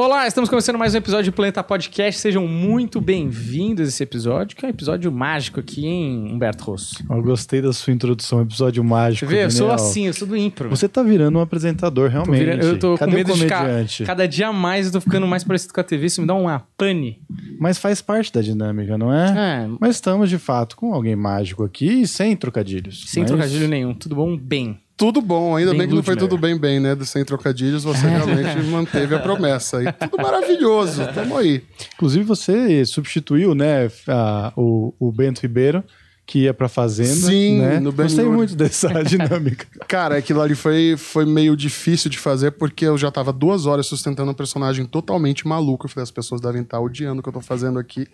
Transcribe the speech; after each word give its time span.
Olá, 0.00 0.28
estamos 0.28 0.48
começando 0.48 0.78
mais 0.78 0.94
um 0.94 0.98
episódio 0.98 1.32
do 1.32 1.34
Planeta 1.34 1.60
Podcast. 1.60 2.20
Sejam 2.20 2.46
muito 2.46 3.00
bem-vindos 3.00 3.84
a 3.84 3.88
esse 3.88 4.00
episódio, 4.00 4.56
que 4.56 4.64
é 4.64 4.68
um 4.68 4.70
episódio 4.70 5.10
mágico 5.10 5.58
aqui, 5.58 5.84
hein, 5.84 6.30
Humberto 6.32 6.62
Rosso? 6.62 7.04
Eu 7.10 7.20
gostei 7.20 7.60
da 7.60 7.72
sua 7.72 7.92
introdução, 7.92 8.40
episódio 8.40 8.84
mágico. 8.84 9.28
Você 9.28 9.36
vê, 9.36 9.44
eu 9.44 9.50
sou 9.50 9.72
assim, 9.72 10.06
eu 10.06 10.12
sou 10.14 10.28
do 10.28 10.36
impro. 10.36 10.68
Você 10.70 10.88
tá 10.88 11.02
virando 11.02 11.36
um 11.36 11.40
apresentador, 11.42 12.06
Tô 12.06 12.12
realmente. 12.12 12.38
virando- 12.38 12.62
eu 12.64 12.78
tô 12.78 12.96
Cadê 12.96 13.10
com 13.10 13.16
medo 13.16 13.32
o 13.32 13.34
de 13.34 13.40
ficar. 13.40 13.62
comediante? 13.62 14.04
Cada 14.04 14.28
dia 14.28 14.52
mais 14.52 14.86
eu 14.86 14.92
tô 14.92 15.00
ficando 15.00 15.26
mais 15.26 15.42
parecido 15.42 15.74
com 15.74 15.80
a 15.80 15.84
TV, 15.84 16.06
isso 16.06 16.20
me 16.20 16.28
dá 16.28 16.34
uma 16.34 16.60
pane. 16.76 17.20
Mas 17.58 17.76
faz 17.76 18.00
parte 18.00 18.32
da 18.32 18.40
dinâmica, 18.40 18.96
não 18.96 19.12
é? 19.12 19.64
É, 19.64 19.68
Mas 19.80 19.96
estamos, 19.96 20.30
de 20.30 20.38
fato, 20.38 20.76
com 20.76 20.94
alguém 20.94 21.16
mágico 21.16 21.64
aqui 21.64 22.02
e 22.02 22.06
sem 22.06 22.36
trocadilhos. 22.36 23.02
sem 23.08 23.24
Mas- 23.24 23.32
trocadilho 23.32 23.66
nenhum. 23.66 23.92
Tudo 23.94 24.14
bom? 24.14 24.36
Bem. 24.36 24.78
Tudo 24.98 25.20
bom, 25.22 25.54
ainda 25.56 25.70
Bem 25.70 25.78
bem 25.80 25.88
que 25.88 25.94
não 25.94 26.02
foi 26.02 26.16
tudo 26.16 26.36
bem 26.36 26.58
bem, 26.58 26.80
né? 26.80 26.96
Sem 27.04 27.24
Trocadilhos, 27.24 27.84
você 27.84 28.04
realmente 28.04 28.60
manteve 28.68 29.14
a 29.14 29.20
promessa. 29.20 29.80
E 29.82 29.92
tudo 29.92 30.20
maravilhoso, 30.20 31.06
tamo 31.14 31.36
aí. 31.38 31.62
Inclusive, 31.94 32.24
você 32.24 32.84
substituiu, 32.84 33.54
né, 33.54 33.88
a- 34.08 34.52
o, 34.56 34.92
o 34.98 35.12
Bento 35.12 35.40
Ribeiro, 35.40 35.84
que 36.26 36.40
ia 36.40 36.52
pra 36.52 36.68
Fazenda. 36.68 37.14
Sim, 37.14 37.60
né? 37.60 37.78
no 37.80 37.92
Ben 37.92 38.06
Gostei 38.06 38.24
muito 38.24 38.56
dessa 38.56 38.88
dinâmica. 39.04 39.66
Cara, 39.86 40.16
aquilo 40.18 40.42
ali 40.42 40.56
foi, 40.56 40.96
foi 40.98 41.24
meio 41.24 41.56
difícil 41.56 42.10
de 42.10 42.18
fazer, 42.18 42.50
porque 42.50 42.84
eu 42.84 42.98
já 42.98 43.08
tava 43.10 43.32
duas 43.32 43.66
horas 43.66 43.86
sustentando 43.86 44.32
um 44.32 44.34
personagem 44.34 44.84
totalmente 44.84 45.46
maluco. 45.46 45.86
Eu 45.86 45.90
falei, 45.90 46.02
as 46.02 46.10
pessoas 46.10 46.40
devem 46.40 46.62
estar 46.62 46.80
odiando 46.80 47.20
o 47.20 47.22
que 47.22 47.28
eu 47.28 47.32
tô 47.32 47.40
fazendo 47.40 47.78
aqui. 47.78 48.06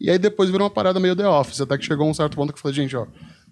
E 0.00 0.08
aí 0.08 0.18
depois 0.18 0.48
virou 0.48 0.64
uma 0.66 0.70
parada 0.72 1.00
meio 1.00 1.16
The 1.16 1.26
Office, 1.28 1.60
até 1.60 1.76
que 1.76 1.84
chegou 1.84 2.08
um 2.08 2.14
certo 2.14 2.36
ponto 2.36 2.52
que 2.52 2.58
eu 2.58 2.62
falei, 2.62 2.76
gente, 2.76 2.96
ó, 2.96 3.06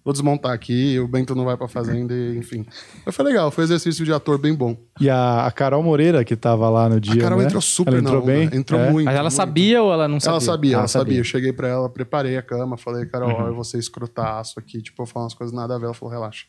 vou 0.07 0.13
desmontar 0.13 0.53
aqui, 0.53 0.99
o 1.01 1.09
Bento 1.09 1.35
não 1.35 1.45
vai 1.45 1.57
pra 1.57 1.67
Fazenda, 1.67 2.15
e, 2.15 2.39
enfim. 2.39 2.65
Mas 3.05 3.13
foi 3.15 3.25
legal, 3.25 3.51
foi 3.51 3.65
um 3.65 3.67
exercício 3.67 4.05
de 4.05 4.13
ator 4.13 4.39
bem 4.39 4.55
bom. 4.55 4.77
E 5.01 5.11
a, 5.11 5.45
a 5.47 5.51
Carol 5.51 5.83
Moreira, 5.83 6.25
que 6.25 6.37
tava 6.37 6.71
lá 6.71 6.89
no 6.89 7.01
dia, 7.01 7.15
A 7.15 7.25
Carol 7.25 7.39
né? 7.41 7.45
entrou 7.47 7.61
super 7.61 7.91
Ela 7.95 8.01
entrou 8.01 8.15
na 8.15 8.23
onda, 8.23 8.33
bem? 8.33 8.49
entrou 8.59 8.81
É? 8.81 8.91
muito. 8.93 9.05
Mas 9.07 9.15
ela 9.15 9.23
muito. 9.25 9.35
sabia 9.35 9.83
ou 9.83 9.93
ela 9.93 10.07
não 10.07 10.21
sabia? 10.21 10.31
Ela 10.35 10.41
sabia, 10.41 10.75
ela 10.77 10.85
Ah, 10.85 10.89
sabia. 10.89 11.05
sabia. 11.07 11.19
Eu 11.21 11.25
cheguei 11.25 11.53
pra 11.53 11.67
ela, 11.67 11.91
preparei 11.91 12.37
a 12.37 12.43
cama, 12.43 12.77
falei, 12.77 13.05
Carol, 13.07 13.31
Uhum. 13.31 13.45
ó, 13.45 13.49
eu 13.49 13.55
vou 13.57 13.65
ser 13.65 13.79
escrotaço 13.79 14.61
aqui, 14.61 14.81
tipo, 14.81 15.03
eu 15.03 15.07
falo 15.07 15.25
umas 15.25 15.35
coisas 15.35 15.55
nada 15.55 15.75
a 15.75 15.79
ver. 15.79 15.87
Ela 15.87 15.95
falou, 15.95 16.15
relaxa. 16.15 16.47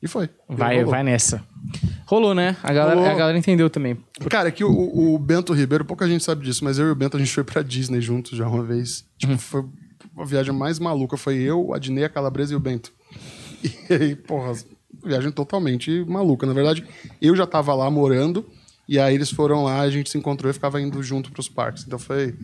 E 0.00 0.08
foi. 0.08 0.30
Vai, 0.48 0.76
Rolou. 0.76 0.90
vai 0.92 1.02
nessa. 1.02 1.42
Rolou, 2.06 2.34
né? 2.34 2.56
A 2.62 2.72
galera, 2.72 2.96
Rolou. 2.96 3.10
a 3.10 3.14
galera 3.14 3.36
entendeu 3.36 3.68
também. 3.68 3.98
Cara, 4.30 4.48
é 4.48 4.50
que 4.52 4.64
o, 4.64 4.70
o 5.14 5.18
Bento 5.18 5.52
Ribeiro, 5.52 5.84
pouca 5.84 6.06
gente 6.08 6.24
sabe 6.24 6.44
disso, 6.44 6.64
mas 6.64 6.78
eu 6.78 6.86
e 6.86 6.90
o 6.90 6.94
Bento 6.94 7.16
a 7.16 7.20
gente 7.20 7.32
foi 7.32 7.44
pra 7.44 7.60
Disney 7.60 8.00
juntos 8.00 8.38
já 8.38 8.48
uma 8.48 8.62
vez. 8.62 9.04
Tipo, 9.18 9.32
Uhum. 9.32 9.38
foi 9.38 9.64
a 10.18 10.24
viagem 10.24 10.52
mais 10.54 10.78
maluca. 10.78 11.16
Foi 11.16 11.36
eu, 11.36 11.72
a 11.74 11.78
Dinei, 11.78 12.04
a 12.04 12.08
Calabresa 12.08 12.52
e 12.52 12.56
o 12.56 12.60
Bento. 12.60 12.92
E 13.88 13.94
aí, 13.94 14.14
porra, 14.14 14.52
viagem 15.02 15.30
totalmente 15.32 16.04
maluca. 16.06 16.46
Na 16.46 16.52
verdade, 16.52 16.84
eu 17.20 17.34
já 17.34 17.46
tava 17.46 17.74
lá 17.74 17.90
morando, 17.90 18.44
e 18.86 18.98
aí 18.98 19.14
eles 19.14 19.30
foram 19.30 19.64
lá, 19.64 19.80
a 19.80 19.88
gente 19.88 20.10
se 20.10 20.18
encontrou 20.18 20.50
e 20.50 20.52
ficava 20.52 20.78
indo 20.82 21.02
junto 21.02 21.32
pros 21.32 21.48
parques. 21.48 21.82
Então 21.86 21.98
foi, 21.98 22.34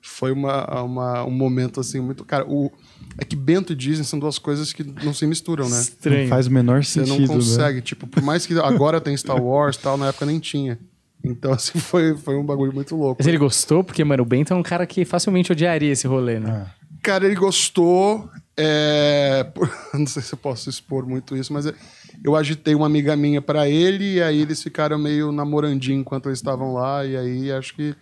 foi 0.00 0.30
uma, 0.30 0.82
uma- 0.82 1.24
um 1.24 1.30
momento 1.32 1.80
assim 1.80 1.98
muito. 2.00 2.24
Cara, 2.24 2.44
o, 2.48 2.70
é 3.18 3.24
que 3.24 3.34
Bento 3.34 3.72
e 3.72 3.76
Disney 3.76 4.04
são 4.04 4.16
duas 4.18 4.38
coisas 4.38 4.72
que 4.72 4.84
não 5.04 5.12
se 5.12 5.26
misturam, 5.26 5.64
né? 5.64 5.74
Não 5.74 5.80
Estranho. 5.80 6.28
faz 6.28 6.46
o 6.46 6.52
menor 6.52 6.84
Você 6.84 7.04
sentido, 7.04 7.26
não 7.26 7.34
né? 7.34 7.34
consegue, 7.34 7.80
tipo, 7.82 8.06
por 8.06 8.22
mais 8.22 8.46
que 8.46 8.56
agora 8.60 9.00
tem 9.00 9.16
Star 9.16 9.42
Wars 9.42 9.74
e 9.74 9.80
tal, 9.80 9.96
na 9.96 10.06
época 10.08 10.24
nem 10.26 10.38
tinha. 10.38 10.78
Então, 11.24 11.52
assim, 11.52 11.78
foi, 11.82 12.16
foi 12.16 12.36
um 12.36 12.44
bagulho 12.44 12.72
muito 12.72 12.94
louco. 12.94 13.16
Mas 13.18 13.26
ele 13.26 13.38
gostou, 13.38 13.82
porque, 13.82 14.04
mano, 14.04 14.22
o 14.22 14.26
Bento 14.26 14.52
é 14.52 14.56
um 14.56 14.62
cara 14.62 14.86
que 14.86 15.04
facilmente 15.04 15.50
odiaria 15.50 15.90
esse 15.90 16.06
rolê, 16.06 16.38
né? 16.38 16.66
Cara, 17.02 17.24
ele 17.26 17.34
gostou. 17.34 18.28
é, 18.56 19.46
Não 19.94 20.06
sei 20.06 20.22
se 20.22 20.32
eu 20.34 20.38
posso 20.38 20.68
expor 20.68 21.06
muito 21.06 21.36
isso, 21.36 21.52
mas 21.52 21.66
é- 21.66 21.74
eu 22.24 22.36
agitei 22.36 22.74
uma 22.74 22.86
amiga 22.86 23.16
minha 23.16 23.40
pra 23.40 23.68
ele, 23.68 24.14
e 24.16 24.22
aí 24.22 24.40
eles 24.42 24.62
ficaram 24.62 24.98
meio 24.98 25.32
namorandinho 25.32 26.00
enquanto 26.00 26.26
eles 26.28 26.38
estavam 26.38 26.74
lá, 26.74 27.04
e 27.06 27.16
aí 27.16 27.52
acho 27.52 27.74
que 27.74 27.94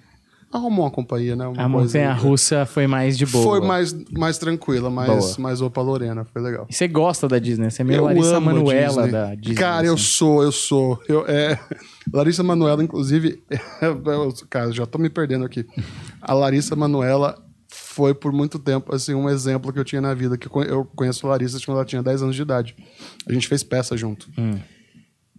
arrumou 0.53 0.87
uma 0.87 0.91
companhia, 0.91 1.37
né? 1.37 1.47
Uma 1.47 1.63
A 1.63 1.69
montanha 1.69 2.13
russa 2.15 2.65
foi 2.67 2.87
mais 2.87 3.17
de 3.19 3.27
boa. 3.27 3.45
Foi 3.45 3.61
mais, 3.61 3.95
mais 4.11 4.39
tranquila, 4.39 4.89
mais, 4.91 5.09
Boa. 5.09 5.35
mais 5.39 5.61
opa 5.61 5.81
Lorena, 5.83 6.25
foi 6.25 6.41
legal. 6.43 6.67
E 6.71 6.75
você 6.75 6.89
gosta 6.89 7.29
da 7.29 7.39
Disney? 7.39 7.71
Você 7.71 7.83
é 7.83 7.85
meio 7.85 7.99
Eu 7.99 8.05
Larissa 8.07 8.41
Manuela 8.41 9.03
Disney. 9.05 9.11
da 9.13 9.35
Disney. 9.35 9.55
Cara, 9.55 9.87
eu 9.87 9.95
assim. 9.95 10.03
sou, 10.03 10.43
eu 10.43 10.51
sou. 10.51 11.01
Eu, 11.07 11.25
é, 11.29 11.61
Larissa 12.13 12.43
Manoela, 12.43 12.83
inclusive. 12.83 13.45
eu- 13.83 14.33
cara, 14.49 14.73
já 14.73 14.87
tô 14.87 14.99
me 14.99 15.11
perdendo 15.11 15.45
aqui. 15.45 15.67
A 16.21 16.33
Larissa 16.33 16.75
Manoela 16.75 17.37
foi 17.99 18.15
por 18.15 18.31
muito 18.33 18.61
tempo 18.61 18.95
assim 18.95 19.13
um 19.13 19.29
exemplo 19.29 19.73
que 19.73 19.79
eu 19.81 19.85
tinha 19.85 20.01
na 20.01 20.15
vida. 20.15 20.39
Que 20.39 20.47
eu 20.47 20.51
conhe- 20.53 20.71
eu 20.71 20.85
conheço 20.85 21.27
a 21.27 21.31
Larissa 21.31 21.59
quando 21.65 21.79
ela 21.79 21.85
tinha 21.85 22.01
10 22.01 22.23
anos 22.23 22.37
de 22.37 22.43
idade. 22.43 22.77
A 23.27 23.33
gente 23.33 23.49
fez 23.49 23.65
peça 23.65 23.97
junto. 23.97 24.31
Hum. 24.39 24.57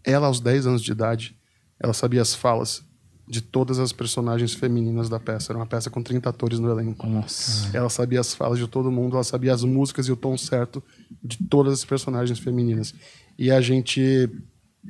Ela, 0.03 0.27
aos 0.27 0.41
10 0.41 0.67
anos 0.67 0.81
de 0.83 0.91
idade, 0.91 1.37
ela 1.79 1.93
sabia 1.93 2.21
as 2.21 2.35
falas 2.35 2.83
de 3.25 3.39
todas 3.39 3.79
as 3.79 3.93
personagens 3.93 4.53
femininas 4.53 5.07
da 5.07 5.21
peça. 5.21 5.53
Era 5.53 5.59
uma 5.59 5.65
peça 5.65 5.89
com 5.89 6.03
30 6.03 6.29
atores 6.29 6.59
no 6.59 6.69
elenco. 6.69 7.07
Nossa. 7.07 7.69
Ela 7.77 7.89
sabia 7.89 8.19
as 8.19 8.33
falas 8.33 8.59
de 8.59 8.67
todo 8.67 8.91
mundo, 8.91 9.13
ela 9.15 9.23
sabia 9.23 9.53
as 9.53 9.63
músicas 9.63 10.07
e 10.07 10.11
o 10.11 10.17
tom 10.17 10.37
certo 10.37 10.83
de 11.23 11.37
todas 11.47 11.71
as 11.71 11.85
personagens 11.85 12.39
femininas. 12.39 12.93
E 13.37 13.49
a 13.51 13.61
gente 13.61 14.29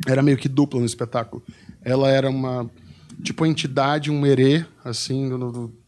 era 0.08 0.24
meio 0.24 0.38
que 0.38 0.50
dupla 0.50 0.80
no 0.80 0.88
espetáculo. 0.88 1.44
Ela 1.84 2.10
era 2.10 2.32
uma 2.32 2.68
tipo 3.22 3.46
entidade, 3.46 4.10
um 4.10 4.26
herê, 4.26 4.66
assim, 4.84 5.30
do, 5.30 5.38
do- 5.52 5.79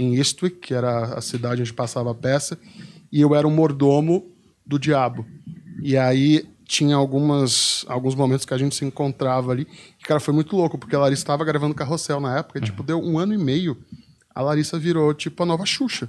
em 0.00 0.16
Eastwick, 0.16 0.58
que 0.58 0.74
era 0.74 1.14
a 1.14 1.20
cidade 1.20 1.60
onde 1.60 1.72
passava 1.72 2.10
a 2.10 2.14
peça, 2.14 2.58
e 3.12 3.20
eu 3.20 3.34
era 3.34 3.46
um 3.46 3.50
mordomo 3.50 4.26
do 4.64 4.78
diabo. 4.78 5.26
E 5.82 5.96
aí 5.96 6.48
tinha 6.64 6.94
algumas 6.94 7.84
alguns 7.88 8.14
momentos 8.14 8.46
que 8.46 8.54
a 8.54 8.58
gente 8.58 8.76
se 8.76 8.84
encontrava 8.84 9.50
ali. 9.50 9.66
E, 9.98 10.04
cara, 10.04 10.20
foi 10.20 10.32
muito 10.32 10.56
louco, 10.56 10.78
porque 10.78 10.94
a 10.94 11.00
Larissa 11.00 11.22
estava 11.22 11.44
gravando 11.44 11.74
Carrossel 11.74 12.20
na 12.20 12.38
época, 12.38 12.58
e, 12.58 12.62
tipo, 12.62 12.82
deu 12.82 13.00
um 13.00 13.18
ano 13.18 13.34
e 13.34 13.38
meio, 13.38 13.76
a 14.32 14.40
Larissa 14.40 14.78
virou, 14.78 15.12
tipo, 15.12 15.42
a 15.42 15.46
nova 15.46 15.66
Xuxa. 15.66 16.08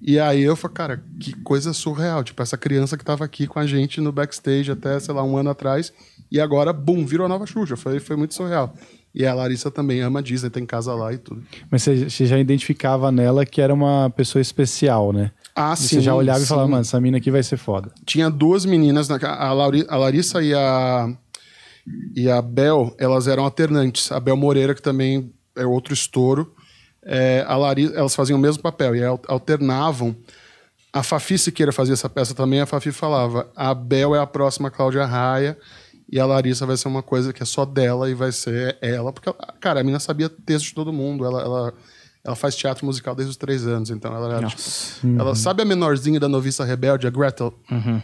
E 0.00 0.18
aí 0.18 0.42
eu 0.42 0.56
falei, 0.56 0.74
cara, 0.74 1.04
que 1.20 1.32
coisa 1.42 1.72
surreal. 1.72 2.24
Tipo, 2.24 2.42
essa 2.42 2.56
criança 2.56 2.96
que 2.96 3.04
tava 3.04 3.24
aqui 3.24 3.46
com 3.46 3.58
a 3.58 3.66
gente 3.66 4.00
no 4.00 4.10
backstage 4.10 4.72
até, 4.72 4.98
sei 4.98 5.14
lá, 5.14 5.22
um 5.22 5.36
ano 5.36 5.50
atrás, 5.50 5.92
e 6.30 6.40
agora, 6.40 6.72
bum, 6.72 7.04
virou 7.04 7.26
a 7.26 7.28
nova 7.28 7.46
Xuxa. 7.46 7.76
Foi, 7.76 8.00
foi 8.00 8.16
muito 8.16 8.34
surreal. 8.34 8.74
E 9.14 9.26
a 9.26 9.34
Larissa 9.34 9.70
também 9.70 10.00
ama 10.00 10.20
a 10.20 10.22
Disney, 10.22 10.48
tem 10.48 10.64
casa 10.64 10.94
lá 10.94 11.12
e 11.12 11.18
tudo. 11.18 11.42
Mas 11.70 11.82
você, 11.82 12.08
já 12.26 12.38
identificava 12.38 13.12
nela 13.12 13.44
que 13.44 13.60
era 13.60 13.72
uma 13.74 14.08
pessoa 14.16 14.40
especial, 14.40 15.12
né? 15.12 15.30
Ah, 15.54 15.76
Você 15.76 16.00
já 16.00 16.14
olhava 16.14 16.42
e 16.42 16.46
falava, 16.46 16.66
mano, 16.68 16.80
essa 16.80 16.98
mina 16.98 17.18
aqui 17.18 17.30
vai 17.30 17.42
ser 17.42 17.58
foda. 17.58 17.92
Tinha 18.06 18.30
duas 18.30 18.64
meninas, 18.64 19.08
na, 19.08 19.16
a, 19.22 19.52
Lauri- 19.52 19.84
a 19.86 19.96
Larissa 19.98 20.42
e 20.42 20.54
a, 20.54 21.14
e 22.16 22.30
a 22.30 22.40
Bel, 22.40 22.94
elas 22.98 23.26
eram 23.28 23.44
alternantes. 23.44 24.10
A 24.10 24.18
Bel 24.18 24.36
Moreira, 24.36 24.74
que 24.74 24.80
também 24.80 25.30
é 25.54 25.66
outro 25.66 25.92
estouro, 25.92 26.54
é, 27.04 27.44
a 27.46 27.54
Larissa, 27.56 27.94
elas 27.94 28.14
faziam 28.14 28.38
o 28.38 28.40
mesmo 28.42 28.62
papel 28.62 28.96
e 28.96 29.04
al- 29.04 29.20
alternavam. 29.28 30.16
A 30.90 31.02
Fafi 31.02 31.36
Siqueira 31.36 31.72
fazia 31.72 31.92
essa 31.94 32.08
peça 32.08 32.34
também, 32.34 32.60
a 32.60 32.66
Fafi 32.66 32.92
falava: 32.92 33.46
a 33.54 33.74
Bel 33.74 34.14
é 34.14 34.20
a 34.20 34.26
próxima 34.26 34.70
Cláudia 34.70 35.04
Raia 35.04 35.58
e 36.12 36.20
a 36.20 36.26
Larissa 36.26 36.66
vai 36.66 36.76
ser 36.76 36.86
uma 36.88 37.02
coisa 37.02 37.32
que 37.32 37.42
é 37.42 37.46
só 37.46 37.64
dela 37.64 38.08
e 38.10 38.14
vai 38.14 38.30
ser 38.30 38.76
ela. 38.82 39.12
Porque, 39.12 39.28
ela- 39.30 39.54
cara, 39.60 39.80
a 39.80 39.82
menina 39.82 39.98
sabia 39.98 40.28
texto 40.28 40.66
de 40.66 40.74
todo 40.74 40.92
mundo. 40.92 41.24
Ela, 41.24 41.40
ela, 41.42 41.74
ela 42.24 42.36
faz 42.36 42.54
teatro 42.54 42.84
musical 42.86 43.14
desde 43.16 43.30
os 43.30 43.36
três 43.36 43.66
anos, 43.66 43.90
então 43.90 44.14
ela 44.14 44.26
era, 44.36 44.46
tipo, 44.46 44.60
ela 45.20 45.34
sabe 45.34 45.62
a 45.62 45.64
menorzinha 45.64 46.20
da 46.20 46.28
noviça 46.28 46.64
rebelde, 46.64 47.06
a 47.06 47.10
Gretel? 47.10 47.52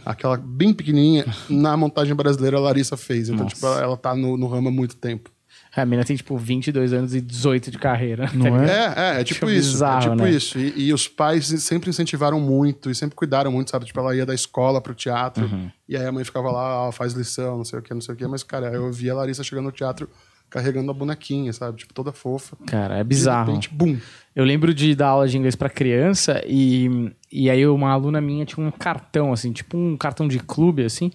Aquela 0.05 0.37
bem 0.37 0.73
pequenininha, 0.75 1.25
na 1.49 1.77
montagem 1.77 2.15
brasileira 2.17 2.57
a 2.57 2.61
Larissa 2.61 2.97
fez. 2.97 3.29
Então, 3.29 3.47
tipo, 3.47 3.65
ela, 3.67 3.81
ela 3.83 3.97
tá 3.97 4.17
no, 4.17 4.37
no 4.37 4.49
ramo 4.49 4.69
há 4.69 4.73
muito 4.73 4.97
tempo. 4.97 5.31
A 5.77 5.85
mina 5.85 6.05
tem, 6.05 6.17
tipo, 6.17 6.37
22 6.37 6.93
anos 6.93 7.15
e 7.15 7.21
18 7.21 7.71
de 7.71 7.79
carreira. 7.79 8.29
Não 8.35 8.47
tá 8.57 8.65
é? 8.65 9.15
É, 9.15 9.17
é, 9.19 9.21
é 9.21 9.25
tipo 9.25 9.49
isso. 9.49 9.73
bizarro, 9.73 9.99
é 9.99 10.11
tipo 10.11 10.23
né? 10.23 10.31
isso. 10.31 10.59
E, 10.59 10.89
e 10.89 10.93
os 10.93 11.07
pais 11.07 11.47
sempre 11.47 11.91
incentivaram 11.91 12.41
muito 12.41 12.91
e 12.91 12.95
sempre 12.95 13.15
cuidaram 13.15 13.53
muito, 13.53 13.71
sabe? 13.71 13.85
Tipo, 13.85 14.01
ela 14.01 14.15
ia 14.17 14.27
da 14.27 14.35
escola 14.35 14.81
pro 14.81 14.95
teatro 14.95 15.45
Uhum. 15.47 15.71
e 15.89 15.97
aí 15.97 16.05
a 16.07 16.11
mãe 16.13 16.25
ficava 16.25 16.51
lá, 16.51 16.89
ó, 16.89 16.93
faz 16.93 17.13
lição, 17.13 17.59
não 17.59 17.65
sei 17.65 17.79
o 17.79 17.83
que, 17.83 17.93
não 17.95 18.01
sei 18.01 18.15
o 18.15 18.17
que. 18.17 18.27
Mas, 18.27 18.43
cara, 18.43 18.69
eu 18.73 18.91
via 18.93 19.13
a 19.13 19.17
Larissa 19.17 19.45
chegando 19.45 19.67
no 19.67 19.73
teatro 19.73 20.09
carregando 20.51 20.91
a 20.91 20.95
bonequinha, 20.95 21.53
sabe? 21.53 21.77
Tipo, 21.79 21.93
toda 21.93 22.11
fofa. 22.11 22.57
Cara, 22.67 22.95
é 22.97 22.99
De 23.03 23.05
bizarro. 23.05 23.49
repente, 23.49 23.69
bum. 23.71 23.99
Eu 24.35 24.45
lembro 24.45 24.73
de 24.73 24.95
dar 24.95 25.09
aula 25.09 25.29
de 25.29 25.37
inglês 25.37 25.55
pra 25.55 25.69
criança 25.69 26.43
e, 26.47 27.13
e 27.31 27.51
aí 27.51 27.67
uma 27.67 27.91
aluna 27.91 28.19
minha 28.21 28.47
tinha 28.47 28.67
um 28.67 28.71
cartão, 28.71 29.33
assim, 29.33 29.53
tipo 29.53 29.77
um 29.77 29.95
cartão 29.97 30.27
de 30.27 30.39
clube, 30.39 30.83
assim, 30.85 31.11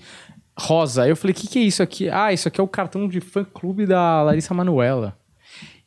rosa. 0.58 1.08
Eu 1.08 1.16
falei, 1.16 1.34
o 1.34 1.36
que, 1.36 1.48
que 1.48 1.60
é 1.60 1.64
isso 1.64 1.82
aqui? 1.82 2.10
Ah, 2.10 2.32
isso 2.32 2.48
aqui 2.48 2.60
é 2.60 2.64
o 2.64 2.68
cartão 2.68 3.08
de 3.08 3.20
fã-clube 3.20 3.86
da 3.86 4.22
Larissa 4.24 4.54
Manuela. 4.54 5.18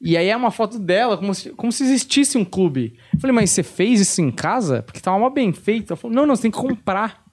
E 0.00 0.16
aí 0.16 0.28
é 0.28 0.36
uma 0.36 0.50
foto 0.50 0.78
dela, 0.78 1.16
como 1.16 1.34
se, 1.34 1.50
como 1.50 1.72
se 1.72 1.82
existisse 1.82 2.36
um 2.36 2.44
clube. 2.44 2.98
Eu 3.14 3.20
falei, 3.20 3.34
mas 3.34 3.50
você 3.50 3.62
fez 3.62 4.00
isso 4.00 4.20
em 4.20 4.30
casa? 4.30 4.82
Porque 4.82 5.00
tava 5.00 5.18
mó 5.18 5.30
bem 5.30 5.52
feito. 5.52 5.92
Ela 5.92 5.96
falou, 5.96 6.14
não, 6.14 6.26
não, 6.26 6.36
você 6.36 6.42
tem 6.42 6.50
que 6.50 6.58
comprar. 6.58 7.24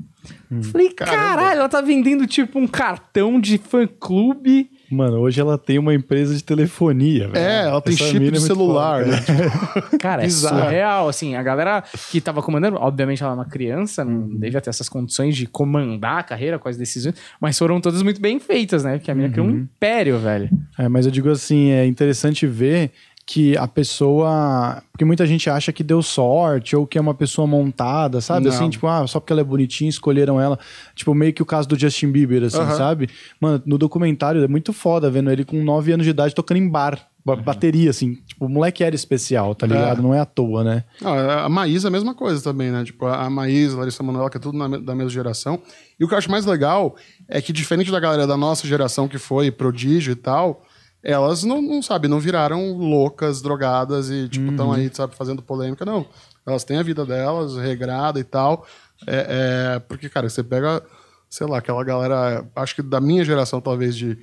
Eu 0.50 0.64
falei, 0.64 0.90
Caramba. 0.92 1.18
caralho, 1.18 1.60
ela 1.60 1.70
tá 1.70 1.82
vendendo 1.82 2.26
tipo 2.26 2.58
um 2.58 2.68
cartão 2.68 3.40
de 3.40 3.58
fã-clube. 3.58 4.72
Mano, 4.94 5.18
hoje 5.18 5.42
ela 5.42 5.58
tem 5.58 5.80
uma 5.80 5.94
empresa 5.94 6.36
de 6.36 6.44
telefonia, 6.44 7.28
velho. 7.28 7.46
É, 7.46 7.68
ela 7.68 7.82
tem 7.82 7.94
Essa 7.94 8.06
chip 8.06 8.20
mina 8.20 8.32
de 8.32 8.38
é 8.38 8.42
celular, 8.42 9.04
foda, 9.04 9.16
né? 9.16 9.98
Cara, 10.00 10.24
é 10.24 10.30
surreal, 10.30 11.10
assim, 11.10 11.36
a 11.36 11.44
galera 11.44 11.84
que 12.12 12.22
tava 12.22 12.42
comandando, 12.42 12.78
obviamente 12.78 13.24
ela 13.24 13.34
é 13.34 13.36
uma 13.36 13.46
criança, 13.46 14.06
não 14.06 14.28
devia 14.28 14.62
ter 14.62 14.70
essas 14.70 14.88
condições 14.88 15.36
de 15.36 15.48
comandar 15.48 16.20
a 16.20 16.24
carreira 16.24 16.60
com 16.60 16.70
as 16.70 16.78
decisões, 16.78 17.16
mas 17.40 17.58
foram 17.58 17.82
todas 17.82 18.02
muito 18.02 18.22
bem 18.22 18.40
feitas, 18.40 18.84
né? 18.84 18.98
Porque 18.98 19.10
a 19.10 19.16
menina 19.16 19.34
criou 19.34 19.48
um 19.48 19.52
império, 19.52 20.18
velho. 20.20 20.50
É, 20.78 20.88
mas 20.88 21.06
eu 21.06 21.12
digo 21.12 21.30
assim, 21.30 21.72
é 21.72 21.86
interessante 21.86 22.46
ver 22.46 22.92
que 23.26 23.56
a 23.58 23.68
pessoa. 23.68 24.82
Porque 24.92 25.06
muita 25.06 25.26
gente 25.26 25.50
acha 25.50 25.72
que 25.72 25.84
deu 25.84 26.02
sorte 26.04 26.76
ou 26.76 26.86
que 26.86 26.98
é 26.98 27.02
uma 27.02 27.14
pessoa 27.14 27.48
montada, 27.48 28.20
sabe? 28.22 28.48
Não. 28.48 28.54
Assim, 28.54 28.70
tipo, 28.70 28.86
ah, 28.88 29.06
só 29.08 29.20
porque 29.20 29.32
ela 29.34 29.42
é 29.42 29.44
bonitinha, 29.46 29.90
escolheram 29.90 30.40
ela. 30.40 30.60
Tipo, 30.96 31.14
meio 31.16 31.34
que 31.34 31.42
o 31.42 31.46
caso 31.46 31.68
do 31.68 31.80
Justin 31.80 32.12
Bieber, 32.12 32.44
assim, 32.44 32.58
sabe? 32.78 33.10
Mano, 33.40 33.62
no 33.66 33.78
documentário 33.78 34.44
é 34.44 34.48
muito 34.48 34.74
foda 34.74 35.10
vendo 35.10 35.32
ele 35.32 35.46
com 35.46 35.64
9 35.64 35.94
anos 35.94 36.06
de 36.06 36.10
idade 36.12 36.36
tocando 36.36 36.58
em 36.58 36.68
bar. 36.70 37.08
ba- 37.26 37.36
Bateria, 37.38 37.90
assim. 37.90 38.16
Tipo, 38.28 38.46
o 38.46 38.50
moleque 38.50 38.84
era 38.84 38.94
especial, 38.94 39.56
tá 39.56 39.66
ligado? 39.66 40.02
Não 40.04 40.14
é 40.14 40.20
à 40.20 40.26
toa, 40.26 40.64
né? 40.64 40.84
Não, 41.02 41.14
a 41.18 41.48
Maísa 41.48 41.88
é 41.88 41.90
a 41.90 41.92
mesma 41.92 42.14
coisa 42.14 42.44
também, 42.44 42.70
né? 42.72 42.84
Tipo, 42.84 43.06
a 43.06 43.30
Maísa, 43.30 43.76
a 43.78 43.80
Larissa 43.80 44.04
Manoela, 44.04 44.30
que 44.30 44.36
é 44.38 44.40
tudo 44.42 44.58
na 44.58 44.68
da 44.68 44.94
mesma 44.94 45.10
geração. 45.10 45.60
E 45.98 46.04
o 46.04 46.08
que 46.10 46.14
eu 46.14 46.18
acho 46.18 46.30
mais 46.30 46.46
legal 46.46 46.96
é 47.30 47.42
que, 47.42 47.54
diferente 47.54 47.90
da 47.90 48.00
galera 48.02 48.28
da 48.28 48.36
nossa 48.36 48.68
geração 48.68 49.08
que 49.08 49.18
foi 49.18 49.50
prodígio 49.50 50.12
e 50.12 50.16
tal, 50.16 50.62
elas 51.04 51.44
não, 51.44 51.62
não 51.62 51.82
sabe, 51.82 52.08
não 52.08 52.20
viraram 52.20 52.74
loucas, 52.78 53.42
drogadas 53.42 54.10
e, 54.10 54.30
tipo, 54.30 54.52
estão 54.52 54.72
aí, 54.72 54.90
sabe, 54.94 55.16
fazendo 55.16 55.42
polêmica, 55.42 55.84
não. 55.84 56.06
Elas 56.48 56.64
têm 56.64 56.78
a 56.78 56.84
vida 56.84 57.06
delas, 57.06 57.58
regrada 57.58 58.20
e 58.20 58.24
tal. 58.24 58.66
É, 59.06 59.76
é, 59.76 59.80
porque, 59.80 60.08
cara, 60.10 60.30
você 60.30 60.42
pega, 60.44 60.82
sei 61.30 61.46
lá, 61.48 61.58
aquela 61.58 61.84
galera, 61.84 62.46
acho 62.56 62.76
que 62.76 62.82
da 62.82 63.02
minha 63.02 63.24
geração, 63.26 63.60
talvez, 63.60 63.96
de 63.96 64.18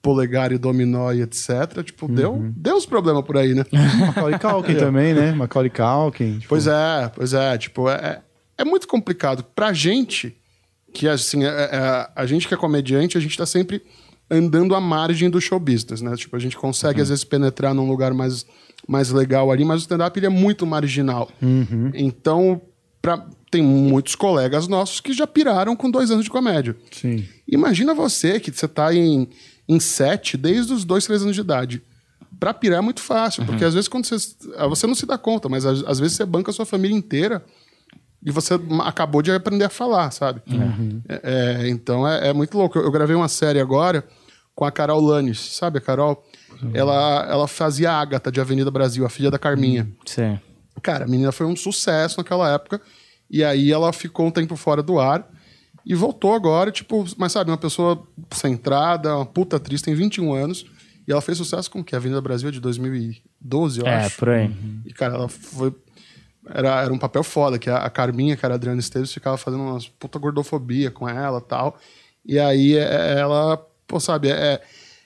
polegar 0.00 0.50
e 0.52 0.58
dominó 0.58 1.12
e 1.12 1.22
etc. 1.22 1.82
Tipo, 1.84 2.08
deu, 2.08 2.38
deu 2.56 2.76
uns 2.76 2.86
problemas 2.86 3.24
por 3.24 3.36
aí, 3.36 3.54
né? 3.54 3.64
Macaulay 4.00 4.38
Culkin 4.38 4.74
também, 4.76 5.14
né? 5.14 5.32
Macaulay 5.32 5.70
Culkin. 5.70 6.38
tipo, 6.38 6.48
Pois 6.48 6.66
é, 6.66 7.10
pois 7.14 7.32
é. 7.34 7.56
Tipo, 7.58 7.88
é, 7.88 8.20
é 8.58 8.64
muito 8.64 8.88
complicado. 8.88 9.44
Pra 9.54 9.72
gente, 9.72 10.36
que 10.92 11.06
assim, 11.08 11.44
é, 11.44 11.48
é- 11.48 12.08
a 12.16 12.26
gente 12.26 12.48
que 12.48 12.54
é 12.54 12.56
comediante, 12.56 13.16
a 13.16 13.20
gente 13.20 13.36
tá 13.36 13.46
sempre 13.46 13.82
andando 14.30 14.74
à 14.74 14.80
margem 14.80 15.28
do 15.28 15.40
show 15.40 15.58
business, 15.60 16.00
né? 16.00 16.14
Tipo, 16.16 16.36
a 16.36 16.38
gente 16.38 16.56
consegue, 16.56 17.00
às 17.00 17.08
vezes, 17.08 17.24
penetrar 17.24 17.74
num 17.74 17.86
lugar 17.86 18.14
mais, 18.14 18.46
mais 18.88 19.10
legal 19.10 19.50
ali, 19.50 19.64
mas 19.64 19.80
o 19.80 19.82
stand-up 19.82 20.18
ele 20.18 20.26
é 20.26 20.30
muito 20.30 20.66
marginal. 20.66 21.30
Então, 21.94 22.60
pra, 23.00 23.26
tem 23.50 23.62
muitos 23.62 24.14
colegas 24.14 24.66
nossos 24.66 25.00
que 25.00 25.12
já 25.12 25.26
piraram 25.26 25.76
com 25.76 25.90
dois 25.90 26.10
anos 26.10 26.24
de 26.24 26.30
comédia. 26.30 26.74
Sim. 26.90 27.26
Imagina 27.46 27.92
você 27.92 28.40
que 28.40 28.50
você 28.50 28.66
tá 28.66 28.94
em, 28.94 29.28
em 29.68 29.78
sete 29.78 30.38
desde 30.38 30.72
os 30.72 30.84
dois, 30.84 31.04
três 31.04 31.22
anos 31.22 31.34
de 31.34 31.42
idade. 31.42 31.82
Pra 32.40 32.54
pirar 32.54 32.78
é 32.78 32.82
muito 32.82 33.00
fácil, 33.00 33.44
porque 33.44 33.64
às 33.64 33.74
vezes 33.74 33.86
quando 33.86 34.06
você. 34.06 34.16
Você 34.68 34.86
não 34.86 34.94
se 34.94 35.06
dá 35.06 35.16
conta, 35.18 35.48
mas 35.48 35.66
às, 35.66 35.84
às 35.84 36.00
vezes 36.00 36.16
você 36.16 36.24
banca 36.24 36.50
a 36.50 36.54
sua 36.54 36.64
família 36.64 36.96
inteira 36.96 37.44
e 38.24 38.30
você 38.30 38.54
acabou 38.84 39.20
de 39.22 39.30
aprender 39.32 39.64
a 39.64 39.68
falar, 39.70 40.10
sabe? 40.10 40.40
É, 41.08 41.62
é, 41.64 41.68
então 41.68 42.06
é, 42.06 42.28
é 42.28 42.32
muito 42.32 42.56
louco. 42.56 42.78
Eu, 42.78 42.84
eu 42.84 42.90
gravei 42.90 43.16
uma 43.16 43.28
série 43.28 43.58
agora 43.60 44.04
com 44.54 44.64
a 44.64 44.70
Carol 44.70 45.00
Lanes, 45.00 45.38
sabe 45.56 45.78
a 45.78 45.80
Carol? 45.80 46.22
Ela, 46.74 47.26
ela 47.28 47.48
fazia 47.48 47.90
a 47.90 48.00
Agatha 48.00 48.30
de 48.30 48.40
Avenida 48.40 48.70
Brasil, 48.70 49.04
a 49.04 49.10
filha 49.10 49.30
da 49.30 49.38
Carminha. 49.38 49.88
Sim. 50.06 50.38
Cara, 50.80 51.04
a 51.04 51.08
menina 51.08 51.32
foi 51.32 51.46
um 51.46 51.56
sucesso 51.56 52.18
naquela 52.18 52.48
época. 52.52 52.80
E 53.28 53.42
aí 53.42 53.72
ela 53.72 53.92
ficou 53.92 54.26
um 54.26 54.30
tempo 54.30 54.54
fora 54.56 54.82
do 54.82 55.00
ar 55.00 55.26
e 55.84 55.94
voltou 55.94 56.34
agora, 56.34 56.70
tipo, 56.70 57.04
mas 57.16 57.32
sabe, 57.32 57.50
uma 57.50 57.56
pessoa 57.56 58.06
centrada, 58.30 59.16
uma 59.16 59.26
puta 59.26 59.56
atriz, 59.56 59.82
tem 59.82 59.94
21 59.94 60.32
anos. 60.32 60.64
E 61.08 61.10
ela 61.10 61.20
fez 61.20 61.36
sucesso 61.38 61.68
com 61.70 61.80
o 61.80 61.84
quê? 61.84 61.96
A 61.96 61.98
Avenida 61.98 62.20
Brasil 62.20 62.48
é 62.48 62.52
de 62.52 62.60
2012, 62.60 63.80
eu 63.80 63.86
É, 63.86 64.04
acho. 64.04 64.16
por 64.18 64.28
aí. 64.28 64.54
E, 64.86 64.92
cara, 64.92 65.14
ela 65.14 65.28
foi. 65.28 65.74
Era, 66.48 66.82
era 66.82 66.92
um 66.92 66.98
papel 66.98 67.22
foda, 67.22 67.58
que 67.58 67.70
a, 67.70 67.78
a 67.78 67.90
Carminha, 67.90 68.36
que 68.36 68.44
era 68.44 68.54
a 68.54 68.56
Adriana 68.56 68.80
Esteves, 68.80 69.12
ficava 69.12 69.36
fazendo 69.36 69.62
umas 69.62 69.86
puta 69.88 70.18
gordofobia 70.18 70.90
com 70.90 71.08
ela 71.08 71.38
e 71.38 71.42
tal. 71.42 71.78
E 72.24 72.38
aí 72.38 72.76
é, 72.76 73.18
ela, 73.18 73.56
pô, 73.86 74.00
sabe, 74.00 74.30
é, 74.30 74.60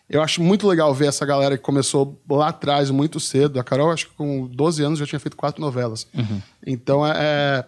eu 0.08 0.22
acho 0.22 0.42
muito 0.42 0.66
legal 0.68 0.94
ver 0.94 1.08
essa 1.08 1.26
galera 1.26 1.56
que 1.56 1.62
começou 1.62 2.18
lá 2.28 2.48
atrás, 2.48 2.90
muito 2.90 3.18
cedo. 3.18 3.58
A 3.58 3.64
Carol, 3.64 3.90
acho 3.90 4.08
que 4.08 4.14
com 4.14 4.46
12 4.46 4.82
anos 4.82 4.98
já 4.98 5.06
tinha 5.06 5.18
feito 5.20 5.36
quatro 5.36 5.60
novelas. 5.60 6.06
Então 6.66 7.06
é. 7.06 7.12
é- 7.16 7.64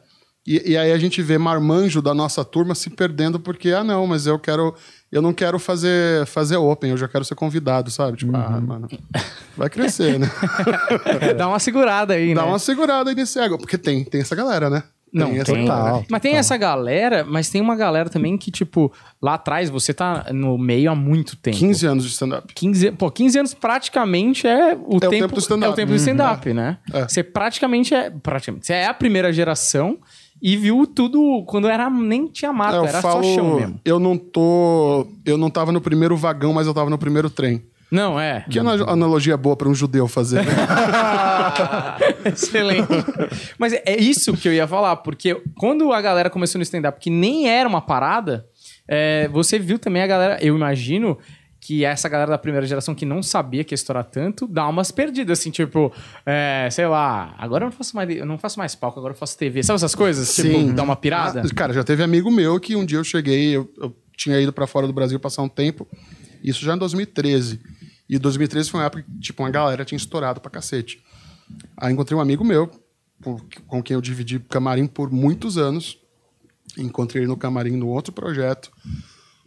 e, 0.48 0.70
e 0.72 0.76
aí 0.78 0.92
a 0.92 0.96
gente 0.96 1.20
vê 1.20 1.36
marmanjo 1.36 2.00
da 2.00 2.14
nossa 2.14 2.42
turma 2.42 2.74
se 2.74 2.88
perdendo 2.88 3.38
porque, 3.38 3.70
ah, 3.70 3.84
não, 3.84 4.06
mas 4.06 4.26
eu 4.26 4.38
quero. 4.38 4.74
Eu 5.12 5.20
não 5.20 5.32
quero 5.32 5.58
fazer, 5.58 6.26
fazer 6.26 6.56
open, 6.56 6.90
eu 6.90 6.96
já 6.96 7.08
quero 7.08 7.24
ser 7.24 7.34
convidado, 7.34 7.90
sabe? 7.90 8.16
Tipo, 8.16 8.34
ah, 8.34 8.60
mano, 8.60 8.88
vai 9.56 9.68
crescer, 9.68 10.18
né? 10.18 10.30
Dá 11.36 11.48
uma 11.48 11.58
segurada 11.58 12.14
aí, 12.14 12.34
Dá 12.34 12.42
né? 12.42 12.48
uma 12.48 12.58
segurada 12.58 13.10
aí 13.10 13.16
nesse 13.16 13.38
ego. 13.38 13.58
Porque 13.58 13.76
tem, 13.76 14.04
tem 14.04 14.20
essa 14.22 14.34
galera, 14.34 14.68
né? 14.68 14.82
Não, 15.12 15.30
essa 15.32 15.52
tem. 15.52 15.66
galera. 15.66 16.04
Mas 16.10 16.20
tem 16.20 16.36
essa 16.36 16.56
galera, 16.56 17.24
mas 17.24 17.48
tem 17.48 17.60
uma 17.60 17.76
galera 17.76 18.08
também 18.08 18.36
que, 18.36 18.50
tipo, 18.50 18.92
lá 19.20 19.34
atrás 19.34 19.70
você 19.70 19.94
tá 19.94 20.26
no 20.32 20.58
meio 20.58 20.90
há 20.90 20.94
muito 20.94 21.36
tempo. 21.36 21.56
15 21.56 21.86
anos 21.86 22.04
de 22.04 22.10
stand-up. 22.10 22.52
15, 22.54 22.92
pô, 22.92 23.10
15 23.10 23.38
anos 23.38 23.54
praticamente 23.54 24.46
é 24.46 24.74
o, 24.74 25.00
tempo, 25.00 25.10
tempo 25.10 25.34
do 25.34 25.40
stand-up. 25.40 25.70
É 25.70 25.72
o 25.72 25.76
tempo 25.76 25.92
do 25.92 25.96
stand-up, 25.96 26.52
né? 26.52 26.78
É. 26.92 27.08
Você 27.08 27.22
praticamente 27.22 27.94
é. 27.94 28.10
Praticamente. 28.10 28.66
Você 28.66 28.74
é 28.74 28.86
a 28.86 28.94
primeira 28.94 29.32
geração 29.32 29.98
e 30.40 30.56
viu 30.56 30.86
tudo 30.86 31.42
quando 31.46 31.68
era 31.68 31.88
nem 31.90 32.26
tinha 32.26 32.52
mato, 32.52 32.84
É, 32.84 32.88
era 32.88 33.02
falo, 33.02 33.22
só 33.24 33.34
chão 33.34 33.56
mesmo. 33.56 33.80
eu 33.84 33.98
não 33.98 34.16
tô. 34.16 35.06
Eu 35.24 35.36
não 35.36 35.50
tava 35.50 35.72
no 35.72 35.80
primeiro 35.80 36.16
vagão, 36.16 36.52
mas 36.52 36.66
eu 36.66 36.74
tava 36.74 36.88
no 36.90 36.98
primeiro 36.98 37.28
trem. 37.30 37.62
Não, 37.90 38.20
é. 38.20 38.44
Que 38.50 38.58
ana- 38.58 38.84
analogia 38.90 39.34
boa 39.36 39.56
pra 39.56 39.66
um 39.68 39.74
judeu 39.74 40.06
fazer, 40.06 40.44
né? 40.44 40.52
Excelente. 42.26 42.86
Mas 43.58 43.72
é- 43.72 43.82
é 43.86 43.98
isso 44.00 44.34
que 44.36 44.48
eu 44.48 44.52
ia 44.52 44.66
falar, 44.66 44.96
porque 44.96 45.40
quando 45.56 45.92
a 45.92 46.00
galera 46.00 46.30
começou 46.30 46.58
no 46.58 46.62
stand-up, 46.62 46.98
que 47.00 47.10
nem 47.10 47.48
era 47.48 47.68
uma 47.68 47.80
parada, 47.80 48.44
é, 48.86 49.28
você 49.28 49.58
viu 49.58 49.78
também 49.78 50.02
a 50.02 50.06
galera, 50.06 50.38
eu 50.42 50.54
imagino 50.54 51.18
que 51.68 51.84
essa 51.84 52.08
galera 52.08 52.30
da 52.30 52.38
primeira 52.38 52.66
geração 52.66 52.94
que 52.94 53.04
não 53.04 53.22
sabia 53.22 53.62
que 53.62 53.74
ia 53.74 53.76
estourar 53.76 54.02
tanto, 54.02 54.46
dá 54.46 54.66
umas 54.66 54.90
perdidas, 54.90 55.38
assim, 55.38 55.50
tipo, 55.50 55.92
é, 56.24 56.66
sei 56.72 56.86
lá, 56.86 57.34
agora 57.36 57.64
eu 57.64 57.66
não 57.66 57.76
faço 57.76 57.94
mais, 57.94 58.08
eu 58.08 58.24
não 58.24 58.38
faço 58.38 58.58
mais 58.58 58.74
palco, 58.74 58.98
agora 58.98 59.12
eu 59.12 59.18
faço 59.18 59.36
TV. 59.36 59.62
Sabe 59.62 59.76
essas 59.76 59.94
coisas? 59.94 60.34
Tipo, 60.34 60.72
dá 60.72 60.82
uma 60.82 60.96
pirada? 60.96 61.42
Ah, 61.44 61.54
cara, 61.54 61.74
já 61.74 61.84
teve 61.84 62.02
amigo 62.02 62.30
meu 62.30 62.58
que 62.58 62.74
um 62.74 62.86
dia 62.86 62.96
eu 62.96 63.04
cheguei, 63.04 63.54
eu, 63.54 63.70
eu 63.76 63.94
tinha 64.16 64.40
ido 64.40 64.50
pra 64.50 64.66
fora 64.66 64.86
do 64.86 64.94
Brasil 64.94 65.20
passar 65.20 65.42
um 65.42 65.48
tempo, 65.48 65.86
isso 66.42 66.64
já 66.64 66.74
em 66.74 66.78
2013. 66.78 67.60
E 68.08 68.18
2013 68.18 68.70
foi 68.70 68.80
uma 68.80 68.86
época 68.86 69.02
que, 69.02 69.18
tipo, 69.20 69.42
uma 69.42 69.50
galera 69.50 69.84
tinha 69.84 69.98
estourado 69.98 70.40
pra 70.40 70.50
cacete. 70.50 71.04
Aí 71.76 71.92
encontrei 71.92 72.16
um 72.16 72.22
amigo 72.22 72.42
meu, 72.46 72.70
com, 73.22 73.38
com 73.66 73.82
quem 73.82 73.92
eu 73.94 74.00
dividi 74.00 74.38
camarim 74.38 74.86
por 74.86 75.12
muitos 75.12 75.58
anos. 75.58 75.98
Encontrei 76.78 77.24
ele 77.24 77.28
no 77.28 77.36
camarim 77.36 77.76
no 77.76 77.88
outro 77.88 78.10
projeto. 78.10 78.72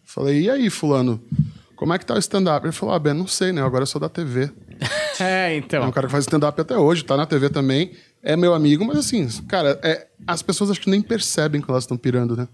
Falei, 0.04 0.42
e 0.42 0.50
aí, 0.52 0.70
fulano, 0.70 1.20
como 1.82 1.96
é 1.96 1.98
que 1.98 2.06
tá 2.06 2.14
o 2.14 2.20
stand-up? 2.20 2.64
Ele 2.64 2.72
falou, 2.72 2.94
ah, 2.94 3.00
Ben, 3.00 3.12
não 3.12 3.26
sei, 3.26 3.52
né? 3.52 3.60
Agora 3.60 3.82
eu 3.82 3.88
sou 3.88 4.00
da 4.00 4.08
TV. 4.08 4.52
É, 5.20 5.50
É 5.52 5.58
então. 5.58 5.84
um 5.84 5.92
cara 5.92 6.06
que 6.06 6.12
faz 6.12 6.26
stand-up 6.26 6.62
até 6.62 6.78
hoje, 6.78 7.04
tá 7.04 7.18
na 7.18 7.26
TV 7.26 7.50
também. 7.50 7.92
É 8.22 8.38
meu 8.38 8.54
amigo, 8.54 8.86
mas 8.86 9.00
assim, 9.00 9.28
cara, 9.48 9.80
é, 9.82 10.06
as 10.28 10.44
pessoas 10.44 10.70
acho 10.70 10.80
que 10.80 10.92
nem 10.92 11.02
percebem 11.02 11.60
que 11.60 11.72
elas 11.72 11.86
estão 11.86 11.98
pirando, 11.98 12.38
né? 12.38 12.48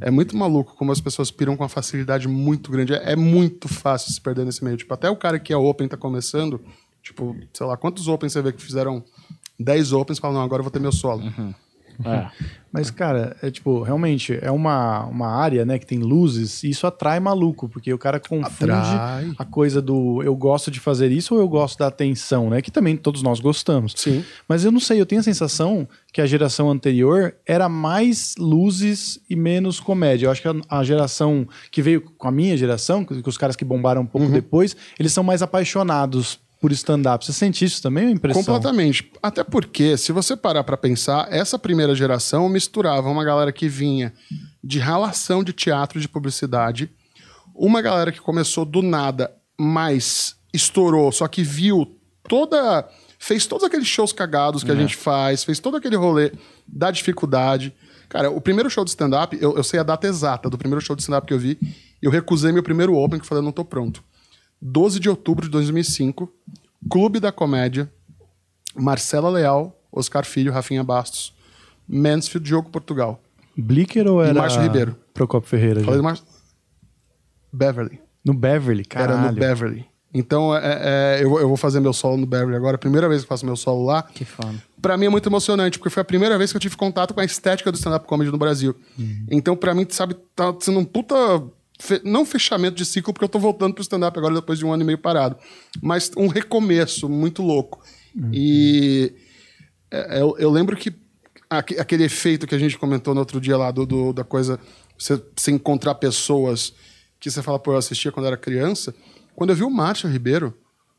É 0.00 0.12
muito 0.12 0.36
maluco 0.36 0.76
como 0.76 0.92
as 0.92 1.00
pessoas 1.00 1.28
piram 1.28 1.56
com 1.56 1.64
uma 1.64 1.68
facilidade 1.68 2.28
muito 2.28 2.70
grande. 2.70 2.94
É, 2.94 3.14
é 3.14 3.16
muito 3.16 3.66
fácil 3.66 4.12
se 4.12 4.20
perder 4.20 4.46
nesse 4.46 4.62
meio. 4.62 4.76
Tipo, 4.76 4.94
até 4.94 5.10
o 5.10 5.16
cara 5.16 5.40
que 5.40 5.52
é 5.52 5.56
open 5.56 5.88
tá 5.88 5.96
começando, 5.96 6.60
tipo, 7.02 7.36
sei 7.52 7.66
lá, 7.66 7.76
quantos 7.76 8.06
opens 8.06 8.32
você 8.32 8.40
vê 8.40 8.52
que 8.52 8.62
fizeram 8.62 9.02
10 9.58 9.92
opens 9.92 10.18
e 10.18 10.20
falam, 10.20 10.36
não, 10.36 10.44
agora 10.44 10.60
eu 10.60 10.64
vou 10.64 10.70
ter 10.70 10.78
meu 10.78 10.92
solo. 10.92 11.24
É. 12.04 12.28
Mas, 12.70 12.90
cara, 12.90 13.34
é 13.42 13.50
tipo, 13.50 13.82
realmente, 13.82 14.38
é 14.42 14.50
uma, 14.50 15.06
uma 15.06 15.28
área, 15.28 15.64
né, 15.64 15.78
que 15.78 15.86
tem 15.86 15.98
luzes, 15.98 16.62
e 16.62 16.68
isso 16.68 16.86
atrai 16.86 17.18
maluco, 17.18 17.66
porque 17.66 17.92
o 17.92 17.98
cara 17.98 18.20
confunde 18.20 18.70
Atrai. 18.70 19.32
a 19.38 19.44
coisa 19.44 19.80
do 19.80 20.22
eu 20.22 20.36
gosto 20.36 20.70
de 20.70 20.78
fazer 20.78 21.10
isso 21.10 21.34
ou 21.34 21.40
eu 21.40 21.48
gosto 21.48 21.78
da 21.78 21.86
atenção, 21.86 22.50
né? 22.50 22.60
Que 22.60 22.70
também 22.70 22.96
todos 22.96 23.22
nós 23.22 23.40
gostamos. 23.40 23.94
Sim. 23.96 24.22
Mas 24.46 24.64
eu 24.64 24.70
não 24.70 24.80
sei, 24.80 25.00
eu 25.00 25.06
tenho 25.06 25.20
a 25.20 25.24
sensação 25.24 25.88
que 26.12 26.20
a 26.20 26.26
geração 26.26 26.70
anterior 26.70 27.34
era 27.46 27.68
mais 27.68 28.34
luzes 28.38 29.18
e 29.30 29.34
menos 29.34 29.80
comédia. 29.80 30.26
Eu 30.26 30.30
acho 30.30 30.42
que 30.42 30.48
a, 30.48 30.54
a 30.68 30.84
geração 30.84 31.48
que 31.70 31.80
veio 31.80 32.02
com 32.02 32.28
a 32.28 32.32
minha 32.32 32.56
geração, 32.56 33.04
que 33.04 33.22
que 33.22 33.28
os 33.28 33.38
caras 33.38 33.56
que 33.56 33.64
bombaram 33.64 34.02
um 34.02 34.06
pouco 34.06 34.28
depois, 34.28 34.76
eles 34.98 35.12
são 35.12 35.24
mais 35.24 35.42
apaixonados 35.42 36.38
por 36.60 36.72
stand-up. 36.72 37.24
Você 37.24 37.32
sente 37.32 37.64
isso 37.64 37.80
também 37.82 38.04
ou 38.04 38.10
é 38.10 38.12
impressão? 38.12 38.42
Completamente. 38.42 39.10
Até 39.22 39.44
porque, 39.44 39.96
se 39.96 40.12
você 40.12 40.36
parar 40.36 40.64
pra 40.64 40.76
pensar, 40.76 41.32
essa 41.32 41.58
primeira 41.58 41.94
geração 41.94 42.48
misturava 42.48 43.08
uma 43.08 43.24
galera 43.24 43.52
que 43.52 43.68
vinha 43.68 44.12
de 44.62 44.78
relação 44.78 45.44
de 45.44 45.52
teatro 45.52 46.00
de 46.00 46.08
publicidade, 46.08 46.90
uma 47.54 47.80
galera 47.80 48.12
que 48.12 48.20
começou 48.20 48.64
do 48.64 48.82
nada, 48.82 49.32
mas 49.58 50.36
estourou, 50.52 51.12
só 51.12 51.26
que 51.28 51.42
viu 51.42 51.86
toda. 52.28 52.88
fez 53.18 53.46
todos 53.46 53.64
aqueles 53.64 53.86
shows 53.86 54.12
cagados 54.12 54.62
que 54.62 54.70
a 54.70 54.76
gente 54.76 54.96
faz, 54.96 55.44
fez 55.44 55.58
todo 55.58 55.76
aquele 55.76 55.96
rolê 55.96 56.32
da 56.66 56.90
dificuldade. 56.90 57.72
Cara, 58.08 58.30
o 58.30 58.40
primeiro 58.40 58.70
show 58.70 58.84
de 58.84 58.90
stand-up, 58.90 59.36
eu, 59.40 59.56
eu 59.56 59.62
sei 59.62 59.78
a 59.78 59.82
data 59.82 60.06
exata 60.06 60.48
do 60.48 60.56
primeiro 60.56 60.80
show 60.80 60.96
de 60.96 61.02
stand-up 61.02 61.26
que 61.26 61.34
eu 61.34 61.38
vi, 61.38 61.58
eu 62.00 62.10
recusei 62.10 62.52
meu 62.52 62.62
primeiro 62.62 62.94
open, 62.94 63.18
que 63.18 63.24
eu 63.24 63.28
falei, 63.28 63.44
não 63.44 63.52
tô 63.52 63.64
pronto. 63.64 64.02
12 64.60 65.00
de 65.00 65.08
outubro 65.08 65.44
de 65.44 65.50
2005, 65.50 66.32
Clube 66.90 67.20
da 67.20 67.32
Comédia, 67.32 67.90
Marcela 68.74 69.30
Leal, 69.30 69.76
Oscar 69.90 70.24
Filho, 70.24 70.52
Rafinha 70.52 70.84
Bastos, 70.84 71.34
Mansfield, 71.88 72.46
Diogo 72.46 72.70
Portugal. 72.70 73.20
Blicker 73.56 74.06
ou 74.06 74.22
era 74.22 74.34
Márcio 74.34 74.60
Ribeiro. 74.62 74.96
Procopio 75.14 75.48
Ferreira? 75.48 75.80
já? 75.80 75.86
Falei 75.86 76.00
do 76.00 76.04
Mar... 76.04 76.18
Beverly. 77.52 78.00
No 78.24 78.34
Beverly, 78.34 78.84
caralho. 78.84 79.18
Era 79.18 79.32
no 79.32 79.38
Beverly. 79.38 79.86
Então, 80.12 80.56
é, 80.56 81.18
é, 81.18 81.22
eu, 81.22 81.38
eu 81.38 81.48
vou 81.48 81.56
fazer 81.56 81.80
meu 81.80 81.92
solo 81.92 82.16
no 82.16 82.26
Barry 82.26 82.54
agora, 82.54 82.78
primeira 82.78 83.08
vez 83.08 83.22
que 83.22 83.28
faço 83.28 83.44
meu 83.44 83.56
solo 83.56 83.84
lá. 83.84 84.02
Que 84.02 84.24
foda. 84.24 84.54
Pra 84.80 84.96
mim 84.96 85.06
é 85.06 85.08
muito 85.08 85.28
emocionante, 85.28 85.78
porque 85.78 85.90
foi 85.90 86.00
a 86.00 86.04
primeira 86.04 86.38
vez 86.38 86.50
que 86.50 86.56
eu 86.56 86.60
tive 86.60 86.76
contato 86.76 87.12
com 87.12 87.20
a 87.20 87.24
estética 87.24 87.70
do 87.70 87.76
stand-up 87.76 88.06
comedy 88.06 88.30
no 88.30 88.38
Brasil. 88.38 88.74
Então, 89.30 89.54
pra 89.54 89.74
mim, 89.74 89.86
sabe, 89.88 90.16
tá 90.34 90.54
sendo 90.60 90.78
um 90.78 90.84
puta. 90.84 91.14
Fe- 91.78 92.00
Não 92.04 92.24
fechamento 92.24 92.76
de 92.76 92.84
ciclo, 92.84 93.12
porque 93.12 93.24
eu 93.24 93.28
tô 93.28 93.38
voltando 93.38 93.74
pro 93.74 93.82
stand-up 93.82 94.16
agora 94.18 94.34
depois 94.34 94.58
de 94.58 94.64
um 94.66 94.72
ano 94.72 94.82
e 94.82 94.86
meio 94.86 94.98
parado. 94.98 95.36
Mas 95.82 96.10
um 96.16 96.26
recomeço 96.28 97.08
muito 97.08 97.42
louco. 97.42 97.82
E 98.32 99.12
é, 99.90 100.20
eu, 100.20 100.36
eu 100.38 100.50
lembro 100.50 100.76
que 100.76 100.92
aque- 101.48 101.78
aquele 101.78 102.04
efeito 102.04 102.46
que 102.46 102.54
a 102.54 102.58
gente 102.58 102.76
comentou 102.78 103.14
no 103.14 103.20
outro 103.20 103.40
dia 103.40 103.56
lá, 103.56 103.70
do, 103.70 103.86
do- 103.86 104.12
da 104.12 104.24
coisa, 104.24 104.58
você, 104.98 105.22
você 105.36 105.50
encontrar 105.50 105.94
pessoas 105.96 106.72
que 107.20 107.30
você 107.30 107.42
fala, 107.42 107.58
pô, 107.58 107.72
eu 107.72 107.76
assistia 107.76 108.12
quando 108.12 108.26
era 108.26 108.36
criança. 108.36 108.94
Quando 109.34 109.50
eu 109.50 109.56
vi 109.56 109.62
o 109.64 109.70
Márcio 109.70 110.08
Ribeiro 110.08 110.54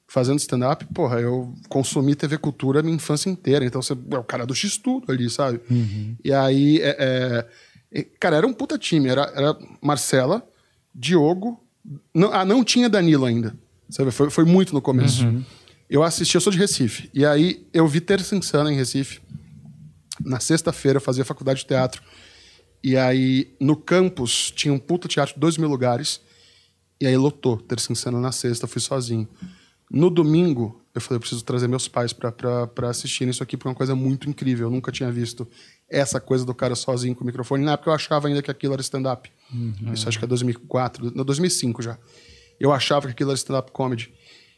fazendo 0.08 0.40
stand-up, 0.40 0.86
porra, 0.94 1.20
eu 1.22 1.54
consumi 1.70 2.16
TV 2.16 2.38
Cultura 2.38 2.80
a 2.80 2.84
minha 2.84 2.96
infância 2.96 3.30
inteira. 3.30 3.64
Então 3.64 3.82
você 3.82 3.94
é 3.94 4.18
o 4.18 4.24
cara 4.24 4.46
do 4.46 4.56
X-Tudo 4.56 5.12
ali, 5.12 5.30
sabe? 5.30 5.60
E 6.24 6.34
aí, 6.34 6.80
é, 6.82 6.96
é, 7.00 8.00
é, 8.00 8.04
cara, 8.20 8.38
era 8.38 8.48
um 8.48 8.54
puta 8.54 8.78
time. 8.78 9.08
Era, 9.08 9.32
era 9.36 9.58
Marcela, 9.82 10.46
Diogo. 11.00 11.63
Não, 12.13 12.34
ah, 12.34 12.44
não 12.44 12.62
tinha 12.62 12.89
Danilo 12.89 13.25
ainda. 13.25 13.56
Sabe? 13.89 14.12
Foi, 14.12 14.29
foi 14.29 14.44
muito 14.44 14.74
no 14.74 14.82
começo. 14.82 15.25
Eu 15.89 16.03
assisti, 16.03 16.36
eu 16.36 16.41
sou 16.41 16.51
de 16.51 16.60
Recife. 16.60 17.10
E 17.13 17.25
aí 17.25 17.65
eu 17.74 17.88
vi 17.88 18.01
Terça 18.01 18.36
Insana 18.36 18.72
em 18.72 18.75
Recife. 18.75 19.22
Na 20.24 20.41
sexta-feira 20.41 20.98
eu 20.98 21.01
fazia 21.01 21.24
faculdade 21.24 21.62
de 21.62 21.68
teatro. 21.68 22.03
E 22.84 22.98
aí 22.98 23.56
no 23.60 23.77
campus 23.77 24.51
tinha 24.51 24.74
um 24.74 24.77
puta 24.77 25.08
teatro 25.08 25.36
de 25.36 25.39
dois 25.39 25.58
mil 25.58 25.70
lugares. 25.70 26.20
E 27.00 27.08
aí 27.08 27.15
lotou. 27.15 27.58
Terça 27.58 27.91
Insana 27.94 28.20
na 28.20 28.34
sexta, 28.34 28.68
fui 28.68 28.82
sozinho. 28.82 29.27
No 29.89 30.10
domingo, 30.10 30.82
eu 30.94 31.00
falei, 31.00 31.15
eu 31.15 31.22
preciso 31.22 31.44
trazer 31.44 31.68
meus 31.68 31.88
pais 31.88 32.13
pra 32.13 32.89
assistirem 32.89 33.32
isso 33.32 33.41
aqui, 33.41 33.56
porque 33.56 33.70
é 33.70 33.72
uma 33.72 33.75
coisa 33.75 33.96
muito 33.96 34.29
incrível. 34.29 34.68
Eu 34.68 34.72
nunca 34.72 34.91
tinha 34.91 35.10
visto 35.10 35.48
essa 35.89 36.19
coisa 36.19 36.46
do 36.46 36.53
cara 36.53 36.75
sozinho 36.75 37.15
com 37.15 37.24
o 37.24 37.27
microfone. 37.27 37.63
Na 37.63 37.74
época 37.74 37.89
eu 37.89 37.93
achava 37.93 38.27
ainda 38.27 38.41
que 38.41 38.51
aquilo 38.51 38.74
era 38.74 38.81
stand-up. 38.81 39.31
Isso 39.93 40.08
acho 40.08 40.19
que 40.19 40.25
é 40.25 40.27
2004, 40.27 41.12
não, 41.15 41.25
2005 41.25 41.81
já. 41.81 41.98
Eu 42.60 42.72
achava 42.72 43.08
que 43.08 43.13
aquilo 43.13 43.31
era 43.31 43.38
stand-up 43.38 43.72
comedy. 43.72 44.13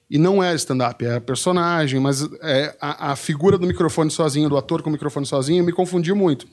E 0.10 0.18
não 0.18 0.44
era 0.44 0.56
stand-up, 0.56 1.06
era 1.06 1.22
personagem, 1.22 2.00
mas 2.00 2.28
é, 2.42 2.76
a, 2.82 3.12
a 3.12 3.16
figura 3.16 3.58
do 3.58 3.66
microfone 3.66 4.12
sozinho, 4.12 4.50
do 4.50 4.58
ator 4.58 4.82
com 4.82 4.90
o 4.90 4.92
microfone 4.92 5.26
sozinho, 5.26 5.64
me 5.64 5.72
confundiu 5.72 6.16
muito. 6.16 6.48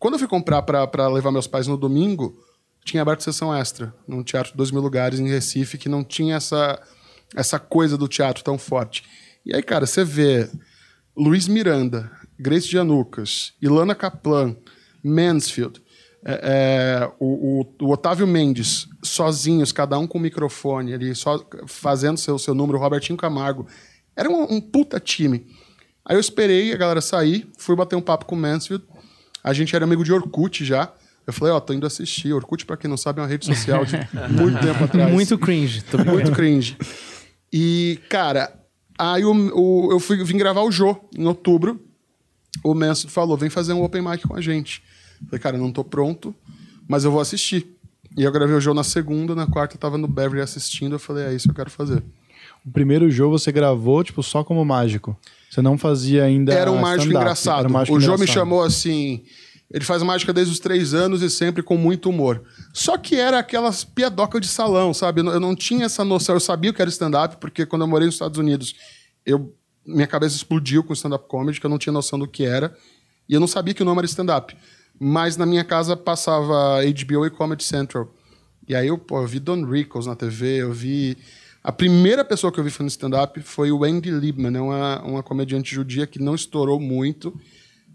Quando 0.00 0.14
eu 0.14 0.18
fui 0.18 0.26
comprar 0.26 0.62
pra 0.62 0.84
pra 0.86 1.06
levar 1.06 1.30
meus 1.30 1.46
pais 1.46 1.68
no 1.68 1.76
domingo, 1.76 2.36
tinha 2.84 3.00
aberto 3.02 3.22
sessão 3.22 3.54
extra, 3.54 3.94
num 4.06 4.24
teatro 4.24 4.50
de 4.50 4.56
dois 4.56 4.72
mil 4.72 4.80
lugares 4.80 5.20
em 5.20 5.28
Recife, 5.28 5.78
que 5.78 5.88
não 5.88 6.02
tinha 6.02 6.34
essa, 6.34 6.80
essa 7.36 7.58
coisa 7.58 7.96
do 7.96 8.08
teatro 8.08 8.42
tão 8.42 8.58
forte. 8.58 9.04
E 9.46 9.54
aí, 9.54 9.62
cara, 9.62 9.86
você 9.86 10.04
vê 10.04 10.50
Luiz 11.16 11.46
Miranda, 11.46 12.10
Grace 12.42 12.68
Janucas, 12.68 13.52
Ilana 13.62 13.94
Kaplan, 13.94 14.56
Mansfield, 15.02 15.80
é, 16.24 16.40
é, 17.04 17.12
o, 17.18 17.60
o- 17.60 17.74
o 17.86 17.92
Otávio 17.92 18.26
Mendes, 18.26 18.86
sozinhos, 19.02 19.72
cada 19.72 19.98
um 19.98 20.06
com 20.06 20.18
o 20.18 20.20
microfone 20.20 20.92
ali, 20.94 21.14
só 21.14 21.44
fazendo 21.66 22.18
seu, 22.18 22.38
seu 22.38 22.54
número, 22.54 22.78
Robertinho 22.78 23.16
Camargo. 23.16 23.66
Era 24.16 24.28
um, 24.30 24.42
um 24.54 24.60
puta 24.60 25.00
time. 25.00 25.46
Aí 26.04 26.16
eu 26.16 26.20
esperei 26.20 26.72
a 26.72 26.76
galera 26.76 27.00
sair, 27.00 27.48
fui 27.58 27.74
bater 27.76 27.96
um 27.96 28.00
papo 28.00 28.24
com 28.26 28.34
o 28.34 28.38
Mansfield. 28.38 28.84
A 29.42 29.52
gente 29.52 29.74
era 29.74 29.84
amigo 29.84 30.04
de 30.04 30.12
Orkut 30.12 30.64
já. 30.64 30.92
Eu 31.26 31.32
falei, 31.32 31.54
ó, 31.54 31.60
tô 31.60 31.72
indo 31.72 31.86
assistir. 31.86 32.32
Orkut, 32.32 32.66
pra 32.66 32.76
quem 32.76 32.90
não 32.90 32.96
sabe, 32.96 33.20
é 33.20 33.22
uma 33.22 33.28
rede 33.28 33.46
social 33.46 33.84
de 33.84 33.96
muito 34.30 34.60
tempo 34.60 34.84
atrás. 34.84 35.12
Muito 35.12 35.38
cringe. 35.38 35.82
Muito 36.08 36.32
cringe. 36.32 36.76
E, 37.52 37.98
cara, 38.08 38.52
aí 38.98 39.24
o, 39.24 39.32
o- 39.32 39.92
eu 39.92 39.98
fui, 40.00 40.22
vim 40.24 40.36
gravar 40.36 40.62
o 40.62 40.70
Jô 40.70 40.96
em 41.16 41.26
outubro. 41.26 41.80
O 42.62 42.74
Manso 42.74 43.08
falou: 43.08 43.36
vem 43.36 43.50
fazer 43.50 43.72
um 43.72 43.82
open 43.82 44.02
mic 44.02 44.26
com 44.26 44.34
a 44.36 44.40
gente. 44.40 44.82
Falei, 45.26 45.40
cara, 45.40 45.56
não 45.58 45.70
tô 45.72 45.84
pronto, 45.84 46.34
mas 46.88 47.04
eu 47.04 47.10
vou 47.10 47.20
assistir. 47.20 47.66
E 48.16 48.22
eu 48.24 48.32
gravei 48.32 48.54
o 48.54 48.60
Jô 48.60 48.74
na 48.74 48.84
segunda, 48.84 49.34
na 49.34 49.46
quarta 49.46 49.74
eu 49.76 49.78
tava 49.80 49.96
no 49.96 50.06
Beverly 50.08 50.42
assistindo. 50.42 50.94
Eu 50.94 50.98
falei, 50.98 51.24
é 51.26 51.34
isso 51.34 51.44
que 51.46 51.50
eu 51.52 51.54
quero 51.56 51.70
fazer. 51.70 52.02
O 52.64 52.70
primeiro 52.70 53.10
jogo 53.10 53.38
você 53.38 53.50
gravou, 53.50 54.04
tipo, 54.04 54.22
só 54.22 54.44
como 54.44 54.64
mágico. 54.64 55.16
Você 55.50 55.62
não 55.62 55.76
fazia 55.78 56.24
ainda. 56.24 56.52
Era 56.52 56.70
um 56.70 56.78
mágico 56.80 57.10
engraçado. 57.12 57.60
era 57.60 57.68
um 57.68 57.72
mágico 57.72 57.96
o 57.96 58.00
Jô 58.00 58.12
me 58.18 58.26
chamou 58.34 58.62
assim. 58.62 59.22
Ele 59.70 59.84
faz 59.84 60.02
mágica 60.02 60.32
desde 60.34 60.52
os 60.52 60.60
três 60.60 60.92
anos 60.92 61.22
e 61.22 61.30
sempre 61.30 61.62
com 61.62 61.78
muito 61.78 62.10
humor. 62.10 62.42
Só 62.74 62.98
que 62.98 63.16
era 63.16 63.38
aquelas 63.38 63.82
piadocas 63.84 64.40
de 64.42 64.46
salão, 64.48 64.92
sabe? 64.92 65.20
Eu 65.20 65.24
não- 65.24 65.32
eu 65.32 65.40
não 65.40 65.56
tinha 65.56 65.86
essa 65.86 66.04
noção. 66.04 66.34
Eu 66.36 66.40
sabia 66.40 66.70
o 66.70 66.74
que 66.74 66.82
era 66.82 66.90
stand-up, 66.90 67.38
porque 67.38 67.64
quando 67.64 67.80
eu 67.82 67.88
morei 67.88 68.04
nos 68.04 68.14
Estados 68.16 68.38
Unidos, 68.38 68.74
eu, 69.24 69.54
minha 69.86 70.06
cabeça 70.06 70.36
explodiu 70.36 70.82
com 70.84 70.92
stand-up 70.92 71.26
comedy, 71.28 71.60
que 71.60 71.66
eu 71.66 71.70
não 71.70 71.78
tinha 71.78 71.92
noção 71.92 72.18
do 72.18 72.28
que 72.28 72.44
era. 72.44 72.76
E 73.28 73.34
eu 73.34 73.40
não 73.40 73.46
sabia 73.46 73.74
que 73.74 73.82
o 73.82 73.84
nome 73.84 73.98
era 73.98 74.06
stand-up. 74.06 74.56
Mas 74.98 75.36
na 75.36 75.46
minha 75.46 75.64
casa 75.64 75.96
passava 75.96 76.80
HBO 76.82 77.26
e 77.26 77.30
Comedy 77.30 77.64
Central. 77.64 78.12
E 78.68 78.74
aí 78.74 78.88
eu, 78.88 78.98
pô, 78.98 79.20
eu 79.20 79.26
vi 79.26 79.40
Don 79.40 79.64
Rickles 79.64 80.06
na 80.06 80.14
TV, 80.14 80.62
eu 80.62 80.72
vi. 80.72 81.16
A 81.64 81.72
primeira 81.72 82.24
pessoa 82.24 82.52
que 82.52 82.58
eu 82.58 82.64
vi 82.64 82.70
fazendo 82.70 82.90
stand-up 82.90 83.40
foi 83.42 83.72
o 83.72 83.84
Andy 83.84 84.10
Liebman, 84.10 84.56
é 84.56 84.60
uma, 84.60 85.02
uma 85.02 85.22
comediante 85.22 85.74
judia 85.74 86.06
que 86.06 86.18
não 86.18 86.34
estourou 86.34 86.80
muito, 86.80 87.38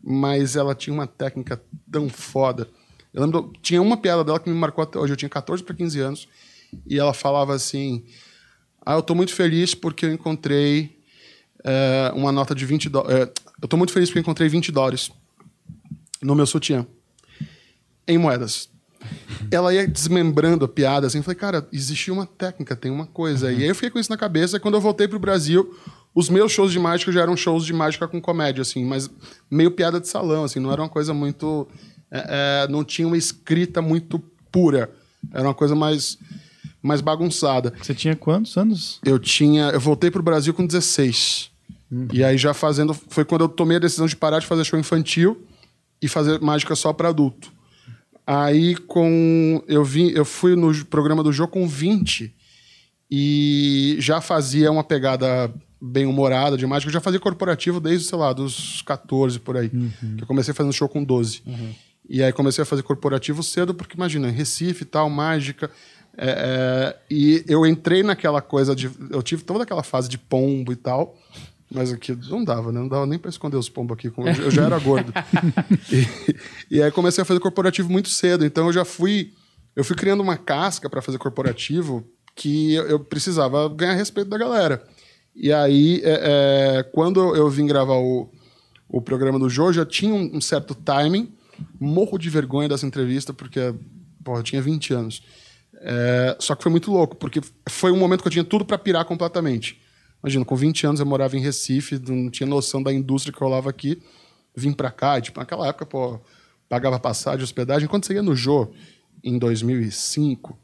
mas 0.03 0.56
ela 0.56 0.74
tinha 0.74 0.94
uma 0.94 1.08
técnica 1.08 1.62
tão 1.91 2.10
foda. 2.10 2.67
Eu 3.13 3.22
lembro, 3.24 3.51
tinha 3.62 3.82
uma 3.82 3.98
piada 3.98 4.24
dela 4.24 4.39
que 4.39 4.50
me 4.50 4.56
marcou 4.56 4.84
até 4.84 5.00
hoje. 5.00 5.13
Eu 5.13 5.17
tinha 5.17 5.29
14 5.29 5.63
para 5.63 5.75
15 5.75 6.00
anos 6.00 6.27
e 6.86 7.00
ela 7.00 7.13
falava 7.13 7.53
assim: 7.53 8.03
Ah, 8.86 8.94
eu 8.94 9.01
tô 9.01 9.15
muito 9.15 9.34
feliz 9.34 9.74
porque 9.74 10.06
eu 10.06 10.13
encontrei 10.13 10.97
eh, 11.67 12.12
uma 12.15 12.31
nota 12.31 12.55
de 12.55 12.65
20 12.65 12.89
dólares. 12.89 13.29
eu 13.62 13.67
tô 13.67 13.75
muito 13.75 13.91
feliz 13.91 14.09
porque 14.09 14.19
encontrei 14.19 14.47
20 14.47 14.71
dólares 14.71 15.12
no 16.21 16.33
meu 16.33 16.47
sutiã 16.47 16.88
em 18.07 18.17
moedas. 18.17 18.69
Ela 19.51 19.74
ia 19.74 19.88
desmembrando 19.88 20.65
a 20.65 20.67
piada, 20.67 21.07
assim, 21.07 21.19
eu 21.19 21.24
falei, 21.24 21.38
cara, 21.38 21.67
existia 21.71 22.13
uma 22.13 22.25
técnica, 22.25 22.75
tem 22.75 22.89
uma 22.89 23.05
coisa. 23.05 23.51
E 23.51 23.63
aí 23.63 23.67
eu 23.67 23.75
fiquei 23.75 23.89
com 23.89 24.00
isso 24.00 24.09
na 24.09 24.17
cabeça, 24.17 24.59
quando 24.59 24.75
eu 24.75 24.81
voltei 24.81 25.07
pro 25.07 25.19
Brasil, 25.19 25.77
os 26.15 26.29
meus 26.29 26.51
shows 26.51 26.71
de 26.71 26.79
mágica 26.79 27.12
já 27.12 27.21
eram 27.21 27.38
shows 27.38 27.65
de 27.65 27.74
mágica 27.74 28.07
com 28.07 28.19
comédia, 28.19 28.62
assim, 28.62 28.83
mas 28.83 29.09
meio 29.51 29.71
piada 29.71 30.00
de 30.00 30.07
salão, 30.07 30.43
assim, 30.43 30.59
não 30.59 30.71
era 30.71 30.81
uma 30.81 30.89
coisa 30.89 31.13
muito... 31.13 31.67
é, 32.09 32.65
é, 32.65 32.71
não 32.71 32.83
tinha 32.83 33.07
uma 33.07 33.17
escrita 33.17 33.81
muito 33.81 34.19
pura. 34.51 34.89
Era 35.31 35.43
uma 35.43 35.53
coisa 35.53 35.75
mais, 35.75 36.17
mais 36.81 37.01
bagunçada. 37.01 37.74
Você 37.81 37.93
tinha 37.93 38.15
quantos 38.15 38.55
anos? 38.57 39.00
Eu 39.05 39.19
tinha. 39.19 39.69
Eu 39.69 39.79
voltei 39.79 40.09
pro 40.09 40.24
Brasil 40.24 40.53
com 40.53 40.65
16. 40.65 41.51
E 42.12 42.24
aí 42.24 42.38
já 42.38 42.53
fazendo. 42.53 42.94
Foi 42.94 43.24
quando 43.24 43.41
eu 43.41 43.50
tomei 43.50 43.77
a 43.77 43.79
decisão 43.79 44.08
de 44.08 44.15
parar 44.15 44.39
de 44.39 44.46
fazer 44.46 44.65
show 44.65 44.79
infantil 44.79 45.46
e 46.01 46.08
fazer 46.08 46.39
mágica 46.41 46.75
só 46.75 46.91
para 46.91 47.10
adulto. 47.10 47.51
Aí 48.25 48.75
com. 48.75 49.63
Eu 49.67 49.84
vim, 49.86 50.10
eu 50.10 50.25
fui 50.25 50.56
no 50.56 50.74
programa 50.86 51.24
do 51.24 51.32
jogo 51.32 51.53
com 51.53 51.67
20 51.67 52.34
e 53.10 53.96
já 54.00 54.20
fazia 54.20 54.70
uma 54.70 54.84
pegada 54.84 55.53
bem 55.82 56.06
humorada 56.06 56.58
de 56.58 56.65
mágica. 56.67 56.89
Eu 56.89 56.94
já 56.94 57.00
fazia 57.00 57.20
corporativo 57.20 57.79
desde, 57.79 58.06
sei 58.06 58.17
lá, 58.17 58.34
dos 58.34 58.82
14 58.82 59.39
por 59.39 59.56
aí. 59.56 59.70
Que 60.17 60.24
eu 60.24 60.27
comecei 60.27 60.53
fazendo 60.53 60.74
show 60.74 60.89
com 60.89 61.03
12. 61.03 61.41
E 62.10 62.22
aí 62.22 62.34
comecei 62.34 62.62
a 62.62 62.65
fazer 62.65 62.84
corporativo 62.84 63.44
cedo, 63.44 63.74
porque 63.74 63.96
imagina, 63.96 64.29
em 64.29 64.32
Recife 64.32 64.84
e 64.84 64.86
tal, 64.86 65.10
mágica. 65.10 65.70
é, 66.17 66.29
é, 66.29 66.98
e 67.10 67.44
eu 67.48 67.65
entrei 67.65 68.03
naquela 68.03 68.41
coisa 68.41 68.75
de. 68.75 68.89
Eu 69.10 69.22
tive 69.24 69.44
toda 69.44 69.63
aquela 69.63 69.84
fase 69.84 70.10
de 70.10 70.17
pombo 70.17 70.74
e 70.74 70.75
tal. 70.75 71.17
Mas 71.69 71.91
aqui 71.91 72.17
não 72.29 72.43
dava, 72.43 72.71
né? 72.71 72.79
Não 72.79 72.88
dava 72.88 73.05
nem 73.05 73.19
pra 73.19 73.29
esconder 73.29 73.57
os 73.57 73.67
pombos 73.67 73.97
aqui. 73.97 74.12
Eu 74.41 74.50
já 74.50 74.65
era 74.65 74.79
gordo. 74.79 75.12
e, 75.91 76.77
e 76.77 76.81
aí 76.81 76.89
comecei 76.91 77.21
a 77.21 77.25
fazer 77.25 77.39
corporativo 77.39 77.91
muito 77.91 78.09
cedo. 78.09 78.45
Então 78.45 78.67
eu 78.67 78.74
já 78.74 78.86
fui. 78.86 79.33
Eu 79.75 79.83
fui 79.83 79.95
criando 79.95 80.24
uma 80.24 80.38
casca 80.38 80.89
para 80.89 81.01
fazer 81.01 81.17
corporativo 81.17 82.07
que 82.36 82.74
eu, 82.74 83.00
precisava 83.00 83.67
ganhar 83.67 83.95
respeito 83.95 84.29
da 84.29 84.38
galera. 84.38 84.83
E 85.36 85.51
aí, 85.51 86.01
é, 86.03 86.79
é, 86.79 86.83
quando 86.83 87.36
eu, 87.36 87.50
vim 87.50 87.67
gravar 87.67 87.97
o, 87.97 88.31
o 88.88 89.01
programa 89.01 89.38
do 89.38 89.50
Jô, 89.50 89.71
já 89.74 89.86
tinha 89.86 90.13
um, 90.13 90.38
um 90.38 90.41
certo 90.41 90.74
timing. 90.74 91.33
Morro 91.79 92.17
de 92.17 92.29
vergonha 92.29 92.69
dessa 92.69 92.86
entrevista, 92.86 93.33
porque 93.33 93.74
pô, 94.24 94.38
eu 94.38 94.43
tinha 94.43 94.62
20 94.62 94.93
anos. 94.93 95.24
É, 95.79 96.36
só 96.39 96.55
que 96.55 96.63
foi 96.63 96.71
muito 96.71 96.91
louco, 96.91 97.15
porque 97.15 97.41
foi 97.69 97.91
um 97.91 97.97
momento 97.97 98.21
que 98.21 98.27
eu 98.27 98.31
tinha 98.31 98.43
tudo 98.43 98.63
para 98.63 98.77
pirar 98.77 99.05
completamente. 99.05 99.79
Imagina, 100.24 100.43
com 100.43 100.55
20 100.55 100.88
anos 100.88 101.00
eu 101.00 101.05
morava 101.05 101.38
em 101.38 101.41
Recife, 101.41 102.01
não 102.07 102.29
tinha 102.29 102.47
noção 102.47 102.81
da 102.81 102.91
indústria 102.91 103.33
que 103.33 103.39
rolava 103.39 103.69
aqui. 103.69 104.01
Vim 104.55 104.71
para 104.71 104.89
cá, 104.89 105.19
e, 105.19 105.21
tipo, 105.21 105.39
naquela 105.39 105.67
época, 105.67 105.86
pô, 105.86 106.19
pagava 106.67 107.00
passagem, 107.00 107.43
hospedagem. 107.43 107.88
Quando 107.88 108.05
você 108.05 108.13
ia 108.13 108.24
no 108.24 108.36
Jô, 108.36 108.69
em 109.24 109.38
2005, 109.38 110.57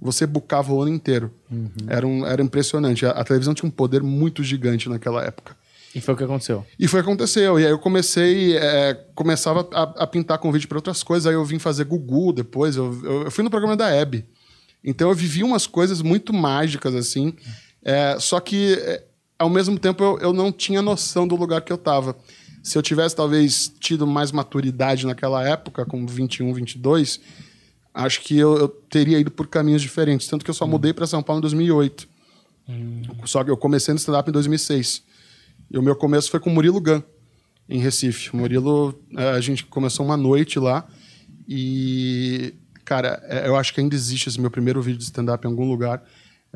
você 0.00 0.26
bucava 0.26 0.72
o 0.72 0.82
ano 0.82 0.92
inteiro. 0.92 1.32
Era, 1.88 2.06
um, 2.06 2.26
era 2.26 2.42
impressionante. 2.42 3.06
A, 3.06 3.10
a 3.10 3.24
televisão 3.24 3.54
tinha 3.54 3.68
um 3.68 3.72
poder 3.72 4.02
muito 4.02 4.42
gigante 4.42 4.88
naquela 4.88 5.22
época. 5.22 5.56
E 5.94 6.00
foi 6.00 6.12
o 6.12 6.16
que 6.16 6.24
aconteceu. 6.24 6.66
E 6.78 6.86
foi 6.86 7.00
o 7.00 7.02
que 7.02 7.08
aconteceu. 7.08 7.58
E 7.58 7.64
aí 7.64 7.70
eu 7.70 7.78
comecei, 7.78 8.56
é, 8.56 8.92
começava 9.14 9.66
a, 9.72 9.82
a 10.02 10.06
pintar 10.06 10.38
convite 10.38 10.68
para 10.68 10.76
outras 10.76 11.02
coisas. 11.02 11.26
Aí 11.26 11.34
eu 11.34 11.44
vim 11.44 11.58
fazer 11.58 11.84
Gugu 11.84 12.34
depois. 12.34 12.76
Eu, 12.76 12.92
eu, 13.02 13.22
eu 13.22 13.30
fui 13.30 13.42
no 13.42 13.48
programa 13.48 13.76
da 13.76 13.88
Hebe. 13.88 14.26
Então 14.84 15.08
eu 15.08 15.14
vivi 15.14 15.42
umas 15.42 15.66
coisas 15.66 16.02
muito 16.02 16.34
mágicas, 16.34 16.94
assim. 16.94 17.34
É, 17.84 18.16
só 18.18 18.40
que, 18.40 18.74
é, 18.74 19.04
ao 19.38 19.48
mesmo 19.48 19.78
tempo, 19.78 20.02
eu, 20.02 20.18
eu 20.18 20.32
não 20.32 20.50
tinha 20.50 20.82
noção 20.82 21.26
do 21.26 21.36
lugar 21.36 21.60
que 21.60 21.72
eu 21.72 21.78
tava. 21.78 22.16
Se 22.62 22.76
eu 22.76 22.82
tivesse, 22.82 23.14
talvez, 23.14 23.72
tido 23.78 24.06
mais 24.06 24.32
maturidade 24.32 25.06
naquela 25.06 25.46
época, 25.46 25.86
com 25.86 26.04
21, 26.04 26.52
22, 26.52 27.20
acho 27.94 28.20
que 28.22 28.36
eu, 28.36 28.56
eu 28.58 28.68
teria 28.68 29.18
ido 29.18 29.30
por 29.30 29.46
caminhos 29.46 29.82
diferentes. 29.82 30.26
Tanto 30.26 30.44
que 30.44 30.50
eu 30.50 30.54
só 30.54 30.66
mudei 30.66 30.92
para 30.92 31.06
São 31.06 31.22
Paulo 31.22 31.38
em 31.38 31.42
2008. 31.42 32.08
Só 33.24 33.44
que 33.44 33.50
eu 33.50 33.56
comecei 33.56 33.94
no 33.94 33.98
stand-up 33.98 34.28
em 34.28 34.32
2006. 34.32 35.02
E 35.70 35.78
o 35.78 35.82
meu 35.82 35.96
começo 35.96 36.30
foi 36.30 36.40
com 36.40 36.50
o 36.50 36.52
Murilo 36.52 36.80
Gun, 36.80 37.02
em 37.68 37.78
Recife. 37.78 38.30
O 38.32 38.36
Murilo, 38.36 38.98
eh, 39.16 39.30
a 39.30 39.40
gente 39.40 39.64
começou 39.66 40.04
uma 40.04 40.16
noite 40.16 40.58
lá 40.58 40.86
e, 41.48 42.54
cara, 42.84 43.20
eh, 43.24 43.48
eu 43.48 43.56
acho 43.56 43.72
que 43.72 43.80
ainda 43.80 43.94
existe 43.94 44.28
esse 44.28 44.40
meu 44.40 44.50
primeiro 44.50 44.80
vídeo 44.82 44.98
de 44.98 45.04
stand-up 45.04 45.46
em 45.46 45.50
algum 45.50 45.68
lugar. 45.68 46.02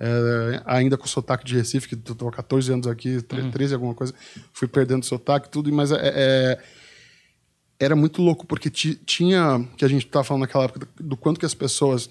Eh, 0.00 0.62
ainda 0.64 0.96
com 0.96 1.06
sotaque 1.06 1.44
de 1.44 1.54
Recife, 1.56 1.88
que 1.88 1.94
eu 1.94 2.14
tô 2.16 2.26
há 2.28 2.32
14 2.32 2.72
anos 2.72 2.86
aqui, 2.86 3.20
tre- 3.22 3.50
13 3.50 3.74
alguma 3.74 3.94
coisa, 3.94 4.12
fui 4.52 4.66
perdendo 4.66 5.04
sotaque 5.04 5.46
e 5.46 5.50
tudo, 5.50 5.70
mas 5.72 5.92
é, 5.92 5.98
é- 6.02 6.58
era 7.78 7.94
muito 7.96 8.20
louco, 8.22 8.46
porque 8.46 8.68
ti- 8.70 8.98
tinha, 9.06 9.66
que 9.76 9.84
a 9.84 9.88
gente 9.88 10.06
tava 10.06 10.24
falando 10.24 10.42
naquela 10.42 10.64
época, 10.64 10.88
do, 10.98 11.16
quanto 11.16 11.38
que 11.38 11.46
as 11.46 11.54
pessoas, 11.54 12.10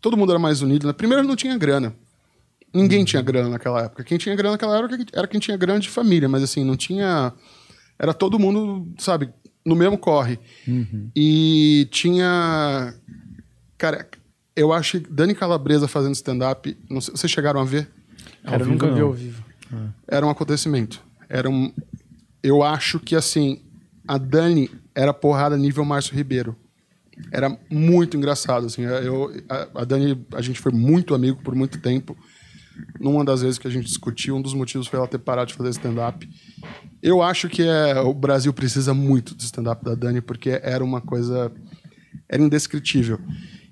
todo 0.00 0.16
mundo 0.16 0.30
era 0.32 0.38
mais 0.38 0.62
unido, 0.62 0.86
né? 0.86 0.92
Primeiro 0.92 1.22
não 1.24 1.36
tinha 1.36 1.56
grana, 1.58 1.94
Ninguém 2.74 3.02
tinha 3.02 3.22
grana 3.22 3.48
naquela 3.48 3.84
época. 3.84 4.04
Quem 4.04 4.18
tinha 4.18 4.36
grana 4.36 4.52
naquela 4.52 4.76
época 4.78 4.98
era 5.14 5.26
quem 5.26 5.40
tinha 5.40 5.56
grana 5.56 5.80
de 5.80 5.88
família, 5.88 6.28
mas 6.28 6.42
assim, 6.42 6.62
não 6.64 6.76
tinha. 6.76 7.32
Era 7.98 8.12
todo 8.12 8.38
mundo, 8.38 8.86
sabe, 8.98 9.30
no 9.64 9.74
mesmo 9.74 9.96
corre. 9.96 10.38
E 11.16 11.88
tinha. 11.90 12.94
Cara, 13.78 14.06
eu 14.58 14.72
acho 14.72 15.00
que 15.00 15.10
Dani 15.12 15.34
Calabresa 15.34 15.86
fazendo 15.88 16.14
stand-up. 16.14 16.76
não 16.90 17.00
sei- 17.00 17.14
Vocês 17.16 17.30
chegaram 17.30 17.60
a 17.60 17.64
ver? 17.64 17.88
Cara, 18.44 18.62
eu 18.62 18.66
nunca 18.66 18.90
vi 18.90 19.00
ao 19.00 19.12
vivo. 19.12 19.44
Era 20.06 20.26
um 20.26 20.30
acontecimento. 20.30 21.02
Era 21.28 21.48
um. 21.48 21.72
Eu 22.42 22.62
acho 22.62 22.98
que 23.00 23.14
assim, 23.14 23.60
a 24.06 24.16
Dani 24.18 24.70
era 24.94 25.12
porrada 25.12 25.56
nível 25.56 25.84
Márcio 25.84 26.14
Ribeiro. 26.14 26.56
Era 27.32 27.58
muito 27.70 28.16
engraçado, 28.16 28.66
assim. 28.66 28.82
Eu, 28.82 29.32
a, 29.48 29.80
a 29.82 29.84
Dani, 29.84 30.24
a 30.34 30.40
gente 30.40 30.60
foi 30.60 30.72
muito 30.72 31.14
amigo 31.14 31.40
por 31.42 31.54
muito 31.54 31.80
tempo. 31.80 32.16
Numa 33.00 33.24
das 33.24 33.42
vezes 33.42 33.58
que 33.58 33.66
a 33.66 33.70
gente 33.70 33.86
discutiu, 33.86 34.36
um 34.36 34.40
dos 34.42 34.54
motivos 34.54 34.86
foi 34.86 34.98
ela 35.00 35.08
ter 35.08 35.18
parado 35.18 35.48
de 35.48 35.54
fazer 35.54 35.70
stand-up. 35.70 36.28
Eu 37.02 37.20
acho 37.20 37.48
que 37.48 37.62
é, 37.62 37.98
o 38.00 38.14
Brasil 38.14 38.52
precisa 38.52 38.94
muito 38.94 39.34
do 39.34 39.42
stand-up 39.42 39.84
da 39.84 39.94
Dani, 39.96 40.20
porque 40.20 40.60
era 40.62 40.82
uma 40.84 41.00
coisa. 41.00 41.50
Era 42.28 42.40
indescritível. 42.42 43.18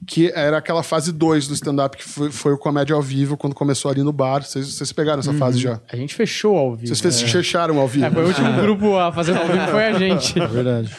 Que 0.04 0.30
era 0.34 0.58
aquela 0.58 0.82
fase 0.82 1.12
2 1.12 1.46
do 1.48 1.54
stand-up, 1.54 1.96
que 1.96 2.04
foi, 2.04 2.30
foi 2.30 2.52
o 2.52 2.58
comédia 2.58 2.94
ao 2.94 3.02
vivo, 3.02 3.36
quando 3.36 3.54
começou 3.54 3.90
ali 3.90 4.02
no 4.02 4.12
bar. 4.12 4.42
Vocês, 4.42 4.74
vocês 4.74 4.92
pegaram 4.92 5.20
essa 5.20 5.32
fase 5.34 5.58
já? 5.58 5.80
A 5.90 5.96
gente 5.96 6.14
fechou 6.14 6.56
ao 6.56 6.74
vivo. 6.74 6.88
Vocês 6.94 7.00
fez- 7.00 7.32
fecharam 7.32 7.78
ao 7.78 7.88
vivo. 7.88 8.04
É, 8.06 8.10
foi 8.10 8.24
o 8.24 8.28
último 8.28 8.52
grupo 8.60 8.96
a 8.96 9.12
fazer 9.12 9.36
ao 9.36 9.46
vivo 9.46 9.66
foi 9.68 9.86
a 9.86 9.92
gente. 9.98 10.38
É 10.40 10.46
verdade. 10.46 10.94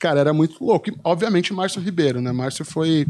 Cara, 0.00 0.20
era 0.20 0.32
muito 0.32 0.62
louco. 0.62 0.90
E, 0.90 0.96
obviamente, 1.02 1.52
Márcio 1.52 1.80
Ribeiro, 1.80 2.20
né? 2.20 2.32
Márcio 2.32 2.64
foi. 2.64 3.06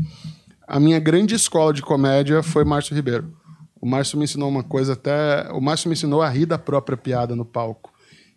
A 0.67 0.79
minha 0.81 0.99
grande 1.01 1.35
escola 1.35 1.73
de 1.73 1.83
comédia 1.83 2.43
foi 2.43 2.65
Márcio 2.65 2.95
Ribeiro. 2.95 3.33
O 3.81 3.87
Márcio 3.87 4.17
me 4.17 4.25
ensinou 4.25 4.49
uma 4.49 4.63
coisa 4.63 4.95
até. 4.95 5.49
O 5.53 5.61
Márcio 5.61 5.89
me 5.89 5.95
ensinou 5.95 6.23
a 6.23 6.29
rir 6.29 6.47
da 6.47 6.57
própria 6.59 6.97
piada 6.97 7.35
no 7.37 7.45
palco. 7.45 7.93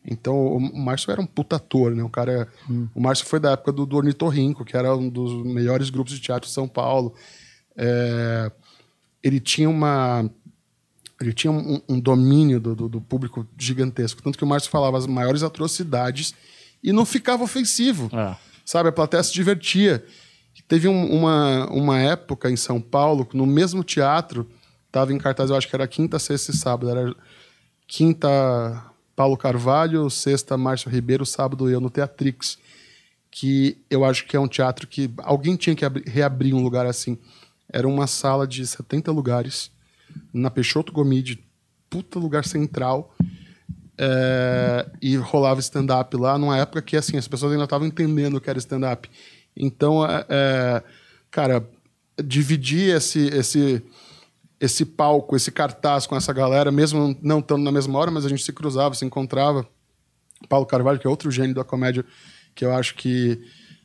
Então, 0.09 0.35
o 0.55 0.79
Márcio 0.79 1.11
era 1.11 1.19
um 1.21 1.25
puta 1.25 1.57
ator, 1.57 1.93
né? 1.93 2.01
O 2.01 2.09
cara. 2.09 2.47
O 2.95 3.01
Márcio 3.01 3.25
foi 3.25 3.39
da 3.41 3.51
época 3.51 3.71
do, 3.73 3.85
do 3.85 3.97
Ornitorrinco, 3.97 4.63
que 4.63 4.77
era 4.77 4.95
um 4.95 5.09
dos 5.09 5.43
melhores 5.45 5.89
grupos 5.89 6.13
de 6.13 6.21
teatro 6.21 6.47
de 6.47 6.53
São 6.53 6.67
Paulo. 6.67 7.13
É, 7.75 8.51
Ele 9.21 9.39
tinha 9.39 9.69
uma. 9.69 10.29
Ele 11.19 11.33
tinha 11.33 11.51
um, 11.51 11.81
um 11.89 11.99
domínio 11.99 12.59
do, 12.59 12.75
do- 12.75 12.87
do 12.89 13.01
público 13.01 13.45
gigantesco. 13.57 14.21
Tanto 14.21 14.37
que 14.37 14.43
o 14.43 14.47
Márcio 14.47 14.69
falava 14.69 14.97
as 14.97 15.07
maiores 15.07 15.43
atrocidades 15.43 16.33
e 16.83 16.93
não 16.93 17.05
ficava 17.05 17.43
ofensivo. 17.43 18.09
Ah. 18.13 18.37
Sabe? 18.63 18.89
A 18.89 18.91
plateia 18.91 19.23
se 19.23 19.33
divertia. 19.33 20.05
Teve 20.67 20.87
um- 20.87 21.11
uma, 21.11 21.65
uma 21.71 21.99
época 21.99 22.49
em 22.51 22.55
São 22.55 22.79
Paulo, 22.79 23.27
no 23.33 23.45
mesmo 23.45 23.83
teatro, 23.83 24.47
estava 24.85 25.11
em 25.11 25.17
cartaz, 25.17 25.49
eu 25.49 25.55
acho 25.55 25.67
que 25.67 25.75
era 25.75 25.87
quinta, 25.87 26.19
sexta 26.19 26.51
e 26.51 26.55
sábado. 26.55 26.89
Era 26.89 27.15
quinta 27.87 28.85
Paulo 29.17 29.35
Carvalho, 29.35 30.07
sexta 30.11 30.55
Márcio 30.55 30.91
Ribeiro, 30.91 31.25
sábado 31.25 31.67
eu 31.67 31.81
no 31.81 31.89
Teatrix. 31.89 32.59
Que 33.31 33.75
eu 33.89 34.05
acho 34.05 34.27
que 34.27 34.37
é 34.37 34.39
um 34.39 34.47
teatro 34.47 34.87
que 34.87 35.09
alguém 35.17 35.55
tinha 35.55 35.75
que 35.75 35.83
abri- 35.83 36.03
reabrir 36.07 36.53
um 36.53 36.61
lugar 36.61 36.85
assim. 36.85 37.17
Era 37.67 37.87
uma 37.87 38.05
sala 38.05 38.47
de 38.47 38.65
70 38.65 39.11
lugares, 39.11 39.71
na 40.31 40.51
Peixoto 40.51 40.93
Gomide, 40.93 41.43
puta 41.89 42.19
lugar 42.19 42.45
central. 42.45 43.11
É, 43.97 44.87
e 45.01 45.15
rolava 45.15 45.59
stand-up 45.61 46.15
lá 46.15 46.37
numa 46.37 46.55
época 46.55 46.83
que 46.83 46.95
assim 46.95 47.17
as 47.17 47.27
pessoas 47.27 47.51
ainda 47.51 47.63
estavam 47.63 47.87
entendendo 47.87 48.35
o 48.37 48.41
que 48.41 48.51
era 48.51 48.59
stand-up. 48.59 49.09
Então, 49.55 50.05
é, 50.05 50.83
cara, 51.31 51.67
dividir 52.23 52.95
esse, 52.95 53.25
esse, 53.29 53.81
esse 54.59 54.85
palco, 54.85 55.35
esse 55.35 55.51
cartaz 55.51 56.07
com 56.07 56.15
essa 56.15 56.33
galera, 56.33 56.71
mesmo 56.71 57.17
não 57.21 57.39
estando 57.39 57.63
na 57.63 57.71
mesma 57.71 57.97
hora, 57.99 58.11
mas 58.11 58.25
a 58.25 58.29
gente 58.29 58.43
se 58.43 58.51
cruzava, 58.51 58.95
se 58.95 59.05
encontrava. 59.05 59.67
Paulo 60.49 60.65
Carvalho, 60.65 60.99
que 60.99 61.07
é 61.07 61.09
outro 61.09 61.31
gênio 61.31 61.55
da 61.55 61.63
comédia, 61.63 62.05
que 62.53 62.65
eu 62.65 62.73
acho 62.73 62.95
que, 62.95 63.39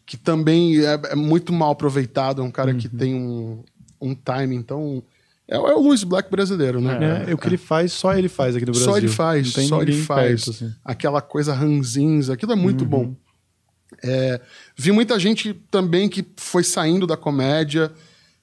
que 0.04 0.16
também 0.16 0.78
é, 0.80 1.00
é 1.10 1.14
muito 1.14 1.52
mal 1.52 1.72
aproveitado, 1.72 2.42
é 2.42 2.44
um 2.44 2.50
cara 2.50 2.74
que 2.74 2.88
tem 2.88 3.14
um, 3.14 3.62
um 4.00 4.14
time, 4.14 4.56
então. 4.56 5.02
É, 5.46 5.56
é 5.56 5.58
o 5.58 5.80
Luiz 5.80 6.04
Black 6.04 6.30
brasileiro, 6.30 6.80
né? 6.80 7.26
É, 7.28 7.34
o 7.34 7.38
que 7.38 7.46
ele 7.46 7.58
faz, 7.58 7.92
só 7.92 8.14
ele 8.14 8.28
faz 8.28 8.56
aqui 8.56 8.64
no 8.64 8.72
Brasil. 8.72 8.90
Só 8.90 8.96
ele 8.96 9.08
faz, 9.08 9.52
só 9.52 9.82
ele 9.82 9.92
faz. 9.92 10.44
perto, 10.44 10.50
assim. 10.50 10.74
Aquela 10.84 11.20
coisa 11.20 11.52
ranzinza, 11.52 12.34
aquilo 12.34 12.52
é 12.52 12.56
muito 12.56 12.84
bom. 12.84 13.14
É, 14.02 14.40
vi 14.76 14.90
muita 14.90 15.18
gente 15.18 15.52
também 15.70 16.08
que 16.08 16.24
foi 16.36 16.64
saindo 16.64 17.06
da 17.06 17.16
comédia. 17.16 17.92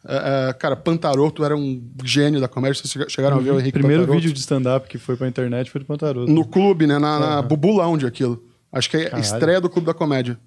É, 0.06 0.54
cara, 0.54 0.76
Pantaroto 0.76 1.44
era 1.44 1.56
um 1.58 1.82
gênio 2.04 2.40
da 2.40 2.48
comédia. 2.48 2.76
Vocês 2.76 2.92
chega- 2.92 3.10
chegaram 3.10 3.38
a 3.38 3.40
ver 3.40 3.52
o 3.52 3.60
Henrique 3.60 3.78
Uhum. 3.78 3.82
Primeiro 3.82 4.02
Pantaroto? 4.04 4.22
vídeo 4.22 4.34
de 4.34 4.40
stand-up 4.40 4.88
que 4.88 4.98
foi 4.98 5.16
pra 5.18 5.28
internet 5.28 5.70
foi 5.70 5.80
do 5.82 5.86
Pantaroto. 5.86 6.32
No 6.32 6.46
clube, 6.46 6.88
né? 6.88 6.98
Na, 6.98 7.20
na 7.20 7.42
Bubu 7.42 7.72
Lounge, 7.74 8.06
aquilo. 8.06 8.42
Acho 8.72 8.90
que 8.90 8.98
é 8.98 9.02
a 9.02 9.04
Caralho. 9.06 9.24
estreia 9.24 9.62
do 9.62 9.70
Clube 9.70 9.88
da 9.88 9.94
Comédia. 9.94 10.40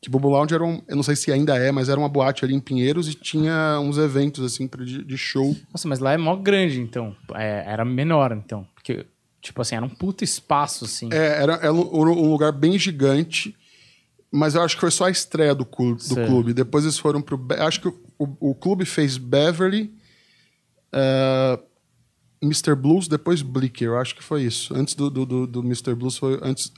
Que 0.00 0.08
Bubu 0.10 0.28
Lounge 0.28 0.54
era 0.54 0.62
um... 0.62 0.80
Eu 0.86 0.96
não 0.96 1.02
sei 1.02 1.16
se 1.16 1.32
ainda 1.32 1.56
é, 1.56 1.72
mas 1.72 1.88
era 1.88 1.98
uma 1.98 2.08
boate 2.08 2.44
ali 2.44 2.54
em 2.54 2.60
Pinheiros 2.60 3.08
e 3.08 3.14
tinha 3.14 3.78
uns 3.80 3.96
eventos, 3.98 4.44
assim, 4.44 4.68
de, 4.84 5.02
de 5.02 5.16
show. 5.18 5.56
Nossa, 5.72 5.88
mas 5.88 5.98
lá 5.98 6.12
é 6.12 6.16
mó 6.18 6.36
grande, 6.36 6.78
então. 6.80 7.14
É, 7.34 7.64
era 7.66 7.84
menor, 7.86 8.32
então. 8.32 8.66
Porque, 8.74 9.06
tipo 9.40 9.60
assim, 9.62 9.76
era 9.76 9.84
um 9.84 9.88
puto 9.88 10.22
espaço, 10.22 10.84
assim. 10.84 11.08
É, 11.10 11.42
era, 11.42 11.54
era 11.54 11.72
um 11.72 12.30
lugar 12.30 12.52
bem 12.52 12.78
gigante, 12.78 13.56
mas 14.34 14.54
eu 14.54 14.62
acho 14.62 14.74
que 14.74 14.80
foi 14.80 14.90
só 14.90 15.04
a 15.04 15.10
estreia 15.10 15.54
do, 15.54 15.64
clu- 15.64 15.94
do 15.94 16.14
clube. 16.26 16.52
Depois 16.52 16.84
eles 16.84 16.98
foram 16.98 17.22
pro. 17.22 17.40
Acho 17.58 17.80
que 17.80 17.88
o, 17.88 17.94
o, 18.18 18.50
o 18.50 18.54
clube 18.54 18.84
fez 18.84 19.16
Beverly, 19.16 19.92
eh, 20.92 21.58
Mr. 22.42 22.74
Blues, 22.74 23.08
depois 23.08 23.42
Blicker. 23.42 23.88
Eu 23.88 23.98
acho 23.98 24.14
que 24.14 24.22
foi 24.22 24.42
isso. 24.42 24.74
Antes 24.74 24.94
do, 24.94 25.08
do, 25.10 25.24
do, 25.24 25.46
do 25.46 25.60
Mr. 25.60 25.94
Blues 25.94 26.16
foi. 26.18 26.38
Antes, 26.42 26.72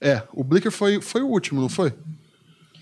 é, 0.00 0.22
o 0.32 0.44
Blicker 0.44 0.70
foi, 0.70 1.00
foi 1.00 1.22
o 1.22 1.28
último, 1.28 1.60
não 1.60 1.68
foi? 1.68 1.92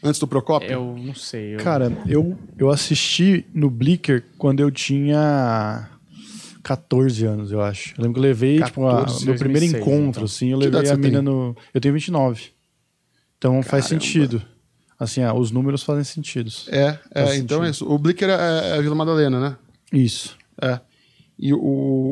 Antes 0.02 0.18
do 0.18 0.26
Procopio? 0.26 0.70
Eu 0.70 0.96
não 0.98 1.14
sei. 1.14 1.54
Eu... 1.54 1.58
Cara, 1.58 1.92
eu, 2.08 2.38
eu 2.58 2.70
assisti 2.70 3.44
no 3.52 3.68
Blicker 3.70 4.24
quando 4.38 4.60
eu 4.60 4.70
tinha 4.70 5.88
14 6.62 7.26
anos, 7.26 7.52
eu 7.52 7.60
acho. 7.60 7.90
Eu 7.98 8.02
lembro 8.04 8.14
que 8.14 8.18
eu 8.18 8.22
levei, 8.22 8.62
tipo, 8.62 8.86
a- 8.86 9.00
14, 9.00 9.26
meu 9.26 9.34
primeiro 9.36 9.66
2006, 9.66 9.82
encontro, 9.82 10.08
então. 10.10 10.24
assim, 10.24 10.48
eu 10.52 10.58
levei 10.58 10.80
a 10.90 10.96
mina 10.96 11.20
no... 11.22 11.54
Eu 11.74 11.80
tenho 11.80 11.92
29. 11.94 12.50
Então 13.40 13.62
faz 13.62 13.86
Caramba. 13.86 14.04
sentido. 14.04 14.42
Assim, 14.98 15.22
ah, 15.22 15.32
os 15.32 15.50
números 15.50 15.82
fazem 15.82 16.04
sentido. 16.04 16.50
É, 16.68 16.98
é 17.10 17.24
Faz 17.24 17.38
então 17.38 17.56
sentido. 17.60 17.64
é 17.64 17.70
isso. 17.70 17.90
O 17.90 17.98
Blicker 17.98 18.28
é, 18.28 18.68
é 18.68 18.74
a 18.76 18.80
Vila 18.82 18.94
Madalena, 18.94 19.40
né? 19.40 19.56
Isso. 19.90 20.36
É. 20.60 20.78
E 21.38 21.54
o, 21.54 21.58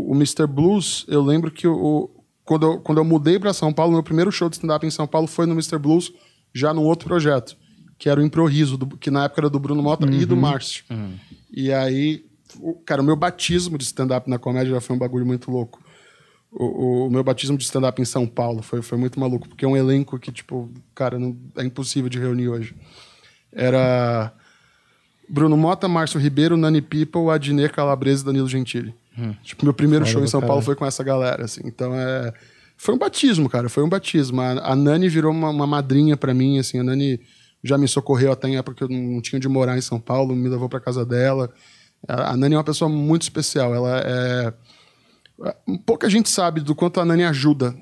o 0.09 0.13
Mr. 0.15 0.47
Blues, 0.47 1.05
eu 1.07 1.21
lembro 1.23 1.51
que 1.51 1.69
o, 1.69 2.09
quando, 2.47 2.65
eu, 2.65 2.81
quando 2.81 2.97
eu 2.97 3.05
mudei 3.05 3.39
para 3.39 3.53
São 3.53 3.75
Paulo, 3.75 3.93
meu 3.93 4.03
primeiro 4.03 4.33
show 4.33 4.49
de 4.49 4.57
stand-up 4.57 4.87
em 4.87 4.91
São 4.91 5.07
Paulo 5.07 5.27
foi 5.27 5.45
no 5.45 5.53
Mr. 5.53 5.77
Blues, 5.79 6.11
já 6.55 6.73
num 6.73 6.85
outro 6.85 7.07
projeto, 7.07 7.55
que 7.99 8.09
era 8.09 8.19
o 8.19 8.25
Improviso, 8.25 8.79
do- 8.79 8.97
que 8.97 9.11
na 9.11 9.25
época 9.25 9.43
era 9.43 9.51
do 9.51 9.59
Bruno 9.61 9.83
Mota 9.83 10.07
e 10.11 10.25
do 10.25 10.35
Márcio. 10.35 10.83
E 11.53 11.71
aí, 11.71 12.25
o, 12.59 12.73
cara, 12.73 13.03
o 13.03 13.05
meu 13.05 13.17
batismo 13.17 13.77
de 13.77 13.85
stand-up 13.85 14.31
na 14.31 14.39
comédia 14.39 14.73
já 14.73 14.81
foi 14.81 14.97
um 14.97 14.99
bagulho 14.99 15.27
muito 15.27 15.51
louco. 15.51 15.79
O, 16.51 17.07
o- 17.07 17.11
meu 17.11 17.23
batismo 17.23 17.59
de 17.59 17.65
stand-up 17.65 18.01
em 18.01 18.05
São 18.05 18.27
Paulo 18.27 18.63
foi, 18.63 18.81
foi 18.83 18.97
muito 18.97 19.21
maluco, 19.21 19.49
porque 19.49 19.65
é 19.65 19.69
um 19.69 19.77
elenco 19.77 20.19
que, 20.19 20.33
tipo, 20.33 20.71
cara, 20.95 21.19
não, 21.19 21.37
é 21.57 21.65
impossível 21.65 22.09
de 22.09 22.19
reunir 22.19 22.49
hoje. 22.49 22.75
Era 23.53 24.33
Bruno 25.29 25.57
Mota, 25.57 25.89
Márcio 25.89 26.19
Ribeiro, 26.21 26.57
Nani 26.57 26.81
People, 26.81 27.31
Adnet 27.31 27.73
Calabresa 27.73 28.23
e 28.23 28.27
Danilo 28.27 28.49
Gentili. 28.49 28.95
Tipo, 29.43 29.65
meu 29.65 29.75
primeiro 29.75 30.07
show 30.07 30.23
em 30.23 30.29
São 30.29 30.41
Paulo 30.41 30.55
caralho. 30.55 30.65
foi 30.67 30.75
com 30.77 30.87
essa 30.87 31.03
galera, 31.03 31.45
assim. 31.45 31.61
Então 31.65 31.93
é. 31.95 32.33
Foi 32.77 32.95
um 32.95 32.99
batismo, 32.99 33.49
cara. 33.49 33.69
Foi 33.69 33.83
um 33.83 33.89
batismo. 33.89 34.41
A, 34.41 34.53
a 34.73 34.77
Nani 34.77 35.09
virou 35.09 35.33
uma, 35.33 35.51
uma 35.51 35.67
madrinha 35.67 36.17
pra 36.17 36.33
mim, 36.33 36.61
assim. 36.61 36.79
A 36.79 36.85
Nani 36.85 37.21
já 37.65 37.77
me 37.77 37.89
socorreu 37.89 38.31
até 38.31 38.47
em 38.49 38.57
época 38.57 38.77
que 38.77 38.85
eu 38.85 38.89
não, 38.89 39.21
tinha 39.21 39.37
onde 39.37 39.49
morar 39.49 39.77
em 39.77 39.81
São 39.81 39.99
Paulo, 39.99 40.37
me 40.37 40.49
levou 40.49 40.69
pra 40.69 40.79
casa 40.79 41.05
dela. 41.05 41.51
A, 42.07 42.31
a 42.31 42.37
Nani 42.37 42.55
é 42.55 42.59
uma 42.59 42.63
pessoa 42.63 42.89
muito 42.89 43.23
especial. 43.23 43.75
Ela 43.75 44.01
é. 44.05 44.53
Pouca 45.87 46.11
gente 46.11 46.29
sabe 46.29 46.61
do 46.61 46.75
quanto 46.75 47.01
a 47.01 47.05
Nani 47.05 47.25
ajuda 47.25 47.77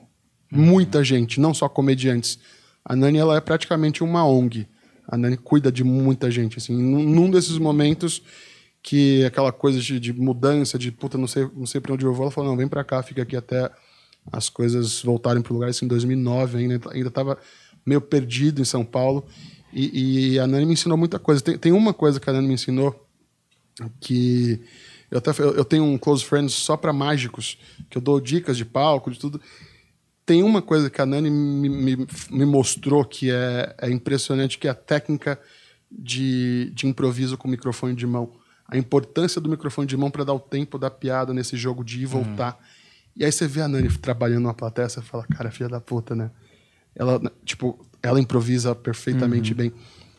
muita 0.50 1.02
gente, 1.02 1.40
não 1.40 1.54
só 1.54 1.68
comediantes. 1.68 2.38
A 2.84 2.94
Nani 2.94 3.18
ela 3.18 3.36
é 3.36 3.40
praticamente 3.40 4.04
uma 4.04 4.26
ONG. 4.26 4.68
A 5.08 5.16
Nani 5.16 5.36
cuida 5.36 5.72
de 5.72 5.82
muita 5.82 6.30
gente. 6.30 6.58
Assim, 6.58 6.76
num 6.76 7.30
desses 7.30 7.58
momentos 7.58 8.22
que 8.82 9.24
aquela 9.24 9.50
coisa 9.50 9.80
de, 9.80 9.98
de 9.98 10.12
mudança, 10.12 10.78
de 10.78 10.92
puta, 10.92 11.18
não 11.18 11.26
sei, 11.26 11.48
não 11.54 11.66
sei 11.66 11.80
para 11.80 11.94
onde 11.94 12.04
eu 12.04 12.12
vou, 12.12 12.24
ela 12.24 12.30
falou: 12.30 12.50
não, 12.50 12.56
vem 12.56 12.68
para 12.68 12.84
cá, 12.84 13.02
fica 13.02 13.22
aqui 13.22 13.36
até 13.36 13.70
as 14.30 14.48
coisas 14.48 15.02
voltarem 15.02 15.42
para 15.42 15.52
o 15.52 15.54
lugar. 15.54 15.70
Isso 15.70 15.84
em 15.84 15.88
2009 15.88 16.58
ainda, 16.58 16.90
ainda 16.92 17.08
estava 17.08 17.38
meio 17.84 18.00
perdido 18.00 18.60
em 18.60 18.64
São 18.64 18.84
Paulo. 18.84 19.26
E, 19.72 20.34
e 20.34 20.38
a 20.38 20.46
Nani 20.46 20.66
me 20.66 20.72
ensinou 20.74 20.96
muita 20.96 21.18
coisa. 21.18 21.40
Tem, 21.40 21.58
tem 21.58 21.72
uma 21.72 21.92
coisa 21.92 22.20
que 22.20 22.28
a 22.28 22.32
Nani 22.32 22.46
me 22.46 22.54
ensinou 22.54 23.08
que 24.00 24.60
eu 25.10 25.18
até 25.18 25.30
eu 25.40 25.64
tenho 25.64 25.84
um 25.84 25.96
close 25.98 26.24
friends 26.24 26.54
só 26.54 26.76
para 26.76 26.92
mágicos, 26.92 27.58
que 27.88 27.96
eu 27.98 28.02
dou 28.02 28.20
dicas 28.20 28.56
de 28.56 28.64
palco, 28.64 29.10
de 29.10 29.18
tudo. 29.18 29.40
Tem 30.24 30.42
uma 30.42 30.60
coisa 30.60 30.90
que 30.90 31.00
a 31.00 31.06
Nani 31.06 31.30
me, 31.30 31.68
me, 31.68 32.06
me 32.30 32.44
mostrou 32.44 33.04
que 33.04 33.30
é, 33.30 33.74
é 33.80 33.90
impressionante, 33.90 34.58
que 34.58 34.66
é 34.66 34.70
a 34.70 34.74
técnica 34.74 35.40
de, 35.90 36.72
de 36.74 36.86
improviso 36.86 37.38
com 37.38 37.46
microfone 37.46 37.94
de 37.94 38.06
mão. 38.06 38.32
A 38.66 38.76
importância 38.76 39.40
do 39.40 39.48
microfone 39.48 39.86
de 39.86 39.96
mão 39.96 40.10
para 40.10 40.24
dar 40.24 40.34
o 40.34 40.40
tempo 40.40 40.78
da 40.78 40.90
piada 40.90 41.32
nesse 41.32 41.56
jogo 41.56 41.84
de 41.84 42.00
ir 42.00 42.02
e 42.02 42.06
voltar. 42.06 42.58
E 43.16 43.24
aí 43.24 43.30
você 43.30 43.46
vê 43.46 43.62
a 43.62 43.68
Nani 43.68 43.88
trabalhando 43.98 44.42
numa 44.42 44.54
plateia, 44.54 44.88
você 44.88 45.00
fala, 45.00 45.24
cara, 45.24 45.50
filha 45.50 45.68
da 45.68 45.80
puta, 45.80 46.14
né? 46.16 46.30
Ela, 46.94 47.20
tipo, 47.44 47.78
ela 48.02 48.20
improvisa 48.20 48.74
perfeitamente 48.74 49.54
bem, 49.54 49.72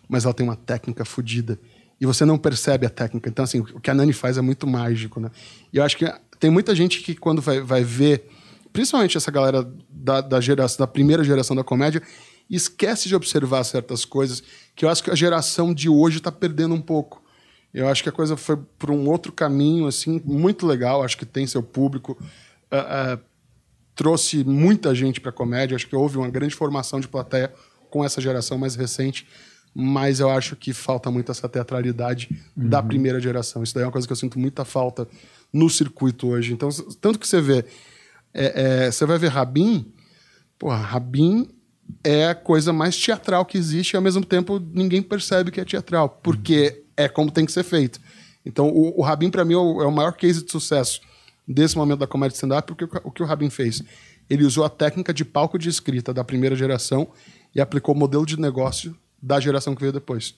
mas 0.08 0.26
ela 0.26 0.34
tem 0.34 0.46
uma 0.46 0.56
técnica 0.56 1.04
fodida. 1.04 1.60
E 2.00 2.06
você 2.06 2.26
não 2.26 2.38
percebe 2.38 2.86
a 2.86 2.90
técnica. 2.90 3.30
Então, 3.30 3.44
assim, 3.44 3.60
o 3.60 3.80
que 3.80 3.90
a 3.90 3.94
Nani 3.94 4.14
faz 4.14 4.38
é 4.38 4.42
muito 4.42 4.68
mágico, 4.68 5.20
né? 5.20 5.32
E 5.74 5.78
eu 5.78 5.84
acho 5.84 5.98
que 5.98 6.06
tem 6.40 6.50
muita 6.50 6.76
gente 6.76 7.02
que 7.02 7.16
quando 7.16 7.42
vai, 7.42 7.60
vai 7.60 7.84
ver, 7.84 8.30
principalmente 8.72 9.18
essa 9.18 9.32
galera 9.32 9.68
da, 9.90 10.22
da, 10.22 10.40
geração, 10.40 10.78
da 10.78 10.88
primeira 10.88 11.24
geração 11.24 11.56
da 11.56 11.64
comédia, 11.64 12.02
esquece 12.50 13.08
de 13.08 13.16
observar 13.16 13.64
certas 13.64 14.06
coisas 14.06 14.44
que 14.76 14.86
eu 14.86 14.90
acho 14.90 15.04
que 15.04 15.12
a 15.12 15.16
geração 15.16 15.74
de 15.74 15.90
hoje 15.90 16.20
está 16.20 16.32
perdendo 16.32 16.76
um 16.76 16.82
pouco. 16.82 17.24
Eu 17.74 17.88
acho 17.88 18.02
que 18.02 18.10
a 18.10 18.12
coisa 18.12 18.38
foi 18.38 18.58
por 18.80 18.92
um 18.92 19.08
outro 19.10 19.32
caminho, 19.32 19.88
assim, 19.88 20.22
muito 20.24 20.66
legal. 20.66 21.04
Acho 21.04 21.18
que 21.18 21.26
tem 21.26 21.46
seu 21.46 21.62
público. 21.62 22.18
Uh, 22.72 23.16
uh, 23.16 23.24
trouxe 23.96 24.44
muita 24.44 24.96
gente 24.96 25.20
para 25.20 25.32
a 25.32 25.34
comédia. 25.34 25.76
Acho 25.76 25.88
que 25.88 25.96
houve 25.96 26.18
uma 26.18 26.30
grande 26.30 26.56
formação 26.56 27.00
de 27.00 27.08
plateia 27.08 27.54
com 27.90 28.04
essa 28.04 28.22
geração 28.22 28.58
mais 28.58 28.76
recente. 28.76 29.28
Mas 29.74 30.20
eu 30.20 30.30
acho 30.30 30.56
que 30.56 30.74
falta 30.74 31.12
muito 31.12 31.32
essa 31.32 31.48
teatralidade 31.48 32.30
uhum. 32.56 32.68
da 32.68 32.82
primeira 32.82 33.20
geração. 33.20 33.62
Isso 33.62 33.74
daí 33.74 33.84
é 33.84 33.86
uma 33.86 33.92
coisa 33.92 34.08
que 34.08 34.14
eu 34.14 34.18
sinto 34.18 34.40
muita 34.40 34.66
falta 34.66 35.08
no 35.54 35.70
circuito 35.70 36.28
hoje. 36.28 36.54
Então, 36.54 36.70
tanto 37.00 37.20
que 37.20 37.28
você 37.28 37.42
vê, 37.42 37.66
é, 38.34 38.86
é, 38.86 38.92
você 38.92 39.06
vai 39.06 39.18
ver 39.18 39.28
Rabin, 39.28 39.86
porra, 40.58 40.78
Rabin 40.78 41.48
é 42.04 42.28
a 42.28 42.36
coisa 42.36 42.74
mais 42.74 42.98
teatral 42.98 43.46
que 43.46 43.58
existe 43.58 43.94
e 43.94 43.98
ao 43.98 44.02
mesmo 44.02 44.26
tempo 44.26 44.60
ninguém 44.60 45.02
percebe 45.02 45.52
que 45.52 45.62
é 45.62 45.66
teatral, 45.66 46.10
porque 46.22 46.84
é 46.96 47.08
como 47.08 47.32
tem 47.32 47.46
que 47.46 47.52
ser 47.52 47.64
feito. 47.64 48.00
Então, 48.46 48.70
o, 48.70 49.00
o 49.00 49.04
Rabin, 49.04 49.30
para 49.30 49.46
mim, 49.46 49.54
é 49.54 49.58
o, 49.58 49.82
é 49.82 49.86
o, 49.86 49.92
maior 49.92 50.14
case 50.14 50.44
de 50.44 50.52
sucesso 50.52 51.02
desse 51.48 51.78
momento 51.78 52.00
da 52.00 52.08
comédia 52.08 52.36
stand-up, 52.36 52.68
porque 52.68 52.86
o, 52.86 53.02
o 53.04 53.12
que 53.12 53.22
o 53.22 53.26
Rabin 53.26 53.50
fez? 53.50 53.84
Ele 54.30 54.44
usou 54.44 54.64
a 54.64 54.70
técnica 54.70 55.14
de 55.14 55.24
palco 55.24 55.58
de 55.58 55.70
escrita 55.70 56.14
da 56.14 56.24
primeira 56.24 56.56
geração 56.56 57.10
e 57.54 57.62
aplicou 57.62 57.94
o 57.94 57.98
modelo 57.98 58.26
de 58.26 58.40
negócio 58.40 58.96
da 59.22 59.40
geração 59.40 59.76
que 59.76 59.82
veio 59.82 59.94
depois. 59.94 60.36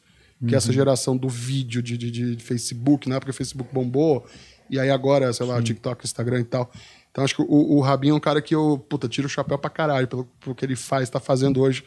Que 0.48 0.56
é 0.56 0.58
essa 0.58 0.72
geração 0.72 1.18
do 1.18 1.28
vídeo 1.28 1.84
de, 1.84 1.98
de, 1.98 2.10
de 2.36 2.42
Facebook, 2.42 3.10
na 3.10 3.18
época 3.18 3.32
o 3.32 3.36
Facebook 3.36 3.74
bombou, 3.74 4.26
e 4.70 4.80
aí 4.80 4.90
agora, 4.90 5.34
sei 5.34 5.46
lá, 5.46 5.58
Sim. 5.58 5.64
TikTok, 5.64 6.06
Instagram 6.06 6.40
e 6.40 6.46
tal. 6.46 6.72
Então 7.12 7.24
acho 7.24 7.36
que 7.36 7.42
o, 7.42 7.46
o 7.78 7.82
Rabin 7.82 8.10
é 8.10 8.14
um 8.14 8.20
cara 8.20 8.42
que 8.42 8.56
eu, 8.56 8.78
puta, 8.90 9.10
tiro 9.10 9.28
o 9.28 9.30
chapéu 9.30 9.58
pra 9.58 9.70
caralho 9.70 10.08
pelo, 10.08 10.26
pelo 10.40 10.56
que 10.56 10.64
ele 10.64 10.78
faz, 10.78 11.10
tá 11.10 11.20
fazendo 11.20 11.60
hoje. 11.60 11.84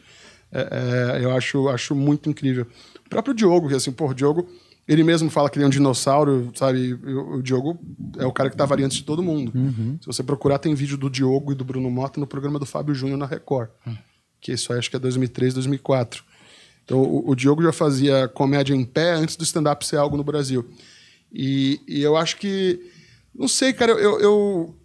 É, 0.51 1.17
é, 1.19 1.25
eu 1.25 1.31
acho, 1.35 1.67
acho 1.69 1.95
muito 1.95 2.29
incrível. 2.29 2.67
O 3.03 3.09
próprio 3.09 3.33
Diogo, 3.33 3.69
que 3.69 3.73
assim, 3.73 3.91
pô, 3.91 4.09
o 4.09 4.13
Diogo, 4.13 4.47
ele 4.87 5.03
mesmo 5.03 5.29
fala 5.31 5.49
que 5.49 5.57
ele 5.57 5.63
é 5.63 5.67
um 5.67 5.71
dinossauro, 5.71 6.51
sabe? 6.53 6.93
O, 6.93 7.37
o 7.37 7.41
Diogo 7.41 7.79
é 8.19 8.25
o 8.25 8.31
cara 8.31 8.49
que 8.49 8.57
tava 8.57 8.75
ali 8.75 8.83
antes 8.83 8.97
de 8.97 9.03
todo 9.03 9.23
mundo. 9.23 9.51
Uhum. 9.55 9.97
Se 9.99 10.05
você 10.05 10.21
procurar, 10.21 10.59
tem 10.59 10.75
vídeo 10.75 10.97
do 10.97 11.09
Diogo 11.09 11.51
e 11.51 11.55
do 11.55 11.65
Bruno 11.65 11.89
Mota 11.89 12.19
no 12.19 12.27
programa 12.27 12.59
do 12.59 12.65
Fábio 12.65 12.93
Júnior 12.93 13.17
na 13.17 13.25
Record. 13.25 13.69
Uhum. 13.87 13.97
Que 14.39 14.51
isso 14.51 14.71
aí 14.71 14.77
acho 14.77 14.89
que 14.89 14.95
é 14.95 14.99
2003, 14.99 15.55
2004. 15.55 16.23
Então, 16.83 16.99
o, 16.99 17.31
o, 17.31 17.35
Diogo 17.35 17.63
já 17.63 17.71
fazia 17.71 18.27
comédia 18.27 18.73
em 18.73 18.83
pé 18.83 19.13
antes 19.13 19.35
do 19.35 19.43
stand-up 19.43 19.85
ser 19.85 19.97
algo 19.97 20.17
no 20.17 20.23
Brasil. 20.23 20.65
E, 21.31 21.79
e, 21.87 22.01
eu 22.01 22.17
acho 22.17 22.37
que. 22.37 22.79
Não 23.33 23.47
sei, 23.47 23.73
cara, 23.73 23.93
eu, 23.93 24.19
eu 24.19 24.75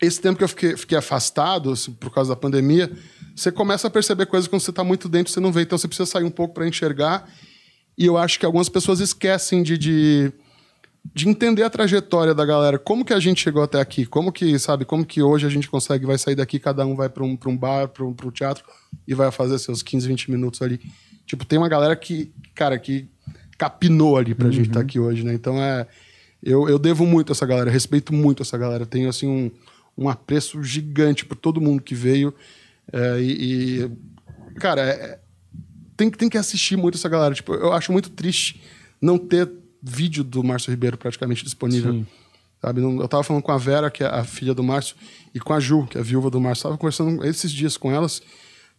esse 0.00 0.20
tempo 0.20 0.38
que 0.38 0.44
eu 0.44 0.48
fiquei, 0.48 0.76
fiquei 0.76 0.98
afastado, 0.98 1.72
assim, 1.72 1.92
por 1.92 2.12
causa 2.12 2.30
da 2.30 2.36
pandemia, 2.36 2.90
você 3.34 3.50
começa 3.50 3.88
a 3.88 3.90
perceber 3.90 4.26
coisas 4.26 4.48
quando 4.48 4.62
você 4.62 4.70
está 4.70 4.84
muito 4.84 5.08
dentro, 5.08 5.32
você 5.32 5.40
não 5.40 5.52
vê. 5.52 5.62
Então, 5.62 5.78
você 5.78 5.88
precisa 5.88 6.06
sair 6.06 6.24
um 6.24 6.30
pouco 6.30 6.54
para 6.54 6.66
enxergar. 6.66 7.28
E 7.96 8.06
eu 8.06 8.16
acho 8.16 8.38
que 8.38 8.46
algumas 8.46 8.68
pessoas 8.68 9.00
esquecem 9.00 9.62
de, 9.62 9.76
de, 9.76 10.32
de, 11.14 11.28
entender 11.28 11.64
a 11.64 11.70
trajetória 11.70 12.32
da 12.32 12.44
galera. 12.44 12.78
Como 12.78 13.04
que 13.04 13.12
a 13.12 13.18
gente 13.18 13.42
chegou 13.42 13.62
até 13.62 13.80
aqui? 13.80 14.06
Como 14.06 14.30
que, 14.30 14.56
sabe, 14.58 14.84
como 14.84 15.04
que 15.04 15.20
hoje 15.20 15.46
a 15.46 15.50
gente 15.50 15.68
consegue, 15.68 16.06
vai 16.06 16.16
sair 16.16 16.36
daqui, 16.36 16.60
cada 16.60 16.86
um 16.86 16.94
vai 16.94 17.08
para 17.08 17.24
um, 17.24 17.36
um 17.46 17.56
bar, 17.56 17.88
para 17.88 18.04
um 18.04 18.14
teatro 18.30 18.64
e 19.06 19.14
vai 19.14 19.32
fazer 19.32 19.58
seus 19.58 19.82
15, 19.82 20.06
20 20.06 20.30
minutos 20.30 20.62
ali. 20.62 20.80
Tipo, 21.28 21.44
tem 21.44 21.58
uma 21.58 21.68
galera 21.68 21.94
que, 21.94 22.32
cara, 22.54 22.78
que 22.78 23.06
capinou 23.58 24.16
ali 24.16 24.34
pra 24.34 24.46
uhum. 24.46 24.52
gente 24.52 24.68
estar 24.68 24.80
tá 24.80 24.84
aqui 24.84 24.98
hoje, 24.98 25.22
né? 25.22 25.34
Então 25.34 25.62
é. 25.62 25.86
Eu, 26.42 26.68
eu 26.68 26.78
devo 26.78 27.04
muito 27.04 27.30
a 27.30 27.34
essa 27.34 27.44
galera, 27.44 27.70
respeito 27.70 28.14
muito 28.14 28.42
essa 28.42 28.56
galera. 28.56 28.86
Tenho, 28.86 29.08
assim, 29.08 29.26
um, 29.26 29.50
um 29.96 30.08
apreço 30.08 30.62
gigante 30.62 31.24
por 31.24 31.34
todo 31.34 31.60
mundo 31.60 31.82
que 31.82 31.94
veio. 31.94 32.32
É, 32.92 33.20
e, 33.20 33.82
e, 33.82 33.90
Cara, 34.58 34.82
é, 34.82 35.18
tem, 35.96 36.10
tem 36.10 36.28
que 36.28 36.38
assistir 36.38 36.76
muito 36.76 36.96
essa 36.96 37.08
galera. 37.08 37.34
Tipo, 37.34 37.54
eu 37.54 37.72
acho 37.72 37.92
muito 37.92 38.08
triste 38.08 38.62
não 39.00 39.18
ter 39.18 39.50
vídeo 39.82 40.24
do 40.24 40.42
Márcio 40.42 40.70
Ribeiro 40.70 40.96
praticamente 40.96 41.44
disponível. 41.44 41.92
Sim. 41.92 42.06
Sabe? 42.62 42.80
Eu 42.80 43.08
tava 43.08 43.22
falando 43.22 43.42
com 43.42 43.52
a 43.52 43.58
Vera, 43.58 43.90
que 43.90 44.02
é 44.02 44.06
a 44.06 44.24
filha 44.24 44.54
do 44.54 44.64
Márcio, 44.64 44.96
e 45.34 45.38
com 45.38 45.52
a 45.52 45.60
Ju, 45.60 45.86
que 45.86 45.98
é 45.98 46.00
a 46.00 46.04
viúva 46.04 46.30
do 46.30 46.40
Márcio. 46.40 46.64
Tava 46.64 46.78
conversando 46.78 47.24
esses 47.24 47.52
dias 47.52 47.76
com 47.76 47.92
elas. 47.92 48.22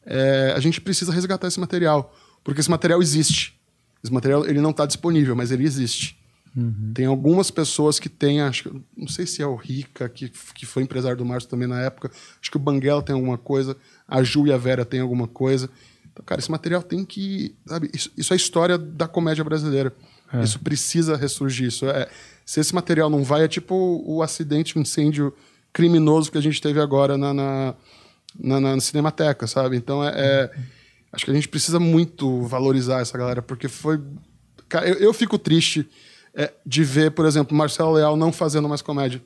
É, 0.05 0.53
a 0.55 0.59
gente 0.59 0.81
precisa 0.81 1.13
resgatar 1.13 1.47
esse 1.47 1.59
material. 1.59 2.13
Porque 2.49 2.61
esse 2.61 2.71
material 2.71 2.99
existe. 2.99 3.55
Esse 4.03 4.11
material 4.11 4.43
ele 4.43 4.59
não 4.59 4.71
está 4.71 4.87
disponível, 4.87 5.35
mas 5.35 5.51
ele 5.51 5.65
existe. 5.65 6.17
Uhum. 6.57 6.93
Tem 6.95 7.05
algumas 7.05 7.51
pessoas 7.51 7.99
que 7.99 8.09
têm, 8.09 8.41
acho 8.41 8.81
não 8.97 9.07
sei 9.07 9.27
se 9.27 9.39
é 9.39 9.45
o 9.45 9.55
Rica, 9.55 10.09
que, 10.09 10.31
que 10.55 10.65
foi 10.65 10.81
empresário 10.81 11.15
do 11.15 11.23
Márcio 11.23 11.47
também 11.47 11.67
na 11.67 11.79
época. 11.79 12.09
Acho 12.41 12.49
que 12.49 12.57
o 12.57 12.59
Banguela 12.59 13.03
tem 13.03 13.13
alguma 13.13 13.37
coisa, 13.37 13.77
a 14.07 14.23
Ju 14.23 14.47
e 14.47 14.51
a 14.51 14.57
Vera 14.57 14.83
tem 14.83 14.99
alguma 14.99 15.27
coisa. 15.27 15.69
Então, 16.11 16.25
cara, 16.25 16.41
esse 16.41 16.49
material 16.49 16.81
tem 16.81 17.05
que. 17.05 17.53
Sabe, 17.67 17.91
isso, 17.93 18.09
isso 18.17 18.33
é 18.33 18.35
a 18.35 18.37
história 18.37 18.79
da 18.79 19.07
comédia 19.07 19.43
brasileira. 19.43 19.93
É. 20.33 20.43
Isso 20.43 20.57
precisa 20.57 21.15
ressurgir. 21.15 21.67
Isso 21.67 21.85
é, 21.85 22.09
se 22.43 22.59
esse 22.59 22.73
material 22.73 23.11
não 23.11 23.23
vai, 23.23 23.43
é 23.43 23.47
tipo 23.47 24.03
o 24.03 24.23
acidente, 24.23 24.75
o 24.75 24.81
incêndio 24.81 25.31
criminoso 25.71 26.31
que 26.31 26.37
a 26.39 26.41
gente 26.41 26.59
teve 26.59 26.81
agora 26.81 27.15
na, 27.15 27.31
na, 27.31 27.75
na, 28.39 28.59
na 28.59 28.79
Cinemateca, 28.79 29.45
sabe? 29.45 29.77
Então 29.77 30.03
é, 30.03 30.13
é 30.15 30.51
Acho 31.11 31.25
que 31.25 31.31
a 31.31 31.33
gente 31.33 31.47
precisa 31.47 31.79
muito 31.79 32.43
valorizar 32.43 33.01
essa 33.01 33.17
galera, 33.17 33.41
porque 33.41 33.67
foi. 33.67 33.99
Cara, 34.67 34.87
eu, 34.87 34.95
eu 34.95 35.13
fico 35.13 35.37
triste 35.39 35.89
é, 36.33 36.53
de 36.65 36.83
ver, 36.83 37.11
por 37.11 37.25
exemplo, 37.25 37.57
Marcelo 37.57 37.93
Leal 37.93 38.15
não 38.15 38.31
fazendo 38.31 38.69
mais 38.69 38.81
comédia. 38.81 39.21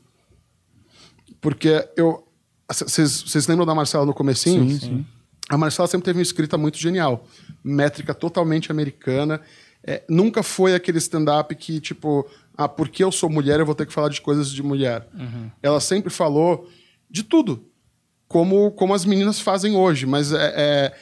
Porque 1.41 1.87
eu. 1.97 2.25
Vocês 2.69 3.45
lembram 3.47 3.65
da 3.65 3.75
Marcela 3.75 4.05
no 4.05 4.13
comecinho? 4.13 4.67
Sim, 4.69 4.79
sim. 4.79 5.05
A 5.49 5.57
Marcela 5.57 5.87
sempre 5.87 6.05
teve 6.05 6.17
uma 6.17 6.23
escrita 6.23 6.57
muito 6.57 6.77
genial. 6.77 7.27
Métrica 7.63 8.13
totalmente 8.13 8.71
americana. 8.71 9.41
É, 9.85 10.01
nunca 10.07 10.41
foi 10.41 10.73
aquele 10.73 10.97
stand-up 10.97 11.53
que, 11.55 11.81
tipo, 11.81 12.25
ah, 12.57 12.69
porque 12.69 13.03
eu 13.03 13.11
sou 13.11 13.29
mulher, 13.29 13.59
eu 13.59 13.65
vou 13.65 13.75
ter 13.75 13.85
que 13.85 13.91
falar 13.91 14.07
de 14.07 14.21
coisas 14.21 14.49
de 14.49 14.63
mulher. 14.63 15.05
Uhum. 15.13 15.51
Ela 15.61 15.81
sempre 15.81 16.09
falou 16.09 16.69
de 17.11 17.23
tudo. 17.23 17.67
Como, 18.27 18.71
como 18.71 18.93
as 18.93 19.03
meninas 19.03 19.41
fazem 19.41 19.75
hoje. 19.75 20.05
Mas 20.05 20.31
é, 20.31 20.53
é 20.55 20.93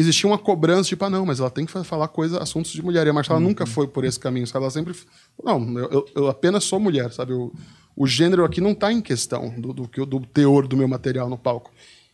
existia 0.00 0.30
uma 0.30 0.38
cobrança, 0.38 0.88
tipo, 0.88 1.04
ah, 1.04 1.10
não, 1.10 1.26
mas 1.26 1.40
ela 1.40 1.50
tem 1.50 1.66
que 1.66 1.72
falar 1.84 2.06
coisa, 2.08 2.40
assuntos 2.40 2.70
de 2.70 2.80
mulher. 2.80 3.04
E 3.06 3.10
a 3.10 3.12
Marcela 3.12 3.40
uhum. 3.40 3.46
nunca 3.46 3.66
foi 3.66 3.88
por 3.88 4.04
esse 4.04 4.18
caminho, 4.18 4.46
sabe? 4.46 4.64
Ela 4.64 4.70
sempre. 4.70 4.94
Não, 5.42 5.78
eu, 5.78 6.06
eu 6.14 6.28
apenas 6.28 6.62
sou 6.62 6.78
mulher, 6.78 7.12
sabe? 7.12 7.32
Eu, 7.32 7.52
o 7.96 8.06
gênero 8.06 8.44
aqui 8.44 8.60
não 8.60 8.70
está 8.70 8.92
em 8.92 9.00
questão 9.00 9.50
do, 9.58 9.72
do, 9.72 10.06
do 10.06 10.20
teor 10.20 10.68
do 10.68 10.76
meu 10.76 10.86
material 10.86 11.28
no 11.28 11.36
palco. 11.36 11.72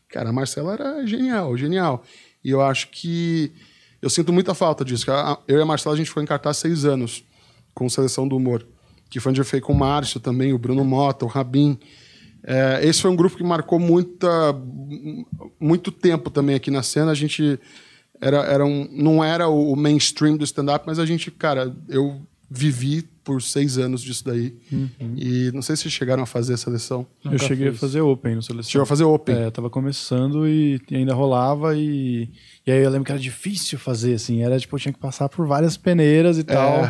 Cara, 0.08 0.30
a 0.30 0.32
Marcela 0.32 0.72
era 0.72 1.06
genial, 1.06 1.56
genial. 1.58 2.02
E 2.42 2.50
eu 2.50 2.62
acho 2.62 2.88
que. 2.88 3.52
Eu 4.00 4.08
sinto 4.08 4.32
muita 4.32 4.54
falta 4.54 4.84
disso. 4.84 5.06
Eu 5.46 5.58
e 5.58 5.62
a 5.62 5.66
Marcela, 5.66 5.94
a 5.94 5.98
gente 5.98 6.10
foi 6.10 6.22
em 6.22 6.26
cartaz 6.26 6.56
seis 6.56 6.86
anos 6.86 7.22
com 7.74 7.88
Seleção 7.88 8.26
do 8.26 8.36
Humor. 8.36 8.66
Que 9.10 9.20
foi 9.20 9.30
onde 9.30 9.40
eu 9.40 9.44
fui 9.44 9.60
com 9.60 9.72
o 9.74 9.78
Márcio 9.78 10.20
também, 10.20 10.52
o 10.54 10.58
Bruno 10.58 10.84
Mota, 10.84 11.24
o 11.24 11.28
Rabin. 11.28 11.78
É, 12.46 12.80
esse 12.82 13.00
foi 13.00 13.10
um 13.10 13.16
grupo 13.16 13.36
que 13.36 13.42
marcou 13.42 13.78
muita, 13.78 14.28
muito 15.58 15.90
tempo 15.90 16.28
também 16.30 16.54
aqui 16.54 16.70
na 16.70 16.82
cena. 16.82 17.10
A 17.10 17.14
gente 17.14 17.58
era, 18.20 18.38
era 18.44 18.64
um, 18.64 18.86
não 18.92 19.24
era 19.24 19.48
o 19.48 19.74
mainstream 19.74 20.36
do 20.36 20.44
stand-up, 20.44 20.84
mas 20.86 20.98
a 20.98 21.06
gente, 21.06 21.30
cara, 21.30 21.74
eu 21.88 22.20
vivi 22.50 23.02
por 23.24 23.40
seis 23.40 23.78
anos 23.78 24.02
disso 24.02 24.22
daí. 24.24 24.54
Uhum. 24.70 25.14
E 25.16 25.50
não 25.52 25.62
sei 25.62 25.76
se 25.76 25.90
chegaram 25.90 26.22
a 26.22 26.26
fazer 26.26 26.54
a 26.54 26.56
seleção. 26.58 27.06
eu 27.24 27.32
Nunca 27.32 27.46
cheguei 27.46 27.68
fiz. 27.68 27.76
a 27.76 27.80
fazer 27.80 28.00
Open 28.02 28.34
no 28.34 28.42
seleção. 28.42 28.70
Chegou 28.70 28.82
a 28.82 28.86
fazer 28.86 29.04
Open. 29.04 29.34
É, 29.34 29.50
tava 29.50 29.70
começando 29.70 30.46
e, 30.46 30.80
ainda 30.92 31.14
rolava 31.14 31.74
e, 31.74 32.28
e 32.66 32.70
aí 32.70 32.82
eu 32.82 32.90
lembro 32.90 33.06
que 33.06 33.12
era 33.12 33.20
difícil 33.20 33.78
fazer, 33.78 34.14
assim, 34.14 34.42
era 34.42 34.58
tipo, 34.60 34.76
eu 34.76 34.80
tinha 34.80 34.92
que 34.92 34.98
passar 34.98 35.28
por 35.30 35.46
várias 35.46 35.78
peneiras 35.78 36.38
e 36.38 36.44
tal. 36.44 36.84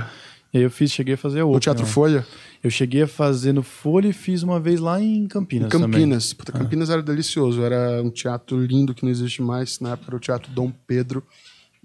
E 0.52 0.58
aí 0.58 0.64
eu 0.64 0.70
fiz, 0.70 0.90
cheguei 0.90 1.14
a 1.14 1.18
fazer 1.18 1.42
Open. 1.42 1.54
no 1.54 1.60
Teatro 1.60 1.84
ó. 1.84 1.86
Folha, 1.86 2.26
Eu 2.64 2.70
cheguei 2.70 3.02
a 3.02 3.06
fazer 3.06 3.52
no 3.52 3.62
Folha 3.62 4.08
e 4.08 4.12
fiz 4.14 4.42
uma 4.42 4.58
vez 4.58 4.80
lá 4.80 4.98
em 4.98 5.26
Campinas 5.28 5.68
em. 5.68 5.78
Campinas. 5.92 6.32
Puta, 6.32 6.50
Campinas 6.50 6.88
era 6.88 7.02
delicioso. 7.02 7.62
Era 7.62 8.02
um 8.02 8.08
teatro 8.10 8.58
lindo 8.64 8.94
que 8.94 9.04
não 9.04 9.10
existe 9.10 9.42
mais. 9.42 9.78
Na 9.80 9.90
época 9.90 10.08
era 10.08 10.16
o 10.16 10.20
Teatro 10.20 10.50
Dom 10.50 10.72
Pedro. 10.86 11.22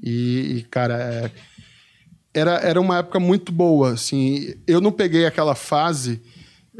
E, 0.02 0.60
e, 0.60 0.64
cara, 0.72 0.96
é- 0.98 1.32
era, 2.34 2.54
era 2.60 2.80
uma 2.80 3.00
época 3.00 3.20
muito 3.20 3.52
boa. 3.52 3.92
Assim, 3.92 4.54
eu 4.66 4.80
não 4.80 4.94
peguei 4.94 5.26
aquela 5.26 5.54
fase 5.54 6.22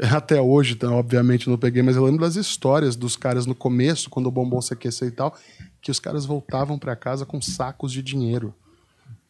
até 0.10 0.40
hoje, 0.40 0.72
então, 0.72 0.94
obviamente 0.94 1.50
não 1.50 1.58
peguei, 1.58 1.82
mas 1.82 1.94
eu 1.94 2.04
lembro 2.04 2.22
das 2.22 2.36
histórias 2.36 2.96
dos 2.96 3.16
caras 3.16 3.44
no 3.44 3.54
começo, 3.54 4.08
quando 4.08 4.28
o 4.28 4.30
bombom 4.30 4.62
se 4.62 4.72
aqueceu 4.72 5.08
e 5.08 5.10
tal, 5.10 5.36
que 5.82 5.90
os 5.90 6.00
caras 6.00 6.24
voltavam 6.24 6.78
para 6.78 6.96
casa 6.96 7.26
com 7.26 7.38
sacos 7.42 7.92
de 7.92 8.02
dinheiro. 8.02 8.54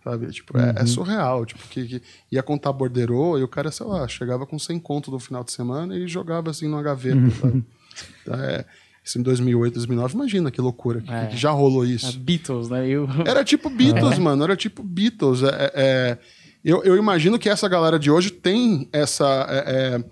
Sabe? 0.03 0.27
Tipo, 0.29 0.59
é, 0.59 0.75
é 0.77 0.87
surreal. 0.87 1.45
Tipo, 1.45 1.61
que, 1.69 1.87
que 1.87 2.03
ia 2.33 2.43
contar 2.43 2.73
borderô 2.73 3.39
e 3.39 3.43
o 3.43 3.49
cara, 3.49 3.71
sei 3.71 3.87
lá, 3.87 4.07
chegava 4.09 4.47
com 4.47 4.59
100 4.59 4.79
conto 4.81 5.11
no 5.11 5.19
final 5.19 5.45
de 5.45 5.53
semana 5.53 5.97
e 5.97 6.09
jogava 6.09 6.51
assim 6.51 6.67
numa 6.69 6.83
gaveta. 6.83 7.21
sabe? 7.41 7.65
Então, 8.23 8.35
é, 8.35 8.65
isso 9.05 9.19
em 9.19 9.23
2008, 9.23 9.75
2009. 9.75 10.15
Imagina 10.15 10.51
que 10.51 10.61
loucura, 10.61 11.01
que, 11.01 11.13
É. 11.13 11.27
que 11.27 11.37
já 11.37 11.51
rolou 11.51 11.85
É, 11.85 11.89
isso. 11.89 12.19
Beatles, 12.19 12.69
né? 12.71 12.87
Eu... 12.89 13.07
Era 13.27 13.45
tipo 13.45 13.69
Beatles, 13.69 14.19
mano. 14.19 14.43
Era 14.45 14.57
tipo 14.57 14.83
Beatles. 14.83 15.43
É, 15.43 15.47
é, 15.49 15.71
é, 15.75 16.19
eu, 16.65 16.83
eu 16.83 16.97
imagino 16.97 17.39
que 17.39 17.49
essa 17.49 17.69
galera 17.69 17.99
de 17.99 18.11
hoje 18.11 18.31
tem 18.31 18.89
essa. 18.93 19.47
é, 19.51 19.65
é, 19.97 20.05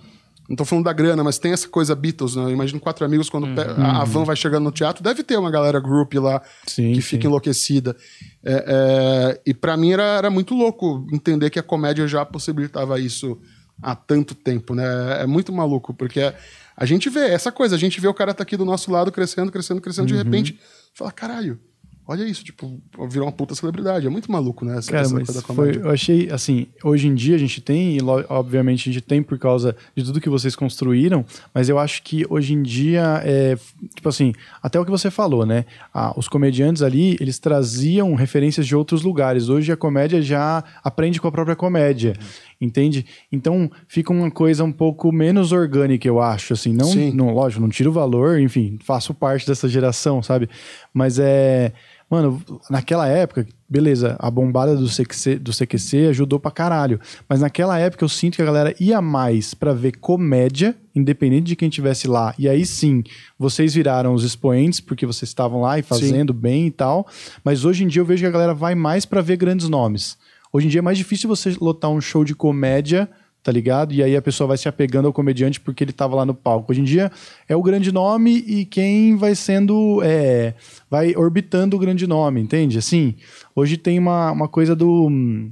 não 0.48 0.56
tô 0.56 0.64
falando 0.64 0.86
da 0.86 0.92
grana, 0.92 1.22
mas 1.22 1.38
tem 1.38 1.52
essa 1.52 1.68
coisa 1.68 1.94
Beatles, 1.94 2.34
né? 2.34 2.44
Eu 2.44 2.50
imagino 2.50 2.80
quatro 2.80 3.04
amigos, 3.04 3.28
quando 3.28 3.46
pe- 3.54 3.60
a, 3.76 4.00
a 4.00 4.04
van 4.04 4.24
vai 4.24 4.34
chegando 4.34 4.64
no 4.64 4.72
teatro, 4.72 5.02
deve 5.04 5.22
ter 5.22 5.36
uma 5.38 5.50
galera 5.50 5.78
group 5.78 6.14
lá 6.14 6.40
Sim, 6.66 6.92
que 6.92 7.02
sim. 7.02 7.08
fica 7.08 7.26
enlouquecida. 7.26 7.94
É, 8.42 8.64
é, 8.66 9.40
e 9.44 9.52
pra 9.52 9.76
mim 9.76 9.92
era, 9.92 10.02
era 10.02 10.30
muito 10.30 10.54
louco 10.54 11.06
entender 11.12 11.50
que 11.50 11.58
a 11.58 11.62
comédia 11.62 12.08
já 12.08 12.24
possibilitava 12.24 12.98
isso 12.98 13.38
há 13.82 13.94
tanto 13.94 14.34
tempo, 14.34 14.74
né? 14.74 14.84
É 15.22 15.26
muito 15.26 15.52
maluco, 15.52 15.92
porque 15.92 16.32
a 16.76 16.84
gente 16.86 17.10
vê 17.10 17.26
essa 17.28 17.52
coisa, 17.52 17.76
a 17.76 17.78
gente 17.78 18.00
vê 18.00 18.08
o 18.08 18.14
cara 18.14 18.32
tá 18.32 18.42
aqui 18.42 18.56
do 18.56 18.64
nosso 18.64 18.90
lado 18.90 19.12
crescendo, 19.12 19.52
crescendo, 19.52 19.80
crescendo, 19.80 20.08
Uhum. 20.10 20.16
de 20.16 20.22
repente 20.22 20.58
fala, 20.94 21.12
caralho, 21.12 21.60
olha 22.08 22.24
isso, 22.24 22.42
tipo, 22.42 22.80
virou 23.06 23.26
uma 23.26 23.32
puta 23.32 23.54
celebridade. 23.54 24.06
É 24.06 24.10
muito 24.10 24.32
maluco, 24.32 24.64
né? 24.64 24.78
Essa, 24.78 24.90
Cara, 24.90 25.02
essa 25.02 25.14
mas 25.14 25.26
coisa 25.26 25.42
da 25.42 25.54
foi, 25.54 25.76
eu 25.76 25.90
achei, 25.90 26.30
assim, 26.30 26.66
hoje 26.82 27.06
em 27.06 27.14
dia 27.14 27.36
a 27.36 27.38
gente 27.38 27.60
tem, 27.60 27.98
e 27.98 28.02
obviamente 28.30 28.88
a 28.88 28.92
gente 28.92 29.04
tem 29.04 29.22
por 29.22 29.38
causa 29.38 29.76
de 29.94 30.02
tudo 30.02 30.18
que 30.18 30.30
vocês 30.30 30.56
construíram, 30.56 31.22
mas 31.52 31.68
eu 31.68 31.78
acho 31.78 32.02
que 32.02 32.24
hoje 32.30 32.54
em 32.54 32.62
dia, 32.62 33.20
é, 33.22 33.58
tipo 33.94 34.08
assim, 34.08 34.32
até 34.62 34.80
o 34.80 34.86
que 34.86 34.90
você 34.90 35.10
falou, 35.10 35.44
né? 35.44 35.66
Ah, 35.92 36.14
os 36.16 36.28
comediantes 36.28 36.80
ali, 36.80 37.14
eles 37.20 37.38
traziam 37.38 38.14
referências 38.14 38.66
de 38.66 38.74
outros 38.74 39.02
lugares. 39.02 39.50
Hoje 39.50 39.70
a 39.70 39.76
comédia 39.76 40.22
já 40.22 40.64
aprende 40.82 41.20
com 41.20 41.28
a 41.28 41.32
própria 41.32 41.54
comédia, 41.54 42.14
entende? 42.58 43.04
Então 43.30 43.70
fica 43.86 44.10
uma 44.14 44.30
coisa 44.30 44.64
um 44.64 44.72
pouco 44.72 45.12
menos 45.12 45.52
orgânica, 45.52 46.08
eu 46.08 46.22
acho, 46.22 46.54
assim, 46.54 46.72
não, 46.72 46.86
Sim. 46.86 47.12
não 47.12 47.34
lógico, 47.34 47.60
não 47.60 47.68
tiro 47.68 47.90
o 47.90 47.92
valor, 47.92 48.40
enfim, 48.40 48.78
faço 48.82 49.12
parte 49.12 49.46
dessa 49.46 49.68
geração, 49.68 50.22
sabe? 50.22 50.48
Mas 50.94 51.18
é... 51.18 51.74
Mano, 52.10 52.42
naquela 52.70 53.06
época, 53.06 53.46
beleza, 53.68 54.16
a 54.18 54.30
bombada 54.30 54.74
do 54.74 54.88
CQC, 54.88 55.38
do 55.38 55.52
CQC 55.52 56.06
ajudou 56.08 56.40
pra 56.40 56.50
caralho. 56.50 56.98
Mas 57.28 57.40
naquela 57.40 57.78
época 57.78 58.02
eu 58.02 58.08
sinto 58.08 58.36
que 58.36 58.42
a 58.42 58.46
galera 58.46 58.74
ia 58.80 59.02
mais 59.02 59.52
pra 59.52 59.74
ver 59.74 59.98
comédia, 59.98 60.74
independente 60.94 61.48
de 61.48 61.56
quem 61.56 61.68
estivesse 61.68 62.08
lá. 62.08 62.34
E 62.38 62.48
aí 62.48 62.64
sim, 62.64 63.04
vocês 63.38 63.74
viraram 63.74 64.14
os 64.14 64.24
expoentes, 64.24 64.80
porque 64.80 65.04
vocês 65.04 65.28
estavam 65.28 65.60
lá 65.60 65.78
e 65.78 65.82
fazendo 65.82 66.32
bem 66.32 66.66
e 66.66 66.70
tal. 66.70 67.06
Mas 67.44 67.66
hoje 67.66 67.84
em 67.84 67.88
dia 67.88 68.00
eu 68.00 68.06
vejo 68.06 68.22
que 68.22 68.26
a 68.26 68.30
galera 68.30 68.54
vai 68.54 68.74
mais 68.74 69.04
pra 69.04 69.20
ver 69.20 69.36
grandes 69.36 69.68
nomes. 69.68 70.16
Hoje 70.50 70.66
em 70.66 70.70
dia 70.70 70.78
é 70.78 70.82
mais 70.82 70.96
difícil 70.96 71.28
você 71.28 71.54
lotar 71.60 71.90
um 71.90 72.00
show 72.00 72.24
de 72.24 72.34
comédia, 72.34 73.06
tá 73.42 73.52
ligado? 73.52 73.92
E 73.94 74.02
aí 74.02 74.14
a 74.16 74.22
pessoa 74.22 74.48
vai 74.48 74.58
se 74.58 74.68
apegando 74.68 75.06
ao 75.06 75.12
comediante 75.12 75.58
porque 75.60 75.82
ele 75.84 75.92
tava 75.92 76.16
lá 76.16 76.26
no 76.26 76.34
palco. 76.34 76.72
Hoje 76.72 76.80
em 76.80 76.84
dia 76.84 77.10
é 77.48 77.56
o 77.56 77.62
grande 77.62 77.90
nome 77.92 78.44
e 78.46 78.64
quem 78.64 79.16
vai 79.16 79.34
sendo. 79.34 80.00
é, 80.02 80.54
vai 80.90 81.14
orbitando 81.16 81.76
o 81.76 81.78
grande 81.78 82.06
nome, 82.06 82.40
entende? 82.40 82.78
Assim, 82.78 83.14
hoje 83.54 83.76
tem 83.76 83.98
uma, 83.98 84.32
uma 84.32 84.48
coisa 84.48 84.74
do. 84.76 85.06
hum, 85.08 85.50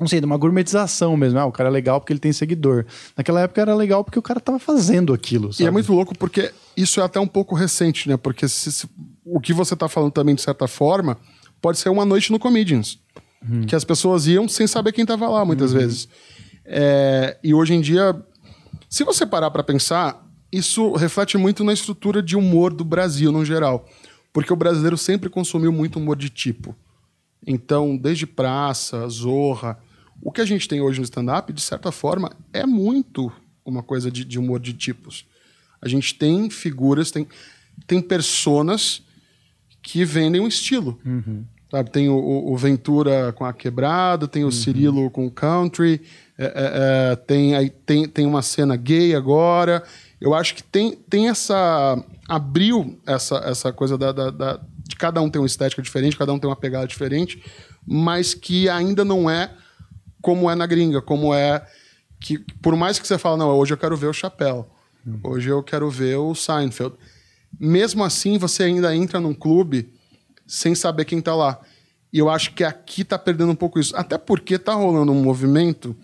Não 0.00 0.06
sei, 0.08 0.20
de 0.20 0.26
uma 0.26 0.36
gourmetização 0.36 1.16
mesmo. 1.16 1.38
Ah, 1.38 1.46
o 1.46 1.52
cara 1.52 1.68
é 1.68 1.72
legal 1.72 2.00
porque 2.00 2.12
ele 2.12 2.20
tem 2.20 2.32
seguidor. 2.32 2.84
Naquela 3.16 3.40
época 3.40 3.60
era 3.60 3.74
legal 3.74 4.02
porque 4.04 4.18
o 4.18 4.22
cara 4.22 4.38
tava 4.40 4.58
fazendo 4.58 5.12
aquilo. 5.12 5.50
E 5.50 5.54
Sabe? 5.54 5.68
é 5.68 5.70
muito 5.70 5.92
louco 5.92 6.16
porque 6.16 6.52
isso 6.76 7.00
é 7.00 7.04
até 7.04 7.18
um 7.20 7.26
pouco 7.26 7.54
recente, 7.54 8.08
né? 8.08 8.16
Porque 8.16 8.46
se- 8.48 8.70
se- 8.72 8.88
o 9.24 9.40
que 9.40 9.52
você 9.52 9.74
tá 9.76 9.88
falando 9.88 10.12
também, 10.12 10.34
de 10.34 10.42
certa 10.42 10.66
forma, 10.68 11.16
pode 11.60 11.78
ser 11.78 11.88
uma 11.88 12.04
noite 12.04 12.30
no 12.32 12.38
Comedians. 12.38 12.98
Que 13.66 13.74
as 13.74 13.82
pessoas 13.84 14.28
iam 14.28 14.48
sem 14.48 14.68
saber 14.68 14.92
quem 14.92 15.04
tava 15.04 15.28
lá, 15.28 15.44
muitas 15.44 15.72
vezes. 15.72 16.08
É, 16.64 17.36
e 17.42 17.52
hoje 17.54 17.74
em 17.74 17.80
dia, 17.80 18.14
se 18.88 19.04
você 19.04 19.26
parar 19.26 19.50
para 19.50 19.62
pensar, 19.62 20.24
isso 20.50 20.92
reflete 20.92 21.36
muito 21.38 21.64
na 21.64 21.72
estrutura 21.72 22.22
de 22.22 22.36
humor 22.36 22.72
do 22.72 22.84
Brasil, 22.84 23.32
no 23.32 23.44
geral. 23.44 23.88
Porque 24.32 24.52
o 24.52 24.56
brasileiro 24.56 24.96
sempre 24.96 25.28
consumiu 25.28 25.72
muito 25.72 25.98
humor 25.98 26.16
de 26.16 26.30
tipo. 26.30 26.74
Então, 27.46 27.96
desde 27.96 28.26
praça, 28.26 29.06
zorra, 29.08 29.78
o 30.22 30.30
que 30.30 30.40
a 30.40 30.44
gente 30.44 30.68
tem 30.68 30.80
hoje 30.80 30.98
no 31.00 31.04
stand-up, 31.04 31.52
de 31.52 31.60
certa 31.60 31.90
forma, 31.90 32.30
é 32.52 32.64
muito 32.64 33.30
uma 33.64 33.82
coisa 33.82 34.10
de, 34.10 34.24
de 34.24 34.38
humor 34.38 34.60
de 34.60 34.72
tipos. 34.72 35.26
A 35.80 35.88
gente 35.88 36.14
tem 36.14 36.48
figuras, 36.48 37.10
tem, 37.10 37.26
tem 37.86 38.00
personas 38.00 39.02
que 39.82 40.04
vendem 40.04 40.40
um 40.40 40.46
estilo. 40.46 40.98
Sabe? 41.70 41.90
Tem 41.90 42.08
o, 42.08 42.14
o- 42.14 42.52
o 42.52 42.56
Ventura 42.56 43.32
com 43.32 43.44
a 43.44 43.52
quebrada, 43.52 44.28
tem 44.28 44.44
o 44.44 44.52
Cirilo 44.52 45.10
com 45.10 45.26
o 45.26 45.30
country, 45.30 46.00
é, 46.44 46.52
é, 46.54 47.12
é, 47.12 47.16
tem, 47.16 47.54
aí, 47.54 47.70
tem, 47.70 48.08
tem 48.08 48.26
uma 48.26 48.42
cena 48.42 48.76
gay 48.76 49.14
agora. 49.14 49.82
Eu 50.20 50.34
acho 50.34 50.54
que 50.54 50.62
tem, 50.62 50.92
tem 51.08 51.28
essa. 51.28 52.02
abriu 52.28 52.98
essa, 53.06 53.36
essa 53.44 53.72
coisa 53.72 53.98
da, 53.98 54.12
da- 54.12 54.30
da- 54.30 54.60
de 54.86 54.96
cada 54.96 55.20
um 55.20 55.28
ter 55.30 55.38
uma 55.38 55.46
estética 55.46 55.82
diferente, 55.82 56.16
cada 56.16 56.32
um 56.32 56.38
tem 56.38 56.48
uma 56.48 56.56
pegada 56.56 56.86
diferente, 56.86 57.42
mas 57.86 58.34
que 58.34 58.68
ainda 58.68 59.04
não 59.04 59.28
é 59.28 59.50
como 60.20 60.50
é 60.50 60.54
na 60.54 60.66
gringa, 60.66 61.00
como 61.02 61.34
é 61.34 61.66
que 62.20 62.38
por 62.60 62.76
mais 62.76 62.98
que 62.98 63.06
você 63.06 63.18
fala, 63.18 63.36
não, 63.36 63.48
hoje 63.50 63.72
eu 63.74 63.78
quero 63.78 63.96
ver 63.96 64.06
o 64.06 64.12
Chapéu, 64.12 64.68
hoje 65.24 65.48
eu 65.48 65.62
quero 65.62 65.90
ver 65.90 66.16
o 66.18 66.34
Seinfeld. 66.34 66.94
Mesmo 67.58 68.04
assim, 68.04 68.38
você 68.38 68.62
ainda 68.64 68.94
entra 68.94 69.18
num 69.20 69.34
clube 69.34 69.92
sem 70.46 70.74
saber 70.74 71.04
quem 71.04 71.20
tá 71.20 71.34
lá. 71.34 71.60
E 72.12 72.18
eu 72.18 72.28
acho 72.30 72.52
que 72.54 72.62
aqui 72.62 73.04
tá 73.04 73.18
perdendo 73.18 73.50
um 73.50 73.56
pouco 73.56 73.80
isso. 73.80 73.96
Até 73.96 74.16
porque 74.18 74.58
tá 74.58 74.74
rolando 74.74 75.10
um 75.12 75.22
movimento 75.22 75.96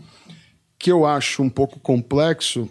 que 0.78 0.90
eu 0.92 1.04
acho 1.04 1.42
um 1.42 1.50
pouco 1.50 1.80
complexo. 1.80 2.68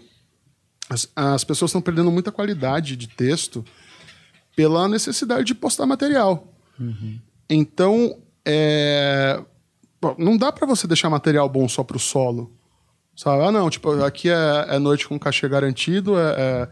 As, 0.90 1.10
as 1.16 1.44
pessoas 1.44 1.70
estão 1.70 1.82
perdendo 1.82 2.10
muita 2.12 2.32
qualidade 2.32 2.96
de 2.96 3.08
texto 3.08 3.64
pela 4.56 4.88
necessidade 4.88 5.44
de 5.46 5.54
postar 5.56 5.86
material. 5.86 6.54
Então, 7.50 8.18
é, 8.46 9.44
não 10.18 10.38
dá 10.38 10.52
para 10.52 10.66
você 10.68 10.88
deixar 10.88 11.10
material 11.10 11.48
bom 11.50 11.68
só 11.68 11.84
pro 11.84 12.00
solo. 12.00 12.54
Sabe? 13.16 13.44
Ah, 13.44 13.52
não, 13.52 13.70
tipo, 13.70 13.90
aqui 14.04 14.30
é, 14.30 14.66
é 14.70 14.80
noite 14.80 15.08
com 15.08 15.18
cachê 15.20 15.48
garantido, 15.50 16.18
é, 16.20 16.36
é- 16.38 16.70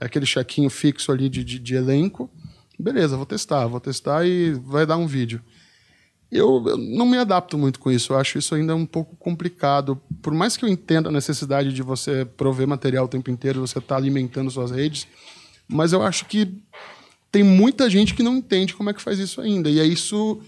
é 0.00 0.06
aquele 0.06 0.24
chequinho 0.24 0.70
fixo 0.70 1.12
ali 1.12 1.28
de, 1.28 1.44
de, 1.44 1.58
de 1.58 1.74
elenco. 1.74 2.30
Beleza, 2.78 3.16
vou 3.16 3.26
testar, 3.26 3.66
vou 3.66 3.78
testar 3.80 4.24
e 4.26 4.52
vai 4.54 4.86
dar 4.86 4.96
um 4.96 5.06
vídeo. 5.06 5.42
Eu, 6.32 6.64
eu 6.66 6.78
não 6.78 7.04
me 7.04 7.18
adapto 7.18 7.58
muito 7.58 7.78
com 7.78 7.90
isso, 7.90 8.14
eu 8.14 8.18
acho 8.18 8.38
isso 8.38 8.54
ainda 8.54 8.74
um 8.74 8.86
pouco 8.86 9.14
complicado. 9.16 10.00
Por 10.22 10.32
mais 10.32 10.56
que 10.56 10.64
eu 10.64 10.68
entenda 10.68 11.10
a 11.10 11.12
necessidade 11.12 11.74
de 11.74 11.82
você 11.82 12.24
prover 12.24 12.66
material 12.66 13.04
o 13.04 13.08
tempo 13.08 13.30
inteiro, 13.30 13.60
você 13.60 13.78
tá 13.82 13.96
alimentando 13.96 14.50
suas 14.50 14.70
redes, 14.70 15.06
mas 15.68 15.92
eu 15.92 16.02
acho 16.02 16.24
que 16.24 16.50
tem 17.30 17.42
muita 17.42 17.90
gente 17.90 18.14
que 18.14 18.22
não 18.22 18.36
entende 18.36 18.74
como 18.74 18.88
é 18.88 18.94
que 18.94 19.02
faz 19.02 19.18
isso 19.18 19.42
ainda. 19.42 19.68
E 19.68 19.78
aí 19.78 19.92
isso, 19.92 20.40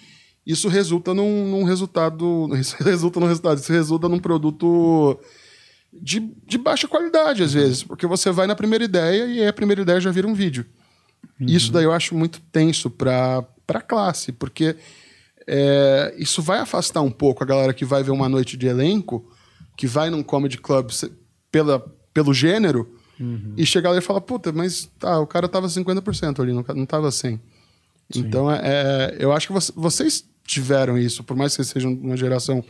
isso 0.47 0.69
resulta 0.69 1.13
num, 1.13 1.51
num 1.51 1.65
resultado. 1.65 2.49
Isso 2.57 2.77
resulta 2.83 3.21
num 3.21 3.27
resultado, 3.27 3.59
isso 3.59 3.73
resulta 3.73 4.09
num 4.09 4.19
produto 4.19 5.19
de, 5.93 6.21
de 6.47 6.57
baixa 6.57 6.89
qualidade, 6.89 7.43
às 7.43 7.53
vezes. 7.53 7.83
Porque 7.83 8.07
você 8.07 8.31
vai 8.31 8.47
na 8.47 8.55
primeira 8.55 8.85
ideia 8.85 9.27
e 9.27 9.47
a 9.47 9.53
primeira 9.53 9.83
ideia 9.83 10.01
já 10.01 10.11
vira 10.11 10.27
um 10.27 10.35
vídeo. 10.35 10.65
Isso 11.41 11.73
daí 11.73 11.85
eu 11.85 11.93
acho 11.93 12.15
muito 12.15 12.41
tenso 12.53 12.89
para 12.89 13.47
a 13.69 13.81
classe, 13.81 14.33
porque 14.33 14.77
é, 15.47 16.15
isso 16.19 16.41
vai 16.43 16.59
afastar 16.61 17.01
um 17.03 17.11
pouco 17.11 17.43
a 17.43 17.47
galera 17.47 17.73
que 17.75 17.85
vai 17.85 18.03
ver 18.03 18.11
uma 18.11 18.29
noite 18.29 18.57
de 18.57 18.67
elenco, 18.67 19.31
que 19.77 19.87
vai 19.87 20.11
num 20.11 20.23
comedy 20.23 20.59
club 20.59 20.91
pela, 21.51 21.81
pelo 22.13 22.33
gênero, 22.35 22.95
e 23.57 23.65
chegar 23.65 23.91
lá 23.93 23.99
e 23.99 24.01
falar, 24.01 24.21
puta, 24.21 24.51
mas 24.53 24.91
tá, 24.99 25.21
o 25.21 25.27
cara 25.27 25.49
tava 25.49 25.69
50% 25.69 26.41
ali, 26.43 26.53
não, 26.53 26.65
não 26.75 26.85
tava 26.87 27.09
100%. 27.11 27.39
Então, 28.17 28.51
é, 28.51 28.61
é, 28.63 29.17
eu 29.21 29.33
acho 29.33 29.47
que 29.47 29.53
você- 29.53 29.73
vocês 29.75 30.25
tiveram 30.45 30.99
isso, 30.99 31.23
por 31.23 31.37
mais 31.37 31.53
que 31.53 31.57
vocês 31.57 31.69
sejam 31.69 31.93
uma 31.93 32.17
geração 32.17 32.63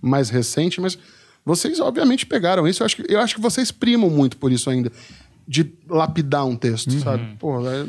mais 0.00 0.28
recente, 0.30 0.80
mas 0.80 0.98
Vocês, 1.48 1.78
obviamente, 1.78 2.26
pegaram 2.26 2.66
isso. 2.66 2.82
Eu 2.82 2.86
acho 2.86 2.96
que, 2.96 3.04
eu 3.08 3.20
acho 3.20 3.36
que 3.36 3.40
vocês 3.40 3.70
primam 3.70 4.10
muito 4.10 4.36
por 4.36 4.50
isso 4.50 4.68
ainda. 4.68 4.90
De 5.46 5.72
lapidar 5.88 6.44
um 6.44 6.56
texto, 6.56 6.90
Uhum. 6.92 7.00
sabe? 7.00 7.36
Pô, 7.38 7.60
é- 7.70 7.86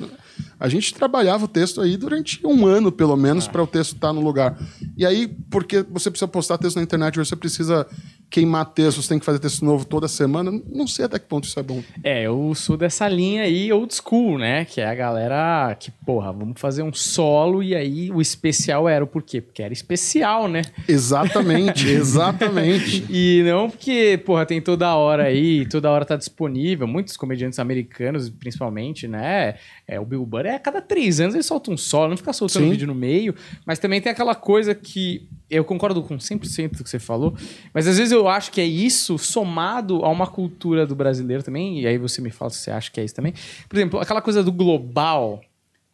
a 0.60 0.68
gente 0.68 0.94
trabalhava 0.94 1.46
o 1.46 1.48
texto 1.48 1.82
aí 1.82 1.98
durante 1.98 2.46
um 2.46 2.66
ano, 2.66 2.92
pelo 2.92 3.16
menos, 3.16 3.48
para 3.48 3.62
o 3.62 3.68
texto 3.68 3.96
estar 3.96 4.14
no 4.14 4.22
lugar. 4.22 4.58
E 4.98 5.06
aí, 5.06 5.28
porque 5.50 5.84
você 5.90 6.10
precisa 6.10 6.28
postar 6.28 6.58
texto 6.58 6.78
na 6.78 6.84
internet, 6.84 7.18
você 7.18 7.36
precisa 7.36 7.88
queimar 8.30 8.66
texto, 8.66 9.02
você 9.02 9.10
tem 9.10 9.20
que 9.20 9.26
fazer 9.26 9.40
texto 9.40 9.64
novo 9.64 9.86
toda 9.86 10.08
semana. 10.08 10.52
Não 10.70 10.88
sei 10.88 11.06
até 11.06 11.18
que 11.18 11.26
ponto 11.26 11.46
isso 11.46 11.60
é 11.60 11.64
bom. 11.64 11.82
É, 12.04 12.24
eu 12.24 12.54
sou 12.56 12.76
dessa 12.76 13.08
linha 13.08 13.44
aí 13.44 13.72
old 13.72 13.94
school, 13.94 14.38
né? 14.38 14.66
Que 14.66 14.82
é 14.82 14.88
a 14.88 14.96
galera 14.96 15.76
que, 15.80 15.92
porra, 16.06 16.32
vamos 16.32 16.60
fazer 16.60 16.84
um 16.84 16.94
solo 16.94 17.64
e 17.64 17.76
aí 17.76 18.12
o 18.12 18.22
especial 18.22 18.88
era 18.90 19.04
o 19.04 19.08
porquê? 19.08 19.42
Porque 19.42 19.64
era 19.64 19.74
especial, 19.74 20.48
né? 20.48 20.62
Exatamente, 20.88 21.88
exatamente. 21.90 23.06
E 23.10 23.44
não 23.46 23.70
porque, 23.70 24.22
porra, 24.26 24.46
tem 24.46 24.62
toda 24.62 24.94
hora 24.96 25.24
aí, 25.24 25.66
toda 25.68 25.90
hora 25.90 26.06
tá 26.06 26.16
disponível. 26.16 26.88
Muitos 26.88 27.16
comediantes 27.16 27.60
americanos, 27.60 28.30
principalmente, 28.30 29.08
né? 29.08 29.56
É, 29.88 29.98
o 30.00 30.06
Bill 30.06 30.26
Burr 30.26 30.46
é 30.46 30.56
a 30.56 30.60
cada 30.60 30.82
três 30.82 31.22
anos 31.22 31.34
ele 31.34 31.44
solta 31.44 31.72
um 31.72 31.78
solo, 31.78 32.10
não 32.10 32.18
fica 32.18 32.34
soltando 32.34 32.66
Sim. 32.66 32.72
vídeo 32.72 32.86
no 32.86 32.94
meio. 32.94 33.34
Mas 33.66 33.80
também 33.80 34.02
tem 34.02 34.12
aquela 34.12 34.36
coisa 34.36 34.76
que 34.76 35.30
eu 35.50 35.64
concordo 35.64 36.04
com 36.04 36.18
100% 36.18 36.78
do 36.78 36.84
que 36.84 36.90
você 36.90 37.00
falou, 37.00 37.34
mas 37.74 37.88
às 37.88 37.98
vezes 37.98 38.12
eu 38.12 38.28
acho 38.28 38.52
que 38.52 38.60
é 38.60 38.66
isso 38.66 39.18
somado 39.18 40.04
a 40.04 40.10
uma 40.10 40.28
cultura 40.28 40.86
do 40.86 40.94
brasileiro 40.94 41.42
também, 41.42 41.80
e 41.80 41.88
aí 41.88 41.98
você 41.98 42.22
me 42.22 42.30
fala 42.30 42.52
se 42.52 42.58
você 42.58 42.72
acha 42.72 42.92
que 42.92 43.00
é 43.00 43.06
isso 43.06 43.16
também. 43.16 43.34
Por 43.70 43.78
exemplo, 43.78 44.00
aquela 44.00 44.22
coisa 44.22 44.44
do 44.44 44.52
global. 44.52 45.42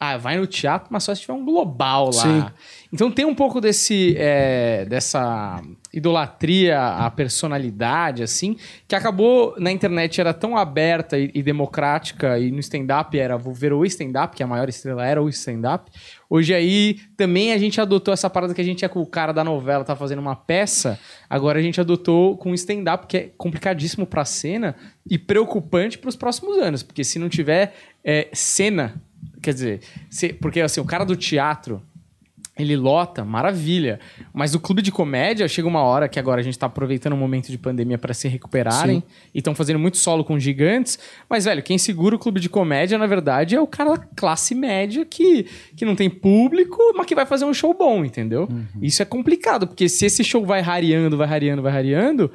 Ah, 0.06 0.18
vai 0.18 0.38
no 0.38 0.46
teatro, 0.46 0.90
mas 0.92 1.06
só 1.06 1.16
se 1.16 1.22
tiver 1.22 1.34
um 1.34 1.46
global 1.46 2.08
lá. 2.08 2.12
Sim. 2.12 2.46
Então 2.92 3.10
tem 3.10 3.24
um 3.24 3.34
pouco 3.34 3.62
desse 3.62 4.14
é, 4.18 4.84
dessa 4.86 5.62
idolatria 5.94 6.80
à 6.80 7.10
personalidade, 7.10 8.22
assim, 8.22 8.58
que 8.86 8.96
acabou 8.96 9.56
na 9.58 9.72
internet 9.72 10.20
era 10.20 10.34
tão 10.34 10.58
aberta 10.58 11.18
e, 11.18 11.32
e 11.34 11.42
democrática, 11.42 12.38
e 12.38 12.52
no 12.52 12.60
stand-up 12.60 13.18
era, 13.18 13.38
vou 13.38 13.54
ver 13.54 13.72
o 13.72 13.86
stand-up, 13.86 14.36
que 14.36 14.44
a 14.44 14.48
maior 14.48 14.68
estrela 14.68 15.06
era 15.06 15.22
o 15.22 15.30
stand-up. 15.30 15.90
Hoje 16.30 16.54
aí 16.54 17.00
também 17.16 17.54
a 17.54 17.58
gente 17.58 17.80
adotou 17.80 18.14
essa 18.14 18.30
parada 18.30 18.54
que 18.54 18.62
a 18.62 18.64
gente 18.64 18.84
é 18.84 18.88
com 18.90 19.02
o 19.02 19.08
cara 19.08 19.32
da 19.32 19.44
novela, 19.44 19.86
tá 19.86 19.96
fazendo 19.96 20.20
uma 20.20 20.36
peça, 20.36 21.00
agora 21.30 21.60
a 21.60 21.62
gente 21.62 21.80
adotou 21.80 22.36
com 22.38 22.52
o 22.52 22.56
stand-up, 22.56 23.08
que 23.08 23.18
é 23.18 23.32
complicadíssimo 23.38 24.06
pra 24.06 24.26
cena 24.26 24.76
e 25.10 25.18
preocupante 25.18 25.98
pros 25.98 26.18
próximos 26.18 26.58
anos, 26.58 26.84
porque 26.84 27.04
se 27.04 27.18
não 27.18 27.30
tiver 27.30 27.74
é, 28.04 28.28
cena, 28.34 29.02
quer 29.44 29.54
dizer, 29.54 29.82
se- 30.10 30.34
porque 30.34 30.60
assim, 30.62 30.82
o 30.82 30.86
cara 30.86 31.04
do 31.04 31.16
teatro, 31.16 31.82
ele 32.56 32.76
lota, 32.78 33.26
maravilha. 33.26 34.00
Mas 34.32 34.54
o 34.54 34.60
clube 34.60 34.84
de 34.84 34.92
comédia 34.92 35.48
chega 35.48 35.68
uma 35.68 35.82
hora 35.82 36.08
que 36.08 36.20
agora 36.20 36.40
a 36.40 36.44
gente 36.44 36.58
tá 36.60 36.68
aproveitando 36.68 37.14
o 37.14 37.18
momento 37.18 37.50
de 37.50 37.58
pandemia 37.58 37.98
para 37.98 38.14
se 38.14 38.28
recuperarem 38.28 38.98
Sim. 39.00 39.04
e 39.34 39.40
estão 39.40 39.56
fazendo 39.56 39.80
muito 39.80 39.98
solo 39.98 40.24
com 40.24 40.38
gigantes. 40.40 41.00
Mas, 41.28 41.46
velho, 41.46 41.64
quem 41.64 41.80
segura 41.80 42.16
o 42.16 42.20
clube 42.20 42.40
de 42.40 42.48
comédia, 42.50 42.96
na 43.00 43.08
verdade, 43.08 43.56
é 43.56 43.60
o 43.60 43.66
cara 43.66 43.96
da 43.98 44.06
classe 44.16 44.54
média 44.54 45.04
que, 45.04 45.48
que 45.76 45.84
não 45.84 45.96
tem 45.96 46.12
público, 46.12 46.78
mas 46.96 47.08
que 47.08 47.16
vai 47.16 47.26
fazer 47.26 47.46
um 47.46 47.54
show 47.56 47.74
bom, 47.74 48.06
entendeu? 48.06 48.48
Isso 48.80 49.02
é 49.02 49.06
complicado, 49.06 49.66
porque 49.66 49.90
se 49.90 50.06
esse 50.06 50.24
show 50.24 50.46
vai 50.46 50.62
rareando, 50.62 51.18
vai 51.18 51.28
rareando, 51.28 51.62
vai 51.64 51.72
rareando. 51.74 52.32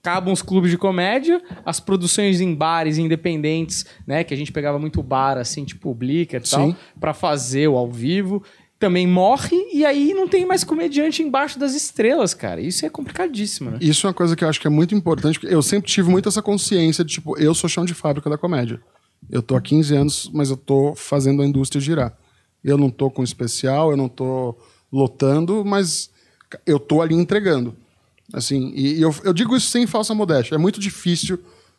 Acabam 0.00 0.32
os 0.32 0.42
clubes 0.42 0.70
de 0.70 0.78
comédia, 0.78 1.42
as 1.64 1.80
produções 1.80 2.40
em 2.40 2.54
bares 2.54 2.98
independentes, 2.98 3.84
né? 4.06 4.22
Que 4.24 4.32
a 4.32 4.36
gente 4.36 4.52
pegava 4.52 4.78
muito 4.78 5.02
bar, 5.02 5.36
assim, 5.36 5.64
tipo 5.64 5.92
Blica 5.94 6.36
e 6.36 6.40
tal, 6.40 6.76
pra 7.00 7.12
fazer 7.12 7.68
o 7.68 7.76
ao 7.76 7.90
vivo. 7.90 8.42
Também 8.78 9.08
morre 9.08 9.56
e 9.74 9.84
aí 9.84 10.14
não 10.14 10.28
tem 10.28 10.46
mais 10.46 10.62
comediante 10.62 11.20
embaixo 11.20 11.58
das 11.58 11.74
estrelas, 11.74 12.32
cara. 12.32 12.60
Isso 12.60 12.86
é 12.86 12.88
complicadíssimo, 12.88 13.72
né? 13.72 13.78
Isso 13.80 14.06
é 14.06 14.08
uma 14.08 14.14
coisa 14.14 14.36
que 14.36 14.44
eu 14.44 14.48
acho 14.48 14.60
que 14.60 14.68
é 14.68 14.70
muito 14.70 14.94
importante. 14.94 15.40
porque 15.40 15.52
Eu 15.52 15.62
sempre 15.62 15.90
tive 15.90 16.08
muito 16.08 16.28
essa 16.28 16.40
consciência 16.40 17.04
de, 17.04 17.14
tipo, 17.14 17.36
eu 17.36 17.52
sou 17.54 17.68
chão 17.68 17.84
de 17.84 17.92
fábrica 17.92 18.30
da 18.30 18.38
comédia. 18.38 18.80
Eu 19.28 19.42
tô 19.42 19.56
há 19.56 19.60
15 19.60 19.96
anos, 19.96 20.30
mas 20.32 20.50
eu 20.50 20.56
tô 20.56 20.94
fazendo 20.94 21.42
a 21.42 21.46
indústria 21.46 21.80
girar. 21.80 22.16
Eu 22.62 22.78
não 22.78 22.88
tô 22.88 23.10
com 23.10 23.24
especial, 23.24 23.90
eu 23.90 23.96
não 23.96 24.08
tô 24.08 24.56
lotando, 24.92 25.64
mas 25.64 26.08
eu 26.64 26.78
tô 26.78 27.02
ali 27.02 27.16
entregando. 27.16 27.74
Assim, 28.32 28.72
e 28.74 29.00
eu, 29.00 29.14
eu 29.24 29.32
digo 29.32 29.56
isso 29.56 29.70
sem 29.70 29.86
falsa 29.86 30.14
modéstia. 30.14 30.54
É 30.54 30.58
muito 30.58 30.78
difícil 30.80 31.38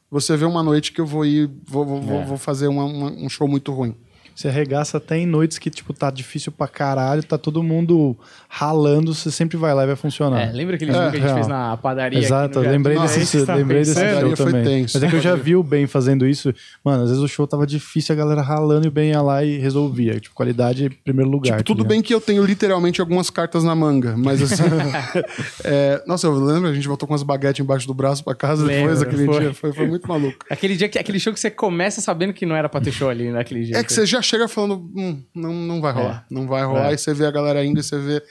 você 0.09 0.35
ver 0.35 0.45
uma 0.45 0.63
noite 0.63 0.91
que 0.91 0.99
eu 0.99 1.05
vou 1.05 1.25
ir, 1.25 1.49
vou, 1.67 1.85
vou, 1.85 2.01
vou- 2.01 2.25
vou 2.25 2.37
fazer 2.37 2.67
uma- 2.67 2.85
uma- 2.85 3.11
um 3.11 3.29
show 3.29 3.47
muito 3.47 3.71
ruim. 3.71 3.95
Você 4.39 4.47
arregaça 4.47 4.95
até 4.99 5.17
em 5.17 5.25
noites 5.25 5.57
que, 5.59 5.69
tipo, 5.69 5.91
tá 5.91 6.09
difícil 6.09 6.49
pra 6.49 6.65
caralho, 6.65 7.21
tá 7.21 7.37
todo 7.37 7.61
mundo 7.61 8.15
ralando, 8.47 9.13
você 9.13 9.29
sempre 9.29 9.57
vai 9.57 9.73
lá 9.73 9.83
e 9.83 9.87
vai 9.87 9.97
funcionar. 9.97 10.39
É, 10.43 10.51
lembra 10.53 10.77
aquele 10.77 10.91
É, 10.91 10.93
jogo 10.93 11.09
que 11.11 11.17
a 11.17 11.19
gente 11.19 11.25
real. 11.25 11.35
fez 11.35 11.47
na 11.49 11.75
padaria? 11.75 12.19
aqui 12.19 12.25
Exato, 12.25 12.59
lembrei 12.61 12.95
Jardim? 12.95 13.19
desse, 13.19 13.37
É 13.41 13.45
tá 13.45 13.55
lembrei 13.55 13.79
desse 13.81 13.95
show 13.99 14.35
foi 14.37 14.45
também. 14.45 14.63
tenso. 14.63 14.93
Mas 14.97 15.03
é 15.03 15.09
que 15.09 15.15
eu 15.17 15.19
já 15.19 15.35
vi 15.35 15.57
o 15.57 15.61
Ben 15.61 15.87
fazendo 15.87 16.25
isso. 16.25 16.53
Mano, 16.85 17.03
às 17.03 17.09
vezes 17.09 17.21
o 17.21 17.27
show 17.27 17.45
tava 17.45 17.67
difícil, 17.67 18.13
a 18.13 18.17
galera 18.17 18.41
ralando 18.41 18.85
e 18.85 18.87
o 18.87 18.91
Ben 18.91 19.09
ia 19.09 19.21
lá 19.21 19.43
e 19.43 19.57
resolvia. 19.57 20.17
Tipo, 20.21 20.33
qualidade 20.33 20.85
em 20.85 20.89
primeiro 20.89 21.29
lugar. 21.29 21.57
Tipo, 21.57 21.57
tá 21.57 21.63
tudo 21.63 21.83
bem 21.83 22.01
que 22.01 22.13
eu 22.13 22.21
tenho 22.21 22.45
literalmente 22.45 23.01
algumas 23.01 23.29
cartas 23.29 23.65
na 23.65 23.75
manga, 23.75 24.15
mas 24.15 24.41
assim. 24.41 24.63
é, 25.65 26.01
nossa, 26.07 26.27
eu 26.27 26.33
lembro, 26.33 26.69
a 26.69 26.73
gente 26.73 26.87
voltou 26.87 27.05
com 27.09 27.13
as 27.13 27.23
baguetes 27.23 27.59
embaixo 27.61 27.85
do 27.85 27.93
braço 27.93 28.23
pra 28.23 28.33
casa 28.33 28.65
depois 28.65 28.99
Lembro, 28.99 28.99
daquele 28.99 29.25
foi. 29.25 29.39
dia. 29.41 29.53
Foi, 29.53 29.73
foi 29.73 29.85
muito 29.85 30.07
maluco. 30.07 30.37
Aquele, 30.49 30.77
dia 30.77 30.87
que, 30.87 30.97
aquele 30.97 31.19
show 31.19 31.33
que 31.33 31.41
você 31.41 31.51
começa 31.51 31.99
sabendo 31.99 32.31
que 32.31 32.45
não 32.45 32.55
era 32.55 32.69
pra 32.69 32.79
ter 32.79 32.93
show 32.93 33.09
ali 33.09 33.29
naquele 33.31 33.63
dia. 33.65 33.75
É 33.77 33.83
que 33.83 33.91
você 33.91 34.05
já 34.05 34.21
chega 34.29 34.47
falando, 34.47 34.89
hum, 34.95 35.23
não, 35.33 35.53
não 35.53 35.81
vai 35.81 35.91
rolar. 35.91 36.25
Não 36.29 36.47
vai 36.47 36.63
rolar. 36.63 36.91
É. 36.91 36.93
E 36.93 36.97
você 36.97 37.13
vê 37.13 37.25
a 37.25 37.31
galera 37.31 37.63
indo 37.65 37.79
e 37.79 37.83
você 37.83 37.97
vê. 37.97 38.21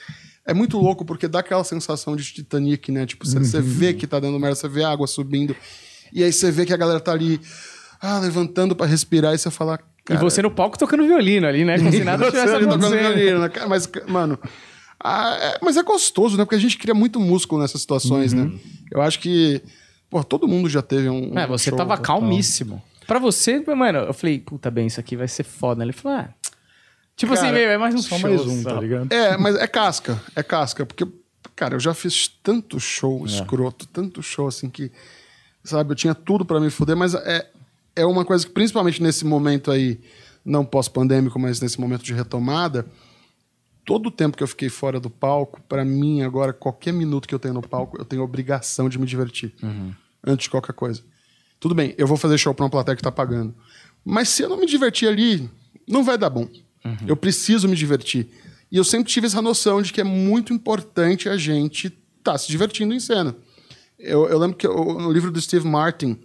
É 0.47 0.55
muito 0.55 0.79
louco 0.79 1.05
porque 1.05 1.29
dá 1.29 1.41
aquela 1.41 1.63
sensação 1.65 2.17
de 2.17 2.25
Titanic, 2.25 2.91
né? 2.91 3.05
Tipo, 3.05 3.27
você, 3.27 3.39
você 3.39 3.61
vê 3.61 3.93
que 3.93 4.07
tá 4.07 4.19
dando 4.19 4.39
merda, 4.39 4.55
você 4.55 4.69
vê 4.69 4.83
a 4.85 4.91
água 4.91 5.07
subindo. 5.07 5.55
E 6.13 6.25
aí 6.25 6.33
você 6.33 6.51
vê 6.51 6.65
que 6.65 6.73
a 6.73 6.77
galera 6.77 7.01
tá 7.01 7.13
ali, 7.13 7.39
ah, 8.01 8.19
levantando 8.19 8.75
pra 8.75 8.87
respirar, 8.87 9.35
e 9.35 9.39
você 9.39 9.51
fala. 9.51 9.79
E 10.09 10.17
você 10.17 10.41
no 10.41 10.51
palco 10.51 10.79
tocando 10.79 11.05
violino 11.05 11.47
ali, 11.47 11.65
né? 11.67 11.77
Como 11.77 11.93
se 11.93 12.03
nada 12.03 12.25
tivesse 12.31 12.55
acontecendo. 12.55 12.99
violino, 12.99 13.41
né? 13.41 13.49
Cara, 13.51 13.69
Mas, 13.69 13.87
mano. 14.07 14.39
ah, 14.99 15.37
é- 15.39 15.59
mas 15.63 15.77
é 15.77 15.83
gostoso, 15.83 16.39
né? 16.39 16.45
Porque 16.47 16.57
a 16.57 16.61
gente 16.61 16.79
cria 16.79 16.95
muito 16.95 17.21
músculo 17.21 17.61
nessas 17.61 17.83
situações, 17.83 18.33
né? 18.33 18.51
Eu 18.91 19.03
acho 19.03 19.19
que. 19.21 19.61
Pô, 20.09 20.25
todo 20.25 20.49
mundo 20.49 20.71
já 20.71 20.81
teve 20.81 21.11
um. 21.11 21.29
Uhum. 21.33 21.39
É, 21.39 21.47
você 21.47 21.69
show 21.69 21.77
tava 21.77 21.99
total. 21.99 22.21
calmíssimo. 22.21 22.83
Pra 23.09 23.19
você, 23.19 23.59
mano, 23.75 24.01
eu 24.01 24.13
falei, 24.13 24.39
puta 24.39 24.71
bem, 24.71 24.87
isso 24.87 25.01
aqui 25.01 25.17
vai 25.17 25.27
ser 25.27 25.43
foda. 25.43 25.83
Ele 25.83 25.95
falou, 25.95 26.19
ah. 26.19 26.29
Tipo 27.17 27.35
Cara, 27.35 27.47
assim, 27.47 27.55
meu, 27.57 27.71
é 27.71 27.79
mais 27.79 27.95
um 27.95 27.99
Só 28.03 28.19
show. 28.19 28.29
mais 28.29 28.41
um, 28.43 28.63
só. 28.63 28.75
tá 28.75 28.81
ligado? 28.83 29.11
É, 29.11 29.35
mas 29.39 29.57
é 29.57 29.67
casca. 29.67 30.23
É 30.37 30.43
casca. 30.43 30.85
Porque, 30.85 31.07
cara, 31.57 31.75
eu 31.75 31.81
já 31.81 31.95
fiz 31.95 32.29
tanto 32.43 32.77
É. 32.77 32.81
show 32.81 33.25
escroto, 33.25 33.87
tanto 33.89 34.23
show 34.23 34.47
assim 34.47 34.69
que. 34.69 34.93
Sabe, 35.65 35.93
eu 35.93 35.97
tinha 35.97 36.15
tudo 36.15 36.45
pra 36.45 36.61
me 36.61 36.69
fuder, 36.69 36.95
mas 36.97 37.15
é, 37.15 37.51
é 37.97 38.05
uma 38.05 38.27
coisa 38.27 38.47
que, 38.47 38.53
principalmente 38.53 39.03
nesse 39.03 39.25
momento 39.25 39.71
aí, 39.71 39.99
não 40.45 40.63
pós-pandêmico, 40.65 41.39
mas 41.41 41.63
nesse 41.63 41.81
momento 41.81 42.05
de 42.05 42.13
retomada, 42.13 42.87
todo 43.87 44.09
o 44.09 44.11
tempo 44.11 44.37
que 44.37 44.43
eu 44.43 44.49
fiquei 44.49 44.69
fora 44.69 45.01
do 45.01 45.09
palco, 45.09 45.63
pra 45.63 45.83
mim 45.83 46.21
agora, 46.23 46.53
qualquer 46.53 46.93
minuto 46.93 47.27
que 47.27 47.35
eu 47.35 47.39
tenho 47.39 47.55
no 47.55 47.63
palco, 47.67 47.99
eu 47.99 48.05
tenho 48.05 48.23
obrigação 48.23 48.87
de 48.87 48.99
me 48.99 49.07
divertir. 49.07 49.55
Uhum. 49.63 49.93
Antes 50.27 50.45
de 50.45 50.51
qualquer 50.51 50.75
coisa. 50.75 51.03
Tudo 51.61 51.75
bem, 51.75 51.95
eu 51.99 52.07
vou 52.07 52.17
fazer 52.17 52.39
show 52.39 52.55
pra 52.55 52.65
uma 52.65 52.71
plateia 52.71 52.97
que 52.97 53.03
tá 53.03 53.11
pagando. 53.13 53.55
Mas 54.05 54.29
se 54.29 54.43
eu 54.43 54.49
não 54.49 54.57
me 54.59 54.67
divertir 54.67 55.09
ali, 55.09 55.49
não 55.89 56.05
vai 56.05 56.17
dar 56.17 56.31
bom. 56.31 56.49
Uhum. 56.85 56.97
Eu 57.07 57.17
preciso 57.17 57.69
me 57.69 57.77
divertir. 57.77 58.29
E 58.71 58.77
eu 58.77 58.85
sempre 58.85 59.11
tive 59.11 59.27
essa 59.27 59.43
noção 59.43 59.83
de 59.83 59.93
que 59.93 60.01
é 60.01 60.05
muito 60.05 60.53
importante 60.53 61.29
a 61.29 61.37
gente 61.37 61.93
estar 62.19 62.39
se 62.39 62.49
divertindo 62.49 62.95
em 62.95 63.01
cena. 63.01 63.35
Eu, 63.99 64.29
eu 64.29 64.39
lembro 64.39 64.57
que 64.57 64.67
eu- 64.67 64.85
no 65.01 65.11
livro 65.11 65.31
do 65.31 65.41
Steve 65.41 65.67
Martin, 65.67 66.17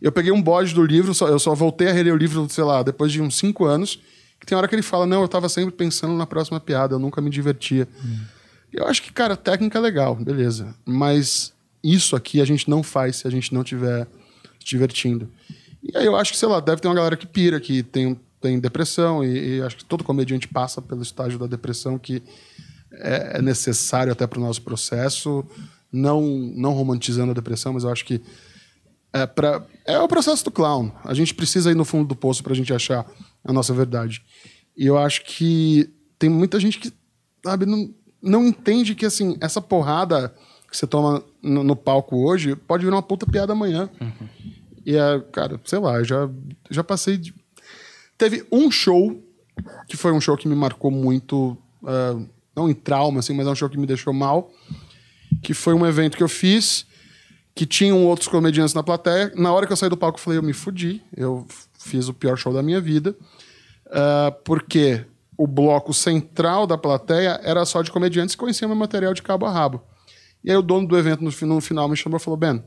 eu 0.00 0.10
peguei 0.10 0.32
um 0.32 0.42
bode 0.42 0.74
do 0.74 0.84
livro, 0.84 1.14
só- 1.14 1.28
eu 1.28 1.38
só 1.38 1.54
voltei 1.54 1.88
a 1.88 1.92
reler 1.92 2.12
o 2.12 2.16
livro, 2.16 2.48
sei 2.50 2.64
lá, 2.64 2.82
depois 2.82 3.12
de 3.12 3.20
uns 3.20 3.36
cinco 3.36 3.64
anos, 3.66 4.00
que 4.40 4.46
tem 4.46 4.56
hora 4.56 4.66
que 4.66 4.74
ele 4.74 4.82
fala, 4.82 5.06
não, 5.06 5.20
eu 5.20 5.26
estava 5.26 5.48
sempre 5.48 5.70
pensando 5.72 6.14
na 6.14 6.26
próxima 6.26 6.58
piada, 6.58 6.94
eu 6.94 6.98
nunca 6.98 7.20
me 7.20 7.30
divertia. 7.30 7.86
Eu 8.72 8.86
acho 8.86 9.02
que, 9.02 9.12
cara, 9.12 9.36
técnica 9.36 9.78
é 9.78 9.80
legal, 9.82 10.14
beleza. 10.16 10.74
Mas 10.84 11.52
isso 11.84 12.16
aqui 12.16 12.40
a 12.40 12.44
gente 12.44 12.68
não 12.68 12.82
faz 12.82 13.16
se 13.16 13.28
a 13.28 13.30
gente 13.30 13.52
não 13.52 13.62
tiver 13.62 14.06
divertindo. 14.64 15.30
E 15.82 15.96
aí 15.96 16.04
eu 16.04 16.16
acho 16.16 16.32
que, 16.32 16.38
sei 16.38 16.48
lá, 16.48 16.60
deve 16.60 16.80
ter 16.80 16.88
uma 16.88 16.94
galera 16.94 17.16
que 17.16 17.26
pira, 17.26 17.58
que 17.58 17.82
tem, 17.82 18.18
tem 18.40 18.60
depressão, 18.60 19.24
e, 19.24 19.56
e 19.56 19.62
acho 19.62 19.76
que 19.76 19.84
todo 19.84 20.04
comediante 20.04 20.46
passa 20.46 20.80
pelo 20.82 21.02
estágio 21.02 21.38
da 21.38 21.46
depressão 21.46 21.98
que 21.98 22.22
é, 22.92 23.38
é 23.38 23.42
necessário 23.42 24.12
até 24.12 24.26
para 24.26 24.38
o 24.38 24.42
nosso 24.42 24.62
processo, 24.62 25.44
não, 25.92 26.22
não 26.22 26.72
romantizando 26.72 27.32
a 27.32 27.34
depressão, 27.34 27.72
mas 27.72 27.84
eu 27.84 27.90
acho 27.90 28.04
que 28.04 28.20
é, 29.12 29.26
pra, 29.26 29.64
é 29.84 29.98
o 29.98 30.08
processo 30.08 30.44
do 30.44 30.50
clown. 30.50 30.92
A 31.04 31.14
gente 31.14 31.34
precisa 31.34 31.70
ir 31.70 31.74
no 31.74 31.84
fundo 31.84 32.08
do 32.08 32.16
poço 32.16 32.42
para 32.42 32.52
a 32.52 32.56
gente 32.56 32.72
achar 32.72 33.06
a 33.44 33.52
nossa 33.52 33.72
verdade. 33.72 34.22
E 34.76 34.86
eu 34.86 34.96
acho 34.96 35.24
que 35.24 35.90
tem 36.18 36.30
muita 36.30 36.60
gente 36.60 36.78
que, 36.78 36.92
sabe, 37.44 37.66
não, 37.66 37.92
não 38.22 38.46
entende 38.46 38.94
que, 38.94 39.06
assim, 39.06 39.36
essa 39.40 39.60
porrada 39.60 40.34
que 40.70 40.76
você 40.76 40.86
toma 40.86 41.24
no, 41.42 41.64
no 41.64 41.74
palco 41.74 42.16
hoje 42.16 42.54
pode 42.54 42.84
virar 42.84 42.96
uma 42.96 43.02
puta 43.02 43.26
piada 43.26 43.52
amanhã. 43.52 43.90
E, 44.84 44.96
é, 44.96 45.20
cara, 45.32 45.60
sei 45.64 45.78
lá, 45.78 46.02
já, 46.02 46.28
já 46.70 46.82
passei 46.82 47.16
de... 47.16 47.34
Teve 48.16 48.46
um 48.50 48.70
show 48.70 49.22
que 49.88 49.96
foi 49.96 50.12
um 50.12 50.20
show 50.20 50.36
que 50.36 50.48
me 50.48 50.54
marcou 50.54 50.90
muito, 50.90 51.56
ah, 51.84 52.18
não 52.54 52.68
em 52.68 52.74
trauma, 52.74 53.20
assim, 53.20 53.34
mas 53.34 53.46
é 53.46 53.50
um 53.50 53.54
show 53.54 53.68
que 53.68 53.78
me 53.78 53.86
deixou 53.86 54.12
mal, 54.12 54.50
que 55.42 55.54
foi 55.54 55.74
um 55.74 55.86
evento 55.86 56.16
que 56.16 56.22
eu 56.22 56.28
fiz 56.28 56.86
que 57.54 57.66
tinham 57.66 58.06
outros 58.06 58.28
comediantes 58.28 58.74
na 58.74 58.82
plateia. 58.82 59.32
Na 59.36 59.52
hora 59.52 59.66
que 59.66 59.72
eu 59.72 59.76
saí 59.76 59.90
do 59.90 59.96
palco, 59.96 60.18
eu 60.18 60.22
falei, 60.22 60.38
eu 60.38 60.42
me 60.42 60.52
fudi. 60.52 61.02
Eu 61.14 61.46
fiz 61.78 62.08
o 62.08 62.14
pior 62.14 62.36
show 62.36 62.52
da 62.52 62.62
minha 62.62 62.80
vida. 62.80 63.14
Uh, 63.86 64.32
porque 64.44 65.04
o 65.36 65.46
bloco 65.46 65.92
central 65.92 66.66
da 66.66 66.78
plateia 66.78 67.40
era 67.42 67.64
só 67.64 67.82
de 67.82 67.90
comediantes 67.90 68.34
que 68.34 68.40
conheciam 68.40 68.68
meu 68.68 68.76
material 68.76 69.12
de 69.12 69.22
cabo 69.22 69.46
a 69.46 69.50
rabo. 69.50 69.82
E 70.42 70.50
aí 70.50 70.56
o 70.56 70.62
dono 70.62 70.86
do 70.86 70.96
evento 70.96 71.22
no 71.22 71.60
final 71.60 71.88
me 71.88 71.96
chamou 71.96 72.18
e 72.18 72.22
falou, 72.22 72.36
Ben, 72.38 72.64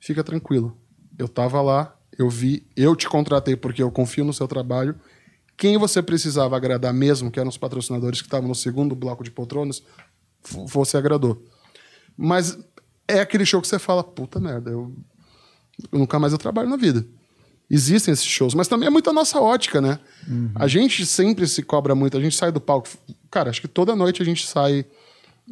fica 0.00 0.22
tranquilo. 0.22 0.76
Eu 1.18 1.28
tava 1.28 1.60
lá, 1.60 1.94
eu 2.16 2.30
vi, 2.30 2.66
eu 2.76 2.94
te 2.94 3.08
contratei 3.08 3.56
porque 3.56 3.82
eu 3.82 3.90
confio 3.90 4.24
no 4.24 4.32
seu 4.32 4.46
trabalho. 4.46 4.94
Quem 5.56 5.76
você 5.76 6.00
precisava 6.00 6.56
agradar 6.56 6.94
mesmo, 6.94 7.30
que 7.30 7.40
eram 7.40 7.48
os 7.48 7.58
patrocinadores 7.58 8.20
que 8.20 8.28
estavam 8.28 8.48
no 8.48 8.54
segundo 8.54 8.94
bloco 8.94 9.24
de 9.24 9.30
poltronas, 9.30 9.82
você 10.42 10.96
agradou. 10.96 11.44
Mas 12.16 12.56
é 13.08 13.20
aquele 13.20 13.44
show 13.44 13.60
que 13.60 13.66
você 13.66 13.78
fala, 13.78 14.04
puta 14.04 14.38
merda, 14.38 14.70
eu, 14.70 14.94
eu 15.90 15.98
nunca 15.98 16.18
mais 16.18 16.32
eu 16.32 16.38
trabalho 16.38 16.68
na 16.68 16.76
vida. 16.76 17.04
Existem 17.70 18.12
esses 18.12 18.24
shows, 18.24 18.54
mas 18.54 18.66
também 18.66 18.86
é 18.86 18.90
muito 18.90 19.10
a 19.10 19.12
nossa 19.12 19.40
ótica, 19.40 19.80
né? 19.80 19.98
Uhum. 20.26 20.50
A 20.54 20.66
gente 20.66 21.04
sempre 21.04 21.46
se 21.46 21.62
cobra 21.62 21.94
muito, 21.94 22.16
a 22.16 22.20
gente 22.20 22.36
sai 22.36 22.50
do 22.50 22.60
palco. 22.60 22.88
Cara, 23.30 23.50
acho 23.50 23.60
que 23.60 23.68
toda 23.68 23.94
noite 23.94 24.22
a 24.22 24.24
gente 24.24 24.46
sai 24.46 24.86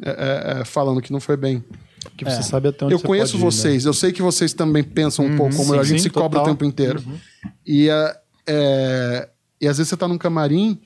é, 0.01 0.09
é, 0.09 0.61
é 0.61 0.65
falando 0.65 1.01
que 1.01 1.11
não 1.11 1.19
foi 1.19 1.37
bem. 1.37 1.63
Que 2.15 2.23
você 2.23 2.39
é. 2.39 2.41
sabe 2.41 2.69
até 2.69 2.85
onde 2.85 2.93
Eu 2.93 2.99
conheço 2.99 3.37
ir, 3.37 3.39
vocês, 3.39 3.83
né? 3.83 3.89
eu 3.89 3.93
sei 3.93 4.11
que 4.11 4.21
vocês 4.21 4.53
também 4.53 4.83
pensam 4.83 5.25
um 5.25 5.29
uhum, 5.29 5.37
pouco 5.37 5.55
como 5.55 5.73
sim, 5.73 5.79
a 5.79 5.83
gente 5.83 5.99
sim, 5.99 6.03
se 6.03 6.09
cobra 6.09 6.39
total. 6.39 6.43
o 6.43 6.47
tempo 6.47 6.65
inteiro. 6.65 7.03
Uhum. 7.05 7.17
E, 7.65 7.89
é, 8.47 9.29
e 9.59 9.67
às 9.67 9.77
vezes 9.77 9.89
você 9.89 9.97
tá 9.97 10.07
num 10.07 10.17
camarim 10.17 10.79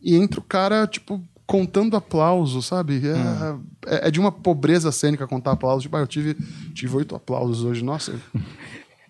e 0.00 0.16
entra 0.16 0.40
o 0.40 0.42
cara, 0.42 0.86
tipo, 0.86 1.22
contando 1.46 1.96
aplausos, 1.96 2.66
sabe? 2.66 3.02
É, 3.04 3.14
hum. 3.14 3.64
é, 3.86 4.08
é, 4.08 4.10
de 4.10 4.20
uma 4.20 4.30
pobreza 4.30 4.92
cênica 4.92 5.26
contar 5.26 5.50
aplausos. 5.52 5.82
Tipo, 5.82 5.96
ah, 5.96 6.00
eu 6.00 6.06
tive, 6.06 6.36
tive 6.72 6.96
oito 6.96 7.16
aplausos 7.16 7.64
hoje, 7.64 7.82
nossa. 7.82 8.14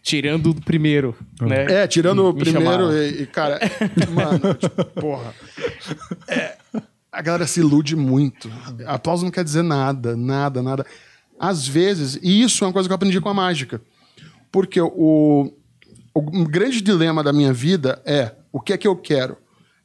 Tirando 0.03 0.53
o 0.53 0.55
primeiro, 0.55 1.15
né? 1.43 1.83
É, 1.83 1.87
tirando 1.87 2.27
o 2.27 2.33
primeiro 2.33 2.91
e, 2.91 3.25
e, 3.25 3.27
cara, 3.27 3.61
mano, 4.11 4.55
tipo, 4.55 4.83
porra. 4.99 5.35
É, 6.27 6.57
a 7.13 7.21
galera 7.21 7.47
se 7.47 7.61
ilude 7.61 7.95
muito. 7.95 8.51
Aplauso 8.87 9.25
não 9.25 9.31
quer 9.31 9.45
dizer 9.45 9.63
nada, 9.63 10.17
nada, 10.17 10.63
nada. 10.63 10.87
Às 11.43 11.67
vezes, 11.67 12.19
e 12.23 12.43
isso 12.43 12.63
é 12.63 12.67
uma 12.67 12.73
coisa 12.75 12.87
que 12.87 12.93
eu 12.93 12.97
aprendi 12.97 13.19
com 13.19 13.31
a 13.31 13.35
mágica. 13.35 13.81
Porque 14.53 14.79
o, 14.79 15.51
o 16.13 16.45
grande 16.45 16.83
dilema 16.83 17.23
da 17.23 17.33
minha 17.33 17.51
vida 17.51 18.03
é 18.05 18.35
o 18.53 18.61
que 18.61 18.75
é 18.75 18.77
que 18.77 18.87
eu 18.87 18.95
quero? 18.95 19.39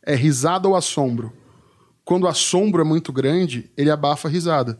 É 0.04 0.14
risada 0.14 0.68
ou 0.68 0.76
assombro? 0.76 1.32
Quando 2.04 2.24
o 2.24 2.28
assombro 2.28 2.82
é 2.82 2.84
muito 2.84 3.14
grande, 3.14 3.72
ele 3.78 3.90
abafa 3.90 4.28
a 4.28 4.32
risada. 4.32 4.78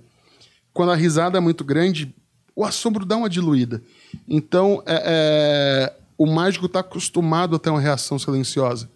Quando 0.74 0.92
a 0.92 0.96
risada 0.96 1.38
é 1.38 1.42
muito 1.42 1.64
grande, 1.64 2.14
o 2.54 2.66
assombro 2.66 3.06
dá 3.06 3.16
uma 3.16 3.30
diluída. 3.30 3.82
Então, 4.28 4.84
é, 4.86 5.02
é, 5.06 5.98
o 6.18 6.26
mágico 6.26 6.66
está 6.66 6.82
acostumado 6.82 7.56
a 7.56 7.60
ter 7.60 7.70
uma 7.70 7.80
reação 7.80 8.20
silenciosa. 8.20 8.90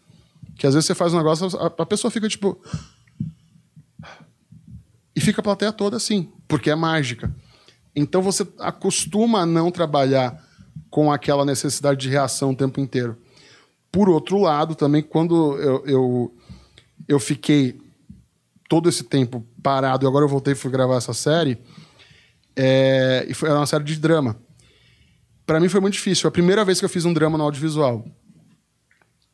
Que 0.57 0.67
às 0.67 0.73
vezes 0.73 0.85
você 0.85 0.95
faz 0.95 1.13
um 1.13 1.17
negócio, 1.17 1.47
a, 1.57 1.67
a 1.67 1.85
pessoa 1.85 2.11
fica 2.11 2.27
tipo. 2.27 2.61
E 5.15 5.21
fica 5.21 5.39
a 5.39 5.43
plateia 5.43 5.71
toda 5.71 5.95
assim, 5.95 6.29
porque 6.45 6.69
é 6.69 6.75
mágica. 6.75 7.33
Então 7.95 8.21
você 8.21 8.47
acostuma 8.59 9.41
a 9.41 9.45
não 9.45 9.71
trabalhar 9.71 10.43
com 10.89 11.11
aquela 11.11 11.45
necessidade 11.45 11.99
de 11.99 12.09
reação 12.09 12.51
o 12.51 12.55
tempo 12.55 12.79
inteiro. 12.79 13.17
Por 13.91 14.09
outro 14.09 14.37
lado, 14.37 14.75
também, 14.75 15.01
quando 15.01 15.57
eu, 15.57 15.85
eu, 15.85 16.35
eu 17.07 17.19
fiquei 17.19 17.79
todo 18.67 18.87
esse 18.87 19.03
tempo 19.03 19.43
parado 19.63 20.05
e 20.05 20.07
agora 20.07 20.25
eu 20.25 20.29
voltei 20.29 20.53
e 20.53 20.55
fui 20.55 20.69
gravar 20.69 20.95
essa 20.95 21.13
série, 21.13 21.57
é, 22.55 23.25
e 23.27 23.33
foi, 23.33 23.49
era 23.49 23.57
uma 23.57 23.65
série 23.65 23.83
de 23.83 23.95
drama. 23.95 24.35
Para 25.45 25.59
mim 25.59 25.67
foi 25.67 25.79
muito 25.79 25.93
difícil. 25.93 26.21
Foi 26.21 26.29
a 26.29 26.31
primeira 26.31 26.63
vez 26.63 26.79
que 26.79 26.85
eu 26.85 26.89
fiz 26.89 27.05
um 27.05 27.13
drama 27.13 27.37
no 27.37 27.43
audiovisual. 27.43 28.05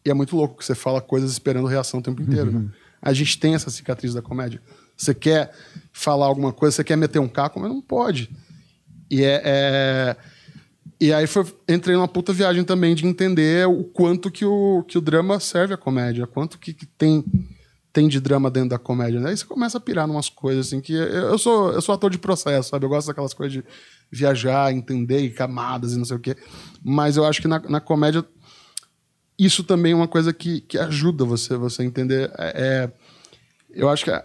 E 0.06 0.10
é 0.10 0.14
muito 0.14 0.36
louco 0.36 0.58
que 0.58 0.64
você 0.64 0.76
fala 0.76 1.02
coisas 1.02 1.32
esperando 1.32 1.68
reação 1.68 2.00
o 2.00 2.04
tempo 2.04 2.22
inteiro. 2.22 2.52
Uhum. 2.52 2.60
Né? 2.60 2.70
A 3.02 3.12
gente 3.12 3.38
tem 3.38 3.56
essa 3.56 3.70
cicatriz 3.70 4.14
da 4.14 4.22
comédia. 4.22 4.62
Você 4.96 5.14
quer 5.14 5.52
falar 5.92 6.28
alguma 6.28 6.54
coisa, 6.54 6.76
você 6.78 6.84
quer 6.84 6.96
meter 6.96 7.20
um 7.20 7.28
caco, 7.28 7.60
mas 7.60 7.70
não 7.70 7.82
pode. 7.82 8.30
E 9.10 9.24
é, 9.24 9.42
é... 9.44 10.16
E 11.00 11.14
aí 11.14 11.28
foi, 11.28 11.46
entrei 11.68 11.96
numa 11.96 12.08
puta 12.08 12.32
viagem 12.32 12.64
também 12.64 12.96
de 12.96 13.06
entender 13.06 13.68
o 13.68 13.84
quanto 13.84 14.32
que 14.32 14.46
o, 14.46 14.84
que 14.88 14.98
o 14.98 15.02
drama 15.02 15.40
serve 15.40 15.74
à 15.74 15.78
comédia, 15.78 16.26
quanto 16.26 16.58
que, 16.58 16.74
que 16.74 16.86
tem 16.86 17.24
tem 17.96 18.10
de 18.10 18.20
drama 18.20 18.52
dentro 18.52 18.72
da 18.72 18.78
comédia, 18.78 19.22
né? 19.22 19.30
Aí 19.30 19.38
você 19.38 19.46
começa 19.46 19.78
a 19.78 19.82
pirar 19.82 20.10
umas 20.10 20.28
coisas 20.28 20.68
assim 20.68 20.82
que 20.82 20.92
eu 20.92 21.38
sou 21.38 21.72
eu 21.72 21.82
sou 21.82 21.96
ator 21.96 22.12
de 22.12 22.18
processo, 22.18 22.70
sabe? 22.70 22.86
Eu 22.86 22.90
gosto 22.90 23.08
daquelas 23.08 23.34
coisas 23.34 23.54
de 23.54 23.64
viajar, 24.12 24.74
entender 24.74 25.20
e 25.20 25.30
camadas 25.30 25.94
e 25.94 25.98
não 25.98 26.04
sei 26.04 26.18
o 26.18 26.20
quê. 26.20 26.36
Mas 26.84 27.16
eu 27.16 27.24
acho 27.24 27.42
que 27.42 27.48
na, 27.48 27.58
na 27.60 27.80
comédia 27.80 28.26
isso 29.40 29.64
também 29.64 29.94
é 29.94 29.96
uma 29.96 30.10
coisa 30.10 30.34
que, 30.34 30.60
que 30.60 30.78
ajuda 30.78 31.24
você 31.24 31.56
você 31.56 31.84
entender. 31.84 32.30
É, 32.38 32.92
é 32.92 32.92
eu 33.70 33.88
acho 33.88 34.04
que 34.04 34.24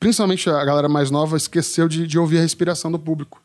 principalmente 0.00 0.50
a 0.50 0.64
galera 0.64 0.88
mais 0.88 1.08
nova 1.08 1.36
esqueceu 1.36 1.86
de, 1.86 2.08
de 2.08 2.18
ouvir 2.18 2.38
a 2.38 2.42
respiração 2.42 2.90
do 2.90 2.98
público. 2.98 3.40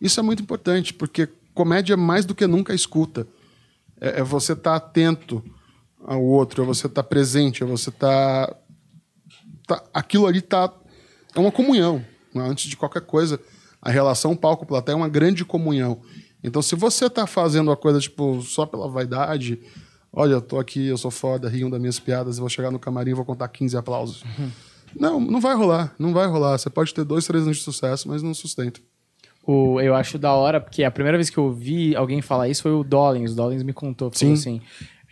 Isso 0.00 0.20
é 0.20 0.22
muito 0.22 0.42
importante 0.42 0.92
porque 0.92 1.28
comédia 1.54 1.96
mais 1.96 2.24
do 2.24 2.34
que 2.34 2.46
nunca 2.46 2.74
escuta. 2.74 3.26
É, 4.00 4.20
é 4.20 4.22
você 4.22 4.52
estar 4.52 4.70
tá 4.70 4.76
atento 4.76 5.42
ao 6.04 6.22
outro, 6.22 6.62
é 6.62 6.66
você 6.66 6.86
estar 6.86 7.02
tá 7.02 7.08
presente, 7.08 7.62
é 7.62 7.66
você 7.66 7.90
estar 7.90 8.46
tá 8.46 8.56
tá, 9.66 9.82
aquilo 9.92 10.26
ali 10.26 10.40
tá 10.40 10.72
é 11.34 11.40
uma 11.40 11.52
comunhão. 11.52 12.04
Né? 12.34 12.46
Antes 12.46 12.68
de 12.68 12.76
qualquer 12.76 13.02
coisa, 13.02 13.40
a 13.80 13.90
relação 13.90 14.36
palco-plateia 14.36 14.94
é 14.94 14.96
uma 14.96 15.08
grande 15.08 15.44
comunhão. 15.44 16.00
Então, 16.42 16.60
se 16.60 16.74
você 16.74 17.08
tá 17.08 17.26
fazendo 17.26 17.72
a 17.72 17.76
coisa 17.76 17.98
tipo 17.98 18.42
só 18.42 18.66
pela 18.66 18.88
vaidade, 18.88 19.58
olha, 20.12 20.34
eu 20.34 20.42
tô 20.42 20.58
aqui, 20.58 20.86
eu 20.86 20.98
sou 20.98 21.10
foda, 21.10 21.48
riam 21.48 21.70
das 21.70 21.80
minhas 21.80 21.98
piadas, 21.98 22.38
vou 22.38 22.48
chegar 22.48 22.70
no 22.70 22.78
camarim 22.78 23.10
e 23.10 23.14
vou 23.14 23.24
contar 23.24 23.48
15 23.48 23.76
aplausos. 23.76 24.22
Uhum. 24.22 24.50
Não, 24.94 25.20
não 25.20 25.40
vai 25.40 25.56
rolar, 25.56 25.94
não 25.98 26.12
vai 26.12 26.26
rolar. 26.26 26.58
Você 26.58 26.70
pode 26.70 26.94
ter 26.94 27.04
dois, 27.04 27.26
três 27.26 27.44
anos 27.44 27.56
de 27.56 27.62
sucesso, 27.62 28.08
mas 28.08 28.22
não 28.22 28.34
sustenta. 28.34 28.80
O, 29.46 29.80
eu 29.80 29.94
acho 29.94 30.18
da 30.18 30.32
hora, 30.32 30.60
porque 30.60 30.84
a 30.84 30.90
primeira 30.90 31.18
vez 31.18 31.28
que 31.28 31.36
eu 31.36 31.44
ouvi 31.44 31.94
alguém 31.94 32.22
falar 32.22 32.48
isso 32.48 32.62
foi 32.62 32.72
o 32.72 32.82
Dollins. 32.82 33.32
O 33.32 33.36
Dollins 33.36 33.62
me 33.62 33.72
contou. 33.72 34.10
Falou 34.10 34.36
Sim. 34.36 34.58
assim: 34.58 34.60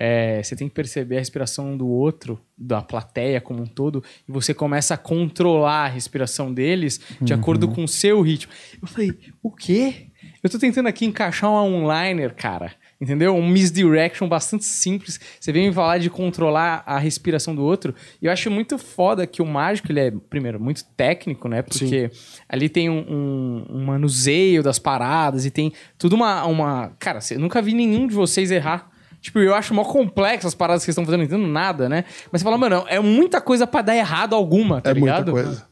é, 0.05 0.43
você 0.43 0.57
tem 0.57 0.69
que 0.69 0.75
perceber 0.75 1.17
a 1.17 1.19
respiração 1.21 1.77
do 1.77 1.87
outro, 1.87 2.41
da 2.57 2.83
plateia 2.83 3.41
como 3.41 3.63
um 3.63 3.67
todo, 3.67 4.03
e 4.29 4.33
você 4.33 4.53
começa 4.53 4.95
a 4.95 4.97
controlar 4.97 5.85
a 5.85 5.89
respiração 5.89 6.53
deles 6.53 7.01
de 7.21 7.33
uhum. 7.33 7.39
acordo 7.39 7.69
com 7.69 7.85
o 7.85 7.89
seu 7.89 8.21
ritmo. 8.21 8.53
Eu 8.81 8.89
falei, 8.89 9.17
o 9.41 9.51
quê? 9.51 10.09
Eu 10.43 10.51
tô 10.51 10.59
tentando 10.59 10.89
aqui 10.89 11.05
encaixar 11.05 11.51
um 11.51 11.85
onliner, 11.87 12.35
cara. 12.35 12.73
Entendeu? 13.03 13.35
Um 13.35 13.49
misdirection 13.49 14.29
bastante 14.29 14.65
simples. 14.65 15.19
Você 15.41 15.51
vem 15.51 15.67
me 15.67 15.75
falar 15.75 15.99
de 15.99 16.09
controlar 16.09 16.85
a 16.87 16.99
respiração 16.99 17.53
do 17.53 17.61
outro. 17.61 17.93
E 18.21 18.27
eu 18.27 18.33
acho 18.33 18.49
muito 18.49 18.79
foda 18.79 19.27
que 19.27 19.43
o 19.43 19.45
mágico, 19.45 19.91
ele 19.91 19.99
é, 19.99 20.13
primeiro, 20.31 20.61
muito 20.61 20.85
técnico, 20.97 21.49
né? 21.49 21.63
Porque 21.63 22.11
Sim. 22.13 22.43
ali 22.49 22.69
tem 22.69 22.89
um, 22.89 23.01
um, 23.01 23.67
um, 23.71 23.85
manuseio 23.85 24.63
das 24.63 24.79
paradas 24.79 25.45
e 25.45 25.51
tem 25.51 25.73
tudo 25.99 26.15
uma, 26.15 26.45
uma. 26.45 26.93
Cara, 27.01 27.19
eu 27.33 27.41
nunca 27.41 27.61
vi 27.61 27.75
nenhum 27.75 28.07
de 28.07 28.15
vocês 28.15 28.53
errar 28.53 28.93
Tipo, 29.21 29.39
eu 29.39 29.55
acho 29.55 29.73
mó 29.73 29.85
complexo 29.85 30.49
as 30.49 30.55
paradas 30.55 30.83
que 30.83 30.87
vocês 30.87 30.95
estão 30.95 31.05
fazendo, 31.05 31.21
não 31.21 31.27
entendo 31.27 31.47
nada, 31.47 31.89
né? 31.89 32.05
Mas 32.31 32.41
você 32.41 32.45
fala, 32.45 32.59
mano, 32.59 32.85
é 32.89 32.99
muita 32.99 33.41
coisa 33.41 33.69
para 33.69 33.83
dar 33.83 33.97
errado 33.97 34.35
alguma, 34.35 34.81
tá 34.81 34.91
é 34.91 34.95
ligado? 34.95 35.31
Muita 35.31 35.49
coisa. 35.49 35.72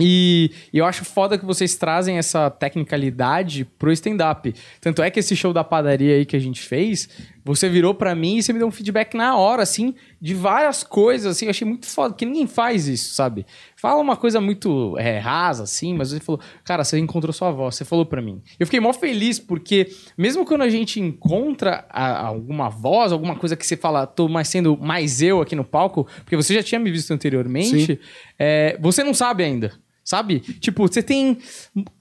E, 0.00 0.50
eu 0.72 0.84
acho 0.84 1.04
foda 1.04 1.36
que 1.36 1.44
vocês 1.44 1.74
trazem 1.76 2.18
essa 2.18 2.50
tecnicalidade 2.50 3.64
pro 3.64 3.92
stand-up. 3.92 4.54
Tanto 4.80 5.02
é 5.02 5.10
que 5.10 5.20
esse 5.20 5.34
show 5.34 5.52
da 5.52 5.64
padaria 5.64 6.14
aí 6.14 6.24
que 6.24 6.36
a 6.36 6.38
gente 6.38 6.60
fez, 6.60 7.08
você 7.44 7.68
virou 7.68 7.94
para 7.94 8.14
mim 8.14 8.36
e 8.36 8.42
você 8.42 8.52
me 8.52 8.58
deu 8.58 8.68
um 8.68 8.70
feedback 8.70 9.16
na 9.16 9.36
hora, 9.36 9.62
assim, 9.62 9.94
de 10.20 10.34
várias 10.34 10.84
coisas, 10.84 11.34
assim. 11.34 11.46
Eu 11.46 11.50
achei 11.50 11.66
muito 11.66 11.86
foda, 11.86 12.10
porque 12.10 12.26
ninguém 12.26 12.46
faz 12.46 12.86
isso, 12.86 13.14
sabe? 13.14 13.46
Fala 13.74 14.00
uma 14.00 14.16
coisa 14.16 14.40
muito 14.40 14.96
é, 14.98 15.18
rasa, 15.18 15.62
assim, 15.62 15.94
mas 15.94 16.10
você 16.10 16.20
falou, 16.20 16.40
cara, 16.64 16.84
você 16.84 16.98
encontrou 16.98 17.32
sua 17.32 17.50
voz, 17.50 17.74
você 17.74 17.84
falou 17.84 18.04
para 18.04 18.20
mim. 18.20 18.42
Eu 18.60 18.66
fiquei 18.66 18.80
mó 18.80 18.92
feliz, 18.92 19.38
porque 19.38 19.88
mesmo 20.16 20.44
quando 20.44 20.62
a 20.62 20.68
gente 20.68 21.00
encontra 21.00 21.86
a, 21.88 22.26
alguma 22.26 22.68
voz, 22.68 23.12
alguma 23.12 23.34
coisa 23.34 23.56
que 23.56 23.66
você 23.66 23.76
fala, 23.76 24.06
tô 24.06 24.28
mais 24.28 24.48
sendo 24.48 24.76
mais 24.76 25.22
eu 25.22 25.40
aqui 25.40 25.56
no 25.56 25.64
palco, 25.64 26.06
porque 26.18 26.36
você 26.36 26.54
já 26.54 26.62
tinha 26.62 26.78
me 26.78 26.90
visto 26.90 27.12
anteriormente, 27.12 27.98
é, 28.38 28.76
você 28.80 29.02
não 29.02 29.14
sabe 29.14 29.42
ainda. 29.42 29.72
Sabe? 30.08 30.40
Tipo, 30.40 30.88
você 30.88 31.02
tem 31.02 31.36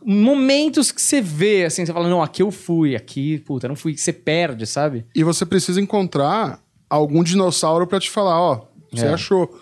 momentos 0.02 0.94
que 0.94 1.02
você 1.02 1.20
vê, 1.20 1.66
assim, 1.66 1.86
você 1.86 1.92
fala, 1.92 2.08
não, 2.08 2.24
aqui 2.24 2.42
eu 2.42 2.52
fui, 2.52 2.96
aqui, 2.96 3.40
puta, 3.40 3.68
não 3.68 3.76
fui, 3.76 3.98
você 3.98 4.14
perde, 4.14 4.66
sabe? 4.66 5.06
E 5.14 5.26
você 5.26 5.46
precisa 5.46 5.82
encontrar 5.82 6.64
algum 6.90 7.22
dinossauro 7.22 7.86
para 7.86 8.00
te 8.00 8.10
falar, 8.10 8.40
ó, 8.40 8.66
você 8.94 9.08
é. 9.08 9.10
achou. 9.10 9.60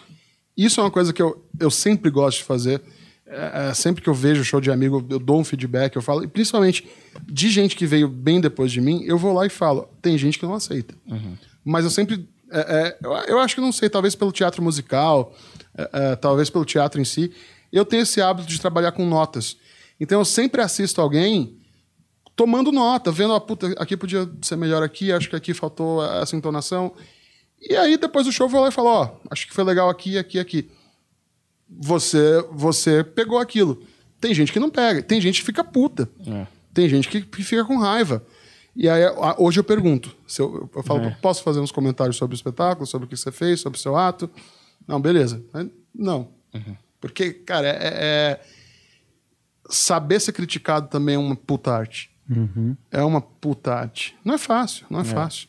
Isso 0.55 0.79
é 0.79 0.83
uma 0.83 0.91
coisa 0.91 1.11
que 1.11 1.23
eu, 1.23 1.43
eu 1.59 1.71
sempre 1.71 2.11
gosto 2.11 2.37
de 2.37 2.43
fazer. 2.43 2.83
É, 3.25 3.69
é, 3.69 3.73
sempre 3.73 4.03
que 4.03 4.09
eu 4.11 4.13
vejo 4.13 4.43
show 4.43 4.61
de 4.61 4.69
amigo, 4.69 5.03
eu 5.09 5.17
dou 5.17 5.39
um 5.39 5.43
feedback, 5.43 5.95
eu 5.95 6.01
falo, 6.03 6.23
e 6.23 6.27
principalmente 6.27 6.87
de 7.25 7.49
gente 7.49 7.75
que 7.75 7.87
veio 7.87 8.07
bem 8.07 8.39
depois 8.39 8.71
de 8.71 8.79
mim, 8.79 9.01
eu 9.05 9.17
vou 9.17 9.33
lá 9.33 9.47
e 9.47 9.49
falo, 9.49 9.89
tem 10.03 10.19
gente 10.19 10.37
que 10.37 10.45
não 10.45 10.53
aceita. 10.53 10.93
Uhum. 11.07 11.35
Mas 11.65 11.83
eu 11.83 11.89
sempre. 11.89 12.29
É, 12.51 12.59
é 12.59 12.97
eu, 13.03 13.11
eu, 13.11 13.39
acho 13.39 13.55
que 13.55 13.61
não 13.61 13.71
sei, 13.71 13.89
talvez 13.89 14.13
pelo 14.13 14.31
teatro 14.31 14.61
musical, 14.61 15.35
é, 15.75 16.15
talvez 16.15 16.47
pelo 16.51 16.63
teatro 16.63 17.01
em 17.01 17.05
si 17.05 17.31
eu 17.77 17.85
tenho 17.85 18.03
esse 18.03 18.21
hábito 18.21 18.47
de 18.47 18.59
trabalhar 18.59 18.91
com 18.91 19.05
notas. 19.05 19.57
Então 19.99 20.19
eu 20.19 20.25
sempre 20.25 20.61
assisto 20.61 20.99
alguém 21.01 21.57
tomando 22.35 22.71
nota, 22.71 23.11
vendo, 23.11 23.33
a 23.33 23.39
puta, 23.39 23.67
aqui 23.77 23.95
podia 23.95 24.29
ser 24.41 24.57
melhor 24.57 24.83
aqui, 24.83 25.11
acho 25.11 25.29
que 25.29 25.35
aqui 25.35 25.53
faltou 25.53 26.03
essa 26.05 26.35
entonação. 26.35 26.93
E 27.61 27.75
aí, 27.75 27.97
depois 27.97 28.25
do 28.25 28.31
show, 28.31 28.45
eu 28.45 28.49
vou 28.51 28.61
lá 28.61 28.67
e 28.67 28.71
falo, 28.71 28.89
ó, 28.89 29.15
acho 29.31 29.47
que 29.47 29.53
foi 29.53 29.63
legal 29.63 29.89
aqui, 29.89 30.17
aqui, 30.17 30.37
aqui. 30.37 30.69
Você, 31.69 32.45
você 32.51 33.03
pegou 33.03 33.39
aquilo. 33.39 33.81
Tem 34.19 34.33
gente 34.33 34.51
que 34.51 34.59
não 34.59 34.69
pega, 34.69 35.01
tem 35.01 35.19
gente 35.21 35.39
que 35.39 35.45
fica 35.45 35.63
puta. 35.63 36.09
É. 36.27 36.45
Tem 36.73 36.89
gente 36.89 37.07
que 37.07 37.21
que 37.21 37.43
fica 37.43 37.63
com 37.63 37.77
raiva. 37.77 38.25
E 38.75 38.89
aí, 38.89 39.01
hoje 39.37 39.59
eu 39.61 39.63
pergunto. 39.63 40.13
Se 40.27 40.41
eu, 40.41 40.69
eu 40.75 40.83
falo, 40.83 41.05
É. 41.05 41.11
posso 41.21 41.41
fazer 41.41 41.61
uns 41.61 41.71
comentários 41.71 42.17
sobre 42.17 42.35
o 42.35 42.37
espetáculo, 42.37 42.85
sobre 42.85 43.05
o 43.05 43.09
que 43.09 43.15
você 43.15 43.31
fez, 43.31 43.61
sobre 43.61 43.79
o 43.79 43.81
seu 43.81 43.95
ato? 43.95 44.29
Não, 44.85 44.99
beleza. 44.99 45.41
Não. 45.93 46.29
Porque, 47.05 47.31
cara, 47.33 47.67
é, 47.67 47.77
é- 47.93 48.39
Saber 49.69 50.19
ser 50.19 50.31
criticado 50.33 50.87
também 50.87 51.15
é 51.15 51.17
uma 51.19 51.35
puta 51.35 51.71
arte. 51.71 52.09
É 52.91 53.03
uma 53.03 53.21
puta 53.21 53.73
arte. 53.73 54.15
Não 54.23 54.33
é 54.35 54.37
fácil, 54.37 54.85
não 54.89 54.99
é, 54.99 55.03
fácil. 55.05 55.47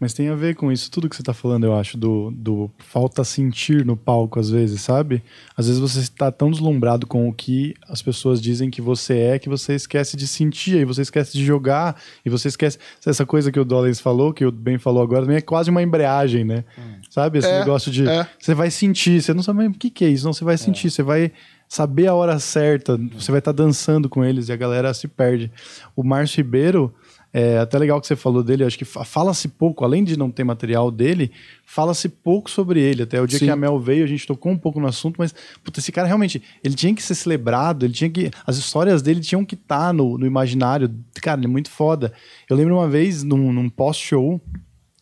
Mas 0.00 0.12
tem 0.12 0.28
a 0.28 0.34
ver 0.34 0.56
com 0.56 0.72
isso, 0.72 0.90
tudo 0.90 1.08
que 1.08 1.14
você 1.14 1.22
tá 1.22 1.32
falando, 1.32 1.64
eu 1.64 1.76
acho, 1.78 1.96
do, 1.96 2.32
do 2.32 2.68
falta 2.78 3.22
sentir 3.22 3.84
no 3.84 3.96
palco, 3.96 4.40
às 4.40 4.50
vezes, 4.50 4.80
sabe? 4.80 5.22
Às 5.56 5.66
vezes 5.68 5.80
você 5.80 6.00
está 6.00 6.32
tão 6.32 6.50
deslumbrado 6.50 7.06
com 7.06 7.28
o 7.28 7.32
que 7.32 7.74
as 7.88 8.02
pessoas 8.02 8.42
dizem 8.42 8.70
que 8.70 8.82
você 8.82 9.18
é, 9.18 9.38
que 9.38 9.48
você 9.48 9.74
esquece 9.74 10.16
de 10.16 10.26
sentir, 10.26 10.78
e 10.78 10.84
você 10.84 11.02
esquece 11.02 11.32
de 11.32 11.44
jogar, 11.44 11.96
e 12.26 12.30
você 12.30 12.48
esquece. 12.48 12.76
Essa 13.06 13.24
coisa 13.24 13.52
que 13.52 13.60
o 13.60 13.64
Dollens 13.64 14.00
falou, 14.00 14.32
que 14.32 14.44
o 14.44 14.50
Ben 14.50 14.78
falou 14.78 15.02
agora, 15.02 15.22
também 15.22 15.36
é 15.36 15.40
quase 15.40 15.70
uma 15.70 15.82
embreagem, 15.82 16.44
né? 16.44 16.64
Sabe? 17.08 17.38
Esse 17.38 17.48
É, 17.48 17.60
negócio 17.60 17.92
de. 17.92 18.08
é. 18.08 18.26
Você 18.40 18.54
vai 18.54 18.70
sentir, 18.70 19.22
você 19.22 19.32
não 19.32 19.42
sabe 19.42 19.66
o 19.66 19.72
que, 19.72 19.90
que 19.90 20.04
é 20.04 20.08
isso, 20.08 20.24
não, 20.24 20.32
você 20.32 20.44
vai 20.44 20.58
sentir, 20.58 20.90
você 20.90 21.02
vai 21.02 21.30
saber 21.68 22.06
a 22.06 22.14
hora 22.14 22.38
certa, 22.38 22.98
você 23.12 23.30
vai 23.30 23.38
estar 23.38 23.52
dançando 23.52 24.08
com 24.08 24.22
eles 24.24 24.48
e 24.48 24.52
a 24.52 24.56
galera 24.56 24.92
se 24.92 25.08
perde. 25.08 25.50
O 25.96 26.02
Márcio 26.02 26.38
Ribeiro, 26.38 26.92
é 27.32 27.58
até 27.58 27.78
legal 27.78 28.00
que 28.00 28.06
você 28.06 28.14
falou 28.14 28.42
dele, 28.42 28.62
acho 28.64 28.76
que 28.76 28.84
fa- 28.84 29.04
fala-se 29.04 29.48
pouco, 29.48 29.84
além 29.84 30.04
de 30.04 30.18
não 30.18 30.30
ter 30.30 30.44
material 30.44 30.90
dele, 30.90 31.30
fala-se 31.64 32.08
pouco 32.08 32.50
sobre 32.50 32.80
ele. 32.80 33.04
Até 33.04 33.20
o 33.20 33.26
dia 33.26 33.38
Sim. 33.38 33.46
que 33.46 33.50
a 33.50 33.56
Mel 33.56 33.78
veio, 33.80 34.04
a 34.04 34.06
gente 34.06 34.26
tocou 34.26 34.52
um 34.52 34.58
pouco 34.58 34.78
no 34.78 34.86
assunto, 34.86 35.16
mas, 35.18 35.34
puta, 35.64 35.80
esse 35.80 35.90
cara 35.90 36.06
realmente, 36.06 36.42
ele 36.62 36.74
tinha 36.74 36.94
que 36.94 37.02
ser 37.02 37.14
celebrado, 37.14 37.86
ele 37.86 37.94
tinha 37.94 38.10
que. 38.10 38.30
As 38.46 38.58
histórias 38.58 39.00
dele 39.00 39.20
tinham 39.20 39.44
que 39.44 39.54
estar 39.54 39.94
no, 39.94 40.18
no 40.18 40.26
imaginário. 40.26 40.90
Cara, 41.22 41.38
ele 41.40 41.46
é 41.46 41.50
muito 41.50 41.70
foda. 41.70 42.12
Eu 42.50 42.56
lembro 42.56 42.74
uma 42.74 42.88
vez, 42.88 43.22
num, 43.22 43.50
num 43.52 43.68
pós-show, 43.70 44.38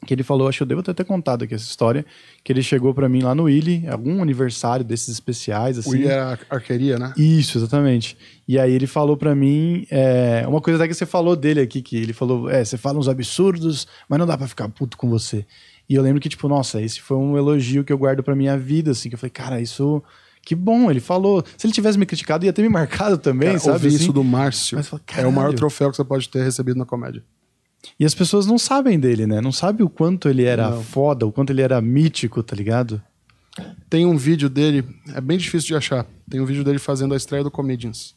que 0.07 0.15
ele 0.15 0.23
falou, 0.23 0.49
acho 0.49 0.59
que 0.59 0.63
eu 0.63 0.67
devo 0.67 0.83
ter 0.83 0.93
até 0.93 1.05
contado 1.05 1.45
aqui 1.45 1.55
essa 1.55 1.65
história, 1.65 2.07
que 2.43 2.53
ele 2.53 2.63
chegou 2.63 2.95
pra 2.95 3.09
mim 3.09 3.21
lá 3.21 3.35
no 3.35 3.45
Willy, 3.45 3.87
algum 3.87 4.23
aniversário 4.23 4.85
desses 4.85 5.09
especiais, 5.09 5.79
assim. 5.79 5.91
O 5.91 5.97
I 5.97 6.07
é 6.07 6.19
a 6.19 6.39
arqueria, 6.49 6.99
né? 6.99 7.13
Isso, 7.17 7.59
exatamente. 7.59 8.17
E 8.49 8.59
aí 8.59 8.73
ele 8.73 8.87
falou 8.87 9.17
pra 9.17 9.35
mim, 9.35 9.87
é, 9.91 10.45
uma 10.49 10.61
coisa 10.61 10.79
até 10.79 10.89
que 10.89 10.95
você 10.95 11.05
falou 11.05 11.37
dele 11.37 11.61
aqui, 11.61 11.83
que 11.83 11.97
ele 11.97 12.13
falou, 12.13 12.49
é, 12.49 12.65
você 12.65 12.79
fala 12.79 12.99
uns 12.99 13.09
absurdos, 13.09 13.87
mas 14.09 14.19
não 14.19 14.27
dá 14.27 14.39
pra 14.39 14.49
ficar 14.49 14.69
puto 14.69 14.97
com 14.97 15.09
você. 15.09 15.45
E 15.89 15.95
eu 15.95 16.03
lembro 16.03 16.21
que, 16.21 16.29
tipo, 16.29 16.49
nossa, 16.49 16.81
esse 16.81 17.01
foi 17.01 17.17
um 17.17 17.37
elogio 17.37 17.85
que 17.85 17.93
eu 17.93 17.99
guardo 17.99 18.23
pra 18.23 18.35
minha 18.35 18.57
vida, 18.57 18.93
assim, 18.93 19.09
que 19.09 19.15
eu 19.15 19.19
falei, 19.19 19.31
cara, 19.31 19.61
isso... 19.61 20.03
Que 20.43 20.55
bom, 20.55 20.91
ele 20.91 21.01
falou. 21.01 21.45
Se 21.59 21.67
ele 21.67 21.75
tivesse 21.75 21.99
me 21.99 22.07
criticado, 22.07 22.47
ia 22.47 22.53
ter 22.53 22.63
me 22.63 22.69
marcado 22.71 23.19
também, 23.19 23.49
Cara, 23.49 23.59
sabe? 23.59 23.73
ouvir 23.75 23.89
assim? 23.89 23.97
isso 23.97 24.11
do 24.11 24.25
Márcio 24.25 24.79
é 25.19 25.27
o 25.27 25.31
maior 25.31 25.53
troféu 25.53 25.91
que 25.91 25.97
você 25.99 26.03
pode 26.03 26.31
ter 26.31 26.43
recebido 26.43 26.79
na 26.79 26.87
comédia. 26.87 27.23
E 27.99 28.05
as 28.05 28.15
pessoas 28.15 28.47
não 28.47 28.59
sabem 28.59 28.99
dele, 29.01 29.27
né? 29.27 29.41
Não 29.41 29.53
sabem 29.53 29.85
o 29.85 29.89
quanto 29.89 30.29
ele 30.29 30.45
era 30.45 30.71
Não. 30.71 30.83
foda, 30.83 31.27
o 31.27 31.33
quanto 31.33 31.51
ele 31.51 31.63
era 31.63 31.81
mítico, 31.81 32.43
tá 32.43 32.55
ligado? 32.55 33.03
Tem 33.89 34.07
um 34.07 34.17
vídeo 34.17 34.49
dele, 34.49 34.85
é 35.15 35.21
bem 35.21 35.37
difícil 35.39 35.69
de 35.69 35.75
achar. 35.77 36.07
Tem 36.29 36.41
um 36.41 36.45
vídeo 36.47 36.63
dele 36.63 36.79
fazendo 36.79 37.15
a 37.15 37.17
estreia 37.17 37.43
do 37.43 37.51
Comedians. 37.51 38.15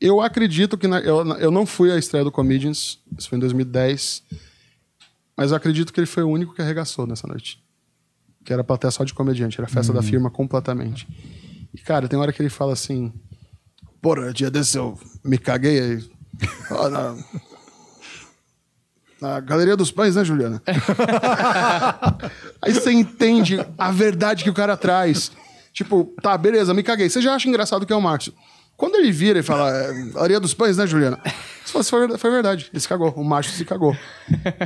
Eu 0.00 0.20
acredito 0.20 0.76
que. 0.78 0.86
na- 0.86 1.00
eu, 1.00 1.24
eu 1.38 1.50
não 1.50 1.64
fui 1.66 1.90
à 1.90 1.96
estreia 1.98 2.22
do 2.24 2.30
Comedians, 2.30 2.98
isso 3.18 3.28
foi 3.28 3.36
em 3.36 3.40
2010. 3.40 4.22
Mas 5.36 5.50
eu 5.50 5.56
acredito 5.56 5.92
que 5.92 5.98
ele 6.00 6.06
foi 6.06 6.22
o 6.22 6.28
único 6.28 6.54
que 6.54 6.62
arregaçou 6.62 7.06
nessa 7.06 7.26
noite. 7.26 7.60
Que 8.44 8.52
era 8.52 8.62
plateia 8.64 8.90
só 8.90 9.04
de 9.04 9.14
comediante, 9.14 9.58
era 9.60 9.68
festa 9.68 9.92
da 9.92 10.02
firma 10.02 10.30
completamente. 10.30 11.06
E, 11.74 11.78
cara, 11.78 12.08
tem 12.08 12.18
hora 12.18 12.32
que 12.32 12.40
ele 12.42 12.48
fala 12.48 12.72
assim: 12.72 13.12
Porra, 14.00 14.32
dia 14.32 14.50
desse 14.50 14.76
eu 14.78 14.98
me 15.24 15.38
caguei 15.38 15.80
aí. 15.80 16.10
Na, 19.20 19.40
Galeria 19.40 19.76
dos 19.76 19.90
Pães, 19.90 20.16
né, 20.16 20.24
Juliana? 20.24 20.62
Aí 22.62 22.72
você 22.72 22.92
entende 22.92 23.58
a 23.76 23.90
verdade 23.90 24.44
que 24.44 24.50
o 24.50 24.54
cara 24.54 24.76
traz. 24.76 25.32
Tipo, 25.72 26.12
tá, 26.22 26.36
beleza, 26.36 26.74
me 26.74 26.82
caguei. 26.82 27.08
Você 27.08 27.20
já 27.20 27.34
acha 27.34 27.48
engraçado 27.48 27.86
que 27.86 27.92
é 27.92 27.96
o 27.96 28.00
Márcio. 28.02 28.32
Quando 28.76 28.94
ele 28.94 29.10
vira 29.10 29.40
e 29.40 29.42
fala, 29.42 29.70
é, 29.76 29.92
Galeria 30.12 30.38
dos 30.38 30.54
Pães, 30.54 30.76
né, 30.76 30.86
Juliana? 30.86 31.18
Você 31.24 31.72
fala, 31.72 31.80
"Isso 31.82 31.90
foi, 31.90 31.98
verdade- 32.00 32.20
foi 32.20 32.30
verdade, 32.30 32.70
ele 32.72 32.80
se 32.80 32.88
cagou, 32.88 33.10
o 33.16 33.24
Márcio 33.24 33.52
se 33.52 33.64
cagou. 33.64 33.96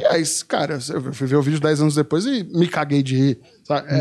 E 0.00 0.04
aí, 0.06 0.22
cara, 0.46 0.78
eu 0.90 1.12
fui 1.14 1.26
ver 1.26 1.36
o 1.36 1.42
vídeo 1.42 1.58
10 1.58 1.80
anos 1.80 1.94
depois 1.94 2.26
e 2.26 2.44
me 2.44 2.68
caguei 2.68 3.02
de 3.02 3.16
rir. 3.16 3.40
sabe? 3.64 3.86
É, 3.90 3.94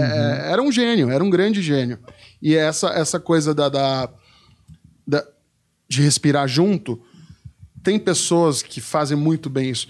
é, 0.48 0.52
era 0.52 0.62
um 0.62 0.70
gênio, 0.72 1.10
era 1.10 1.24
um 1.24 1.30
grande 1.30 1.62
gênio. 1.62 1.98
E 2.42 2.56
essa, 2.56 2.90
essa 2.90 3.20
coisa 3.22 3.54
da, 3.56 3.70
da, 3.70 4.10
da- 5.08 5.26
de 5.88 6.02
respirar 6.02 6.46
junto, 6.48 7.02
tem 7.82 7.98
pessoas 7.98 8.62
que 8.62 8.82
fazem 8.82 9.16
muito 9.18 9.50
bem 9.50 9.70
isso. 9.70 9.88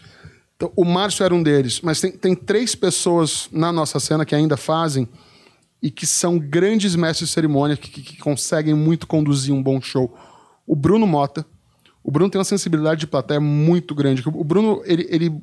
Então, 0.62 0.72
o 0.76 0.86
Márcio 0.86 1.24
era 1.24 1.34
um 1.34 1.42
deles, 1.42 1.82
mas 1.82 2.00
tem, 2.00 2.12
tem 2.12 2.36
três 2.36 2.76
pessoas 2.76 3.50
na 3.52 3.72
nossa 3.72 4.00
cena 4.00 4.24
que 4.24 4.36
ainda 4.36 4.56
fazem 4.56 5.10
e 5.82 5.90
que 5.90 6.06
são 6.06 6.38
grandes 6.38 6.96
mestres 6.96 7.30
de 7.30 7.34
cerimônia, 7.34 7.76
que, 7.76 7.90
que- 7.90 8.04
que 8.04 8.18
conseguem 8.18 8.76
muito 8.76 9.08
conduzir 9.08 9.52
um 9.56 9.64
bom 9.64 9.82
show. 9.82 10.16
O 10.68 10.76
Bruno 10.76 11.08
Mota. 11.08 11.44
O 12.04 12.12
Bruno 12.12 12.30
tem 12.30 12.38
uma 12.38 12.46
sensibilidade 12.46 13.00
de 13.00 13.08
plateia 13.08 13.40
muito 13.40 13.96
grande. 13.96 14.22
O 14.28 14.44
Bruno, 14.44 14.84
ele, 14.86 15.08
ele 15.10 15.34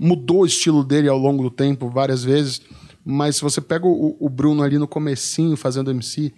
mudou 0.00 0.42
o 0.42 0.46
estilo 0.46 0.84
dele 0.84 1.08
ao 1.08 1.18
longo 1.18 1.42
do 1.42 1.50
tempo 1.50 1.88
várias 1.90 2.22
vezes, 2.22 2.62
mas 3.04 3.34
se 3.34 3.42
você 3.42 3.60
pega 3.60 3.88
o, 3.88 4.16
o 4.20 4.28
Bruno 4.28 4.62
ali 4.62 4.78
no 4.78 4.86
comecinho 4.86 5.56
fazendo 5.56 5.90
MC, 5.90 6.32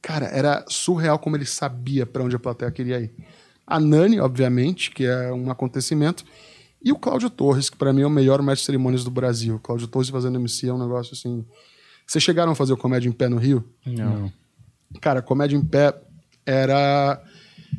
cara, 0.00 0.26
era 0.26 0.64
surreal 0.68 1.18
como 1.18 1.36
ele 1.36 1.46
sabia 1.46 2.06
para 2.06 2.22
onde 2.22 2.36
a 2.36 2.38
plateia 2.38 2.70
queria 2.70 3.00
ir. 3.00 3.10
A 3.66 3.80
Nani, 3.80 4.20
obviamente, 4.20 4.92
que 4.92 5.04
é 5.04 5.32
um 5.32 5.50
acontecimento, 5.50 6.24
e 6.86 6.92
o 6.92 6.96
Cláudio 6.96 7.28
Torres, 7.28 7.68
que 7.68 7.76
para 7.76 7.92
mim 7.92 8.02
é 8.02 8.06
o 8.06 8.10
melhor 8.10 8.40
mestre 8.40 8.60
de 8.60 8.66
cerimônias 8.66 9.02
do 9.02 9.10
Brasil. 9.10 9.56
O 9.56 9.58
Cláudio 9.58 9.88
Torres 9.88 10.08
fazendo 10.08 10.36
MC 10.36 10.68
é 10.68 10.72
um 10.72 10.78
negócio 10.78 11.14
assim. 11.14 11.44
Vocês 12.06 12.22
chegaram 12.22 12.52
a 12.52 12.54
fazer 12.54 12.74
o 12.74 12.76
Comédia 12.76 13.08
em 13.08 13.12
Pé 13.12 13.28
no 13.28 13.38
Rio? 13.38 13.68
Não. 13.84 14.32
Cara, 15.00 15.20
Comédia 15.20 15.56
em 15.56 15.64
Pé 15.64 15.92
era. 16.46 17.20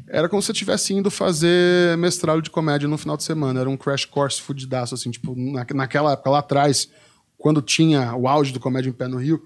Era 0.10 0.28
como 0.28 0.42
se 0.42 0.48
você 0.48 0.52
estivesse 0.52 0.94
indo 0.94 1.10
fazer 1.10 1.98
mestrado 1.98 2.42
de 2.42 2.50
comédia 2.50 2.86
no 2.90 2.98
final 2.98 3.16
de 3.16 3.24
semana. 3.24 3.62
Era 3.62 3.70
um 3.70 3.78
crash 3.78 4.04
course 4.04 4.42
fudidaço, 4.42 4.94
assim, 4.94 5.10
tipo, 5.10 5.34
na, 5.38 5.66
naquela 5.74 6.12
época, 6.12 6.30
lá 6.30 6.40
atrás, 6.40 6.90
quando 7.38 7.62
tinha 7.62 8.14
o 8.14 8.28
auge 8.28 8.52
do 8.52 8.60
Comédia 8.60 8.90
em 8.90 8.94
Pé 8.94 9.08
no 9.08 9.18
Rio, 9.18 9.42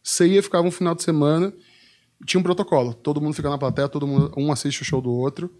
você 0.00 0.28
ia, 0.28 0.40
ficava 0.40 0.64
um 0.64 0.70
final 0.70 0.94
de 0.94 1.02
semana, 1.02 1.52
tinha 2.24 2.38
um 2.38 2.44
protocolo. 2.44 2.94
Todo 2.94 3.20
mundo 3.20 3.34
fica 3.34 3.50
na 3.50 3.58
plateia, 3.58 3.88
todo 3.88 4.06
mundo, 4.06 4.32
um 4.36 4.52
assiste 4.52 4.82
o 4.82 4.84
show 4.84 5.00
do 5.00 5.10
outro. 5.10 5.52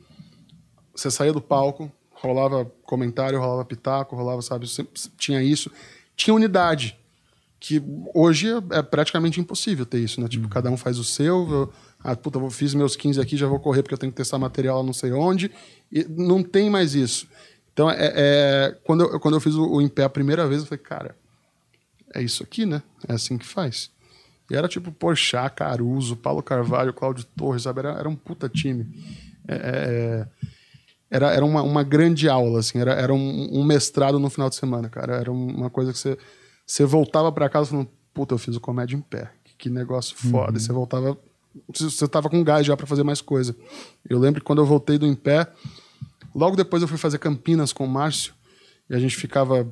Você 0.94 1.10
saía 1.10 1.32
do 1.32 1.40
palco, 1.40 1.90
rolava 2.20 2.70
comentário, 2.84 3.38
rolava 3.38 3.64
pitaco, 3.64 4.14
rolava, 4.14 4.42
sabe, 4.42 4.68
sempre 4.68 4.92
tinha 5.16 5.42
isso. 5.42 5.70
Tinha 6.14 6.34
unidade 6.34 6.96
que 7.58 7.82
hoje 8.14 8.48
é 8.48 8.78
é 8.78 8.82
praticamente 8.82 9.40
impossível 9.40 9.84
ter 9.84 9.98
isso, 9.98 10.20
né? 10.20 10.28
Tipo, 10.28 10.48
cada 10.48 10.70
um 10.70 10.76
faz 10.76 10.98
o 10.98 11.04
seu. 11.04 11.48
Eu, 11.50 11.72
ah, 12.02 12.16
puta, 12.16 12.38
eu 12.38 12.50
fiz 12.50 12.72
meus 12.74 12.96
15 12.96 13.20
aqui, 13.20 13.36
já 13.36 13.46
vou 13.46 13.60
correr 13.60 13.82
porque 13.82 13.94
eu 13.94 13.98
tenho 13.98 14.12
que 14.12 14.16
testar 14.16 14.38
material 14.38 14.82
não 14.82 14.92
sei 14.92 15.12
onde. 15.12 15.50
E 15.92 16.04
não 16.04 16.42
tem 16.42 16.70
mais 16.70 16.94
isso. 16.94 17.26
Então, 17.72 17.90
é, 17.90 18.12
é- 18.14 18.78
quando, 18.84 19.02
eu, 19.02 19.20
quando 19.20 19.34
eu 19.34 19.40
fiz 19.40 19.54
o, 19.54 19.64
o 19.64 19.80
Em 19.80 19.88
Pé 19.88 20.04
a 20.04 20.08
primeira 20.08 20.46
vez, 20.46 20.62
eu 20.62 20.66
falei, 20.66 20.82
cara, 20.82 21.16
é 22.14 22.22
isso 22.22 22.42
aqui, 22.42 22.66
né? 22.66 22.82
É 23.06 23.12
assim 23.12 23.38
que 23.38 23.46
faz. 23.46 23.90
E 24.50 24.56
era 24.56 24.66
tipo 24.66 24.90
Porchat, 24.90 25.54
Caruso, 25.54 26.16
Paulo 26.16 26.42
Carvalho, 26.42 26.92
Cláudio 26.92 27.24
Torres, 27.36 27.62
sabe? 27.62 27.80
Era, 27.80 27.92
era 27.92 28.08
um 28.08 28.16
puta 28.16 28.48
time. 28.48 28.86
É, 29.46 29.54
é, 29.54 30.26
era 31.10 31.32
era 31.32 31.44
uma, 31.44 31.62
uma 31.62 31.82
grande 31.82 32.28
aula, 32.28 32.60
assim. 32.60 32.78
Era, 32.78 32.92
era 32.92 33.12
um, 33.12 33.48
um 33.60 33.64
mestrado 33.64 34.18
no 34.18 34.30
final 34.30 34.48
de 34.48 34.56
semana, 34.56 34.88
cara. 34.88 35.16
Era 35.16 35.32
uma 35.32 35.68
coisa 35.70 35.92
que 35.92 35.98
você, 35.98 36.16
você 36.66 36.84
voltava 36.84 37.30
para 37.32 37.48
casa 37.48 37.70
falando, 37.70 37.88
puta, 38.14 38.34
eu 38.34 38.38
fiz 38.38 38.54
o 38.56 38.60
comédia 38.60 38.96
em 38.96 39.00
pé. 39.00 39.30
Que, 39.44 39.54
que 39.56 39.70
negócio 39.70 40.16
foda. 40.16 40.56
E 40.56 40.60
você 40.60 40.72
voltava... 40.72 41.18
Você 41.74 42.06
tava 42.06 42.30
com 42.30 42.44
gás 42.44 42.64
já 42.64 42.76
para 42.76 42.86
fazer 42.86 43.02
mais 43.02 43.20
coisa. 43.20 43.56
Eu 44.08 44.20
lembro 44.20 44.40
que 44.40 44.46
quando 44.46 44.60
eu 44.62 44.66
voltei 44.66 44.96
do 44.98 45.04
em 45.06 45.16
pé, 45.16 45.48
logo 46.32 46.54
depois 46.54 46.80
eu 46.80 46.86
fui 46.86 46.96
fazer 46.96 47.18
Campinas 47.18 47.72
com 47.72 47.84
o 47.84 47.88
Márcio. 47.88 48.32
E 48.88 48.94
a 48.94 48.98
gente 49.00 49.16
ficava 49.16 49.66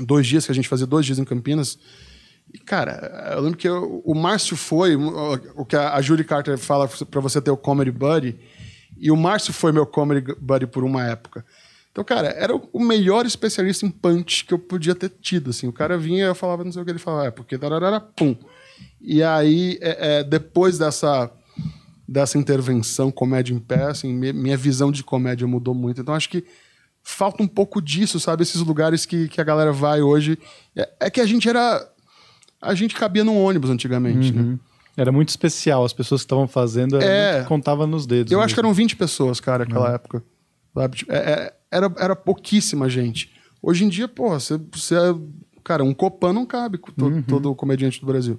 dois 0.00 0.26
dias, 0.26 0.44
que 0.46 0.50
a 0.50 0.54
gente 0.54 0.68
fazia 0.68 0.86
dois 0.86 1.06
dias 1.06 1.20
em 1.20 1.24
Campinas. 1.24 1.78
E, 2.52 2.58
cara, 2.58 3.32
eu 3.34 3.40
lembro 3.40 3.56
que 3.56 3.68
eu- 3.68 4.02
o 4.04 4.14
Márcio 4.14 4.56
foi, 4.56 4.96
o 4.96 5.34
o 5.56 5.64
que 5.64 5.76
a, 5.76 5.94
a 5.94 6.02
Julie 6.02 6.24
Carter 6.24 6.58
fala 6.58 6.88
para 6.88 7.20
você 7.20 7.40
ter 7.40 7.50
o 7.52 7.56
Comedy 7.56 7.90
Buddy, 7.92 8.36
e 8.98 9.10
o 9.10 9.16
Márcio 9.16 9.52
foi 9.52 9.72
meu 9.72 9.86
Comedy 9.86 10.34
Buddy 10.40 10.66
por 10.66 10.84
uma 10.84 11.04
época. 11.04 11.44
Então, 11.92 12.02
cara, 12.02 12.28
era 12.28 12.54
o 12.54 12.80
melhor 12.80 13.24
especialista 13.24 13.86
em 13.86 13.90
punch 13.90 14.44
que 14.44 14.52
eu 14.52 14.58
podia 14.58 14.94
ter 14.96 15.08
tido, 15.20 15.50
assim. 15.50 15.68
O 15.68 15.72
cara 15.72 15.96
vinha 15.96 16.24
e 16.24 16.28
eu 16.28 16.34
falava, 16.34 16.64
não 16.64 16.72
sei 16.72 16.82
o 16.82 16.84
que 16.84 16.90
ele 16.90 16.98
falava, 16.98 17.28
é 17.28 17.30
porque 17.30 17.56
tararara, 17.56 18.00
pum. 18.00 18.34
E 19.00 19.22
aí, 19.22 19.78
é, 19.80 20.18
é, 20.18 20.24
depois 20.24 20.76
dessa 20.78 21.30
dessa 22.06 22.36
intervenção 22.36 23.10
comédia 23.10 23.54
em 23.54 23.58
pé, 23.58 23.84
assim, 23.84 24.12
mi- 24.12 24.32
minha 24.32 24.56
visão 24.58 24.92
de 24.92 25.02
comédia 25.02 25.46
mudou 25.46 25.74
muito. 25.74 26.00
Então 26.00 26.14
acho 26.14 26.28
que 26.28 26.44
falta 27.02 27.42
um 27.42 27.46
pouco 27.48 27.80
disso, 27.80 28.18
sabe? 28.20 28.42
Esses 28.42 28.60
lugares 28.60 29.06
que, 29.06 29.26
que 29.28 29.40
a 29.40 29.44
galera 29.44 29.72
vai 29.72 30.02
hoje. 30.02 30.38
É, 30.76 30.88
é 31.00 31.10
que 31.10 31.20
a 31.20 31.26
gente 31.26 31.48
era. 31.48 31.88
A 32.60 32.74
gente 32.74 32.94
cabia 32.94 33.24
num 33.24 33.42
ônibus 33.42 33.70
antigamente, 33.70 34.32
né? 34.32 34.58
Era 34.96 35.10
muito 35.10 35.28
especial, 35.30 35.84
as 35.84 35.92
pessoas 35.92 36.20
que 36.20 36.26
estavam 36.26 36.46
fazendo 36.46 37.00
É. 37.00 37.34
muito- 37.36 37.48
contava 37.48 37.86
nos 37.86 38.06
dedos. 38.06 38.30
Eu 38.32 38.40
acho 38.40 38.54
que 38.54 38.60
mesmo. 38.60 38.68
eram 38.68 38.74
20 38.74 38.96
pessoas, 38.96 39.40
cara, 39.40 39.64
naquela 39.64 39.94
época. 39.94 40.22
Sabe? 40.74 40.96
Tipo, 40.96 41.12
é- 41.12 41.16
é- 41.16 41.52
era, 41.70 41.92
era 41.98 42.16
pouquíssima 42.16 42.88
gente. 42.88 43.30
Hoje 43.62 43.84
em 43.84 43.88
dia, 43.88 44.06
porra, 44.08 44.38
você, 44.40 44.58
você 44.72 44.94
é- 44.94 45.14
Cara, 45.64 45.82
um 45.82 45.94
Copan 45.94 46.34
não 46.34 46.44
cabe 46.44 46.76
com 46.76 46.92
to- 46.92 47.22
todo 47.26 47.54
comediante 47.54 47.98
do 47.98 48.06
Brasil. 48.06 48.38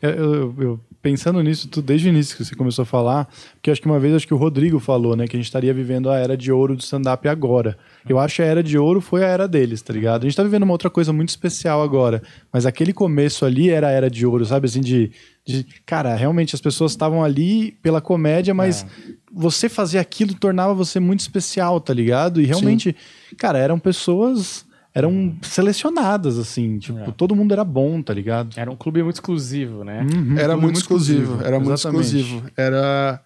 Eu, 0.00 0.10
eu- 0.10 0.54
eu- 0.60 0.80
pensando 1.02 1.42
nisso 1.42 1.66
tudo 1.68 1.84
desde 1.86 2.08
o 2.08 2.10
início 2.10 2.36
que 2.36 2.44
você 2.44 2.54
começou 2.54 2.84
a 2.84 2.86
falar, 2.86 3.28
porque 3.54 3.70
acho 3.72 3.80
que 3.80 3.86
uma 3.88 3.98
vez 3.98 4.14
acho 4.14 4.26
que 4.26 4.32
o 4.34 4.36
Rodrigo 4.36 4.78
falou, 4.78 5.16
né, 5.16 5.26
que 5.26 5.36
a 5.36 5.38
gente 5.38 5.46
estaria 5.46 5.74
vivendo 5.74 6.08
a 6.08 6.16
era 6.16 6.36
de 6.36 6.52
ouro 6.52 6.76
do 6.76 6.80
stand-up 6.80 7.26
agora. 7.28 7.76
Eu 8.08 8.20
acho 8.20 8.36
que 8.36 8.42
a 8.42 8.44
era 8.44 8.62
de 8.62 8.78
ouro 8.78 9.00
foi 9.00 9.24
a 9.24 9.28
era 9.28 9.48
deles, 9.48 9.82
tá 9.82 9.92
ligado? 9.92 10.22
A 10.22 10.24
gente 10.26 10.36
tá 10.36 10.44
vivendo 10.44 10.62
uma 10.62 10.72
outra 10.72 10.88
coisa 10.88 11.12
muito 11.12 11.30
especial 11.30 11.82
agora, 11.82 12.22
mas 12.52 12.64
aquele 12.66 12.92
começo 12.92 13.44
ali 13.44 13.68
era 13.70 13.88
a 13.88 13.90
era 13.90 14.08
de 14.08 14.24
ouro, 14.24 14.46
sabe? 14.46 14.66
Assim, 14.66 14.80
de. 14.80 15.10
De 15.46 15.66
cara, 15.84 16.14
realmente 16.14 16.54
as 16.54 16.60
pessoas 16.60 16.92
estavam 16.92 17.22
ali 17.22 17.72
pela 17.82 18.00
comédia, 18.00 18.54
mas 18.54 18.86
você 19.32 19.68
fazer 19.68 19.98
aquilo 19.98 20.34
tornava 20.34 20.72
você 20.74 20.98
muito 20.98 21.20
especial, 21.20 21.80
tá 21.80 21.92
ligado? 21.92 22.40
E 22.40 22.44
realmente, 22.46 22.94
cara, 23.36 23.58
eram 23.58 23.78
pessoas. 23.78 24.64
Eram 24.96 25.34
selecionadas, 25.42 26.38
assim, 26.38 26.78
tipo, 26.78 27.10
todo 27.10 27.34
mundo 27.34 27.50
era 27.52 27.64
bom, 27.64 28.00
tá 28.00 28.14
ligado? 28.14 28.50
Era 28.56 28.70
um 28.70 28.76
clube 28.76 29.02
muito 29.02 29.16
exclusivo, 29.16 29.82
né? 29.82 30.02
Uhum, 30.02 30.38
Era 30.38 30.52
tudo 30.54 30.62
muito 30.62 30.76
exclusivo. 30.76 31.42
Era 31.42 31.58
muito 31.58 31.72
Exatamente. 31.72 32.04
exclusivo. 32.16 32.44
Era. 32.56 33.20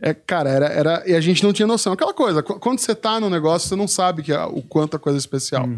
É, 0.00 0.14
cara, 0.14 0.48
era, 0.48 0.66
era. 0.66 1.02
E 1.06 1.14
a 1.14 1.20
gente 1.20 1.44
não 1.44 1.52
tinha 1.52 1.66
noção. 1.68 1.92
Aquela 1.92 2.14
coisa, 2.14 2.42
qu- 2.42 2.58
quando 2.58 2.78
você 2.78 2.94
tá 2.94 3.20
no 3.20 3.28
negócio, 3.28 3.68
você 3.68 3.76
não 3.76 3.86
sabe 3.86 4.22
que 4.22 4.32
a- 4.32 4.46
o 4.46 4.62
quanto 4.62 4.96
a 4.96 4.98
coisa 4.98 5.18
é 5.18 5.20
especial. 5.20 5.68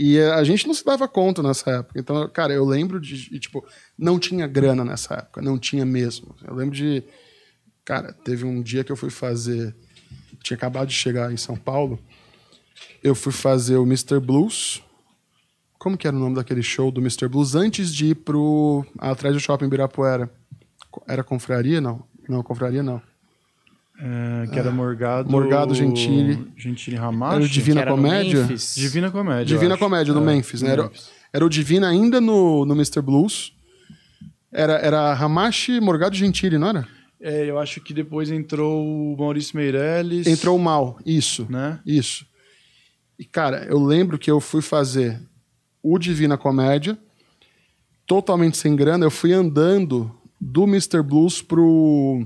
E 0.00 0.16
a 0.20 0.44
gente 0.44 0.64
não 0.64 0.74
se 0.74 0.84
dava 0.84 1.08
conta 1.08 1.42
nessa 1.42 1.72
época. 1.72 1.98
Então, 1.98 2.28
cara, 2.28 2.54
eu 2.54 2.64
lembro 2.64 3.00
de, 3.00 3.30
de, 3.30 3.40
tipo, 3.40 3.66
não 3.98 4.16
tinha 4.16 4.46
grana 4.46 4.84
nessa 4.84 5.14
época, 5.14 5.42
não 5.42 5.58
tinha 5.58 5.84
mesmo. 5.84 6.36
Eu 6.46 6.54
lembro 6.54 6.76
de. 6.76 7.02
Cara, 7.84 8.12
teve 8.12 8.44
um 8.44 8.62
dia 8.62 8.84
que 8.84 8.92
eu 8.92 8.96
fui 8.96 9.10
fazer. 9.10 9.74
Tinha 10.40 10.56
acabado 10.56 10.86
de 10.86 10.94
chegar 10.94 11.32
em 11.32 11.36
São 11.36 11.56
Paulo. 11.56 11.98
Eu 13.02 13.12
fui 13.12 13.32
fazer 13.32 13.76
o 13.76 13.82
Mr. 13.82 14.20
Blues. 14.20 14.84
Como 15.80 15.98
que 15.98 16.06
era 16.06 16.16
o 16.16 16.20
nome 16.20 16.36
daquele 16.36 16.62
show 16.62 16.92
do 16.92 17.00
Mr. 17.00 17.26
Blues 17.26 17.56
antes 17.56 17.92
de 17.92 18.10
ir 18.10 18.14
pro. 18.14 18.86
atrás 18.98 19.34
do 19.34 19.40
shopping 19.40 19.64
Ibirapuera? 19.64 20.32
Era 21.08 21.24
Confraria? 21.24 21.80
Não. 21.80 22.04
Não, 22.28 22.40
Confraria 22.44 22.84
não. 22.84 23.02
É, 24.00 24.46
que 24.46 24.58
era 24.58 24.70
Morgado. 24.70 25.28
Morgado, 25.30 25.74
Gentili. 25.74 26.46
Gentili 26.56 26.96
Ramacho. 26.96 27.36
Era 27.36 27.44
o 27.44 27.48
Divina 27.48 27.80
era 27.80 27.90
Comédia? 27.90 28.40
Memphis. 28.42 28.74
Divina 28.76 29.10
Comédia. 29.10 29.44
Divina. 29.44 29.76
Comédia, 29.76 30.14
do 30.14 30.20
É, 30.20 30.24
Memphis, 30.24 30.62
né? 30.62 30.70
Era, 30.70 30.90
era 31.32 31.44
o 31.44 31.48
Divina 31.48 31.88
ainda 31.88 32.20
no, 32.20 32.64
no 32.64 32.74
Mr. 32.74 33.02
Blues. 33.02 33.52
Era, 34.52 34.74
era 34.74 35.12
Hamashi, 35.12 35.80
Morgado 35.80 36.14
Gentili, 36.14 36.58
não 36.58 36.68
era? 36.68 36.88
É, 37.20 37.44
eu 37.50 37.58
acho 37.58 37.80
que 37.80 37.92
depois 37.92 38.30
entrou 38.30 38.86
o 38.86 39.16
Maurício 39.18 39.56
Meirelles. 39.56 40.26
Entrou 40.28 40.56
o 40.56 40.60
mal, 40.60 40.98
isso. 41.04 41.46
Né? 41.50 41.80
Isso. 41.84 42.24
E, 43.18 43.24
cara, 43.24 43.64
eu 43.68 43.82
lembro 43.82 44.16
que 44.16 44.30
eu 44.30 44.40
fui 44.40 44.62
fazer 44.62 45.20
o 45.82 45.98
Divina 45.98 46.38
Comédia, 46.38 46.96
totalmente 48.06 48.56
sem 48.56 48.76
grana. 48.76 49.04
Eu 49.04 49.10
fui 49.10 49.32
andando 49.32 50.14
do 50.40 50.62
Mr. 50.62 51.02
Blues 51.02 51.42
pro 51.42 52.24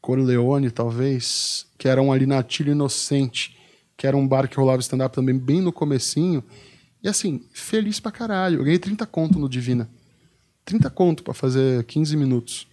Corleone, 0.00 0.70
talvez, 0.70 1.66
que 1.78 1.88
era 1.88 2.00
um 2.00 2.12
ali 2.12 2.26
na 2.26 2.42
Tilha 2.42 2.72
Inocente, 2.72 3.56
que 3.96 4.06
era 4.06 4.16
um 4.16 4.26
bar 4.26 4.48
que 4.48 4.56
rolava 4.56 4.80
stand-up 4.80 5.14
também 5.14 5.36
bem 5.36 5.60
no 5.60 5.72
comecinho. 5.72 6.42
E 7.02 7.08
assim, 7.08 7.44
feliz 7.52 8.00
pra 8.00 8.10
caralho. 8.10 8.60
Eu 8.60 8.64
ganhei 8.64 8.78
30 8.78 9.04
conto 9.06 9.38
no 9.38 9.48
Divina. 9.48 9.88
30 10.64 10.88
conto 10.90 11.22
pra 11.22 11.34
fazer 11.34 11.84
15 11.84 12.16
minutos. 12.16 12.66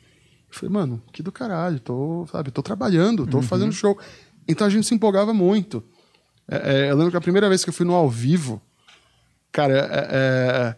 Eu 0.50 0.56
falei, 0.56 0.74
mano, 0.74 1.02
que 1.12 1.22
do 1.22 1.32
caralho, 1.32 1.80
tô, 1.80 2.26
sabe, 2.32 2.52
tô 2.52 2.62
trabalhando, 2.62 3.28
tô 3.28 3.42
fazendo 3.42 3.74
show. 3.74 3.98
Então 4.48 4.66
a 4.66 4.70
gente 4.70 4.88
se 4.88 4.96
empolgava 4.96 5.34
muito. 5.34 5.84
É, 6.50 6.56
é, 6.86 6.92
eu 6.92 6.96
lembro 6.96 7.12
que 7.12 7.18
a 7.18 7.22
primeira 7.22 7.50
vez 7.50 7.64
que 7.64 7.70
eu 7.70 7.74
fui 7.74 7.86
no 7.86 7.94
ao 7.94 8.10
vivo, 8.10 8.62
cara, 9.52 9.74
é, 9.74 10.08
é, 10.12 10.76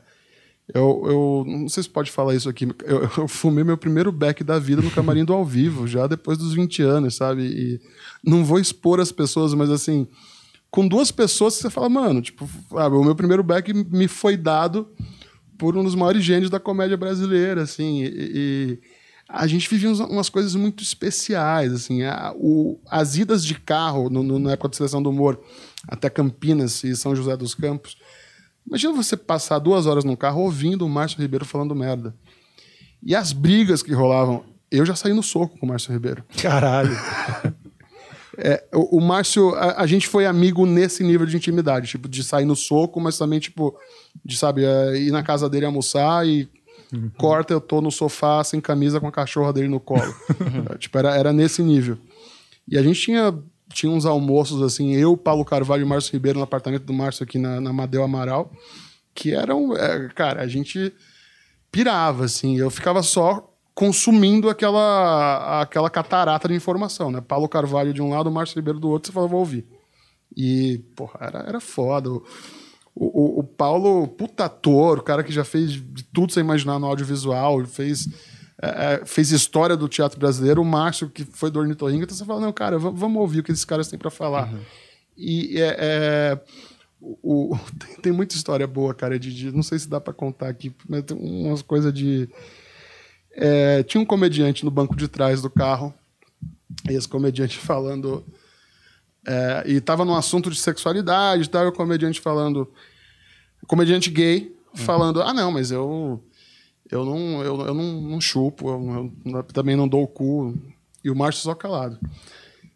eu, 0.73 1.03
eu 1.05 1.43
não 1.47 1.67
sei 1.69 1.83
se 1.83 1.89
pode 1.89 2.11
falar 2.11 2.35
isso 2.35 2.47
aqui, 2.49 2.67
eu, 2.85 3.09
eu 3.17 3.27
fumei 3.27 3.63
meu 3.63 3.77
primeiro 3.77 4.11
beck 4.11 4.43
da 4.43 4.59
vida 4.59 4.81
no 4.81 4.91
camarim 4.91 5.25
do 5.25 5.33
ao 5.33 5.45
vivo, 5.45 5.87
já 5.87 6.07
depois 6.07 6.37
dos 6.37 6.53
20 6.53 6.81
anos, 6.83 7.15
sabe? 7.15 7.43
E 7.43 7.81
não 8.23 8.43
vou 8.45 8.59
expor 8.59 8.99
as 8.99 9.11
pessoas, 9.11 9.53
mas 9.53 9.69
assim, 9.69 10.07
com 10.71 10.87
duas 10.87 11.11
pessoas 11.11 11.55
você 11.55 11.69
fala, 11.69 11.89
mano, 11.89 12.21
tipo, 12.21 12.47
sabe, 12.71 12.95
o 12.95 13.03
meu 13.03 13.15
primeiro 13.15 13.43
beck 13.43 13.73
me 13.73 14.07
foi 14.07 14.37
dado 14.37 14.87
por 15.57 15.75
um 15.75 15.83
dos 15.83 15.95
maiores 15.95 16.23
gênios 16.23 16.49
da 16.49 16.59
comédia 16.59 16.95
brasileira, 16.95 17.63
assim, 17.63 18.03
e, 18.03 18.07
e 18.07 18.79
a 19.27 19.45
gente 19.45 19.69
vivia 19.69 19.91
umas 20.05 20.29
coisas 20.29 20.55
muito 20.55 20.81
especiais, 20.83 21.73
assim, 21.73 22.03
a- 22.03 22.33
o- 22.35 22.79
as 22.89 23.17
idas 23.17 23.43
de 23.45 23.55
carro 23.55 24.09
no, 24.09 24.23
no- 24.23 24.39
na 24.39 24.51
época 24.53 24.69
da 24.69 24.75
seleção 24.77 25.03
do 25.03 25.09
humor 25.09 25.39
até 25.87 26.09
Campinas 26.09 26.83
e 26.83 26.95
São 26.95 27.15
José 27.15 27.35
dos 27.37 27.53
Campos. 27.53 27.97
Imagina 28.69 28.93
você 28.93 29.17
passar 29.17 29.59
duas 29.59 29.85
horas 29.87 30.05
num 30.05 30.15
carro 30.15 30.43
ouvindo 30.43 30.85
o 30.85 30.89
Márcio 30.89 31.19
Ribeiro 31.19 31.43
falando 31.43 31.75
merda. 31.75 32.15
E 33.03 33.15
as 33.15 33.33
brigas 33.33 33.81
que 33.81 33.91
rolavam, 33.91 34.45
eu 34.71 34.85
já 34.85 34.95
saí 34.95 35.11
no 35.11 35.23
soco 35.23 35.57
com 35.57 35.65
o 35.65 35.69
Márcio 35.69 35.91
Ribeiro. 35.91 36.23
Caralho. 36.41 36.95
É, 38.41 38.63
o, 38.73 38.99
o 38.99 39.01
Márcio, 39.01 39.53
a, 39.55 39.81
a 39.81 39.85
gente 39.85 40.07
foi 40.07 40.25
amigo 40.25 40.65
nesse 40.65 41.03
nível 41.03 41.25
de 41.25 41.35
intimidade, 41.35 41.89
tipo, 41.89 42.07
de 42.07 42.23
sair 42.23 42.45
no 42.45 42.55
soco, 42.55 42.97
mas 43.01 43.17
também, 43.17 43.37
tipo, 43.37 43.77
de, 44.23 44.37
sabe, 44.37 44.63
é, 44.63 44.95
ir 44.97 45.11
na 45.11 45.21
casa 45.21 45.49
dele 45.49 45.65
almoçar 45.65 46.25
e 46.25 46.47
corta, 47.17 47.53
eu 47.53 47.59
tô 47.59 47.81
no 47.81 47.91
sofá 47.91 48.41
sem 48.43 48.61
camisa 48.61 48.99
com 48.99 49.07
a 49.07 49.11
cachorra 49.11 49.51
dele 49.51 49.67
no 49.67 49.79
colo. 49.79 50.15
É, 50.73 50.77
tipo, 50.79 50.97
era, 50.97 51.17
era 51.17 51.33
nesse 51.33 51.61
nível. 51.61 51.97
E 52.65 52.77
a 52.77 52.81
gente 52.81 53.01
tinha, 53.01 53.37
tinha 53.73 53.91
uns 53.91 54.05
almoços, 54.05 54.61
assim, 54.61 54.93
eu, 54.95 55.15
Paulo 55.15 55.45
Carvalho 55.45 55.83
e 55.83 55.85
Márcio 55.85 56.13
Ribeiro 56.13 56.39
no 56.39 56.43
apartamento 56.43 56.83
do 56.83 56.93
Márcio 56.93 57.23
aqui 57.23 57.37
na, 57.37 57.61
na 57.61 57.71
Madeu 57.71 58.03
Amaral, 58.03 58.51
que 59.13 59.33
eram, 59.33 59.75
é, 59.75 60.09
cara, 60.09 60.41
a 60.41 60.47
gente 60.47 60.93
pirava, 61.71 62.25
assim, 62.25 62.57
eu 62.57 62.69
ficava 62.69 63.03
só 63.03 63.49
consumindo 63.73 64.49
aquela, 64.49 65.61
aquela 65.61 65.89
catarata 65.89 66.47
de 66.47 66.53
informação, 66.53 67.09
né? 67.11 67.21
Paulo 67.21 67.47
Carvalho 67.47 67.93
de 67.93 68.01
um 68.01 68.09
lado, 68.09 68.29
Márcio 68.29 68.55
Ribeiro 68.55 68.79
do 68.79 68.89
outro, 68.89 69.07
você 69.07 69.13
falava, 69.13 69.31
vou 69.31 69.39
ouvir. 69.39 69.65
E, 70.35 70.79
porra, 70.95 71.19
era, 71.21 71.39
era 71.47 71.59
foda. 71.61 72.09
O, 72.11 72.21
o, 72.95 73.39
o 73.39 73.43
Paulo, 73.43 74.07
puta 74.07 74.45
ator, 74.45 74.99
o 74.99 75.03
cara 75.03 75.23
que 75.23 75.31
já 75.31 75.45
fez 75.45 75.71
de 75.71 76.03
tudo 76.03 76.33
sem 76.33 76.43
imaginar 76.43 76.77
no 76.79 76.87
audiovisual, 76.87 77.65
fez, 77.65 78.09
é, 78.61 78.93
é, 79.01 79.05
fez 79.05 79.31
história 79.31 79.77
do 79.77 79.87
teatro 79.87 80.19
brasileiro. 80.19 80.61
O 80.61 80.65
Márcio, 80.65 81.09
que 81.09 81.23
foi 81.23 81.49
do 81.49 81.59
Ornitorrinco, 81.59 82.03
então 82.03 82.15
você 82.15 82.25
fala, 82.25 82.41
não, 82.41 82.51
cara, 82.51 82.77
vamos 82.77 83.21
ouvir 83.21 83.39
o 83.39 83.43
que 83.43 83.51
esses 83.51 83.65
caras 83.65 83.87
têm 83.87 83.97
para 83.97 84.09
falar. 84.11 84.53
E 85.17 85.59
é, 85.59 85.75
é, 85.79 86.41
o, 87.01 87.53
o- 87.53 87.59
tem, 87.79 87.95
tem 87.97 88.11
muita 88.11 88.35
história 88.35 88.67
boa, 88.67 88.93
cara, 88.93 89.17
de, 89.19 89.33
de- 89.33 89.51
não 89.51 89.63
sei 89.63 89.79
se 89.79 89.89
dá 89.89 89.99
para 90.01 90.13
contar 90.13 90.49
aqui, 90.49 90.73
mas 90.87 91.03
tem 91.03 91.17
umas 91.17 91.61
coisas 91.61 91.93
de... 91.93 92.29
É, 93.31 93.83
tinha 93.83 94.01
um 94.01 94.05
comediante 94.05 94.65
no 94.65 94.71
banco 94.71 94.95
de 94.95 95.07
trás 95.07 95.41
do 95.41 95.49
carro, 95.49 95.93
e 96.89 96.93
esse 96.93 97.07
comediante 97.07 97.57
falando... 97.59 98.25
É, 99.27 99.63
e 99.65 99.81
tava 99.81 100.03
num 100.05 100.15
assunto 100.15 100.49
de 100.49 100.57
sexualidade, 100.57 101.43
e 101.43 101.47
tal, 101.47 101.65
e 101.65 101.67
o 101.67 101.71
comediante 101.73 102.19
falando... 102.19 102.69
Comediante 103.67 104.09
gay 104.09 104.55
falando, 104.73 105.21
ah, 105.21 105.33
não, 105.33 105.51
mas 105.51 105.71
eu... 105.71 106.23
Eu 106.91 107.05
não, 107.05 107.43
eu, 107.43 107.59
eu 107.67 107.73
não, 107.73 108.01
não 108.01 108.21
chupo, 108.21 108.69
eu, 108.69 109.13
eu 109.25 109.43
também 109.43 109.75
não 109.75 109.87
dou 109.87 110.03
o 110.03 110.07
cu. 110.07 110.57
E 111.03 111.09
o 111.09 111.15
Márcio 111.15 111.43
só 111.43 111.53
calado. 111.53 111.99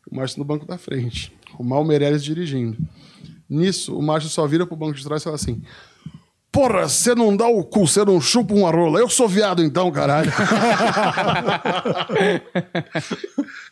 O 0.10 0.16
Márcio 0.16 0.40
no 0.40 0.46
banco 0.46 0.66
da 0.66 0.78
frente. 0.78 1.36
O 1.58 1.64
Mal 1.64 1.84
Meirelles 1.84 2.24
dirigindo. 2.24 2.78
Nisso, 3.50 3.98
o 3.98 4.02
Márcio 4.02 4.30
só 4.30 4.46
vira 4.48 4.66
pro 4.66 4.76
banco 4.76 4.94
de 4.94 5.04
trás 5.04 5.22
e 5.22 5.26
fala 5.26 5.36
assim: 5.36 5.62
Porra, 6.54 6.88
você 6.88 7.16
não 7.16 7.36
dá 7.36 7.48
o 7.48 7.64
cu, 7.64 7.88
você 7.88 8.06
não 8.06 8.22
chupa 8.22 8.54
uma 8.54 8.70
rola. 8.70 9.00
Eu 9.00 9.10
sou 9.10 9.28
viado 9.28 9.64
então, 9.64 9.92
caralho. 9.92 10.32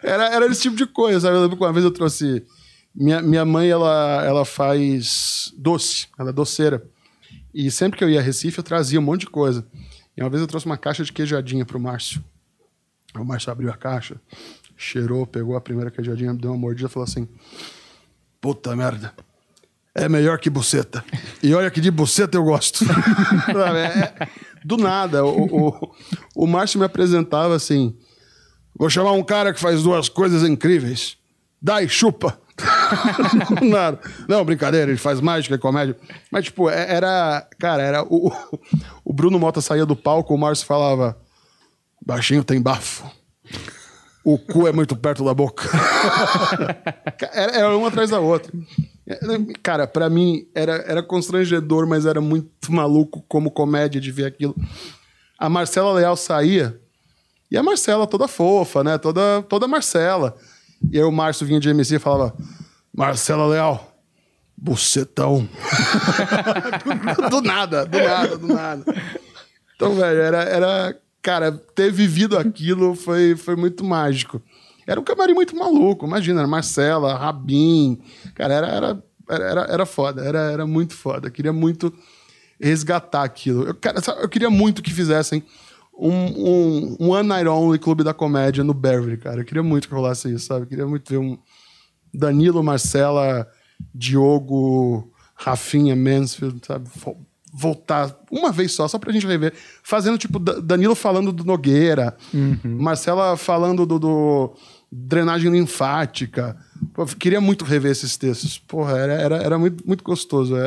era, 0.01 0.33
era 0.33 0.47
esse 0.47 0.63
tipo 0.63 0.75
de 0.75 0.87
coisa, 0.87 1.19
sabe? 1.19 1.35
Eu 1.35 1.41
lembro 1.43 1.57
que 1.57 1.63
uma 1.63 1.71
vez 1.71 1.85
eu 1.85 1.91
trouxe. 1.91 2.43
Minha, 2.93 3.21
minha 3.21 3.45
mãe, 3.45 3.69
ela, 3.69 4.23
ela 4.25 4.43
faz 4.43 5.53
doce, 5.55 6.07
ela 6.17 6.31
é 6.31 6.33
doceira. 6.33 6.83
E 7.53 7.69
sempre 7.69 7.99
que 7.99 8.03
eu 8.03 8.09
ia 8.09 8.19
a 8.19 8.23
Recife, 8.23 8.57
eu 8.57 8.63
trazia 8.63 8.99
um 8.99 9.03
monte 9.03 9.21
de 9.21 9.27
coisa. 9.27 9.63
E 10.15 10.21
uma 10.21 10.29
vez 10.29 10.41
eu 10.41 10.47
trouxe 10.47 10.65
uma 10.65 10.77
caixa 10.77 11.03
de 11.03 11.11
queijadinha 11.11 11.65
pro 11.65 11.79
Márcio. 11.79 12.23
Aí 13.13 13.21
O 13.21 13.25
Márcio 13.25 13.51
abriu 13.51 13.69
a 13.69 13.77
caixa, 13.77 14.19
cheirou, 14.77 15.25
pegou 15.25 15.55
a 15.55 15.61
primeira 15.61 15.91
queijadinha, 15.91 16.33
deu 16.33 16.51
uma 16.51 16.57
mordida 16.57 16.87
e 16.87 16.91
falou 16.91 17.07
assim: 17.07 17.27
Puta 18.39 18.75
merda. 18.75 19.13
É 19.93 20.07
melhor 20.07 20.39
que 20.39 20.49
buceta. 20.49 21.03
E 21.43 21.53
olha 21.53 21.69
que 21.69 21.81
de 21.81 21.91
buceta 21.91 22.37
eu 22.37 22.43
gosto. 22.45 22.85
Sabe, 23.45 23.79
é- 23.79 24.29
do 24.63 24.77
nada. 24.77 25.25
O, 25.25 25.67
o, 25.69 25.95
o 26.35 26.47
Márcio 26.47 26.79
me 26.79 26.85
apresentava 26.85 27.55
assim. 27.55 27.95
Vou 28.73 28.89
chamar 28.89 29.11
um 29.11 29.23
cara 29.23 29.53
que 29.53 29.59
faz 29.59 29.83
duas 29.83 30.07
coisas 30.07 30.47
incríveis. 30.47 31.17
Dá 31.61 31.83
e 31.83 31.89
chupa. 31.89 32.39
não, 33.61 33.99
não, 34.27 34.45
brincadeira, 34.45 34.91
ele 34.91 34.97
faz 34.97 35.19
mágica 35.19 35.55
e 35.55 35.59
comédia. 35.59 35.97
Mas, 36.31 36.45
tipo, 36.45 36.69
é- 36.69 36.95
era. 36.95 37.47
Cara, 37.59 37.83
era. 37.83 38.03
O, 38.03 38.31
o 39.03 39.13
Bruno 39.13 39.39
Mota 39.39 39.61
saía 39.61 39.85
do 39.85 39.95
palco, 39.95 40.33
o 40.33 40.37
Márcio 40.37 40.65
falava: 40.65 41.17
baixinho 42.05 42.43
tem 42.43 42.61
bafo. 42.61 43.09
O 44.23 44.37
cu 44.37 44.67
é 44.67 44.71
muito 44.71 44.95
perto 44.95 45.25
da 45.25 45.33
boca. 45.33 45.67
era, 47.33 47.51
era 47.57 47.77
uma 47.77 47.87
atrás 47.87 48.09
da 48.09 48.19
outra. 48.19 48.51
Cara, 49.63 49.87
pra 49.87 50.09
mim 50.09 50.47
era, 50.53 50.73
era 50.87 51.01
constrangedor, 51.03 51.87
mas 51.87 52.05
era 52.05 52.21
muito 52.21 52.71
maluco 52.71 53.25
como 53.27 53.49
comédia 53.49 53.99
de 53.99 54.11
ver 54.11 54.25
aquilo. 54.25 54.55
A 55.39 55.49
Marcela 55.49 55.93
Leal 55.93 56.15
saía, 56.15 56.79
e 57.51 57.57
a 57.57 57.63
Marcela 57.63 58.07
toda 58.07 58.27
fofa, 58.27 58.83
né? 58.83 58.97
Toda, 58.97 59.43
toda 59.49 59.67
Marcela. 59.67 60.37
E 60.91 60.97
aí 60.97 61.03
o 61.03 61.11
Márcio 61.11 61.45
vinha 61.45 61.59
de 61.59 61.69
MC 61.69 61.95
e 61.95 61.99
falava: 61.99 62.33
Marcela 62.93 63.47
Leal, 63.47 63.95
bucetão. 64.57 65.47
do, 67.29 67.41
nada, 67.41 67.85
do 67.85 67.97
nada, 67.97 68.37
do 68.37 68.47
nada. 68.47 68.83
Então, 69.75 69.95
velho, 69.95 70.21
era, 70.21 70.43
era. 70.43 70.97
Cara, 71.21 71.51
ter 71.51 71.91
vivido 71.91 72.37
aquilo 72.37 72.95
foi, 72.95 73.35
foi 73.35 73.55
muito 73.55 73.83
mágico. 73.83 74.41
Era 74.87 74.99
um 74.99 75.03
camarim 75.03 75.33
muito 75.33 75.55
maluco, 75.55 76.05
imagina, 76.05 76.41
era 76.41 76.47
Marcela, 76.47 77.15
Rabin. 77.15 77.99
Cara, 78.33 78.53
era, 78.55 78.67
era, 78.67 79.03
era, 79.29 79.61
era, 79.61 79.85
foda, 79.85 80.23
era, 80.23 80.51
era 80.51 80.65
muito 80.65 80.95
foda. 80.95 81.27
Eu 81.27 81.31
queria 81.31 81.53
muito 81.53 81.93
resgatar 82.59 83.23
aquilo. 83.23 83.63
Eu, 83.63 83.75
cara, 83.75 83.99
eu 84.19 84.27
queria 84.27 84.49
muito 84.49 84.81
que 84.81 84.91
fizessem 84.91 85.43
um, 85.93 86.09
um, 86.11 86.97
um 86.99 87.09
One 87.11 87.27
Night 87.27 87.47
Only 87.47 87.77
Clube 87.77 88.03
da 88.03 88.13
Comédia 88.13 88.63
no 88.63 88.73
Beverly, 88.73 89.17
cara. 89.17 89.41
Eu 89.41 89.45
queria 89.45 89.63
muito 89.63 89.87
que 89.87 89.93
rolasse 89.93 90.33
isso, 90.33 90.47
sabe? 90.47 90.63
Eu 90.63 90.67
queria 90.67 90.87
muito 90.87 91.07
ver 91.07 91.19
um 91.19 91.37
Danilo, 92.13 92.63
Marcela, 92.63 93.47
Diogo, 93.93 95.11
Rafinha, 95.35 95.95
Mansfield, 95.95 96.59
sabe? 96.65 96.89
Vo- 96.95 97.17
Voltar 97.53 98.17
uma 98.31 98.49
vez 98.49 98.71
só, 98.71 98.87
só 98.87 98.97
pra 98.97 99.11
gente 99.11 99.27
rever. 99.27 99.53
Fazendo, 99.83 100.17
tipo, 100.17 100.39
Da- 100.39 100.59
Danilo 100.61 100.95
falando 100.95 101.33
do 101.33 101.43
Nogueira, 101.43 102.15
Marcela 102.63 103.35
falando 103.35 103.85
do, 103.85 103.99
do 103.99 104.53
drenagem 104.89 105.51
linfática. 105.51 106.55
Pô, 106.93 107.05
queria 107.05 107.41
muito 107.41 107.65
rever 107.65 107.91
esses 107.91 108.15
textos. 108.15 108.57
Porra, 108.57 108.97
era, 108.97 109.13
era, 109.13 109.35
era 109.37 109.59
muito, 109.59 109.85
muito 109.85 110.01
gostoso. 110.03 110.55
É, 110.55 110.61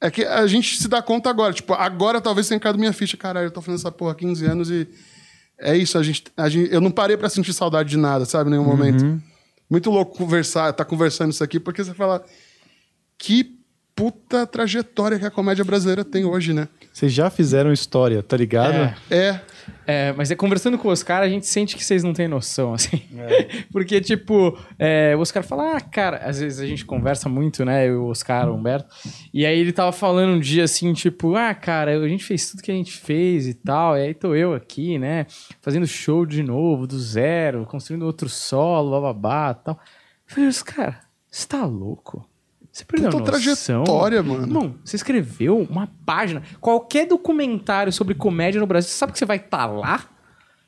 é- 0.00 0.06
é 0.06 0.10
que 0.12 0.24
a 0.24 0.46
gente 0.46 0.76
se 0.76 0.86
dá 0.86 1.02
conta 1.02 1.28
agora. 1.28 1.52
Tipo, 1.52 1.74
agora 1.74 2.20
talvez 2.20 2.46
tenha 2.46 2.60
caído 2.60 2.78
minha 2.78 2.92
ficha. 2.92 3.16
Caralho, 3.16 3.46
eu 3.46 3.50
tô 3.50 3.60
fazendo 3.60 3.80
essa 3.80 3.90
porra 3.92 4.12
há 4.12 4.14
15 4.14 4.46
anos 4.46 4.70
e 4.70 4.86
é 5.58 5.76
isso. 5.76 5.98
A 5.98 6.02
gente, 6.04 6.24
a 6.36 6.48
gente, 6.48 6.72
eu 6.72 6.80
não 6.80 6.90
parei 6.92 7.16
pra 7.16 7.28
sentir 7.28 7.52
saudade 7.52 7.90
de 7.90 7.96
nada, 7.96 8.24
sabe? 8.24 8.48
Em 8.48 8.52
nenhum 8.52 8.64
momento. 8.64 9.04
Muito 9.70 9.88
louco 9.88 10.18
conversar, 10.18 10.72
tá 10.72 10.84
conversando 10.84 11.30
isso 11.30 11.44
aqui, 11.44 11.60
porque 11.60 11.84
você 11.84 11.94
fala 11.94 12.24
que 13.16 13.56
puta 13.94 14.44
trajetória 14.46 15.18
que 15.18 15.24
a 15.24 15.30
comédia 15.30 15.64
brasileira 15.64 16.04
tem 16.04 16.24
hoje, 16.24 16.52
né? 16.52 16.68
Vocês 16.92 17.12
já 17.12 17.30
fizeram 17.30 17.72
história, 17.72 18.22
tá 18.22 18.36
ligado? 18.36 18.94
É. 19.10 19.16
É. 19.16 19.40
É, 19.86 20.12
mas 20.12 20.30
é 20.30 20.36
conversando 20.36 20.78
com 20.78 20.88
o 20.88 20.90
Oscar, 20.90 21.22
a 21.22 21.28
gente 21.28 21.46
sente 21.46 21.76
que 21.76 21.84
vocês 21.84 22.04
não 22.04 22.12
têm 22.12 22.28
noção, 22.28 22.74
assim. 22.74 23.02
É. 23.16 23.64
Porque, 23.72 24.00
tipo, 24.00 24.58
é, 24.78 25.14
o 25.16 25.20
Oscar 25.20 25.42
fala, 25.42 25.76
ah, 25.76 25.80
cara, 25.80 26.18
às 26.18 26.40
vezes 26.40 26.60
a 26.60 26.66
gente 26.66 26.84
conversa 26.84 27.28
muito, 27.28 27.64
né? 27.64 27.88
Eu, 27.88 28.04
o 28.04 28.08
Oscar, 28.08 28.48
o 28.48 28.54
Humberto. 28.54 28.88
E 29.32 29.46
aí 29.46 29.58
ele 29.58 29.72
tava 29.72 29.92
falando 29.92 30.34
um 30.34 30.40
dia 30.40 30.64
assim, 30.64 30.92
tipo, 30.92 31.34
ah, 31.34 31.54
cara, 31.54 31.96
a 31.96 32.08
gente 32.08 32.24
fez 32.24 32.50
tudo 32.50 32.62
que 32.62 32.70
a 32.70 32.74
gente 32.74 32.92
fez 32.92 33.46
e 33.46 33.54
tal. 33.54 33.96
E 33.96 34.02
aí 34.02 34.14
tô 34.14 34.34
eu 34.34 34.54
aqui, 34.54 34.98
né? 34.98 35.26
Fazendo 35.60 35.86
show 35.86 36.26
de 36.26 36.42
novo, 36.42 36.86
do 36.86 36.98
zero, 36.98 37.66
construindo 37.66 38.04
outro 38.04 38.28
solo, 38.28 38.90
bababá 38.90 39.56
e 39.58 39.64
tal. 39.64 39.80
Eu 40.28 40.34
falei, 40.34 40.50
cara, 40.64 41.00
você 41.30 41.46
tá 41.46 41.64
louco? 41.64 42.29
Você 42.80 42.84
perdeu 42.86 43.10
Puta 43.10 43.24
trajetória, 43.24 44.22
mano. 44.22 44.42
Irmão, 44.42 44.74
você 44.82 44.96
escreveu 44.96 45.66
uma 45.70 45.88
página. 46.06 46.42
Qualquer 46.60 47.06
documentário 47.06 47.92
sobre 47.92 48.14
comédia 48.14 48.58
no 48.60 48.66
Brasil, 48.66 48.88
você 48.88 48.96
sabe 48.96 49.12
que 49.12 49.18
você 49.18 49.26
vai 49.26 49.36
estar 49.36 49.66
lá? 49.66 50.08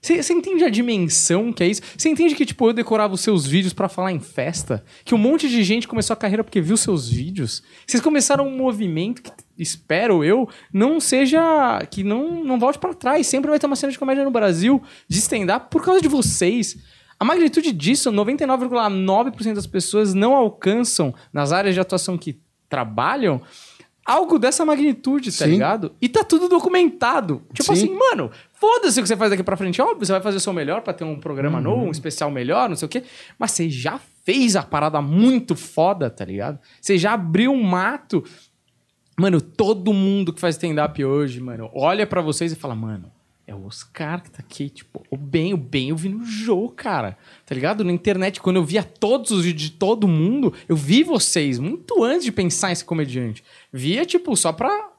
Você, 0.01 0.23
você 0.23 0.35
entende 0.35 0.63
a 0.65 0.69
dimensão 0.69 1.53
que 1.53 1.63
é 1.63 1.69
isso? 1.69 1.81
Você 1.97 2.11
entende 2.11 2.35
que, 2.35 2.45
tipo, 2.45 2.69
eu 2.69 2.73
decorava 2.73 3.15
os 3.15 3.21
seus 3.21 3.47
vídeos 3.47 3.73
pra 3.73 3.89
falar 3.89 4.13
em 4.13 4.21
festa? 4.21 4.85
Que 5.05 5.15
um 5.15 5.19
monte 5.19 5.49
de 5.49 5.63
gente 5.63 5.89
começou 5.89 6.13
a 6.13 6.17
carreira 6.17 6.45
porque 6.45 6.61
viu 6.61 6.77
seus 6.77 7.09
vídeos? 7.09 7.63
Vocês 7.87 8.03
começaram 8.03 8.47
um 8.47 8.57
movimento 8.59 9.23
que, 9.23 9.31
espero 9.57 10.23
eu, 10.23 10.49
não 10.73 11.01
seja... 11.01 11.41
Que 11.91 12.05
não, 12.05 12.45
não 12.45 12.59
volte 12.59 12.79
pra 12.79 12.93
trás. 12.93 13.27
Sempre 13.27 13.49
vai 13.49 13.59
ter 13.59 13.67
uma 13.67 13.77
cena 13.77 13.93
de 13.93 13.99
comédia 13.99 14.25
no 14.25 14.31
Brasil, 14.31 14.83
de 15.09 15.19
stand-up, 15.19 15.69
por 15.71 15.83
causa 15.83 16.01
de 16.01 16.09
vocês. 16.09 16.77
A 17.23 17.25
magnitude 17.25 17.71
disso, 17.71 18.11
99,9% 18.11 19.55
das 19.55 19.65
pessoas 19.65 20.13
não 20.13 20.35
alcançam 20.35 21.15
nas 21.33 21.53
áreas 21.53 21.73
de 21.73 21.81
atuação 21.81 22.19
que 22.19 22.41
trabalham 22.69 23.41
algo 24.05 24.41
dessa 24.41 24.65
magnitude, 24.65 25.31
tá 25.31 25.45
Sim. 25.45 25.53
ligado? 25.53 25.93
E 26.03 26.09
tá 26.09 26.25
tudo 26.25 26.49
documentado. 26.49 27.41
Tipo 27.55 27.77
Sim. 27.77 27.85
assim, 27.85 27.97
mano, 27.97 28.29
foda-se 28.55 28.99
o 28.99 29.03
que 29.05 29.09
você 29.09 29.17
faz 29.17 29.31
daqui 29.31 29.45
pra 29.45 29.57
frente. 29.57 29.81
Óbvio, 29.81 30.05
você 30.05 30.11
vai 30.11 30.21
fazer 30.21 30.39
o 30.39 30.41
seu 30.41 30.53
melhor 30.53 30.81
pra 30.83 30.93
ter 30.93 31.05
um 31.05 31.17
programa 31.21 31.59
Uhum. 31.59 31.63
novo, 31.65 31.85
um 31.85 31.91
especial 31.93 32.29
melhor, 32.29 32.69
não 32.69 32.75
sei 32.75 32.87
o 32.87 32.89
quê. 32.89 33.05
Mas 33.39 33.53
você 33.53 33.71
já 33.71 34.01
fez 34.25 34.57
a 34.57 34.65
parada 34.65 35.01
muito 35.01 35.55
foda, 35.55 36.11
tá 36.11 36.25
ligado? 36.25 36.59
Você 36.81 36.99
já 36.99 37.13
abriu 37.13 37.53
um 37.53 37.63
mato. 37.63 38.25
Mano, 39.17 39.41
todo 39.41 39.93
mundo 39.93 40.33
que 40.33 40.41
faz 40.41 40.57
stand-up 40.57 41.05
hoje, 41.05 41.41
mano, 41.41 41.71
olha 41.73 42.05
pra 42.05 42.21
vocês 42.21 42.51
e 42.51 42.57
fala, 42.57 42.75
mano, 42.75 43.13
é 43.53 43.55
o 43.55 43.67
Oscar 43.67 44.23
que 44.23 44.31
tá 44.31 44.39
aqui, 44.41 44.71
tipo, 44.71 45.03
o 45.11 45.17
bem, 45.17 45.53
o 45.53 45.57
bem 45.57 45.91
eu 45.91 45.97
vi 45.97 46.09
no 46.09 46.25
jogo, 46.25 46.71
cara. 46.71 47.17
Tá 47.47 47.55
ligado? 47.55 47.85
Na 47.85 47.93
internet, 47.93 48.41
quando 48.41 48.57
eu 48.57 48.65
via 48.65 48.83
todos 48.83 49.31
os 49.31 49.45
vídeos 49.45 49.71
de 49.71 49.77
todo 49.77 50.09
mundo, 50.09 50.53
eu 50.69 50.75
vi 50.75 51.03
vocês 51.03 51.59
muito 51.59 52.03
antes 52.03 52.25
de 52.25 52.33
pensar 52.33 52.73
em 52.73 52.75
ser 52.75 52.85
comediante. 52.85 53.45
Via, 53.73 54.05
tipo, 54.05 54.35
só 54.37 54.53
pra. 54.53 54.91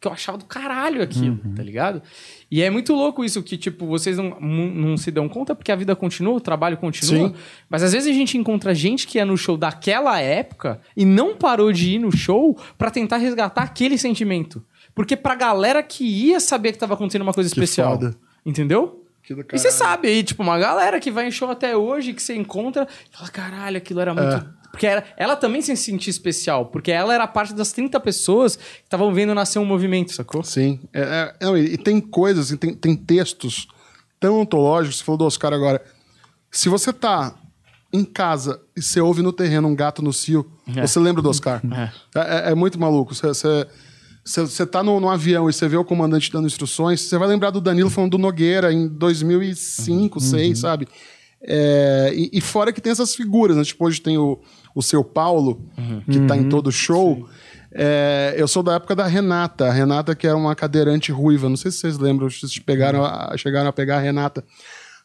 que 0.00 0.08
eu 0.08 0.12
achava 0.12 0.38
do 0.38 0.46
caralho 0.46 1.02
aquilo, 1.02 1.38
tá 1.54 1.62
ligado? 1.62 2.02
E 2.50 2.62
é 2.62 2.70
muito 2.70 2.94
louco 2.94 3.24
isso, 3.24 3.42
que, 3.42 3.58
tipo, 3.58 3.86
vocês 3.86 4.16
não, 4.16 4.40
não, 4.40 4.96
se 4.96 5.10
dão 5.10 5.28
conta 5.28 5.54
porque 5.54 5.70
a 5.70 5.76
vida 5.76 5.94
continua, 5.94 6.34
o 6.34 6.40
trabalho 6.40 6.78
continua. 6.78 7.28
Sim. 7.28 7.34
Mas 7.68 7.82
às 7.82 7.92
vezes 7.92 8.08
a 8.08 8.16
gente 8.16 8.38
encontra 8.38 8.74
gente 8.74 9.06
que 9.06 9.18
ia 9.18 9.26
no 9.26 9.36
show 9.36 9.56
daquela 9.56 10.18
época 10.20 10.80
e 10.96 11.04
não 11.04 11.36
parou 11.36 11.72
de 11.72 11.96
ir 11.96 11.98
no 11.98 12.10
show 12.10 12.58
pra 12.78 12.90
tentar 12.90 13.18
resgatar 13.18 13.62
aquele 13.62 13.98
sentimento. 13.98 14.64
Porque 14.98 15.16
pra 15.16 15.36
galera 15.36 15.80
que 15.80 16.02
ia 16.02 16.40
saber 16.40 16.72
que 16.72 16.78
tava 16.78 16.94
acontecendo 16.94 17.22
uma 17.22 17.32
coisa 17.32 17.48
Que 17.48 17.54
especial. 17.60 17.92
foda. 17.92 18.16
Entendeu? 18.44 19.04
E 19.52 19.58
você 19.58 19.70
sabe 19.70 20.08
aí, 20.08 20.24
tipo, 20.24 20.42
uma 20.42 20.58
galera 20.58 20.98
que 20.98 21.08
vai 21.08 21.28
em 21.28 21.30
show 21.30 21.48
até 21.48 21.76
hoje, 21.76 22.12
que 22.14 22.20
você 22.20 22.34
encontra, 22.34 22.88
e 23.12 23.16
fala, 23.16 23.30
caralho, 23.30 23.76
aquilo 23.76 24.00
era 24.00 24.12
muito. 24.12 24.34
É. 24.34 24.44
Porque 24.72 24.86
era- 24.88 25.04
ela 25.16 25.36
também 25.36 25.62
se 25.62 25.76
sentia 25.76 26.10
especial, 26.10 26.66
porque 26.66 26.90
ela 26.90 27.14
era 27.14 27.26
parte 27.28 27.54
das 27.54 27.70
30 27.70 28.00
pessoas 28.00 28.56
que 28.56 28.62
estavam 28.84 29.12
vendo 29.14 29.32
nascer 29.36 29.60
um 29.60 29.64
movimento, 29.64 30.12
sacou? 30.14 30.42
Sim. 30.42 30.80
É, 30.92 31.34
é, 31.40 31.58
e, 31.58 31.78
tem 31.78 32.00
coisas, 32.00 32.50
e 32.50 32.56
tem, 32.56 32.74
tem 32.74 32.96
textos 32.96 33.68
tão 34.18 34.40
ontológicos, 34.40 34.98
você 34.98 35.04
falou 35.04 35.18
do 35.18 35.24
Oscar 35.26 35.52
agora. 35.52 35.80
Se 36.50 36.68
você 36.68 36.92
tá 36.92 37.34
em 37.92 38.04
casa 38.04 38.60
e 38.76 38.82
você 38.82 39.00
ouve 39.00 39.22
no 39.22 39.32
terreno 39.32 39.68
um 39.68 39.76
gato 39.76 40.02
no 40.02 40.12
cio, 40.12 40.50
É. 40.74 40.86
você 40.86 40.98
lembra 40.98 41.22
do 41.22 41.28
Oscar. 41.30 41.60
É. 41.72 42.18
É, 42.18 42.48
é- 42.48 42.52
é 42.52 42.54
muito 42.54 42.80
maluco. 42.80 43.14
Você, 43.14 43.26
você, 43.28 43.66
você, 44.30 44.66
tá 44.66 44.82
no, 44.82 45.00
no 45.00 45.08
avião 45.08 45.48
e 45.48 45.52
você 45.52 45.66
vê 45.68 45.76
o 45.76 45.84
comandante 45.84 46.30
dando 46.32 46.46
instruções, 46.46 47.00
você 47.00 47.16
vai 47.18 47.28
lembrar 47.28 47.50
do 47.50 47.60
Danilo 47.60 47.88
falando 47.90 48.12
do 48.12 48.18
Nogueira 48.18 48.72
em 48.72 48.86
2005, 48.88 50.18
2006, 50.18 50.58
sabe? 50.58 50.88
É, 51.40 52.12
e, 52.14 52.30
e 52.32 52.40
fora 52.40 52.72
que 52.72 52.80
tem 52.80 52.90
essas 52.92 53.14
figuras, 53.14 53.56
né? 53.56 53.64
Tipo, 53.64 53.86
hoje 53.86 54.00
tem 54.00 54.18
o, 54.18 54.40
o 54.74 54.82
seu 54.82 55.04
Paulo, 55.04 55.62
que 56.10 56.20
tá 56.26 56.36
em 56.36 56.48
todo 56.48 56.70
show. 56.72 57.28
É, 57.72 58.34
eu 58.36 58.48
sou 58.48 58.62
da 58.62 58.74
época 58.74 58.96
da 58.96 59.06
Renata. 59.06 59.66
A 59.66 59.72
Renata, 59.72 60.14
que 60.14 60.26
era 60.26 60.36
uma 60.36 60.54
cadeirante 60.54 61.12
ruiva. 61.12 61.48
Não 61.48 61.56
sei 61.56 61.70
se 61.70 61.78
vocês 61.78 61.96
lembram, 61.98 62.28
se 62.28 62.40
vocês 62.40 62.58
pegaram 62.58 63.04
a- 63.04 63.34
chegaram 63.36 63.68
a 63.68 63.72
pegar 63.72 63.98
a 63.98 64.00
Renata. 64.00 64.44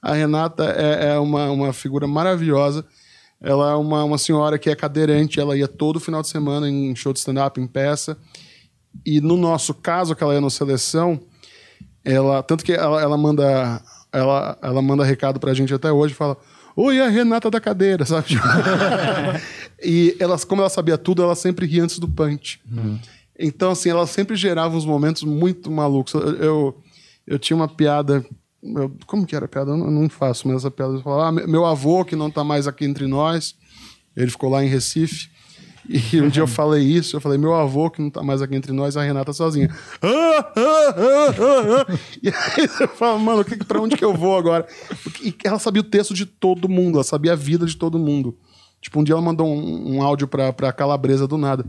A 0.02 0.14
Renata 0.14 0.64
é, 0.76 1.14
é 1.14 1.20
uma, 1.20 1.50
uma 1.52 1.72
figura 1.74 2.08
maravilhosa. 2.08 2.84
Ela 3.42 3.72
é 3.74 3.76
uma, 3.76 4.04
uma 4.04 4.18
senhora 4.18 4.58
que 4.58 4.70
é 4.70 4.76
cadeirante. 4.76 5.40
Ela 5.40 5.56
ia 5.58 5.68
todo 5.68 6.00
final 6.00 6.22
de 6.22 6.30
semana 6.30 6.68
em 6.70 6.96
show 6.96 7.14
de 7.14 7.20
stand-up, 7.20 7.60
em 7.62 7.68
peça. 7.68 8.18
E 9.06 9.20
no 9.22 9.36
nosso 9.38 9.74
caso, 9.74 10.16
que 10.16 10.24
ela 10.24 10.34
ia 10.34 10.42
no 10.42 10.50
seleção, 10.50 11.20
ela 12.04 12.42
tanto 12.44 12.64
que 12.64 12.74
ela, 12.74 13.02
ela 13.02 13.18
manda 13.18 13.82
ela, 14.12 14.58
ela 14.62 14.82
manda 14.82 15.04
recado 15.04 15.40
pra 15.40 15.54
gente 15.54 15.74
até 15.74 15.92
hoje, 15.92 16.14
fala: 16.14 16.38
"Oi, 16.76 17.00
a 17.02 17.10
Renata 17.10 17.50
da 17.50 17.60
cadeira", 17.60 18.06
sabe? 18.06 18.28
E 19.86 20.16
ela, 20.20 20.38
como 20.40 20.62
ela 20.62 20.70
sabia 20.70 20.98
tudo, 20.98 21.22
ela 21.24 21.36
sempre 21.36 21.66
ria 21.66 21.84
antes 21.84 22.00
do 22.00 22.08
punch. 22.08 22.62
Então 23.38 23.72
assim, 23.72 23.90
ela 23.90 24.08
sempre 24.08 24.36
gerava 24.36 24.78
uns 24.78 24.86
momentos 24.86 25.24
muito 25.24 25.70
malucos. 25.72 26.14
Eu 26.14 26.22
eu, 26.38 26.78
eu 27.28 27.40
tinha 27.40 27.58
uma 27.58 27.68
piada 27.68 28.24
eu- 28.64 28.96
como 29.06 29.26
que 29.26 29.36
era 29.36 29.44
a 29.44 29.48
piada? 29.48 29.72
Eu 29.72 29.78
não, 29.78 30.08
faço, 30.10 30.48
mas 30.48 30.58
essa 30.58 30.72
piada 30.72 30.94
eu 30.94 31.02
falava, 31.02 31.28
ah, 31.28 31.32
me- 31.34 31.46
meu 31.48 31.66
avô 31.66 32.06
que 32.06 32.16
não 32.16 32.32
tá 32.32 32.46
mais 32.46 32.66
aqui 32.66 32.86
entre 32.86 33.08
nós, 33.08 33.56
ele 34.16 34.32
ficou 34.32 34.50
lá 34.50 34.64
em 34.64 34.70
Recife. 34.70 35.30
E 35.90 36.22
um 36.22 36.30
dia 36.30 36.42
eu 36.42 36.48
falei 36.48 36.82
isso, 36.84 37.16
eu 37.16 37.22
falei, 37.22 37.38
meu 37.38 37.54
avô, 37.54 37.90
que 37.90 38.02
não 38.02 38.10
tá 38.10 38.24
mais 38.24 38.42
aqui 38.42 38.56
entre 38.56 38.72
nós, 38.72 38.96
a 38.96 39.04
Renata 39.04 39.34
sozinha. 39.34 39.70
Ah, 40.02 40.08
ah, 40.56 40.96
ah, 40.96 41.36
ah, 41.38 41.86
ah. 41.90 41.98
E 42.22 42.30
aí 42.30 42.68
você 42.68 42.88
fala, 42.88 43.20
mano, 43.20 43.44
que, 43.44 43.58
pra 43.58 43.82
onde 43.82 43.98
que 43.98 44.06
eu 44.06 44.14
vou 44.14 44.38
agora? 44.38 44.66
E 45.22 45.36
ela 45.44 45.60
sabia 45.60 45.82
o 45.82 45.86
texto 45.86 46.14
de 46.14 46.26
todo 46.26 46.70
mundo, 46.70 46.96
ela 46.96 47.04
sabia 47.04 47.34
a 47.34 47.36
vida 47.36 47.66
de 47.66 47.76
todo 47.76 48.00
mundo. 48.00 48.38
Tipo, 48.82 49.00
um 49.00 49.04
dia 49.04 49.14
ela 49.14 49.22
mandou 49.22 49.48
um, 49.48 49.96
um 49.98 50.02
áudio 50.04 50.28
pra, 50.28 50.52
pra 50.54 50.72
Calabresa 50.74 51.28
do 51.28 51.38
nada. 51.38 51.66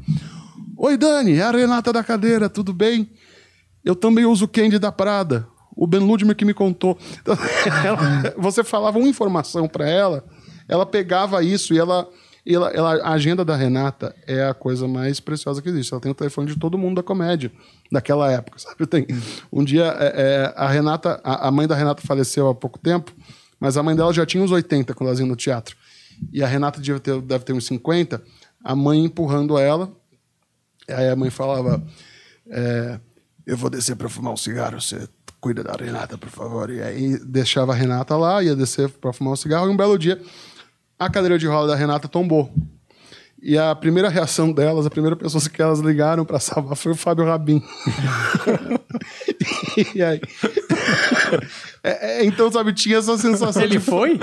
Oi, 0.77 0.97
Dani, 0.97 1.35
é 1.35 1.43
a 1.43 1.51
Renata 1.51 1.93
da 1.93 2.03
cadeira, 2.05 2.49
tudo 2.49 2.73
bem? 2.73 3.09
Eu 3.85 3.95
também 3.95 4.25
uso 4.25 4.45
o 4.45 4.49
Candy 4.49 4.79
da 4.79 4.91
Prada. 4.93 5.47
O 5.77 5.87
Ben 5.87 6.01
Ludmer 6.01 6.37
que 6.37 6.45
me 6.45 6.55
contou. 6.55 6.97
Então, 7.21 7.37
ela- 7.85 8.35
você 8.39 8.63
falava 8.63 8.99
uma 8.99 9.09
informação 9.09 9.67
pra 9.69 9.89
ela, 9.89 10.25
ela 10.69 10.87
pegava 10.87 11.43
isso 11.43 11.75
e 11.75 11.79
ela, 11.79 12.09
e 12.47 12.55
ela, 12.55 12.69
ela- 12.71 12.97
A 13.03 13.13
agenda 13.13 13.45
da 13.45 13.57
Renata 13.57 14.15
é 14.27 14.45
a 14.45 14.53
coisa 14.55 14.87
mais 14.87 15.19
preciosa 15.21 15.63
que 15.63 15.69
existe. 15.69 15.93
Ela 15.93 16.01
tem 16.01 16.13
o 16.13 16.15
telefone 16.15 16.49
de 16.53 16.59
todo 16.59 16.77
mundo 16.77 16.97
da 16.97 17.03
comédia, 17.03 17.51
daquela 17.91 18.31
época, 18.31 18.59
sabe? 18.59 18.87
Tem, 18.87 19.07
um 19.53 19.65
dia, 19.65 19.85
é, 19.99 20.13
é, 20.17 20.55
a 20.57 20.69
Renata, 20.69 21.21
a, 21.25 21.49
a 21.49 21.51
mãe 21.51 21.67
da 21.67 21.75
Renata 21.75 22.03
faleceu 22.07 22.49
há 22.49 22.55
pouco 22.55 22.79
tempo, 22.79 23.13
mas 23.59 23.77
a 23.77 23.83
mãe 23.83 23.97
dela 23.97 24.13
já 24.13 24.27
tinha 24.27 24.43
uns 24.43 24.51
80 24.51 24.93
quando 24.95 25.11
ela 25.11 25.19
ia 25.19 25.27
no 25.27 25.37
teatro. 25.37 25.77
E 26.33 26.43
a 26.43 26.47
Renata 26.47 26.81
deve 26.81 27.01
ter, 27.01 27.21
deve 27.23 27.45
ter 27.45 27.53
uns 27.53 27.67
50, 27.67 28.23
a 28.63 28.77
mãe 28.77 29.05
empurrando 29.05 29.59
ela. 29.59 29.91
Aí 30.89 31.09
a 31.09 31.17
mãe 31.17 31.31
falava: 31.31 31.83
é, 32.51 33.01
Eu 33.47 33.57
vou 33.57 33.71
descer 33.71 33.97
para 33.97 34.09
fumar 34.09 34.33
um 34.33 34.37
cigarro, 34.37 34.81
você 34.81 35.09
cuida 35.41 35.63
da 35.65 35.73
Renata, 35.75 36.17
por 36.19 36.29
favor. 36.29 36.71
E 36.71 36.83
aí 36.83 37.19
deixava 37.19 37.73
a 37.73 37.75
Renata 37.75 38.17
lá, 38.17 38.43
ia 38.43 38.55
descer 38.55 38.89
para 38.91 39.13
fumar 39.13 39.33
um 39.33 39.37
cigarro, 39.37 39.67
e 39.67 39.71
um 39.71 39.77
belo 39.77 39.99
dia 39.99 40.21
a 40.99 41.11
cadeira 41.11 41.39
de 41.39 41.47
roda 41.47 41.69
da 41.69 41.77
Renata 41.77 42.09
tombou. 42.09 42.53
E 43.43 43.59
a 43.59 43.75
primeira 43.75 44.09
reação 44.09 44.51
delas, 44.51 44.87
a 44.87 44.91
primeira 44.91 45.15
pessoa 45.15 45.43
que 45.51 45.61
elas 45.61 45.79
ligaram 45.79 46.25
para 46.25 46.41
salvar 46.41 46.77
foi 46.77 46.93
o 46.93 46.97
Fábio 46.97 47.27
Rabin. 47.27 47.63
e 49.95 50.03
aí. 50.03 50.21
É, 51.83 52.21
é, 52.21 52.25
então, 52.25 52.51
sabe, 52.51 52.73
tinha 52.73 52.97
essa 52.97 53.19
sensação. 53.19 53.63
Ele 53.63 53.79
de- 53.79 53.85
foi? 53.85 54.19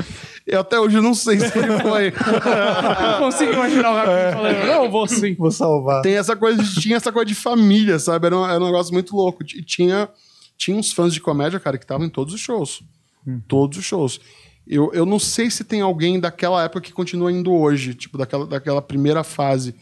Eu 0.48 0.62
até 0.62 0.80
hoje 0.80 1.00
não 1.00 1.14
sei 1.14 1.40
se 1.40 1.56
ele 1.56 1.78
foi. 1.84 2.08
Eu 2.18 3.12
não 3.12 3.20
consigo 3.20 3.54
imaginar 3.54 3.92
o 3.92 3.96
Rabin 3.96 4.34
falando, 4.34 4.66
não, 4.66 4.90
vou 4.92 5.08
sim. 5.08 5.36
Vou 5.36 5.52
salvar. 5.52 6.02
Tem 6.02 6.16
essa 6.18 6.36
coisa 6.36 6.64
de, 6.64 6.82
tinha 6.82 6.98
essa 6.98 7.12
coisa 7.12 7.28
de 7.28 7.36
família, 7.36 8.00
sabe? 8.00 8.26
Era 8.26 8.38
um, 8.38 8.46
era 8.50 8.60
um 8.60 8.66
negócio 8.66 8.92
muito 8.92 9.16
louco. 9.16 9.44
E 9.44 9.64
tinha, 9.64 10.10
tinha 10.58 10.76
uns 10.76 10.92
fãs 10.92 11.14
de 11.14 11.22
comédia, 11.22 11.60
cara, 11.60 11.78
que 11.78 11.84
estavam 11.84 12.08
em 12.08 12.10
todos 12.10 12.34
os 12.34 12.40
shows. 12.42 12.82
Todos 13.48 13.78
os 13.78 13.86
shows. 13.86 14.20
Eu, 14.72 14.90
eu 14.94 15.06
não 15.06 15.20
sei 15.20 15.52
se 15.52 15.66
tem 15.66 15.82
alguém 15.82 16.18
daquela 16.18 16.64
época 16.64 16.80
que 16.80 16.94
continua 16.94 17.30
indo 17.30 17.52
hoje, 17.52 17.94
tipo, 17.94 18.18
daquela, 18.18 18.48
daquela 18.48 18.82
primeira 18.82 19.22
fase. 19.22 19.76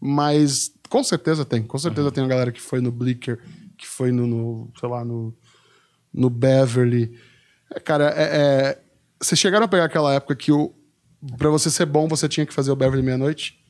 Mas 0.00 0.72
com 0.88 1.04
certeza 1.04 1.44
tem. 1.44 1.62
Com 1.62 1.78
certeza 1.78 2.10
tem 2.10 2.24
uma 2.24 2.28
galera 2.28 2.50
que 2.50 2.60
foi 2.60 2.80
no 2.80 2.90
Blicker, 2.90 3.38
que 3.78 3.86
foi 3.86 4.10
no, 4.10 4.26
no, 4.26 4.68
sei 4.80 4.88
lá, 4.88 5.04
no, 5.04 5.32
no 6.12 6.28
Beverly. 6.28 7.16
É, 7.72 7.78
cara, 7.78 8.12
é, 8.16 8.22
é- 8.22 8.82
vocês 9.20 9.38
chegaram 9.38 9.64
a 9.64 9.68
pegar 9.68 9.84
aquela 9.84 10.12
época 10.12 10.34
que 10.34 10.50
o, 10.50 10.74
pra 11.38 11.48
você 11.48 11.70
ser 11.70 11.86
bom, 11.86 12.08
você 12.08 12.28
tinha 12.28 12.44
que 12.44 12.52
fazer 12.52 12.72
o 12.72 12.76
Beverly 12.76 13.04
meia-noite? 13.04 13.61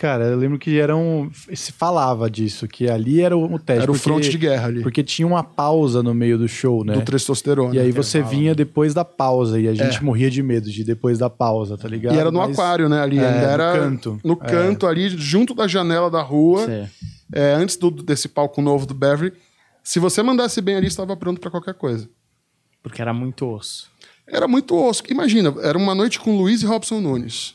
Cara, 0.00 0.24
eu 0.28 0.38
lembro 0.38 0.58
que 0.58 0.80
era 0.80 0.96
um. 0.96 1.30
Se 1.54 1.72
falava 1.72 2.30
disso, 2.30 2.66
que 2.66 2.88
ali 2.88 3.20
era 3.20 3.36
o 3.36 3.58
teste. 3.58 3.82
Era 3.82 3.92
o 3.92 3.94
fronte 3.94 4.30
de 4.30 4.38
guerra 4.38 4.68
ali. 4.68 4.82
Porque 4.82 5.04
tinha 5.04 5.28
uma 5.28 5.44
pausa 5.44 6.02
no 6.02 6.14
meio 6.14 6.38
do 6.38 6.48
show, 6.48 6.82
né? 6.82 6.94
Do 6.94 7.02
testosterona. 7.02 7.74
E 7.74 7.78
aí 7.78 7.92
você 7.92 8.22
vinha 8.22 8.54
depois 8.54 8.94
da 8.94 9.04
pausa 9.04 9.60
e 9.60 9.68
a 9.68 9.74
gente 9.74 9.98
É. 9.98 10.00
morria 10.00 10.30
de 10.30 10.42
medo 10.42 10.70
de 10.70 10.80
ir 10.80 10.84
depois 10.84 11.18
da 11.18 11.28
pausa, 11.28 11.76
tá 11.76 11.86
ligado? 11.86 12.14
E 12.14 12.18
era 12.18 12.30
no 12.30 12.38
Mas- 12.38 12.52
aquário, 12.58 12.88
né? 12.88 12.98
Ali 13.02 13.18
É, 13.18 13.26
ainda 13.28 13.40
no 13.46 13.52
era 13.52 13.72
canto. 13.78 14.18
no 14.24 14.32
É. 14.32 14.46
canto 14.46 14.86
ali, 14.86 15.10
junto 15.10 15.52
da 15.54 15.68
janela 15.68 16.10
da 16.10 16.22
rua, 16.22 16.64
Sim. 16.64 16.88
é, 17.34 17.52
antes 17.52 17.76
do, 17.76 17.90
desse 17.90 18.26
palco 18.26 18.62
novo 18.62 18.86
do 18.86 18.94
Beverly. 18.94 19.34
Se 19.84 19.98
você 19.98 20.22
mandasse 20.22 20.62
bem 20.62 20.76
ali, 20.76 20.86
estava 20.86 21.14
pronto 21.14 21.38
para 21.42 21.50
qualquer 21.50 21.74
coisa. 21.74 22.08
Porque 22.82 23.02
era 23.02 23.12
muito 23.12 23.46
osso. 23.46 23.90
Era 24.26 24.48
muito 24.48 24.74
osso. 24.74 25.02
Imagina, 25.10 25.54
era 25.62 25.76
uma 25.76 25.94
noite 25.94 26.18
com 26.18 26.38
Luiz 26.38 26.62
e 26.62 26.66
Robson 26.66 27.00
Nunes. 27.00 27.54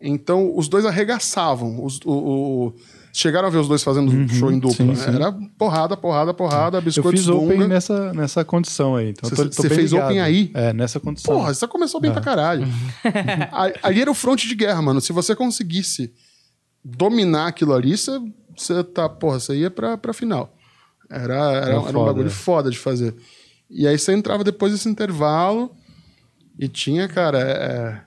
Então, 0.00 0.52
os 0.56 0.68
dois 0.68 0.84
arregaçavam. 0.84 1.82
Os, 1.84 1.98
o, 2.04 2.10
o- 2.12 2.74
chegaram 3.12 3.48
a 3.48 3.50
ver 3.50 3.58
os 3.58 3.66
dois 3.68 3.82
fazendo 3.82 4.10
show 4.28 4.52
em 4.52 4.58
dupla. 4.58 4.84
Uhum. 4.84 4.94
sim, 4.94 5.02
sim. 5.04 5.14
Era 5.16 5.32
porrada, 5.58 5.96
porrada, 5.96 6.34
porrada, 6.34 6.78
Eu 6.78 6.82
biscoito 6.82 7.16
fiz 7.16 7.28
open 7.28 7.66
nessa, 7.66 8.12
nessa 8.12 8.44
condição 8.44 8.94
aí. 8.94 9.10
Então 9.10 9.30
Você- 9.30 9.68
fez 9.70 9.92
ligado. 9.92 10.06
open 10.06 10.20
aí? 10.20 10.50
É, 10.52 10.72
nessa 10.74 11.00
condição. 11.00 11.34
Porra, 11.34 11.54
você 11.54 11.66
começou 11.66 11.98
bem 12.00 12.12
pra 12.12 12.20
caralho. 12.20 12.66
Ali 13.82 14.02
era 14.02 14.10
o 14.10 14.14
fronte 14.14 14.46
de 14.46 14.54
guerra, 14.54 14.82
mano. 14.82 15.00
Se 15.00 15.12
você 15.14 15.34
conseguisse 15.34 16.12
dominar 16.84 17.46
aquilo 17.48 17.72
ali, 17.74 17.96
você, 17.96 18.20
você 18.56 18.84
tá, 18.84 19.08
porra, 19.08 19.40
você 19.40 19.56
ia 19.56 19.70
pra, 19.70 19.96
pra 19.96 20.12
final. 20.12 20.54
Era, 21.10 21.34
era, 21.52 21.66
era 21.68 21.80
um 21.80 21.84
foda, 21.84 22.04
bagulho 22.04 22.26
é. 22.26 22.30
foda 22.30 22.70
de 22.70 22.78
fazer. 22.78 23.14
E 23.70 23.86
aí 23.86 23.98
você 23.98 24.12
entrava 24.12 24.44
depois 24.44 24.72
desse 24.72 24.88
intervalo 24.88 25.72
e 26.58 26.68
tinha, 26.68 27.08
cara, 27.08 27.38
é, 27.40 27.50
é, 27.50 28.00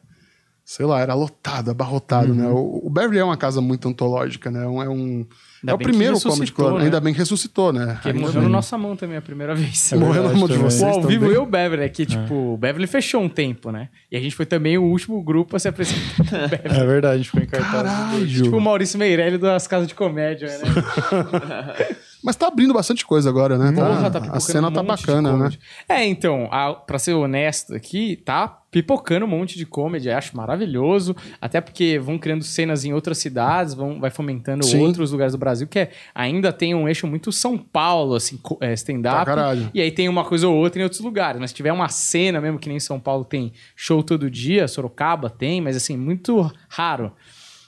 sei 0.71 0.85
lá, 0.85 0.99
era 1.01 1.15
lotado, 1.15 1.71
abarrotado, 1.71 2.31
né? 2.31 2.47
O, 2.47 2.81
o 2.85 2.89
Beverly 2.91 3.17
é 3.17 3.23
uma 3.23 3.35
casa 3.35 3.59
muito 3.59 3.87
antológica, 3.89 4.51
né? 4.51 4.65
É 4.65 4.67
um, 4.67 4.83
é 4.83 4.87
um- 4.87 5.25
Ainda 5.63 5.71
é 5.71 5.73
o 5.73 5.77
que 5.79 5.83
primeiro 5.83 6.21
comedy 6.21 6.51
club. 6.53 6.77
né? 6.77 6.83
Ainda 6.85 6.99
bem 7.01 7.11
que 7.11 7.17
ressuscitou, 7.17 7.73
né? 7.73 7.93
Porque 7.95 8.09
Ainda 8.09 8.19
morreu 8.21 8.33
bem. 8.35 8.43
na 8.43 8.49
nossa 8.49 8.77
mão 8.77 8.95
também 8.95 9.17
a 9.17 9.21
primeira 9.21 9.55
vez. 9.55 9.91
É 9.91 9.95
Morreu 9.97 10.21
na 10.23 10.33
mão 10.35 10.47
de 10.47 10.57
vocês 10.59 10.83
O 10.95 10.99
ao 10.99 11.01
vivo 11.01 11.25
e 11.31 11.37
o 11.39 11.45
Beverly 11.47 11.83
aqui, 11.83 12.05
tipo, 12.05 12.53
o 12.53 12.55
Beverly 12.57 12.85
fechou 12.85 13.19
um 13.19 13.27
tempo, 13.27 13.71
né? 13.71 13.89
E 14.11 14.15
a 14.15 14.19
gente 14.21 14.35
foi 14.35 14.45
também 14.45 14.77
o 14.77 14.83
último 14.83 15.23
grupo 15.23 15.55
a 15.55 15.59
se 15.59 15.67
apresentar 15.67 16.15
com 16.17 16.21
o 16.23 16.47
Beverly. 16.49 16.79
É 16.79 16.85
verdade, 16.85 17.13
a 17.15 17.17
gente 17.17 17.25
ficou 17.31 17.41
encartado. 17.41 17.71
Caralho! 17.89 18.27
Tipo 18.43 18.55
o 18.57 18.61
Maurício 18.61 18.99
Meirelli 18.99 19.39
das 19.39 19.65
casas 19.65 19.87
de 19.87 19.95
comédia, 19.95 20.49
né? 20.49 20.65
Mas 22.23 22.35
tá 22.35 22.47
abrindo 22.47 22.73
bastante 22.73 23.05
coisa 23.05 23.27
agora, 23.29 23.57
né? 23.57 23.71
Tá- 23.71 23.85
Porra, 23.87 24.11
tá 24.11 24.19
a 24.33 24.39
cena 24.39 24.67
um 24.67 24.71
tá 24.73 24.83
bacana, 24.83 25.35
né? 25.35 25.49
É, 25.87 26.05
então, 26.05 26.47
a, 26.51 26.73
pra 26.73 26.99
ser 26.99 27.13
honesto 27.13 27.73
aqui, 27.73 28.17
tá 28.17 28.58
pipocando 28.71 29.25
um 29.25 29.29
monte 29.29 29.57
de 29.57 29.65
comedy, 29.65 30.09
acho 30.09 30.35
maravilhoso, 30.37 31.15
até 31.41 31.59
porque 31.59 31.97
vão 31.97 32.17
criando 32.17 32.43
cenas 32.43 32.85
em 32.85 32.93
outras 32.93 33.17
cidades, 33.17 33.73
vão, 33.73 33.99
vai 33.99 34.09
fomentando 34.11 34.63
Sim. 34.63 34.79
outros 34.79 35.11
lugares 35.11 35.33
do 35.33 35.39
Brasil, 35.39 35.67
que 35.67 35.79
é, 35.79 35.91
ainda 36.13 36.53
tem 36.53 36.75
um 36.75 36.87
eixo 36.87 37.07
muito 37.07 37.31
São 37.31 37.57
Paulo, 37.57 38.15
assim, 38.15 38.39
é, 38.61 38.73
stand-up, 38.73 39.25
caralho. 39.25 39.71
e 39.73 39.81
aí 39.81 39.91
tem 39.91 40.07
uma 40.07 40.23
coisa 40.23 40.47
ou 40.47 40.55
outra 40.55 40.79
em 40.79 40.83
outros 40.83 41.01
lugares, 41.01 41.41
mas 41.41 41.49
se 41.49 41.55
tiver 41.55 41.73
uma 41.73 41.89
cena 41.89 42.39
mesmo, 42.39 42.59
que 42.59 42.69
nem 42.69 42.79
São 42.79 42.99
Paulo 42.99 43.25
tem 43.25 43.51
show 43.75 44.03
todo 44.03 44.29
dia, 44.29 44.67
Sorocaba 44.67 45.29
tem, 45.29 45.61
mas 45.61 45.75
assim, 45.75 45.97
muito 45.97 46.51
raro. 46.67 47.11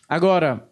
Agora, 0.07 0.67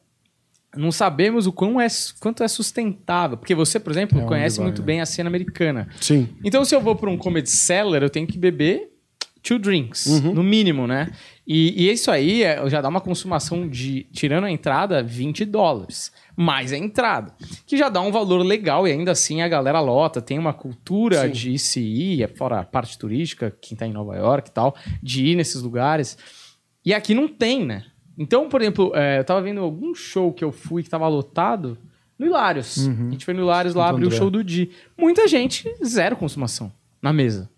não 0.76 0.92
sabemos 0.92 1.48
o 1.48 1.52
quão 1.52 1.82
é, 1.82 1.88
quanto 2.20 2.44
é 2.44 2.48
sustentável. 2.48 3.38
Porque 3.38 3.56
você, 3.56 3.80
por 3.80 3.92
exemplo, 3.92 4.20
É 4.20 4.26
conhece 4.26 4.58
vai, 4.58 4.66
muito 4.68 4.82
né? 4.82 4.86
bem 4.86 5.02
a 5.02 5.06
cena 5.06 5.30
americana. 5.30 5.88
Sim. 6.00 6.30
Então, 6.44 6.64
se 6.64 6.76
eu 6.76 6.82
vou 6.82 6.96
para 6.96 7.10
um 7.10 7.18
comedy 7.18 7.50
cellar, 7.50 8.04
eu 8.04 8.10
tenho 8.10 8.28
que 8.28 8.38
beber 8.38 8.89
two 9.42 9.58
drinks, 9.60 10.06
Uhum. 10.06 10.34
no 10.34 10.44
mínimo, 10.44 10.86
né? 10.88 11.12
E, 11.48 11.86
e 11.88 11.92
isso 11.92 12.12
aí 12.12 12.44
é- 12.44 12.70
já 12.70 12.80
dá 12.82 12.90
uma 12.90 13.02
consumação 13.02 13.68
de, 13.68 14.04
tirando 14.12 14.44
a 14.46 14.52
entrada, 14.52 15.02
20 15.02 15.46
dólares. 15.46 16.12
Mais 16.36 16.72
a 16.72 16.78
entrada. 16.78 17.34
Que 17.66 17.76
já 17.76 17.90
dá 17.90 18.00
um 18.02 18.12
valor 18.12 18.44
legal 18.46 18.88
e 18.88 18.92
ainda 18.92 19.12
assim 19.12 19.42
a 19.42 19.48
galera 19.48 19.80
lota. 19.80 20.22
Tem 20.22 20.38
uma 20.38 20.54
cultura 20.54 21.26
Sim. 21.28 21.32
de 21.32 21.60
se 21.60 21.80
ir, 21.82 22.24
é 22.24 22.28
fora 22.28 22.60
a 22.60 22.64
parte 22.64 22.98
turística, 22.98 23.56
quem 23.62 23.76
tá 23.78 23.88
em 23.88 23.92
Nova 23.94 24.16
York 24.16 24.50
e 24.50 24.54
tal, 24.54 24.76
de 25.02 25.26
ir 25.26 25.36
nesses 25.36 25.62
lugares. 25.62 26.18
E 26.86 26.94
aqui 26.94 27.14
não 27.14 27.28
tem, 27.28 27.66
né? 27.66 27.86
Então, 28.18 28.48
por 28.50 28.62
exemplo, 28.62 28.92
é, 28.96 29.20
eu 29.20 29.24
tava 29.24 29.42
vendo 29.42 29.62
algum 29.62 29.94
show 29.96 30.32
que 30.34 30.44
eu 30.44 30.52
fui 30.52 30.84
que 30.84 30.90
tava 30.90 31.08
lotado 31.08 31.78
no 32.18 32.26
Hilários. 32.26 32.88
A 32.88 33.12
gente 33.12 33.24
foi 33.26 33.34
no 33.34 33.42
Hilários 33.42 33.74
lá, 33.74 33.90
abriu 33.90 34.08
o 34.10 34.12
show 34.12 34.30
do 34.30 34.44
Di. 34.44 34.70
Muita 34.98 35.28
gente, 35.28 35.74
zero 35.84 36.16
consumação 36.18 36.72
na 37.02 37.12
mesa. 37.14 37.50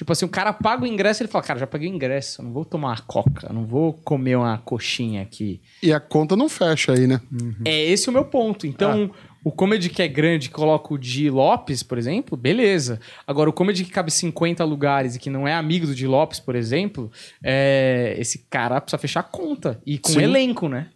Tipo 0.00 0.12
assim, 0.12 0.24
o 0.24 0.30
cara 0.30 0.50
paga 0.50 0.82
o 0.82 0.86
ingresso 0.86 1.22
e 1.22 1.24
ele 1.24 1.30
fala, 1.30 1.44
cara, 1.44 1.60
já 1.60 1.66
paguei 1.66 1.86
o 1.86 1.94
ingresso, 1.94 2.40
eu 2.40 2.46
não 2.46 2.54
vou 2.54 2.64
tomar 2.64 2.88
uma 2.88 2.96
coca, 3.02 3.48
eu 3.48 3.52
não 3.52 3.66
vou 3.66 3.92
comer 3.92 4.34
uma 4.34 4.56
coxinha 4.56 5.20
aqui. 5.20 5.60
E 5.82 5.92
a 5.92 6.00
conta 6.00 6.34
não 6.34 6.48
fecha 6.48 6.92
aí, 6.92 7.06
né? 7.06 7.20
É 7.66 7.84
esse 7.84 8.08
o 8.08 8.12
meu 8.12 8.24
ponto. 8.24 8.66
Então, 8.66 9.10
o 9.44 9.52
comedy 9.52 9.90
que 9.90 10.00
é 10.00 10.08
grande, 10.08 10.48
que 10.48 10.54
coloca 10.54 10.94
o 10.94 10.96
Di 10.96 11.28
Lopes, 11.28 11.82
por 11.82 11.98
exemplo, 11.98 12.34
beleza. 12.34 12.98
Agora, 13.26 13.50
o 13.50 13.52
comedy 13.52 13.84
que 13.84 13.90
cabe 13.90 14.10
50 14.10 14.64
lugares 14.64 15.16
e 15.16 15.18
que 15.18 15.28
não 15.28 15.46
é 15.46 15.52
amigo 15.52 15.86
do 15.86 15.94
Di 15.94 16.06
Lopes, 16.06 16.40
por 16.40 16.54
exemplo, 16.56 17.12
é... 17.44 18.16
esse 18.18 18.46
cara 18.48 18.80
precisa 18.80 18.96
fechar 18.96 19.20
a 19.20 19.24
conta. 19.24 19.82
E 19.84 19.98
com 19.98 20.12
Sim. 20.12 20.22
elenco, 20.22 20.66
né? 20.66 20.88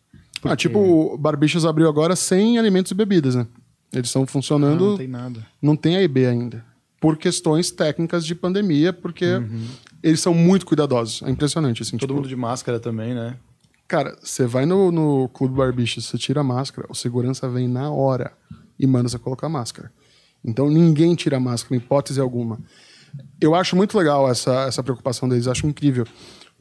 Ah, 0.42 0.56
tipo, 0.56 0.78
o 0.78 1.18
Barbichas 1.18 1.66
abriu 1.66 1.90
agora 1.90 2.16
sem 2.16 2.58
alimentos 2.58 2.90
e 2.90 2.94
bebidas, 2.94 3.34
né? 3.34 3.46
Eles 3.92 4.06
estão 4.06 4.22
Ah, 4.22 4.26
funcionando, 4.26 4.88
não 4.92 4.96
tem 4.96 5.08
nada. 5.08 5.46
não 5.60 5.76
tem 5.76 5.96
AIB 5.96 6.24
ainda. 6.24 6.64
Por 7.04 7.18
questões 7.18 7.70
técnicas 7.70 8.24
de 8.24 8.34
pandemia, 8.34 8.90
porque 8.90 9.26
eles 10.02 10.20
são 10.20 10.32
muito 10.32 10.64
cuidadosos. 10.64 11.22
É 11.22 11.30
impressionante, 11.30 11.82
assim. 11.82 11.96
Uhum. 11.96 11.98
Todo 11.98 12.08
tipo, 12.08 12.14
mundo 12.14 12.28
de 12.28 12.36
máscara 12.36 12.80
também, 12.80 13.12
né? 13.12 13.36
Cara, 13.86 14.16
você 14.22 14.46
vai 14.46 14.64
no, 14.64 14.90
no 14.90 15.28
Clube 15.28 15.54
Barbichas, 15.54 16.06
você 16.06 16.16
tira 16.16 16.40
a 16.40 16.44
máscara, 16.44 16.88
o 16.90 16.94
segurança 16.94 17.46
vem 17.46 17.68
na 17.68 17.90
hora 17.90 18.32
e 18.80 18.86
manda 18.86 19.06
você 19.06 19.18
colocar 19.18 19.50
máscara. 19.50 19.92
Então 20.42 20.70
ninguém 20.70 21.14
tira 21.14 21.36
a 21.36 21.40
máscara, 21.40 21.74
em 21.74 21.78
hipótese 21.78 22.18
alguma. 22.18 22.58
Eu 23.38 23.54
acho 23.54 23.76
muito 23.76 23.98
legal 23.98 24.30
essa, 24.30 24.64
essa 24.64 24.82
preocupação 24.82 25.28
deles, 25.28 25.46
acho 25.46 25.66
incrível. 25.66 26.06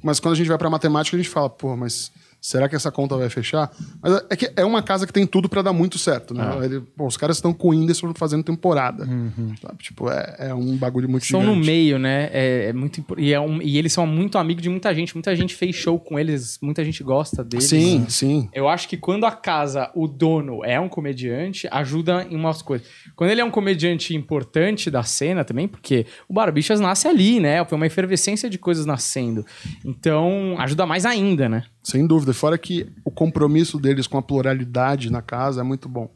Mas 0.04 0.20
quando 0.20 0.34
a 0.34 0.38
gente 0.38 0.50
vai 0.50 0.58
pra 0.58 0.70
matemática, 0.70 1.16
a 1.16 1.20
gente 1.22 1.30
fala, 1.30 1.50
pô, 1.50 1.78
mas 1.78 2.12
Será 2.46 2.68
que 2.68 2.76
essa 2.76 2.92
conta 2.92 3.16
vai 3.16 3.30
fechar? 3.30 3.72
Mas 4.02 4.22
é 4.30 4.36
que 4.36 4.52
é 4.54 4.66
uma 4.66 4.84
casa 4.84 5.08
que 5.08 5.14
tem 5.14 5.26
tudo 5.26 5.48
para 5.48 5.62
dar 5.62 5.72
muito 5.72 5.98
certo, 5.98 6.34
né? 6.34 6.58
É. 6.62 6.66
Ele- 6.66 6.82
pô, 6.82 7.08
os 7.08 7.16
caras 7.16 7.38
estão 7.38 7.54
com 7.54 7.70
o 7.70 7.72
Whindersson 7.72 8.14
fazendo 8.14 8.44
temporada. 8.44 9.06
Uhum. 9.06 9.54
sabe? 9.62 9.78
Tipo, 9.82 10.10
é, 10.10 10.36
é 10.50 10.54
um 10.54 10.76
bagulho 10.76 11.08
muito 11.08 11.26
São 11.26 11.40
gigante. 11.40 11.58
no 11.60 11.66
meio, 11.66 11.98
né? 11.98 12.30
É, 12.34 12.66
é 12.68 12.74
muito 12.74 13.02
e, 13.18 13.32
é 13.34 13.40
um- 13.40 13.62
e 13.62 13.78
eles 13.78 13.94
são 13.94 14.06
muito 14.06 14.38
amigos 14.38 14.62
de 14.62 14.68
muita 14.70 14.94
gente. 14.94 15.16
Muita 15.16 15.34
gente 15.38 15.56
fez 15.56 15.74
show 15.74 15.98
com 15.98 16.20
eles, 16.20 16.60
muita 16.62 16.84
gente 16.84 17.02
gosta 17.02 17.46
deles. 17.46 17.66
Sim, 17.70 18.06
sim. 18.10 18.50
Eu 18.54 18.68
acho 18.68 18.90
que 18.90 18.98
quando 18.98 19.26
a 19.26 19.32
casa, 19.32 19.90
o 19.96 20.06
dono 20.06 20.66
é 20.66 20.78
um 20.78 20.90
comediante, 20.90 21.66
ajuda 21.72 22.28
em 22.30 22.36
umas 22.36 22.62
coisas. 22.62 22.86
Quando 23.16 23.30
ele 23.32 23.40
é 23.40 23.46
um 23.46 23.52
comediante 23.52 24.14
importante 24.14 24.92
da 24.92 25.04
cena 25.04 25.46
também, 25.46 25.66
porque 25.66 26.06
o 26.28 26.34
Barbixas 26.34 26.82
nasce 26.82 27.08
ali, 27.08 27.40
né? 27.40 27.64
Foi 27.64 27.78
uma 27.78 27.88
efervescência 27.88 28.50
de 28.50 28.58
coisas 28.58 28.86
nascendo. 28.86 29.46
Então, 29.86 30.56
ajuda 30.60 30.86
mais 30.86 31.06
ainda, 31.06 31.48
né? 31.48 31.64
Sem 31.84 32.08
dúvida. 32.08 32.34
Fora 32.34 32.58
que 32.58 32.88
o 33.04 33.12
compromisso 33.12 33.78
deles 33.78 34.08
com 34.08 34.18
a 34.18 34.22
pluralidade 34.22 35.12
na 35.12 35.22
casa 35.22 35.62
é 35.62 35.64
muito 35.64 35.90
bom. 35.90 36.10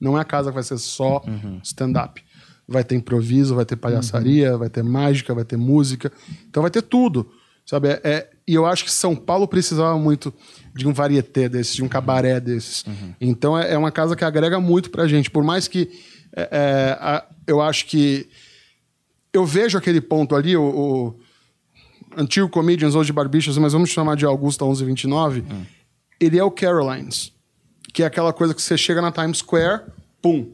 Não 0.00 0.18
é 0.18 0.20
a 0.20 0.24
casa 0.24 0.50
que 0.50 0.54
vai 0.54 0.62
ser 0.62 0.76
só 0.78 1.22
Uhum. 1.26 1.58
stand-up. 1.62 2.22
Vai 2.68 2.84
ter 2.84 2.94
improviso, 2.96 3.54
vai 3.54 3.64
ter 3.64 3.76
palhaçaria, 3.76 4.52
Uhum. 4.52 4.58
vai 4.58 4.68
ter 4.68 4.82
mágica, 4.82 5.34
vai 5.34 5.44
ter 5.44 5.56
música. 5.56 6.12
Então 6.48 6.62
vai 6.62 6.70
ter 6.70 6.82
tudo. 6.82 7.30
Sabe? 7.66 7.88
É, 7.88 8.00
é- 8.04 8.30
e 8.46 8.52
eu 8.54 8.66
acho 8.66 8.84
que 8.84 8.90
São 8.92 9.16
Paulo 9.16 9.48
precisava 9.48 9.98
muito 9.98 10.32
de 10.74 10.86
um 10.86 10.92
varieté 10.92 11.48
desses, 11.48 11.74
de 11.74 11.82
um 11.82 11.88
cabaré 11.88 12.38
desses. 12.38 12.84
Uhum. 12.86 13.14
Então 13.18 13.58
é, 13.58 13.72
é 13.72 13.78
uma 13.78 13.90
casa 13.90 14.14
que 14.14 14.24
agrega 14.24 14.60
muito 14.60 14.90
pra 14.90 15.06
gente. 15.08 15.30
Por 15.30 15.42
mais 15.42 15.66
que 15.66 15.88
é, 16.36 16.48
é, 16.52 16.98
a- 17.00 17.24
eu 17.46 17.62
acho 17.62 17.86
que. 17.86 18.28
Eu 19.32 19.44
vejo 19.46 19.76
aquele 19.78 20.00
ponto 20.00 20.34
ali, 20.36 20.56
o, 20.56 20.62
o 20.62 21.20
antigo 22.16 22.48
comedians, 22.48 22.94
hoje 22.94 23.12
barbichas, 23.12 23.58
mas 23.58 23.72
vamos 23.72 23.90
chamar 23.90 24.16
de 24.16 24.24
Augusta 24.24 24.64
1129, 24.64 25.44
ele 26.20 26.38
é 26.38 26.44
o 26.44 26.50
Carolines, 26.50 27.32
que 27.92 28.02
é 28.02 28.06
aquela 28.06 28.32
coisa 28.32 28.54
que 28.54 28.62
você 28.62 28.76
chega 28.76 29.00
na 29.00 29.12
Times 29.12 29.38
Square, 29.38 29.82
pum, 30.22 30.52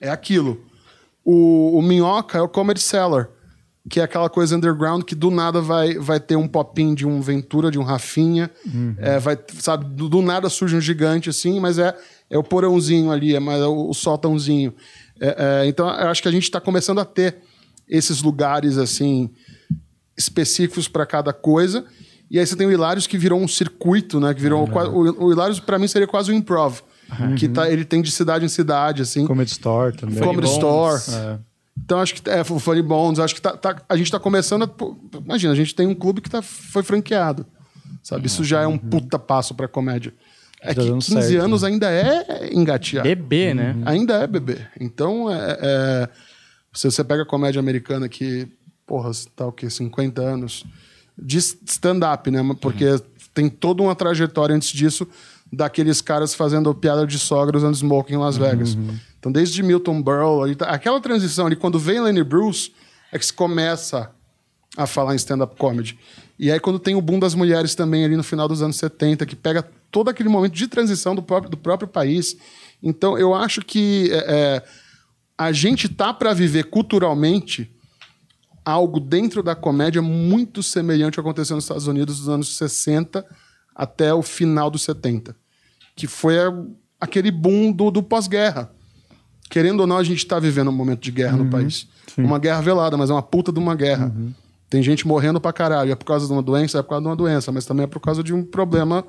é 0.00 0.10
aquilo. 0.10 0.60
O, 1.24 1.78
o 1.78 1.82
Minhoca 1.82 2.38
é 2.38 2.40
o 2.40 2.48
Comedy 2.48 2.80
Cellar, 2.80 3.28
que 3.88 4.00
é 4.00 4.02
aquela 4.02 4.28
coisa 4.28 4.56
underground 4.56 5.02
que 5.02 5.14
do 5.14 5.30
nada 5.30 5.60
vai, 5.60 5.94
vai 5.94 6.20
ter 6.20 6.36
um 6.36 6.46
popinho 6.46 6.94
de 6.94 7.06
um 7.06 7.20
Ventura, 7.20 7.70
de 7.70 7.78
um 7.78 7.82
Rafinha, 7.82 8.50
é, 8.98 9.18
vai, 9.18 9.38
sabe, 9.58 9.84
do, 9.84 10.08
do 10.08 10.22
nada 10.22 10.48
surge 10.48 10.76
um 10.76 10.80
gigante 10.80 11.28
assim, 11.28 11.58
mas 11.58 11.78
é, 11.78 11.94
é 12.30 12.38
o 12.38 12.42
porãozinho 12.42 13.10
ali, 13.10 13.34
é, 13.34 13.40
mais, 13.40 13.60
é 13.60 13.66
o, 13.66 13.90
o 13.90 13.94
sótãozinho. 13.94 14.72
É, 15.20 15.62
é, 15.62 15.66
então, 15.66 15.88
eu 15.88 16.08
acho 16.08 16.22
que 16.22 16.28
a 16.28 16.32
gente 16.32 16.44
está 16.44 16.60
começando 16.60 17.00
a 17.00 17.04
ter 17.04 17.36
esses 17.88 18.22
lugares 18.22 18.78
assim 18.78 19.30
específicos 20.22 20.88
para 20.88 21.04
cada 21.06 21.32
coisa. 21.32 21.84
E 22.30 22.38
aí 22.38 22.46
você 22.46 22.56
tem 22.56 22.66
o 22.66 22.72
Hilários 22.72 23.06
que 23.06 23.18
virou 23.18 23.38
um 23.40 23.46
circuito, 23.48 24.18
né? 24.18 24.32
Que 24.32 24.40
virou 24.40 24.66
qua- 24.66 24.88
o, 24.88 25.26
o 25.26 25.32
Hilários 25.32 25.60
para 25.60 25.78
mim 25.78 25.86
seria 25.86 26.06
quase 26.08 26.32
um 26.32 26.34
improv, 26.34 26.80
que 27.38 27.46
tá, 27.48 27.70
ele 27.70 27.84
tem 27.84 28.00
de 28.00 28.10
cidade 28.10 28.44
em 28.44 28.48
cidade 28.48 29.02
assim. 29.02 29.26
Comedy 29.26 29.50
Store 29.50 29.94
também. 29.96 30.18
Comedy. 30.18 30.48
Store. 30.48 31.00
É. 31.10 31.38
Então 31.84 31.98
acho 32.00 32.14
que 32.14 32.30
é 32.30 32.40
o 32.40 32.58
Funny 32.58 32.82
Bones, 32.82 33.18
acho 33.18 33.34
que 33.34 33.40
tá, 33.42 33.56
tá- 33.56 33.82
a 33.88 33.96
gente 33.96 34.10
tá 34.10 34.18
começando 34.18 34.62
a, 34.62 34.68
pô, 34.68 34.96
imagina, 35.24 35.52
a 35.52 35.56
gente 35.56 35.74
tem 35.74 35.86
um 35.86 35.94
clube 35.94 36.20
que 36.20 36.30
tá, 36.30 36.40
foi 36.42 36.82
franqueado. 36.82 37.44
Sabe? 38.02 38.26
Isso 38.26 38.42
já 38.44 38.62
é 38.62 38.66
um 38.66 38.76
puta 38.78 39.18
passo 39.18 39.54
pra 39.54 39.68
comédia. 39.68 40.12
É 40.60 40.68
Tá 40.74 40.80
que 40.82 40.88
dando 40.88 41.04
15 41.04 41.10
certo, 41.28 41.44
anos 41.44 41.64
ainda 41.64 41.90
é 41.90 42.50
engatear. 42.54 43.02
Bebê, 43.04 43.52
né? 43.52 43.76
Ainda 43.84 44.14
é 44.14 44.26
bebê. 44.26 44.58
Então, 44.80 45.30
é, 45.30 45.58
é- 45.60 46.08
se 46.72 46.90
você 46.90 47.02
pega 47.04 47.22
a 47.22 47.26
comédia 47.26 47.58
americana 47.60 48.08
que, 48.08 48.48
porra, 48.92 49.10
tá 49.34 49.46
o 49.46 49.52
quê? 49.52 49.70
50 49.70 50.20
anos 50.20 50.66
de 51.16 51.38
stand-up, 51.38 52.30
né? 52.30 52.40
Porque 52.60 52.84
tem 53.32 53.48
toda 53.48 53.82
uma 53.82 53.94
trajetória 53.94 54.54
antes 54.54 54.68
disso 54.68 55.08
daqueles 55.50 56.02
caras 56.02 56.34
fazendo 56.34 56.74
piada 56.74 57.06
de 57.06 57.18
sogra 57.18 57.56
usando 57.56 57.74
smoking 57.74 58.12
em 58.12 58.18
Las 58.18 58.36
Vegas. 58.36 58.76
Então, 59.18 59.32
desde 59.32 59.62
Milton 59.62 60.02
Berle, 60.02 60.42
ali 60.42 60.54
tá- 60.54 60.66
aquela 60.66 61.00
transição 61.00 61.46
ali, 61.46 61.56
quando 61.56 61.78
vem 61.78 62.02
Lenny 62.02 62.22
Bruce, 62.22 62.70
é 63.10 63.18
que 63.18 63.24
se 63.24 63.32
começa 63.32 64.10
a 64.76 64.86
falar 64.86 65.14
em 65.14 65.16
stand-up 65.16 65.56
comedy. 65.56 65.98
E 66.38 66.50
aí, 66.52 66.60
quando 66.60 66.78
tem 66.78 66.94
o 66.94 67.00
boom 67.00 67.18
das 67.18 67.34
mulheres 67.34 67.74
também 67.74 68.04
ali 68.04 68.14
no 68.14 68.22
final 68.22 68.46
dos 68.46 68.60
anos 68.60 68.76
70, 68.76 69.24
que 69.24 69.34
pega 69.34 69.66
todo 69.90 70.10
aquele 70.10 70.28
momento 70.28 70.52
de 70.52 70.68
transição 70.68 71.14
do 71.14 71.22
próprio, 71.22 71.50
do 71.50 71.56
próprio 71.56 71.88
país. 71.88 72.36
Então, 72.82 73.16
eu 73.16 73.32
acho 73.32 73.62
que 73.62 74.10
é, 74.12 74.16
é, 74.16 74.62
a 75.38 75.50
gente 75.50 75.88
tá 75.88 76.12
para 76.12 76.34
viver 76.34 76.64
culturalmente 76.64 77.71
algo 78.64 79.00
dentro 79.00 79.42
da 79.42 79.54
comédia 79.54 80.00
muito 80.00 80.62
semelhante 80.62 81.18
ao 81.18 81.24
que 81.24 81.28
aconteceu 81.28 81.56
nos 81.56 81.64
Estados 81.64 81.86
Unidos 81.86 82.18
dos 82.18 82.28
anos 82.28 82.56
60 82.56 83.24
até 83.74 84.12
o 84.12 84.22
final 84.22 84.70
dos 84.70 84.82
70, 84.82 85.34
que 85.96 86.06
foi 86.06 86.36
aquele 87.00 87.30
boom 87.30 87.72
do, 87.72 87.90
do 87.90 88.02
pós-guerra. 88.02 88.70
Querendo 89.50 89.80
ou 89.80 89.86
não, 89.86 89.98
a 89.98 90.04
gente 90.04 90.18
está 90.18 90.38
vivendo 90.38 90.68
um 90.68 90.72
momento 90.72 91.00
de 91.00 91.10
guerra 91.10 91.36
no 91.36 91.50
país. 91.50 91.86
Uma 92.16 92.38
guerra 92.38 92.60
velada, 92.62 92.96
mas 92.96 93.10
é 93.10 93.12
uma 93.12 93.22
puta 93.22 93.52
de 93.52 93.58
uma 93.58 93.74
guerra. 93.74 94.14
Tem 94.70 94.82
gente 94.82 95.06
morrendo 95.06 95.38
pra 95.38 95.52
caralho. 95.52 95.92
É 95.92 95.94
por 95.94 96.06
causa 96.06 96.26
de 96.26 96.32
uma 96.32 96.42
doença, 96.42 96.78
é 96.78 96.82
por 96.82 96.88
causa 96.90 97.02
de 97.02 97.08
uma 97.08 97.16
doença, 97.16 97.52
mas 97.52 97.66
também 97.66 97.84
é 97.84 97.86
por 97.86 98.00
causa 98.00 98.22
de 98.22 98.32
um 98.32 98.42
problema 98.42 99.04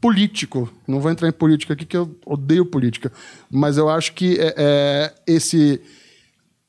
político. 0.00 0.68
Não 0.88 1.00
vou 1.00 1.10
entrar 1.10 1.28
em 1.28 1.32
política 1.32 1.74
aqui, 1.74 1.86
que 1.86 1.96
eu 1.96 2.12
odeio 2.26 2.66
política. 2.66 3.12
Mas 3.48 3.76
eu 3.76 3.88
acho 3.88 4.14
que 4.14 4.36
é, 4.40 4.54
é, 4.56 5.14
esse 5.26 5.80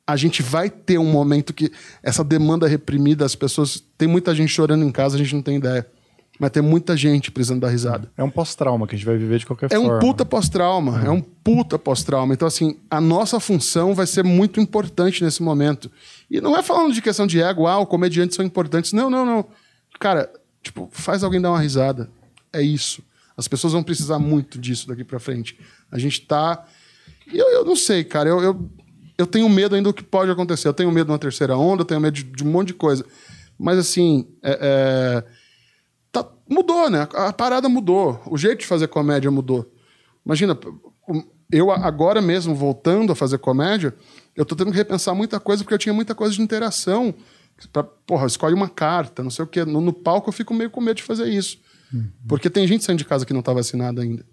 a 0.08 0.16
gente 0.16 0.44
vai 0.44 0.70
ter 0.70 0.98
um 0.98 1.12
momento 1.12 1.54
que 1.54 1.72
essa 2.04 2.24
demanda 2.24 2.68
reprimida, 2.68 3.26
as 3.26 3.36
pessoas. 3.36 3.84
Tem 3.98 4.08
muita 4.08 4.36
gente 4.36 4.50
chorando 4.50 4.84
em 4.84 4.92
casa, 4.92 5.16
a 5.16 5.18
gente 5.18 5.34
não 5.34 5.42
tem 5.42 5.58
ideia. 5.58 5.86
Mas 6.38 6.52
tem 6.52 6.62
muita 6.62 6.98
gente 6.98 7.32
precisando 7.32 7.62
dar 7.62 7.70
risada. 7.70 8.12
É 8.18 8.22
um 8.24 8.30
pós-trauma 8.30 8.86
que 8.86 8.94
a 8.94 8.98
gente 8.98 9.06
vai 9.06 9.16
viver 9.18 9.40
de 9.40 9.46
qualquer 9.46 9.68
É 9.72 9.78
forma. 9.78 9.96
um 9.96 10.00
puta 10.00 10.26
pós-trauma, 10.26 11.02
é 11.06 11.10
um 11.10 11.22
puta 11.22 11.80
pós-trauma. 11.80 12.34
Então, 12.34 12.46
assim, 12.46 12.78
a 12.92 13.00
nossa 13.00 13.40
função 13.40 13.96
vai 13.96 14.06
ser 14.06 14.22
muito 14.24 14.60
importante 14.60 15.24
nesse 15.24 15.42
momento. 15.42 15.90
E 16.30 16.42
não 16.42 16.58
é 16.58 16.62
falando 16.62 16.94
de 16.94 17.02
questão 17.02 17.26
de 17.26 17.42
ego, 17.42 17.68
ah, 17.68 17.80
os 17.80 17.88
comediantes 17.88 18.36
são 18.36 18.44
importantes. 18.46 18.92
Não, 18.92 19.10
não, 19.10 19.26
não. 19.26 19.46
Cara, 19.98 20.30
tipo, 20.62 20.90
faz 20.92 21.24
alguém 21.24 21.40
dar 21.40 21.52
uma 21.52 21.60
risada. 21.62 22.10
É 22.52 22.62
isso. 22.62 23.02
As 23.38 23.48
pessoas 23.48 23.72
vão 23.72 23.82
precisar 23.82 24.20
muito 24.20 24.60
disso 24.60 24.90
daqui 24.90 25.06
pra 25.06 25.20
frente. 25.20 25.58
A 25.90 25.98
gente 25.98 26.20
tá. 26.22 26.66
e 27.32 27.38
Eu, 27.38 27.48
eu 27.48 27.64
não 27.66 27.78
sei, 27.78 28.04
cara. 28.04 28.28
Eu, 28.28 28.42
eu, 28.44 28.70
eu 29.18 29.26
tenho 29.28 29.48
medo 29.50 29.76
ainda 29.76 29.90
do 29.90 29.94
que 29.94 30.04
pode 30.04 30.30
acontecer. 30.32 30.68
Eu 30.68 30.74
tenho 30.74 30.92
medo 30.92 31.06
de 31.08 31.12
uma 31.12 31.20
terceira 31.20 31.58
onda, 31.58 31.82
eu 31.82 31.86
tenho 31.86 32.00
medo 32.02 32.14
de, 32.14 32.24
de 32.24 32.44
um 32.44 32.48
monte 32.52 32.68
de 32.70 32.74
coisa. 32.74 33.06
Mas, 33.58 33.78
assim, 33.78 34.28
é- 34.44 34.60
é, 34.62 35.24
tá- 36.12 36.28
mudou, 36.50 36.90
né? 36.90 37.08
A 37.14 37.32
parada 37.34 37.70
mudou. 37.70 38.22
O 38.28 38.38
jeito 38.38 38.60
de 38.60 38.66
fazer 38.66 38.88
comédia 38.88 39.32
mudou. 39.32 39.72
Imagina, 40.26 40.58
eu 41.52 41.72
agora 41.72 42.22
mesmo 42.22 42.54
voltando 42.56 43.12
a 43.12 43.16
fazer 43.16 43.38
comédia, 43.38 43.94
eu 44.36 44.44
tô 44.46 44.56
tendo 44.56 44.72
que 44.72 44.78
repensar 44.78 45.14
muita 45.16 45.40
coisa 45.40 45.64
porque 45.64 45.74
eu 45.74 45.78
tinha 45.80 45.94
muita 45.94 46.14
coisa 46.16 46.34
de 46.36 46.42
interação. 46.42 47.14
Pra, 47.72 47.84
porra, 47.84 48.26
escolhe 48.28 48.54
uma 48.54 48.68
carta, 48.68 49.24
não 49.24 49.30
sei 49.30 49.46
o 49.46 49.48
quê. 49.48 49.64
No, 49.64 49.80
no 49.80 49.94
palco 49.94 50.28
eu 50.30 50.34
fico 50.34 50.54
meio 50.54 50.70
com 50.70 50.82
medo 50.82 50.98
de 50.98 51.04
fazer 51.04 51.30
isso. 51.30 51.58
Porque 52.28 52.50
tem 52.50 52.68
gente 52.68 52.84
saindo 52.84 52.98
de 53.00 53.06
casa 53.06 53.26
que 53.26 53.34
não 53.34 53.42
tá 53.42 53.54
vacinada 53.54 54.02
ainda. 54.02 54.26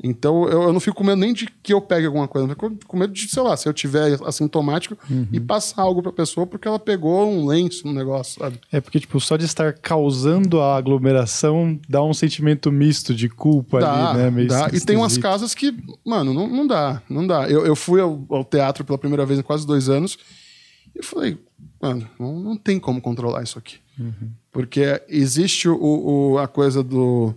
Então 0.00 0.44
eu, 0.48 0.62
eu 0.62 0.72
não 0.72 0.78
fico 0.78 0.96
com 0.96 1.02
medo 1.02 1.18
nem 1.18 1.32
de 1.32 1.46
que 1.60 1.72
eu 1.72 1.80
pegue 1.80 2.06
alguma 2.06 2.28
coisa, 2.28 2.46
eu 2.46 2.54
fico 2.54 2.86
com 2.86 2.96
medo 2.96 3.12
de, 3.12 3.28
sei 3.28 3.42
lá, 3.42 3.56
se 3.56 3.68
eu 3.68 3.72
tiver 3.72 4.16
assintomático 4.24 4.96
e 5.32 5.40
passar 5.40 5.82
algo 5.82 6.00
pra 6.00 6.12
pessoa 6.12 6.46
porque 6.46 6.68
ela 6.68 6.78
pegou 6.78 7.28
um 7.28 7.44
lenço 7.46 7.84
no 7.84 7.92
negócio, 7.92 8.38
sabe? 8.40 8.60
É 8.70 8.80
porque, 8.80 9.00
tipo, 9.00 9.18
só 9.20 9.36
de 9.36 9.44
estar 9.44 9.72
causando 9.72 10.60
a 10.60 10.76
aglomeração 10.76 11.80
dá 11.88 12.00
um 12.00 12.14
sentimento 12.14 12.70
misto 12.70 13.12
de 13.12 13.28
culpa 13.28 13.80
Dá, 13.80 14.10
ali, 14.10 14.18
né? 14.18 14.30
Meio 14.30 14.46
dá. 14.48 14.70
E 14.72 14.80
tem 14.80 14.96
umas 14.96 15.18
casas 15.18 15.52
que, 15.52 15.74
mano, 16.04 16.32
não, 16.32 16.46
não 16.46 16.64
dá, 16.66 17.02
não 17.10 17.26
dá. 17.26 17.48
Eu, 17.50 17.66
eu 17.66 17.74
fui 17.74 18.00
ao, 18.00 18.24
ao 18.30 18.44
teatro 18.44 18.84
pela 18.84 18.98
primeira 18.98 19.26
vez 19.26 19.40
em 19.40 19.42
quase 19.42 19.66
dois 19.66 19.88
anos 19.88 20.16
e 20.94 21.04
falei, 21.04 21.36
mano, 21.82 22.08
não, 22.20 22.38
não 22.38 22.56
tem 22.56 22.78
como 22.78 23.00
controlar 23.00 23.42
isso 23.42 23.58
aqui. 23.58 23.78
Uhum. 23.98 24.30
Porque 24.52 25.02
existe 25.08 25.68
o, 25.68 25.76
o- 26.34 26.38
a 26.38 26.46
coisa 26.46 26.84
do. 26.84 27.34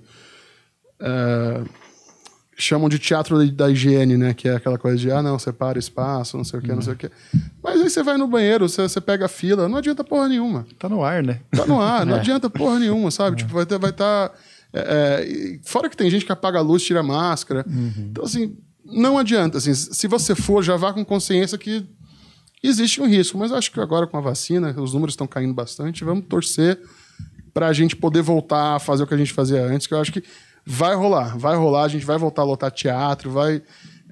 É, 2.62 2.64
chamam 2.64 2.88
de 2.88 3.00
teatro 3.00 3.52
da 3.52 3.70
higiene, 3.70 4.16
né? 4.18 4.34
Que 4.34 4.48
é 4.48 4.56
aquela 4.56 4.78
coisa 4.78 4.98
de, 4.98 5.12
ah, 5.12 5.22
não, 5.22 5.40
separa 5.40 5.80
espaço, 5.80 6.38
não 6.38 6.44
sei 6.44 6.60
o 6.60 6.62
quê, 6.62 6.74
não 6.74 6.82
sei 6.82 6.94
o 6.94 6.96
quê. 6.96 7.10
Mas 7.64 7.82
aí 7.82 7.90
você 7.90 8.04
vai 8.04 8.18
no 8.18 8.28
banheiro, 8.28 8.70
você, 8.70 8.84
você 8.84 9.02
pega 9.02 9.26
a 9.26 9.30
fila, 9.30 9.68
não 9.68 9.78
adianta 9.78 10.04
porra 10.04 10.30
nenhuma. 10.30 10.66
Tá 10.78 10.88
no 10.88 11.04
ar, 11.04 11.24
né? 11.24 11.42
Tá 11.52 11.66
no 11.66 11.82
ar, 11.82 12.06
não 12.06 12.16
adianta 12.16 12.50
porra 12.50 12.80
nenhuma, 12.80 13.10
sabe? 13.10 13.38
Tipo, 13.38 13.54
vai 13.54 13.64
estar. 13.64 13.78
Vai 13.78 13.92
tá, 13.92 14.32
é, 14.74 14.80
é, 14.80 15.60
fora 15.64 15.90
que 15.90 15.98
tem 15.98 16.10
gente 16.10 16.26
que 16.26 16.32
apaga 16.32 16.60
a 16.60 16.62
luz, 16.62 16.84
tira 16.84 17.00
a 17.00 17.04
máscara. 17.04 17.66
Então, 17.98 18.24
assim, 18.24 18.56
não 18.86 19.18
adianta. 19.18 19.58
Assim, 19.58 19.74
se 19.74 20.08
você 20.08 20.36
for, 20.36 20.64
já 20.64 20.78
vá 20.78 20.94
com 20.94 21.04
consciência 21.04 21.58
que 21.58 21.86
existe 22.64 23.02
um 23.02 23.08
risco. 23.08 23.38
Mas 23.38 23.52
eu 23.52 23.58
acho 23.58 23.72
que 23.72 23.80
agora 23.80 24.08
com 24.08 24.18
a 24.18 24.22
vacina, 24.22 24.74
os 24.80 24.94
números 24.94 25.14
estão 25.14 25.28
caindo 25.28 25.54
bastante. 25.54 26.04
Vamos 26.04 26.26
torcer 26.28 26.80
para 27.54 27.68
a 27.68 27.74
gente 27.74 27.96
poder 27.96 28.22
voltar 28.22 28.76
a 28.76 28.80
fazer 28.80 29.04
o 29.04 29.08
que 29.08 29.14
a 29.14 29.18
gente 29.18 29.34
fazia 29.34 29.62
antes, 29.62 29.88
que 29.88 29.94
eu 29.94 30.00
acho 30.00 30.12
que 30.12 30.24
vai 30.66 30.96
rolar, 30.96 31.38
vai 31.38 31.56
rolar, 31.56 31.84
a 31.84 31.88
gente 31.88 32.06
vai 32.06 32.18
voltar 32.18 32.42
a 32.44 32.46
lotar 32.46 32.72
teatro, 32.72 33.32
vai. 33.32 33.62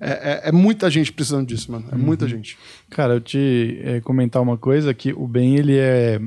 É, 0.02 0.12
é- 0.46 0.50
é 0.50 0.52
muita 0.52 0.90
gente 0.90 1.12
precisando 1.12 1.46
disso, 1.48 1.72
mano. 1.72 1.86
É 1.92 1.96
muita 1.96 2.26
gente. 2.28 2.58
Cara, 2.90 3.16
eu 3.16 3.20
te 3.22 3.80
eh, 3.84 4.00
comentar 4.02 4.42
uma 4.42 4.58
coisa 4.58 4.94
que 4.94 5.12
o 5.12 5.28
Ben 5.28 5.56
ele 5.58 5.78
é 5.78 6.22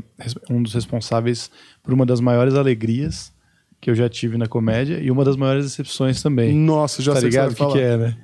um 0.50 0.62
dos 0.62 0.74
responsáveis 0.74 1.50
por 1.82 1.94
uma 1.94 2.04
das 2.04 2.20
maiores 2.20 2.54
alegrias 2.54 3.32
que 3.80 3.90
eu 3.90 3.94
já 3.94 4.08
tive 4.08 4.36
na 4.36 4.46
comédia 4.46 5.00
e 5.00 5.10
uma 5.10 5.24
das 5.24 5.36
maiores 5.36 5.64
decepções 5.64 6.22
também. 6.22 6.54
Nossa, 6.54 7.00
já 7.02 7.14
tá 7.14 7.20
sei 7.20 7.30
ligado 7.30 7.52
o 7.52 7.54
que, 7.54 7.64
que, 7.64 7.72
que 7.72 7.78
é, 7.80 7.96
né? 7.96 8.16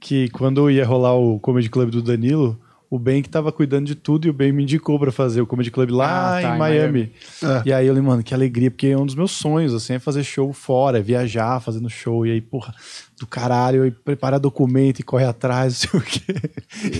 Que 0.00 0.28
quando 0.30 0.70
ia 0.70 0.84
rolar 0.86 1.14
o 1.14 1.38
Comedy 1.38 1.68
Club 1.68 1.90
do 1.90 2.02
Danilo, 2.02 2.58
o 2.94 2.98
Ben 2.98 3.20
que 3.22 3.28
tava 3.28 3.50
cuidando 3.50 3.86
de 3.86 3.94
tudo 3.96 4.26
e 4.26 4.30
o 4.30 4.32
Ben 4.32 4.52
me 4.52 4.62
indicou 4.62 4.98
pra 5.00 5.10
fazer 5.10 5.40
o 5.40 5.46
Comedy 5.46 5.70
Club 5.70 5.90
lá 5.90 6.38
Ah, 6.38 6.42
tá, 6.42 6.50
em 6.50 6.54
em 6.54 6.58
Miami. 6.58 7.12
É. 7.42 7.62
E 7.66 7.72
aí 7.72 7.86
eu 7.86 7.92
falei, 7.94 8.08
mano, 8.08 8.22
que 8.22 8.32
alegria, 8.32 8.70
porque 8.70 8.86
é 8.86 8.96
um 8.96 9.04
dos 9.04 9.16
meus 9.16 9.32
sonhos, 9.32 9.74
assim, 9.74 9.94
é 9.94 9.98
fazer 9.98 10.22
show 10.22 10.52
fora, 10.52 10.98
é 10.98 11.02
viajar 11.02 11.60
fazendo 11.60 11.90
show. 11.90 12.24
E 12.24 12.30
aí, 12.30 12.40
porra, 12.40 12.72
do 13.18 13.26
caralho, 13.26 13.82
aí 13.82 13.90
prepara 13.90 14.38
documento 14.38 15.00
e 15.00 15.02
corre 15.02 15.24
atrás, 15.24 15.86
não 15.92 16.00
sei 16.00 16.00
o 16.00 16.02
quê. 16.02 16.50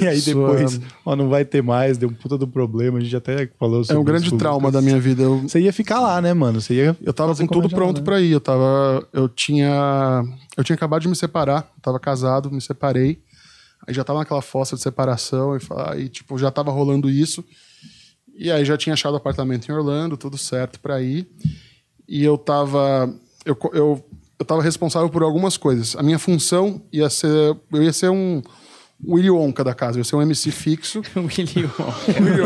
E 0.02 0.06
aí 0.08 0.18
Isso, 0.18 0.34
depois, 0.34 0.76
é- 0.76 0.80
ó, 1.04 1.14
não 1.14 1.28
vai 1.28 1.44
ter 1.44 1.62
mais, 1.62 1.96
deu 1.96 2.08
um 2.08 2.14
puta 2.14 2.36
do 2.36 2.48
problema, 2.48 2.98
a 2.98 3.00
gente 3.00 3.14
até 3.14 3.48
falou 3.58 3.82
É 3.82 3.84
sobre 3.84 4.00
um 4.00 4.04
grande 4.04 4.26
isso, 4.26 4.36
trauma 4.36 4.72
da 4.72 4.82
minha 4.82 4.98
vida. 4.98 5.22
Eu, 5.22 5.42
Você 5.42 5.60
ia 5.60 5.72
ficar 5.72 6.00
lá, 6.00 6.20
né, 6.20 6.34
mano? 6.34 6.60
Você 6.60 6.74
ia 6.74 6.96
eu 7.02 7.12
tava 7.12 7.32
com 7.36 7.46
tudo 7.46 7.54
comédia 7.68 7.76
pronto 7.76 7.98
né? 7.98 8.04
pra 8.04 8.20
ir. 8.20 8.32
Eu 8.32 8.40
tava. 8.40 9.06
Eu 9.12 9.28
tinha. 9.28 10.24
Eu 10.56 10.64
tinha 10.64 10.74
acabado 10.74 11.02
de 11.02 11.08
me 11.08 11.14
separar. 11.16 11.70
Eu 11.76 11.82
tava 11.82 12.00
casado, 12.00 12.50
me 12.50 12.60
separei. 12.60 13.20
Aí 13.86 13.92
já 13.94 14.02
tava 14.04 14.20
naquela 14.20 14.40
fossa 14.42 14.76
de 14.76 14.82
separação 14.82 15.56
e, 15.56 15.60
e 16.02 16.08
tipo, 16.08 16.38
já 16.38 16.50
tava 16.50 16.70
rolando 16.70 17.08
isso. 17.10 17.44
E 18.36 18.50
aí 18.50 18.64
já 18.64 18.76
tinha 18.76 18.94
achado 18.94 19.16
apartamento 19.16 19.68
em 19.68 19.72
Orlando, 19.74 20.16
tudo 20.16 20.36
certo 20.38 20.80
pra 20.80 21.00
ir. 21.02 21.28
E 22.08 22.22
eu 22.24 22.36
tava. 22.36 23.12
Eu, 23.44 23.56
eu, 23.72 24.04
eu 24.38 24.44
tava 24.44 24.62
responsável 24.62 25.08
por 25.08 25.22
algumas 25.22 25.56
coisas. 25.56 25.94
A 25.96 26.02
minha 26.02 26.18
função 26.18 26.82
ia 26.92 27.08
ser. 27.10 27.56
Eu 27.72 27.82
ia 27.82 27.92
ser 27.92 28.08
um. 28.10 28.42
Willy 29.06 29.28
Wonka 29.28 29.62
da 29.62 29.74
casa, 29.74 29.98
eu 29.98 30.00
ia 30.00 30.04
ser 30.04 30.16
um 30.16 30.22
MC 30.22 30.50
fixo. 30.50 31.02
William. 31.16 31.70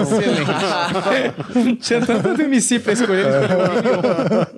Excelente. 0.02 1.76
Tinha 1.80 2.04
tanto 2.04 2.42
MC 2.42 2.80
pra 2.80 2.92
escolher. 2.94 3.26
William. 3.26 4.48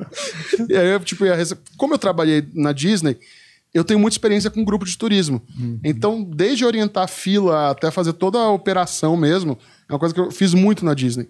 E 0.68 0.76
aí, 0.76 0.88
eu, 0.90 1.00
tipo, 1.00 1.24
ia 1.24 1.34
rece- 1.34 1.56
como 1.76 1.94
eu 1.94 1.98
trabalhei 1.98 2.44
na 2.54 2.72
Disney, 2.72 3.16
eu 3.72 3.84
tenho 3.84 4.00
muita 4.00 4.14
experiência 4.14 4.50
com 4.50 4.64
grupo 4.64 4.84
de 4.84 4.96
turismo. 4.96 5.42
Então, 5.84 6.22
desde 6.22 6.64
orientar 6.64 7.04
a 7.04 7.08
fila 7.08 7.70
até 7.70 7.90
fazer 7.90 8.12
toda 8.14 8.38
a 8.38 8.50
operação 8.50 9.16
mesmo, 9.16 9.58
é 9.88 9.92
uma 9.92 9.98
coisa 9.98 10.14
que 10.14 10.20
eu 10.20 10.30
fiz 10.30 10.54
muito 10.54 10.84
na 10.84 10.94
Disney. 10.94 11.28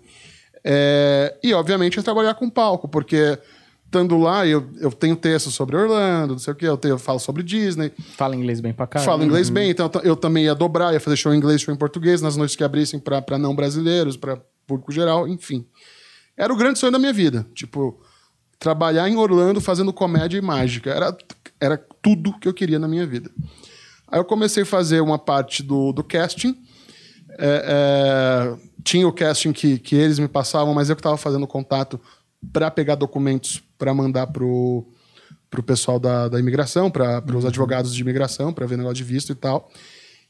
É, 0.65 1.37
e, 1.43 1.53
obviamente, 1.55 1.99
é 1.99 2.03
trabalhar 2.03 2.35
com 2.35 2.49
palco, 2.49 2.89
porque 2.89 3.39
estando 3.85 4.17
lá, 4.19 4.47
eu, 4.47 4.71
eu 4.79 4.93
tenho 4.93 5.17
texto 5.17 5.51
sobre 5.51 5.77
Orlando, 5.77 6.35
não 6.35 6.39
sei 6.39 6.53
o 6.53 6.57
quê, 6.57 6.67
eu, 6.67 6.77
tenho, 6.77 6.93
eu 6.93 6.99
falo 6.99 7.19
sobre 7.19 7.43
Disney, 7.43 7.91
Fala 8.17 8.37
inglês 8.37 8.61
bem 8.61 8.73
pra 8.73 8.87
cá. 8.87 9.01
falo 9.01 9.25
inglês 9.25 9.51
bem, 9.51 9.71
então 9.71 9.91
eu 10.05 10.15
também 10.15 10.45
ia 10.45 10.55
dobrar, 10.55 10.93
ia 10.93 11.01
fazer 11.01 11.17
show 11.17 11.35
em 11.35 11.37
inglês, 11.39 11.61
show 11.61 11.75
em 11.75 11.77
português, 11.77 12.23
nas 12.23 12.37
noites 12.37 12.55
que 12.55 12.63
abrissem 12.63 13.01
para 13.01 13.37
não 13.37 13.55
brasileiros, 13.55 14.17
para 14.17 14.41
público 14.67 14.93
geral, 14.93 15.27
enfim. 15.27 15.67
Era 16.37 16.53
o 16.53 16.57
grande 16.57 16.79
sonho 16.79 16.93
da 16.93 16.99
minha 16.99 17.13
vida. 17.13 17.45
Tipo, 17.53 18.01
trabalhar 18.59 19.09
em 19.09 19.17
Orlando 19.17 19.61
fazendo 19.61 19.93
comédia 19.93 20.39
e 20.39 20.41
mágica. 20.41 20.91
Era, 20.91 21.17
era 21.61 21.77
tudo 22.01 22.39
que 22.39 22.49
eu 22.49 22.55
queria 22.55 22.79
na 22.79 22.89
minha 22.89 23.07
vida. 23.07 23.31
Aí 24.09 24.19
eu 24.19 24.25
comecei 24.25 24.63
a 24.63 24.67
fazer 24.67 25.01
uma 25.01 25.19
parte 25.19 25.63
do, 25.63 25.93
do 25.93 26.03
casting. 26.03 26.57
É, 27.39 28.57
é, 28.59 28.71
tinha 28.83 29.07
o 29.07 29.13
casting 29.13 29.53
que, 29.53 29.79
que 29.79 29.95
eles 29.95 30.19
me 30.19 30.29
passavam, 30.29 30.75
mas 30.75 30.89
eu 30.89 30.97
que 30.97 31.01
estava 31.01 31.17
fazendo 31.17 31.47
contato 31.47 32.01
para 32.53 32.71
pegar 32.71 32.95
documentos 32.95 33.63
para 33.79 33.95
mandar 33.95 34.27
pro 34.27 34.87
pro 35.51 35.63
pessoal 35.65 35.99
da, 35.99 36.29
da 36.29 36.39
imigração, 36.39 36.89
para 36.89 37.21
os 37.37 37.45
advogados 37.45 37.93
de 37.93 38.01
imigração, 38.01 38.53
para 38.53 38.67
ver 38.67 38.79
negócio 38.79 38.95
de 38.95 39.05
visto 39.05 39.33
e 39.33 39.35
tal. 39.35 39.69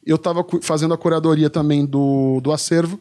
Eu 0.05 0.17
estava 0.17 0.45
fazendo 0.63 0.95
a 0.95 0.99
curadoria 0.99 1.51
também 1.51 1.85
do, 1.85 2.41
do 2.41 2.51
acervo. 2.53 2.99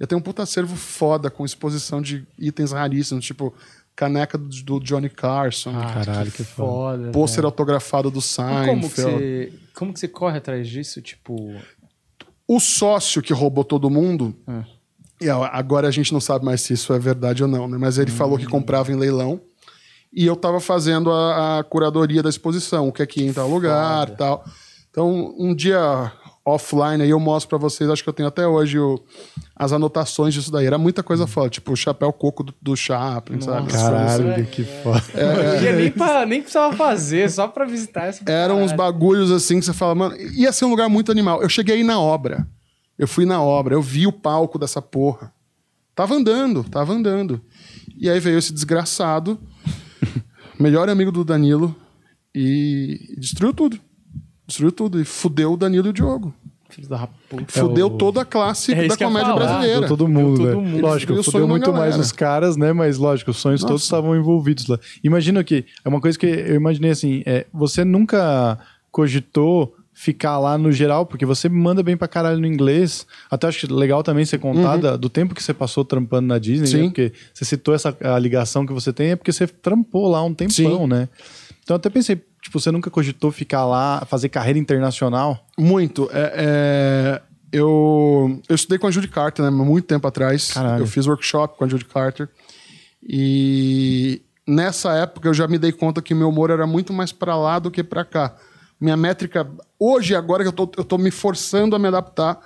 Eu 0.00 0.06
tenho 0.06 0.18
um 0.18 0.22
puta 0.22 0.42
acervo 0.42 0.74
foda 0.76 1.28
com 1.30 1.44
exposição 1.44 2.00
de 2.00 2.26
itens 2.38 2.72
raríssimos, 2.72 3.22
tipo 3.22 3.52
caneca 3.98 4.38
do, 4.38 4.46
do 4.62 4.78
Johnny 4.78 5.08
Carson, 5.10 5.72
Caralho, 5.72 6.30
que 6.30 6.44
foda. 6.44 6.98
Foda. 7.06 7.10
pôster 7.10 7.44
autografado 7.44 8.12
do 8.12 8.20
E 8.20 8.66
Como 8.66 8.88
que, 8.88 9.00
você, 9.00 9.52
como 9.74 9.92
que 9.92 9.98
você 9.98 10.06
corre 10.06 10.38
atrás 10.38 10.68
disso? 10.68 11.02
Tipo. 11.02 11.52
O 12.46 12.60
sócio 12.60 13.20
que 13.20 13.32
roubou 13.32 13.64
todo 13.64 13.90
mundo, 13.90 14.36
Ah. 14.46 14.62
e 15.20 15.28
agora 15.28 15.88
a 15.88 15.90
gente 15.90 16.12
não 16.12 16.20
sabe 16.20 16.44
mais 16.44 16.60
se 16.60 16.72
isso 16.74 16.92
é 16.92 16.98
verdade 16.98 17.42
ou 17.42 17.48
não, 17.48 17.66
né? 17.66 17.76
mas 17.76 17.98
ele 17.98 18.12
falou 18.12 18.38
que 18.38 18.46
Hum. 18.46 18.50
comprava 18.50 18.92
em 18.92 18.96
leilão. 18.96 19.40
E 20.12 20.24
eu 20.24 20.36
tava 20.36 20.60
fazendo 20.60 21.10
a, 21.10 21.58
a 21.58 21.64
curadoria 21.64 22.22
da 22.22 22.30
exposição, 22.30 22.86
o 22.88 22.92
que 22.92 23.02
é 23.02 23.06
que 23.06 23.20
ia 23.20 23.26
em 23.28 23.32
tal 23.32 23.48
lugar 23.50 24.08
tal. 24.10 24.44
Então, 24.90 25.34
um 25.36 25.52
dia 25.54 26.12
offline 26.48 27.02
aí 27.02 27.10
eu 27.10 27.20
mostro 27.20 27.48
pra 27.48 27.58
vocês, 27.58 27.88
acho 27.90 28.02
que 28.02 28.08
eu 28.08 28.12
tenho 28.12 28.28
até 28.28 28.46
hoje 28.46 28.78
o- 28.78 29.00
as 29.54 29.72
anotações 29.72 30.34
disso 30.34 30.50
daí. 30.50 30.66
Era 30.66 30.78
muita 30.78 31.02
coisa 31.02 31.26
foda, 31.26 31.48
tipo 31.50 31.72
o 31.72 31.76
chapéu 31.76 32.12
coco 32.12 32.42
do, 32.44 32.54
do 32.60 32.76
Chaplin, 32.76 33.40
sabe? 33.40 33.70
Caralho, 33.72 34.30
É. 34.30 34.42
que 34.42 34.64
foda. 34.64 35.02
Não 35.14 35.62
ia 35.62 35.72
nem, 35.72 35.90
pra, 35.90 36.24
nem 36.26 36.40
precisava 36.40 36.74
fazer, 36.76 37.30
só 37.30 37.48
pra 37.48 37.64
visitar 37.64 38.06
essa. 38.06 38.22
Eram 38.30 38.62
uns 38.62 38.72
bagulhos 38.72 39.30
assim 39.30 39.58
que 39.60 39.64
você 39.66 39.72
fala, 39.72 39.94
mano, 39.94 40.16
ia 40.16 40.52
ser 40.52 40.64
um 40.64 40.70
lugar 40.70 40.88
muito 40.88 41.10
animal. 41.12 41.42
Eu 41.42 41.48
cheguei 41.48 41.76
aí 41.76 41.84
na 41.84 42.00
obra. 42.00 42.46
Eu 42.98 43.06
fui 43.06 43.24
na 43.24 43.40
obra, 43.42 43.74
eu 43.74 43.82
vi 43.82 44.06
o 44.06 44.12
palco 44.12 44.58
dessa 44.58 44.82
porra. 44.82 45.32
Tava 45.94 46.14
andando, 46.14 46.64
tava 46.64 46.92
andando. 46.92 47.40
E 47.96 48.08
aí 48.08 48.20
veio 48.20 48.38
esse 48.38 48.52
desgraçado, 48.52 49.38
melhor 50.58 50.88
amigo 50.88 51.10
do 51.12 51.24
Danilo, 51.24 51.74
e 52.34 53.14
destruiu 53.18 53.52
tudo. 53.52 53.78
Destruiu 54.48 54.72
tudo. 54.72 55.00
E 55.00 55.04
fudeu 55.04 55.52
o 55.52 55.56
Danilo 55.56 55.86
e 55.86 55.90
o 55.90 55.92
Diogo. 55.92 56.34
Filhos 56.70 56.88
da 56.88 57.06
puta. 57.30 57.44
Fudeu 57.60 57.86
o- 57.86 57.90
toda 57.90 58.22
a 58.22 58.24
classe 58.24 58.72
É 58.72 58.86
da 58.88 58.96
comédia 58.96 59.28
falar. 59.32 59.36
brasileira. 59.36 59.86
Todo 59.86 60.06
mundo, 60.08 60.42
né? 60.44 60.52
todo 60.52 60.62
mundo. 60.62 60.82
Lógico, 60.82 61.22
fudeu 61.22 61.46
muito 61.48 61.72
mais 61.72 61.96
os 61.96 62.12
caras, 62.12 62.56
né? 62.56 62.72
Mas 62.72 62.98
lógico, 62.98 63.30
os 63.30 63.38
sonhos 63.38 63.60
todos 63.60 63.74
Nossa. 63.74 63.84
estavam 63.84 64.14
envolvidos 64.16 64.66
lá. 64.66 64.78
Imagina 65.04 65.42
que 65.44 65.64
é 65.84 65.88
uma 65.88 66.00
coisa 66.00 66.18
que 66.18 66.26
eu 66.26 66.56
imaginei 66.56 66.90
assim, 66.90 67.22
é, 67.24 67.46
você 67.52 67.84
nunca 67.84 68.58
cogitou 68.90 69.74
ficar 69.94 70.38
lá 70.38 70.56
no 70.56 70.70
geral, 70.70 71.04
porque 71.06 71.26
você 71.26 71.48
manda 71.48 71.82
bem 71.82 71.96
pra 71.96 72.06
caralho 72.06 72.38
no 72.38 72.46
inglês. 72.46 73.04
Até 73.30 73.48
acho 73.48 73.66
que 73.66 73.72
legal 73.72 74.02
também 74.02 74.24
você 74.24 74.38
contar 74.38 74.76
da- 74.76 74.96
do 74.96 75.08
tempo 75.08 75.34
que 75.34 75.42
você 75.42 75.52
passou 75.54 75.84
trampando 75.84 76.26
na 76.28 76.38
Disney, 76.38 76.60
né? 76.72 76.82
Sim. 76.84 76.88
Porque 76.90 77.12
você 77.34 77.44
citou 77.44 77.74
essa 77.74 77.96
a 78.02 78.18
ligação 78.18 78.64
que 78.64 78.72
você 78.72 78.92
tem, 78.92 79.10
é 79.10 79.16
porque 79.16 79.32
você 79.32 79.46
trampou 79.46 80.06
lá 80.08 80.22
um 80.22 80.32
tempão, 80.34 80.54
Sim. 80.82 80.86
né? 80.86 81.08
Então 81.64 81.74
eu 81.74 81.78
até 81.78 81.90
pensei, 81.90 82.20
tipo, 82.48 82.58
você 82.58 82.70
nunca 82.70 82.90
cogitou 82.90 83.30
ficar 83.30 83.64
lá, 83.66 84.04
fazer 84.06 84.30
carreira 84.30 84.58
internacional? 84.58 85.46
Muito. 85.56 86.08
É, 86.12 86.32
é, 86.36 87.22
eu, 87.52 88.40
eu 88.48 88.54
estudei 88.54 88.78
com 88.78 88.86
a 88.86 88.90
Judy 88.90 89.08
Carter, 89.08 89.44
né? 89.44 89.50
Muito 89.50 89.84
tempo 89.84 90.06
atrás. 90.06 90.52
Caralho. 90.52 90.82
Eu 90.82 90.86
fiz 90.86 91.06
workshop 91.06 91.58
com 91.58 91.64
a 91.64 91.68
Judy 91.68 91.84
Carter. 91.84 92.28
E 93.02 94.22
nessa 94.46 94.94
época 94.94 95.28
eu 95.28 95.34
já 95.34 95.46
me 95.46 95.58
dei 95.58 95.72
conta 95.72 96.00
que 96.00 96.14
meu 96.14 96.30
humor 96.30 96.50
era 96.50 96.66
muito 96.66 96.92
mais 96.92 97.12
pra 97.12 97.36
lá 97.36 97.58
do 97.58 97.70
que 97.70 97.84
pra 97.84 98.04
cá. 98.04 98.34
Minha 98.80 98.96
métrica, 98.96 99.46
hoje, 99.78 100.14
agora 100.14 100.42
que 100.42 100.48
eu 100.48 100.52
tô, 100.52 100.70
eu 100.76 100.84
tô 100.84 100.96
me 100.96 101.10
forçando 101.10 101.76
a 101.76 101.78
me 101.78 101.88
adaptar 101.88 102.40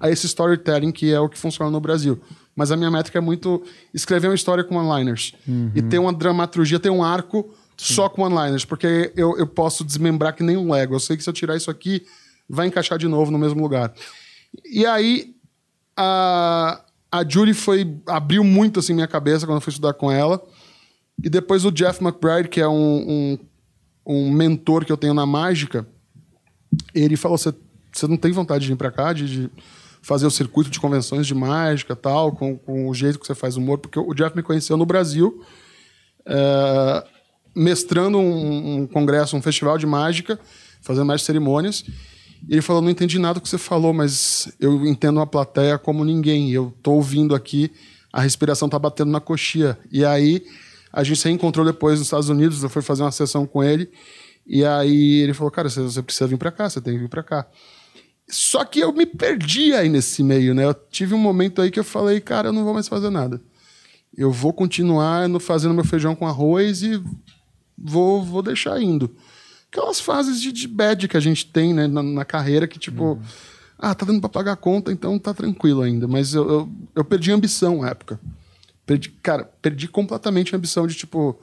a 0.00 0.10
esse 0.10 0.26
storytelling 0.26 0.92
que 0.92 1.12
é 1.12 1.20
o 1.20 1.28
que 1.28 1.38
funciona 1.38 1.70
no 1.70 1.80
Brasil. 1.80 2.20
Mas 2.54 2.72
a 2.72 2.76
minha 2.76 2.90
métrica 2.90 3.18
é 3.18 3.20
muito 3.20 3.62
escrever 3.94 4.28
uma 4.28 4.34
história 4.34 4.64
com 4.64 4.76
one-liners. 4.76 5.34
E 5.74 5.82
ter 5.82 5.98
uma 5.98 6.12
dramaturgia, 6.12 6.80
ter 6.80 6.90
um 6.90 7.04
arco 7.04 7.54
só 7.76 8.08
com 8.08 8.22
one-liners. 8.22 8.64
Porque 8.64 9.12
eu, 9.16 9.36
eu 9.38 9.46
posso 9.46 9.84
desmembrar 9.84 10.34
que 10.34 10.42
nem 10.42 10.56
um 10.56 10.70
Lego. 10.70 10.94
Eu 10.94 11.00
sei 11.00 11.16
que 11.16 11.22
se 11.22 11.28
eu 11.28 11.34
tirar 11.34 11.56
isso 11.56 11.70
aqui, 11.70 12.04
vai 12.48 12.66
encaixar 12.66 12.98
de 12.98 13.08
novo 13.08 13.30
no 13.30 13.38
mesmo 13.38 13.60
lugar. 13.60 13.92
E 14.64 14.86
aí, 14.86 15.34
a, 15.96 16.82
a 17.10 17.28
Julie 17.28 17.54
foi, 17.54 17.98
abriu 18.06 18.44
muito 18.44 18.80
assim 18.80 18.94
minha 18.94 19.08
cabeça 19.08 19.46
quando 19.46 19.56
eu 19.56 19.62
fui 19.62 19.70
estudar 19.70 19.94
com 19.94 20.10
ela. 20.10 20.42
E 21.22 21.30
depois 21.30 21.64
o 21.64 21.72
Jeff 21.72 22.02
McBride, 22.02 22.48
que 22.48 22.60
é 22.60 22.68
um, 22.68 22.74
um, 22.76 23.38
um 24.06 24.30
mentor 24.30 24.84
que 24.84 24.92
eu 24.92 24.96
tenho 24.96 25.14
na 25.14 25.24
mágica, 25.24 25.86
ele 26.94 27.16
falou: 27.16 27.38
você 27.38 27.52
não 28.06 28.16
tem 28.16 28.32
vontade 28.32 28.64
de 28.64 28.70
vir 28.70 28.76
para 28.76 28.90
cá, 28.90 29.12
de, 29.12 29.26
de 29.26 29.50
fazer 30.02 30.26
o 30.26 30.30
circuito 30.30 30.70
de 30.70 30.78
convenções 30.78 31.26
de 31.26 31.34
mágica 31.34 31.96
tal, 31.96 32.32
com, 32.32 32.56
com 32.56 32.88
o 32.88 32.94
jeito 32.94 33.18
que 33.18 33.26
você 33.26 33.34
faz 33.34 33.56
humor? 33.56 33.78
Porque 33.78 33.98
o 33.98 34.14
Jeff 34.14 34.36
me 34.36 34.42
conheceu 34.42 34.76
no 34.76 34.86
Brasil, 34.86 35.42
é, 36.26 37.06
mestrando 37.56 38.18
um, 38.18 38.82
um 38.82 38.86
congresso, 38.86 39.34
um 39.34 39.42
festival 39.42 39.78
de 39.78 39.86
mágica, 39.86 40.38
fazendo 40.82 41.06
mais 41.06 41.22
cerimônias. 41.22 41.84
E 42.46 42.52
ele 42.54 42.62
falou: 42.62 42.82
Não 42.82 42.90
entendi 42.90 43.18
nada 43.18 43.34
do 43.34 43.40
que 43.40 43.48
você 43.48 43.58
falou, 43.58 43.94
mas 43.94 44.52
eu 44.60 44.84
entendo 44.86 45.16
uma 45.16 45.26
plateia 45.26 45.78
como 45.78 46.04
ninguém. 46.04 46.52
Eu 46.52 46.74
tô 46.82 46.92
ouvindo 46.92 47.34
aqui, 47.34 47.72
a 48.12 48.20
respiração 48.20 48.68
tá 48.68 48.78
batendo 48.78 49.10
na 49.10 49.20
coxia. 49.20 49.78
E 49.90 50.04
aí 50.04 50.44
a 50.92 51.02
gente 51.02 51.18
se 51.18 51.28
reencontrou 51.28 51.64
depois 51.64 51.98
nos 51.98 52.06
Estados 52.06 52.28
Unidos, 52.28 52.62
eu 52.62 52.68
fui 52.68 52.82
fazer 52.82 53.02
uma 53.02 53.12
sessão 53.12 53.46
com 53.46 53.64
ele. 53.64 53.90
E 54.46 54.64
aí 54.64 55.20
ele 55.22 55.32
falou: 55.32 55.50
Cara, 55.50 55.68
você, 55.68 56.02
precisa 56.02 56.26
vir 56.26 56.38
para 56.38 56.52
cá, 56.52 56.68
você 56.68 56.80
tem 56.80 56.94
que 56.94 57.00
vir 57.00 57.08
para 57.08 57.22
cá. 57.22 57.46
Só 58.28 58.64
que 58.64 58.80
eu 58.80 58.92
me 58.92 59.06
perdi 59.06 59.72
aí 59.72 59.88
nesse 59.88 60.22
meio, 60.22 60.52
né? 60.52 60.64
Eu 60.64 60.74
tive 60.74 61.14
um 61.14 61.18
momento 61.18 61.62
aí 61.62 61.70
que 61.70 61.80
eu 61.80 61.84
falei: 61.84 62.20
Cara, 62.20 62.48
eu 62.48 62.52
não 62.52 62.64
vou 62.64 62.74
mais 62.74 62.86
fazer 62.86 63.10
nada. 63.10 63.40
Eu 64.16 64.32
vou 64.32 64.52
continuar 64.52 65.28
fazendo 65.40 65.74
meu 65.74 65.84
feijão 65.84 66.14
com 66.14 66.26
arroz 66.26 66.82
e 66.82 67.02
vou, 67.76 68.22
vou 68.22 68.42
deixar 68.42 68.80
indo. 68.80 69.14
Aquelas 69.70 70.00
fases 70.00 70.40
de, 70.40 70.52
de 70.52 70.68
bad 70.68 71.06
que 71.08 71.16
a 71.16 71.20
gente 71.20 71.46
tem 71.46 71.74
né, 71.74 71.86
na, 71.86 72.02
na 72.02 72.24
carreira 72.24 72.66
que, 72.66 72.78
tipo, 72.78 73.20
ah, 73.78 73.94
tá 73.94 74.06
dando 74.06 74.20
pra 74.20 74.28
pagar 74.28 74.52
a 74.52 74.56
conta, 74.56 74.90
então 74.90 75.18
tá 75.18 75.34
tranquilo 75.34 75.82
ainda. 75.82 76.08
Mas 76.08 76.34
eu, 76.34 76.48
eu, 76.48 76.72
eu 76.94 77.04
perdi 77.04 77.30
ambição 77.32 77.82
na 77.82 77.90
época. 77.90 78.18
Perdi, 78.86 79.10
cara, 79.10 79.44
perdi 79.60 79.88
completamente 79.88 80.54
a 80.54 80.58
ambição 80.58 80.86
de, 80.86 80.94
tipo, 80.94 81.38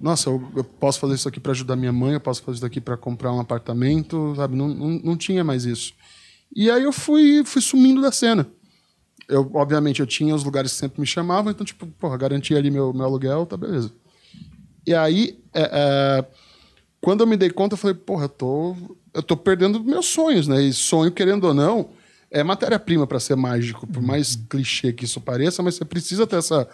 nossa, 0.00 0.28
eu, 0.28 0.52
eu 0.54 0.62
posso 0.62 1.00
fazer 1.00 1.14
isso 1.14 1.28
aqui 1.28 1.40
para 1.40 1.52
ajudar 1.52 1.74
minha 1.74 1.92
mãe, 1.92 2.14
eu 2.14 2.20
posso 2.20 2.42
fazer 2.42 2.58
isso 2.58 2.66
aqui 2.66 2.80
para 2.80 2.96
comprar 2.96 3.32
um 3.32 3.40
apartamento, 3.40 4.34
sabe? 4.36 4.54
Não, 4.54 4.68
não, 4.68 4.88
não 5.02 5.16
tinha 5.16 5.42
mais 5.42 5.64
isso. 5.64 5.94
E 6.54 6.70
aí 6.70 6.82
eu 6.82 6.92
fui, 6.92 7.42
fui 7.44 7.62
sumindo 7.62 8.00
da 8.00 8.12
cena. 8.12 8.46
Eu, 9.28 9.50
obviamente, 9.54 10.00
eu 10.00 10.06
tinha 10.06 10.34
os 10.34 10.44
lugares 10.44 10.72
que 10.72 10.78
sempre 10.78 11.00
me 11.00 11.06
chamavam, 11.06 11.50
então, 11.50 11.66
tipo, 11.66 11.86
porra, 11.86 12.16
garantia 12.16 12.56
ali 12.56 12.70
meu, 12.70 12.92
meu 12.92 13.04
aluguel, 13.04 13.44
tá 13.44 13.56
beleza. 13.56 13.90
E 14.86 14.94
aí, 14.94 15.38
é, 15.52 15.70
é, 15.72 16.24
quando 17.00 17.22
eu 17.22 17.26
me 17.26 17.36
dei 17.36 17.50
conta, 17.50 17.74
eu 17.74 17.78
falei, 17.78 17.94
porra, 17.94 18.24
eu 18.24 18.28
tô, 18.28 18.76
eu 19.12 19.22
tô 19.22 19.36
perdendo 19.36 19.82
meus 19.82 20.06
sonhos, 20.06 20.46
né? 20.46 20.62
E 20.62 20.72
sonho, 20.72 21.10
querendo 21.10 21.44
ou 21.44 21.54
não, 21.54 21.90
é 22.30 22.42
matéria-prima 22.44 23.06
para 23.06 23.18
ser 23.18 23.36
mágico, 23.36 23.86
por 23.86 24.02
mais 24.02 24.36
clichê 24.48 24.92
que 24.92 25.04
isso 25.04 25.20
pareça, 25.20 25.62
mas 25.62 25.74
você 25.74 25.84
precisa 25.84 26.26
ter 26.26 26.36
essa, 26.36 26.68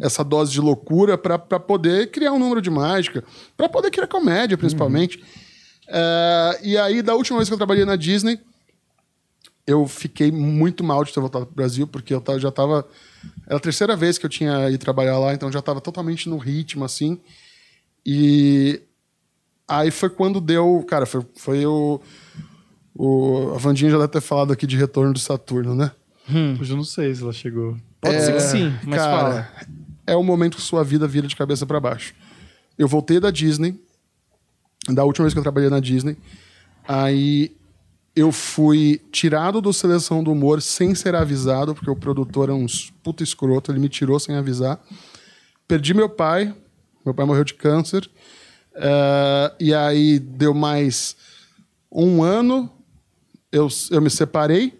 essa 0.00 0.24
dose 0.24 0.52
de 0.52 0.60
loucura 0.60 1.18
para 1.18 1.38
poder 1.38 2.10
criar 2.10 2.32
um 2.32 2.38
número 2.38 2.62
de 2.62 2.70
mágica, 2.70 3.22
para 3.56 3.68
poder 3.68 3.90
criar 3.90 4.06
comédia, 4.06 4.56
principalmente. 4.56 5.18
Uhum. 5.18 5.24
E 6.62 6.78
aí, 6.78 7.02
da 7.02 7.14
última 7.14 7.38
vez 7.38 7.48
que 7.48 7.52
eu 7.52 7.58
trabalhei 7.58 7.84
na 7.84 7.96
Disney, 7.96 8.38
eu 9.68 9.86
fiquei 9.86 10.32
muito 10.32 10.82
mal 10.82 11.04
de 11.04 11.12
ter 11.12 11.20
voltado 11.20 11.44
para 11.44 11.52
o 11.52 11.56
Brasil, 11.56 11.86
porque 11.86 12.14
eu 12.14 12.22
já 12.38 12.48
estava. 12.48 12.88
Era 13.46 13.56
a 13.56 13.60
terceira 13.60 13.94
vez 13.94 14.16
que 14.16 14.24
eu 14.24 14.30
tinha 14.30 14.70
ido 14.70 14.78
trabalhar 14.78 15.18
lá, 15.18 15.34
então 15.34 15.52
já 15.52 15.58
estava 15.58 15.78
totalmente 15.78 16.26
no 16.26 16.38
ritmo, 16.38 16.86
assim. 16.86 17.20
E 18.04 18.82
aí 19.66 19.90
foi 19.90 20.10
quando 20.10 20.40
deu. 20.40 20.84
Cara, 20.88 21.06
foi, 21.06 21.24
foi 21.34 21.66
o, 21.66 22.00
o. 22.94 23.52
A 23.54 23.58
Vandinha 23.58 23.90
já 23.90 23.98
deve 23.98 24.08
ter 24.08 24.20
falado 24.20 24.52
aqui 24.52 24.66
de 24.66 24.76
retorno 24.76 25.12
do 25.12 25.18
Saturno, 25.18 25.74
né? 25.74 25.92
Hum. 26.30 26.56
Hoje 26.60 26.72
eu 26.72 26.76
não 26.76 26.84
sei 26.84 27.14
se 27.14 27.22
ela 27.22 27.32
chegou. 27.32 27.76
Pode 28.00 28.16
é, 28.16 28.20
ser 28.20 28.32
que 28.32 28.40
sim, 28.40 28.72
mas 28.84 29.00
cara, 29.00 29.18
fala. 29.18 29.48
É 30.06 30.16
o 30.16 30.22
momento 30.22 30.56
que 30.56 30.62
sua 30.62 30.84
vida 30.84 31.06
vira 31.06 31.26
de 31.26 31.36
cabeça 31.36 31.66
para 31.66 31.80
baixo. 31.80 32.14
Eu 32.78 32.86
voltei 32.86 33.18
da 33.18 33.30
Disney, 33.30 33.78
da 34.88 35.04
última 35.04 35.24
vez 35.24 35.34
que 35.34 35.38
eu 35.38 35.42
trabalhei 35.42 35.68
na 35.68 35.80
Disney. 35.80 36.16
Aí 36.86 37.52
eu 38.14 38.32
fui 38.32 39.00
tirado 39.12 39.60
do 39.60 39.72
Seleção 39.72 40.24
do 40.24 40.32
Humor 40.32 40.62
sem 40.62 40.94
ser 40.94 41.14
avisado, 41.14 41.74
porque 41.74 41.90
o 41.90 41.96
produtor 41.96 42.48
é 42.48 42.52
um 42.52 42.66
puta 43.02 43.22
escroto, 43.22 43.70
ele 43.70 43.78
me 43.78 43.88
tirou 43.88 44.18
sem 44.18 44.34
avisar. 44.34 44.80
Perdi 45.66 45.92
meu 45.92 46.08
pai, 46.08 46.54
meu 47.08 47.14
pai 47.14 47.24
morreu 47.24 47.44
de 47.44 47.54
câncer. 47.54 48.08
Uh, 48.74 49.54
e 49.58 49.74
aí 49.74 50.18
deu 50.18 50.54
mais 50.54 51.16
um 51.90 52.22
ano, 52.22 52.70
eu, 53.50 53.66
eu 53.90 54.00
me 54.00 54.10
separei, 54.10 54.78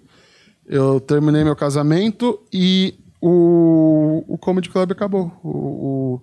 eu 0.66 1.00
terminei 1.00 1.42
meu 1.42 1.56
casamento 1.56 2.38
e 2.52 2.98
o, 3.20 4.24
o 4.28 4.38
Comedy 4.38 4.68
Club 4.68 4.92
acabou. 4.92 5.32
O, 5.42 6.20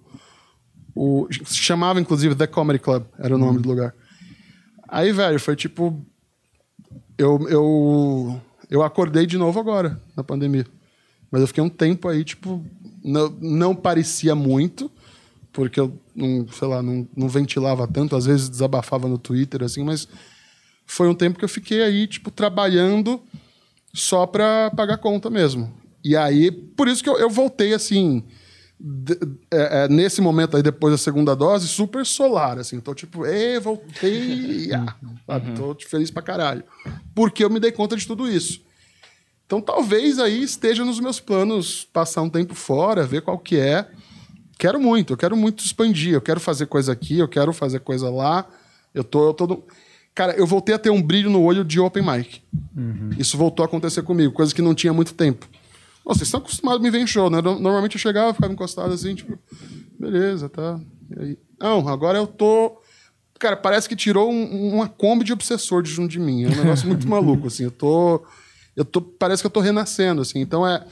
o, 0.95 1.23
o, 1.23 1.27
se 1.45 1.57
chamava, 1.57 1.99
inclusive, 1.99 2.35
The 2.35 2.47
Comedy 2.47 2.79
Club, 2.79 3.03
era 3.17 3.35
o 3.35 3.37
nome 3.37 3.59
do 3.59 3.67
lugar. 3.67 3.93
Aí, 4.87 5.11
velho, 5.11 5.39
foi 5.39 5.55
tipo 5.55 6.05
eu, 7.17 7.47
eu, 7.49 8.41
eu 8.69 8.83
acordei 8.83 9.25
de 9.25 9.37
novo 9.37 9.59
agora, 9.59 9.99
na 10.15 10.23
pandemia. 10.23 10.65
Mas 11.31 11.41
eu 11.41 11.47
fiquei 11.47 11.63
um 11.63 11.69
tempo 11.69 12.07
aí, 12.07 12.23
tipo, 12.23 12.63
não, 13.03 13.29
não 13.41 13.75
parecia 13.75 14.35
muito, 14.35 14.91
porque 15.55 15.79
eu 15.79 15.97
não, 16.13 16.45
sei 16.49 16.67
lá, 16.67 16.83
não, 16.83 17.07
não 17.15 17.29
ventilava 17.29 17.87
tanto, 17.87 18.15
às 18.15 18.25
vezes 18.25 18.49
desabafava 18.49 19.07
no 19.07 19.17
Twitter, 19.17 19.63
assim, 19.63 19.83
mas 19.83 20.05
foi 20.85 21.07
um 21.07 21.15
tempo 21.15 21.39
que 21.39 21.45
eu 21.45 21.49
fiquei 21.49 21.81
aí, 21.81 22.05
tipo, 22.05 22.29
trabalhando 22.29 23.23
só 23.93 24.27
para 24.27 24.69
pagar 24.75 24.97
conta 24.97 25.29
mesmo. 25.29 25.73
E 26.03 26.15
aí, 26.15 26.51
por 26.51 26.89
isso 26.89 27.01
que 27.01 27.09
eu, 27.09 27.17
eu 27.17 27.29
voltei, 27.29 27.73
assim, 27.73 28.21
de, 28.77 29.17
é, 29.49 29.85
é, 29.85 29.87
nesse 29.87 30.19
momento 30.19 30.57
aí, 30.57 30.61
depois 30.61 30.93
da 30.93 30.97
segunda 30.97 31.33
dose, 31.33 31.69
super 31.69 32.05
solar, 32.05 32.59
assim. 32.59 32.81
Tô 32.81 32.93
tipo, 32.93 33.25
e 33.25 33.57
voltei, 33.59 34.71
ah? 34.73 35.39
Tô 35.55 35.75
feliz 35.87 36.11
pra 36.11 36.21
caralho. 36.21 36.63
Porque 37.15 37.43
eu 37.43 37.49
me 37.49 37.61
dei 37.61 37.71
conta 37.71 37.95
de 37.95 38.05
tudo 38.05 38.29
isso. 38.29 38.61
Então 39.45 39.61
talvez 39.61 40.19
aí 40.19 40.43
esteja 40.43 40.83
nos 40.83 40.99
meus 40.99 41.19
planos 41.19 41.87
passar 41.93 42.23
um 42.23 42.29
tempo 42.29 42.53
fora, 42.53 43.05
ver 43.05 43.21
qual 43.21 43.37
que 43.37 43.57
é. 43.57 43.87
Quero 44.57 44.79
muito, 44.79 45.13
eu 45.13 45.17
quero 45.17 45.35
muito 45.35 45.63
expandir, 45.63 46.13
eu 46.13 46.21
quero 46.21 46.39
fazer 46.39 46.65
coisa 46.67 46.91
aqui, 46.91 47.19
eu 47.19 47.27
quero 47.27 47.51
fazer 47.51 47.79
coisa 47.79 48.09
lá. 48.09 48.47
Eu 48.93 49.03
tô, 49.03 49.29
eu 49.29 49.33
tô 49.33 49.63
Cara, 50.15 50.33
eu 50.37 50.47
voltei 50.47 50.73
a 50.73 50.79
ter 50.79 50.89
um 50.89 51.01
brilho 51.01 51.29
no 51.29 51.43
olho 51.43 51.65
de 51.65 51.77
open 51.77 52.01
mic. 52.01 52.41
Uhum. 52.75 53.09
Isso 53.19 53.37
voltou 53.37 53.63
a 53.63 53.67
acontecer 53.67 54.01
comigo, 54.01 54.33
coisa 54.33 54.55
que 54.55 54.61
não 54.61 54.73
tinha 54.73 54.93
muito 54.93 55.13
tempo. 55.13 55.45
Vocês 56.05 56.27
estão 56.27 56.39
acostumados 56.39 56.79
a 56.79 56.83
me 56.83 56.89
ver 56.89 56.99
em 56.99 57.07
show, 57.07 57.29
né? 57.29 57.41
Normalmente 57.41 57.95
eu 57.95 57.99
chegava, 57.99 58.33
ficava 58.33 58.53
encostado 58.53 58.93
assim, 58.93 59.13
tipo, 59.13 59.37
beleza, 59.99 60.47
tá. 60.47 60.79
Não, 61.59 61.87
agora 61.89 62.17
eu 62.17 62.25
tô. 62.25 62.77
Cara, 63.37 63.57
parece 63.57 63.89
que 63.89 63.95
tirou 63.95 64.31
um, 64.31 64.73
uma 64.73 64.87
Kombi 64.87 65.25
de 65.25 65.33
obsessor 65.33 65.83
de 65.83 65.91
junto 65.91 66.11
de 66.11 66.19
mim. 66.19 66.45
É 66.45 66.47
um 66.47 66.55
negócio 66.55 66.87
muito 66.87 67.05
maluco, 67.09 67.47
assim. 67.47 67.63
Eu 67.63 67.71
tô. 67.71 68.25
Eu 68.73 68.85
tô. 68.85 69.01
Parece 69.01 69.43
que 69.43 69.47
eu 69.47 69.51
tô 69.51 69.59
renascendo, 69.59 70.21
assim. 70.21 70.39
Então 70.39 70.65
é. 70.65 70.85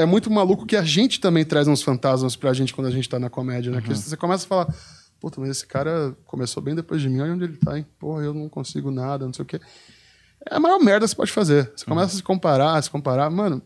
É 0.00 0.06
muito 0.06 0.30
maluco 0.30 0.66
que 0.66 0.76
a 0.76 0.82
gente 0.82 1.20
também 1.20 1.44
traz 1.44 1.68
uns 1.68 1.82
fantasmas 1.82 2.36
pra 2.36 2.52
gente 2.52 2.72
quando 2.72 2.86
a 2.86 2.90
gente 2.90 3.08
tá 3.08 3.18
na 3.18 3.28
comédia, 3.28 3.70
né? 3.70 3.78
Uhum. 3.78 3.82
Que 3.82 3.94
você 3.94 4.16
começa 4.16 4.46
a 4.46 4.48
falar, 4.48 4.74
puta, 5.20 5.40
mas 5.40 5.50
esse 5.50 5.66
cara 5.66 6.16
começou 6.24 6.62
bem 6.62 6.74
depois 6.74 7.02
de 7.02 7.08
mim, 7.08 7.20
olha 7.20 7.32
onde 7.32 7.44
ele 7.44 7.56
tá, 7.56 7.78
hein? 7.78 7.86
Porra, 7.98 8.22
eu 8.22 8.32
não 8.32 8.48
consigo 8.48 8.90
nada, 8.90 9.26
não 9.26 9.32
sei 9.32 9.42
o 9.42 9.46
quê. 9.46 9.60
É 10.50 10.54
a 10.54 10.60
maior 10.60 10.78
merda 10.78 11.04
que 11.04 11.10
você 11.10 11.16
pode 11.16 11.32
fazer. 11.32 11.70
Você 11.76 11.84
começa 11.84 12.12
uhum. 12.12 12.14
a 12.14 12.16
se 12.16 12.22
comparar, 12.22 12.74
a 12.76 12.82
se 12.82 12.90
comparar. 12.90 13.28
Mano, 13.30 13.62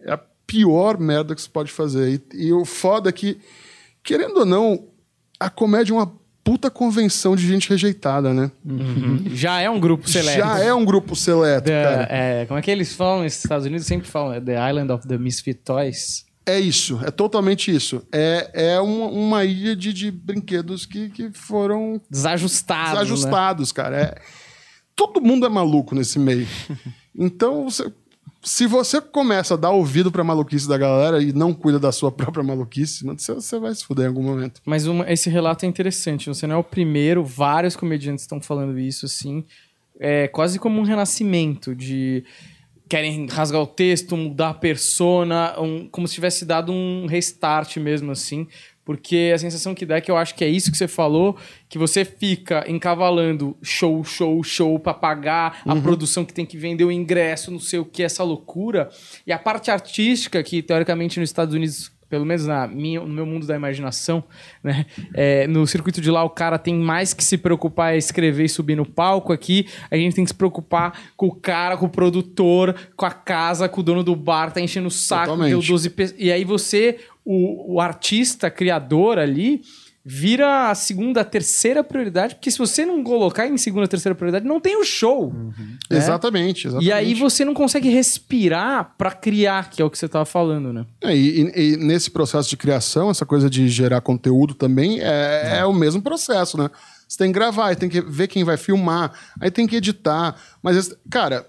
é 0.00 0.12
a 0.12 0.20
pior 0.46 0.98
merda 0.98 1.34
que 1.34 1.42
você 1.42 1.48
pode 1.48 1.72
fazer. 1.72 2.22
E, 2.32 2.46
e 2.46 2.52
o 2.52 2.64
foda 2.64 3.08
é 3.08 3.12
que, 3.12 3.40
querendo 4.04 4.38
ou 4.38 4.46
não, 4.46 4.88
a 5.40 5.50
comédia 5.50 5.92
é 5.92 5.96
uma 5.96 6.12
puta 6.46 6.70
convenção 6.70 7.34
de 7.34 7.44
gente 7.44 7.68
rejeitada, 7.68 8.32
né? 8.32 8.52
Uhum. 8.64 9.24
Já 9.34 9.60
é 9.60 9.68
um 9.68 9.80
grupo 9.80 10.08
seleto. 10.08 10.38
Já 10.38 10.60
é 10.60 10.72
um 10.72 10.84
grupo 10.84 11.16
seleto, 11.16 11.64
the, 11.64 11.82
cara. 11.82 12.08
É, 12.08 12.46
como 12.46 12.56
é 12.56 12.62
que 12.62 12.70
eles 12.70 12.94
falam 12.94 13.24
nos 13.24 13.36
Estados 13.36 13.66
Unidos? 13.66 13.84
Sempre 13.84 14.06
falam, 14.06 14.32
é 14.32 14.40
The 14.40 14.70
Island 14.70 14.92
of 14.92 15.08
the 15.08 15.18
Misfit 15.18 15.58
Toys. 15.64 16.24
É 16.46 16.60
isso, 16.60 17.00
é 17.04 17.10
totalmente 17.10 17.74
isso. 17.74 18.00
É, 18.12 18.74
é 18.74 18.80
uma, 18.80 19.06
uma 19.06 19.44
ilha 19.44 19.74
de, 19.74 19.92
de 19.92 20.12
brinquedos 20.12 20.86
que, 20.86 21.10
que 21.10 21.32
foram... 21.32 22.00
Desajustados, 22.08 22.92
né? 22.92 23.00
Desajustados, 23.00 23.70
né? 23.70 23.74
cara. 23.74 23.96
É, 23.96 24.14
todo 24.94 25.20
mundo 25.20 25.46
é 25.46 25.48
maluco 25.48 25.96
nesse 25.96 26.18
meio. 26.18 26.46
Então, 27.18 27.64
você 27.64 27.90
se 28.46 28.64
você 28.64 29.00
começa 29.00 29.54
a 29.54 29.56
dar 29.56 29.72
ouvido 29.72 30.12
pra 30.12 30.22
maluquice 30.22 30.68
da 30.68 30.78
galera 30.78 31.20
e 31.20 31.32
não 31.32 31.52
cuida 31.52 31.80
da 31.80 31.90
sua 31.90 32.12
própria 32.12 32.44
maluquice, 32.44 33.04
você, 33.04 33.58
vai 33.58 33.74
se 33.74 33.84
fuder 33.84 34.04
em 34.04 34.08
algum 34.08 34.22
momento. 34.22 34.62
Mas 34.64 34.86
uma, 34.86 35.10
esse 35.10 35.28
relato 35.28 35.66
é 35.66 35.68
interessante. 35.68 36.28
Você 36.28 36.46
não 36.46 36.54
é 36.54 36.58
o 36.58 36.62
primeiro, 36.62 37.24
vários 37.24 37.74
comediantes 37.74 38.22
estão 38.22 38.40
falando 38.40 38.78
isso, 38.78 39.04
assim. 39.04 39.44
É 39.98 40.28
quase 40.28 40.60
como 40.60 40.80
um 40.80 40.84
renascimento 40.84 41.74
de 41.74 42.22
querem 42.88 43.26
rasgar 43.26 43.60
o 43.60 43.66
texto, 43.66 44.16
mudar 44.16 44.50
a 44.50 44.54
persona, 44.54 45.60
um, 45.60 45.88
como 45.88 46.06
se 46.06 46.14
tivesse 46.14 46.44
dado 46.44 46.70
um 46.70 47.06
restart 47.06 47.78
mesmo, 47.78 48.12
assim. 48.12 48.46
Porque 48.86 49.32
a 49.34 49.38
sensação 49.38 49.74
que 49.74 49.84
dá 49.84 49.96
é 49.96 50.00
que 50.00 50.08
eu 50.08 50.16
acho 50.16 50.32
que 50.36 50.44
é 50.44 50.48
isso 50.48 50.70
que 50.70 50.78
você 50.78 50.86
falou, 50.86 51.36
que 51.68 51.76
você 51.76 52.04
fica 52.04 52.64
encavalando 52.68 53.56
show, 53.60 54.04
show, 54.04 54.40
show 54.44 54.78
para 54.78 54.94
pagar 54.94 55.60
uhum. 55.66 55.72
a 55.72 55.80
produção 55.80 56.24
que 56.24 56.32
tem 56.32 56.46
que 56.46 56.56
vender 56.56 56.84
o 56.84 56.92
ingresso, 56.92 57.50
não 57.50 57.58
sei 57.58 57.80
o 57.80 57.84
que, 57.84 58.04
essa 58.04 58.22
loucura. 58.22 58.88
E 59.26 59.32
a 59.32 59.38
parte 59.40 59.72
artística, 59.72 60.40
que 60.40 60.62
teoricamente 60.62 61.18
nos 61.18 61.28
Estados 61.28 61.52
Unidos 61.52 61.90
pelo 62.08 62.24
menos 62.24 62.46
na 62.46 62.66
minha, 62.66 63.00
no 63.00 63.08
meu 63.08 63.26
mundo 63.26 63.46
da 63.46 63.56
imaginação, 63.56 64.22
né? 64.62 64.86
É, 65.14 65.46
no 65.46 65.66
circuito 65.66 66.00
de 66.00 66.10
lá, 66.10 66.22
o 66.24 66.30
cara 66.30 66.58
tem 66.58 66.74
mais 66.74 67.12
que 67.12 67.24
se 67.24 67.36
preocupar 67.36 67.94
em 67.94 67.98
escrever 67.98 68.44
e 68.44 68.48
subir 68.48 68.76
no 68.76 68.86
palco. 68.86 69.32
Aqui, 69.32 69.66
a 69.90 69.96
gente 69.96 70.14
tem 70.14 70.24
que 70.24 70.30
se 70.30 70.34
preocupar 70.34 70.98
com 71.16 71.26
o 71.26 71.34
cara, 71.34 71.76
com 71.76 71.86
o 71.86 71.90
produtor, 71.90 72.74
com 72.96 73.06
a 73.06 73.10
casa, 73.10 73.68
com 73.68 73.80
o 73.80 73.84
dono 73.84 74.02
do 74.02 74.14
bar, 74.14 74.52
tá 74.52 74.60
enchendo 74.60 74.88
o 74.88 74.90
saco, 74.90 75.36
deu 75.36 75.60
12 75.60 75.94
E 76.18 76.30
aí 76.30 76.44
você 76.44 76.98
o, 77.24 77.74
o 77.74 77.80
artista 77.80 78.48
criador 78.50 79.18
ali 79.18 79.62
vira 80.08 80.70
a 80.70 80.74
segunda, 80.76 81.22
a 81.22 81.24
terceira 81.24 81.82
prioridade, 81.82 82.36
porque 82.36 82.48
se 82.48 82.58
você 82.58 82.86
não 82.86 83.02
colocar 83.02 83.48
em 83.48 83.58
segunda, 83.58 83.88
terceira 83.88 84.14
prioridade, 84.14 84.46
não 84.46 84.60
tem 84.60 84.80
o 84.80 84.84
show. 84.84 85.32
Uhum. 85.32 85.52
Né? 85.90 85.96
Exatamente, 85.98 86.68
exatamente. 86.68 86.88
E 86.88 86.92
aí 86.92 87.12
você 87.12 87.44
não 87.44 87.52
consegue 87.52 87.88
respirar 87.88 88.94
para 88.96 89.10
criar, 89.10 89.68
que 89.68 89.82
é 89.82 89.84
o 89.84 89.90
que 89.90 89.98
você 89.98 90.06
estava 90.06 90.24
falando, 90.24 90.72
né? 90.72 90.86
É, 91.02 91.12
e, 91.12 91.50
e, 91.56 91.76
nesse 91.76 92.12
processo 92.12 92.48
de 92.48 92.56
criação, 92.56 93.10
essa 93.10 93.26
coisa 93.26 93.50
de 93.50 93.68
gerar 93.68 94.00
conteúdo 94.00 94.54
também 94.54 95.00
é, 95.00 95.56
é. 95.56 95.58
é 95.58 95.64
o 95.64 95.72
mesmo 95.72 96.00
processo, 96.00 96.56
né? 96.56 96.70
Você 97.08 97.18
tem 97.18 97.32
que 97.32 97.38
gravar, 97.38 97.74
tem 97.74 97.88
que 97.88 98.00
ver 98.00 98.28
quem 98.28 98.44
vai 98.44 98.56
filmar, 98.56 99.12
aí 99.40 99.50
tem 99.50 99.66
que 99.66 99.74
editar. 99.74 100.36
Mas, 100.62 100.94
cara, 101.10 101.44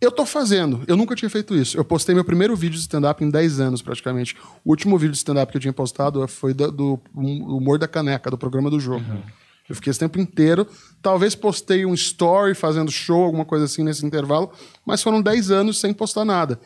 eu 0.00 0.12
tô 0.12 0.24
fazendo. 0.24 0.82
Eu 0.86 0.96
nunca 0.96 1.14
tinha 1.14 1.28
feito 1.28 1.54
isso. 1.54 1.76
Eu 1.76 1.84
postei 1.84 2.14
meu 2.14 2.24
primeiro 2.24 2.54
vídeo 2.54 2.76
de 2.76 2.80
stand-up 2.80 3.22
em 3.24 3.30
10 3.30 3.60
anos, 3.60 3.82
praticamente. 3.82 4.36
O 4.64 4.70
último 4.70 4.96
vídeo 4.96 5.12
de 5.12 5.18
stand-up 5.18 5.50
que 5.50 5.56
eu 5.56 5.60
tinha 5.60 5.72
postado 5.72 6.26
foi 6.28 6.54
do, 6.54 6.70
do 6.70 7.00
Humor 7.14 7.78
da 7.78 7.88
Caneca, 7.88 8.30
do 8.30 8.38
programa 8.38 8.70
do 8.70 8.78
jogo. 8.78 9.04
Uhum. 9.10 9.22
Eu 9.68 9.74
fiquei 9.74 9.90
esse 9.90 10.00
tempo 10.00 10.18
inteiro. 10.18 10.66
Talvez 11.02 11.34
postei 11.34 11.84
um 11.84 11.94
story 11.94 12.54
fazendo 12.54 12.90
show, 12.90 13.24
alguma 13.24 13.44
coisa 13.44 13.66
assim 13.66 13.82
nesse 13.82 14.06
intervalo, 14.06 14.50
mas 14.84 15.02
foram 15.02 15.20
10 15.20 15.50
anos 15.50 15.78
sem 15.78 15.92
postar 15.92 16.24
nada. 16.24 16.58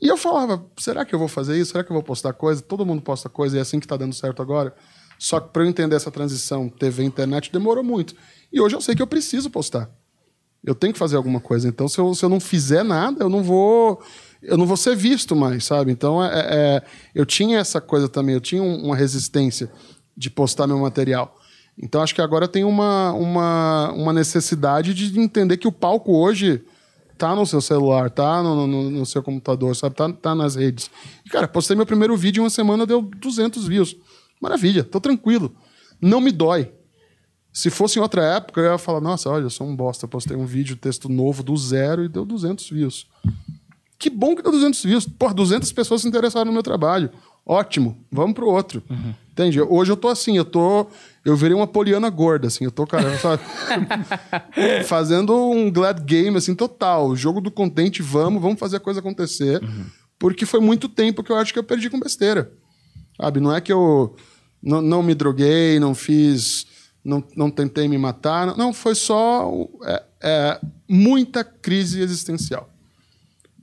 E 0.00 0.06
eu 0.06 0.16
falava, 0.16 0.64
será 0.76 1.04
que 1.04 1.14
eu 1.14 1.18
vou 1.18 1.26
fazer 1.26 1.58
isso? 1.58 1.72
Será 1.72 1.82
que 1.82 1.90
eu 1.90 1.94
vou 1.94 2.02
postar 2.02 2.32
coisa? 2.32 2.62
Todo 2.62 2.86
mundo 2.86 3.02
posta 3.02 3.28
coisa 3.28 3.56
e 3.56 3.58
é 3.58 3.62
assim 3.62 3.80
que 3.80 3.86
tá 3.86 3.96
dando 3.96 4.14
certo 4.14 4.40
agora. 4.40 4.74
Só 5.18 5.40
que 5.40 5.52
para 5.52 5.64
eu 5.64 5.66
entender 5.66 5.96
essa 5.96 6.10
transição 6.10 6.68
TV 6.68 7.02
e 7.02 7.06
internet 7.06 7.50
demorou 7.50 7.82
muito. 7.82 8.14
E 8.52 8.60
hoje 8.60 8.76
eu 8.76 8.80
sei 8.80 8.94
que 8.94 9.02
eu 9.02 9.06
preciso 9.06 9.50
postar. 9.50 9.90
Eu 10.64 10.74
tenho 10.74 10.92
que 10.92 10.98
fazer 10.98 11.16
alguma 11.16 11.40
coisa. 11.40 11.68
Então, 11.68 11.88
se 11.88 11.98
eu, 11.98 12.14
se 12.14 12.24
eu 12.24 12.28
não 12.28 12.40
fizer 12.40 12.82
nada, 12.82 13.22
eu 13.24 13.28
não 13.28 13.42
vou 13.42 14.02
eu 14.42 14.56
não 14.56 14.66
vou 14.66 14.76
ser 14.76 14.94
visto 14.94 15.34
mais, 15.34 15.64
sabe? 15.64 15.90
Então, 15.90 16.22
é, 16.24 16.30
é, 16.32 16.82
eu 17.14 17.26
tinha 17.26 17.58
essa 17.58 17.80
coisa 17.80 18.08
também, 18.08 18.34
eu 18.34 18.40
tinha 18.40 18.62
uma 18.62 18.94
resistência 18.94 19.70
de 20.16 20.30
postar 20.30 20.66
meu 20.66 20.78
material. 20.78 21.36
Então, 21.80 22.02
acho 22.02 22.14
que 22.14 22.20
agora 22.20 22.48
tem 22.48 22.64
uma, 22.64 23.12
uma, 23.12 23.92
uma 23.92 24.12
necessidade 24.12 24.94
de 24.94 25.18
entender 25.18 25.56
que 25.56 25.68
o 25.68 25.72
palco 25.72 26.12
hoje 26.12 26.62
tá 27.16 27.34
no 27.34 27.46
seu 27.46 27.60
celular, 27.60 28.10
tá 28.10 28.42
no, 28.42 28.66
no, 28.66 28.90
no, 28.90 29.06
seu 29.06 29.22
computador, 29.22 29.74
sabe? 29.74 29.94
Tá, 29.94 30.12
tá 30.12 30.34
nas 30.34 30.54
redes. 30.54 30.90
E, 31.24 31.28
cara, 31.28 31.48
postei 31.48 31.76
meu 31.76 31.86
primeiro 31.86 32.16
vídeo 32.16 32.40
em 32.40 32.44
uma 32.44 32.50
semana, 32.50 32.86
deu 32.86 33.02
200 33.02 33.66
views. 33.66 33.96
Maravilha, 34.40 34.84
tô 34.84 35.00
tranquilo. 35.00 35.54
Não 36.00 36.20
me 36.20 36.30
dói. 36.30 36.72
Se 37.58 37.70
fosse 37.70 37.98
em 37.98 38.02
outra 38.02 38.22
época, 38.22 38.60
eu 38.60 38.70
ia 38.70 38.78
falar, 38.78 39.00
nossa, 39.00 39.28
olha, 39.28 39.42
eu 39.42 39.50
sou 39.50 39.66
um 39.66 39.74
bosta, 39.74 40.06
postei 40.06 40.36
um 40.36 40.46
vídeo, 40.46 40.76
texto 40.76 41.08
novo 41.08 41.42
do 41.42 41.56
zero 41.56 42.04
e 42.04 42.08
deu 42.08 42.24
200 42.24 42.70
views. 42.70 43.08
Que 43.98 44.08
bom 44.08 44.36
que 44.36 44.42
deu 44.42 44.52
200 44.52 44.80
views. 44.84 45.06
Pô, 45.08 45.34
200 45.34 45.72
pessoas 45.72 46.02
se 46.02 46.06
interessaram 46.06 46.44
no 46.44 46.52
meu 46.52 46.62
trabalho. 46.62 47.10
Ótimo, 47.44 47.98
vamos 48.12 48.34
pro 48.34 48.48
outro. 48.48 48.80
Uhum. 48.88 49.12
Entende? 49.32 49.60
Hoje 49.60 49.90
eu 49.90 49.96
tô 49.96 50.06
assim, 50.06 50.36
eu 50.36 50.44
tô. 50.44 50.86
Eu 51.24 51.34
virei 51.34 51.52
uma 51.52 51.66
poliana 51.66 52.08
gorda, 52.10 52.46
assim. 52.46 52.62
Eu 52.62 52.70
tô, 52.70 52.86
cara, 52.86 53.18
sabe? 53.18 53.42
fazendo 54.86 55.34
um 55.50 55.68
glad 55.68 55.98
game, 56.04 56.36
assim, 56.36 56.54
total. 56.54 57.16
Jogo 57.16 57.40
do 57.40 57.50
contente, 57.50 58.02
vamos, 58.02 58.40
vamos 58.40 58.60
fazer 58.60 58.76
a 58.76 58.80
coisa 58.80 59.00
acontecer. 59.00 59.60
Uhum. 59.64 59.86
Porque 60.16 60.46
foi 60.46 60.60
muito 60.60 60.88
tempo 60.88 61.24
que 61.24 61.32
eu 61.32 61.36
acho 61.36 61.52
que 61.52 61.58
eu 61.58 61.64
perdi 61.64 61.90
com 61.90 61.98
besteira. 61.98 62.52
Sabe? 63.20 63.40
Não 63.40 63.52
é 63.52 63.60
que 63.60 63.72
eu 63.72 64.14
não, 64.62 64.80
não 64.80 65.02
me 65.02 65.12
droguei, 65.12 65.80
não 65.80 65.92
fiz. 65.92 66.77
Não, 67.08 67.24
não 67.34 67.50
tentei 67.50 67.88
me 67.88 67.98
matar. 67.98 68.56
Não, 68.56 68.72
foi 68.72 68.94
só 68.94 69.50
é, 69.84 70.04
é, 70.22 70.60
muita 70.88 71.42
crise 71.42 72.00
existencial 72.00 72.68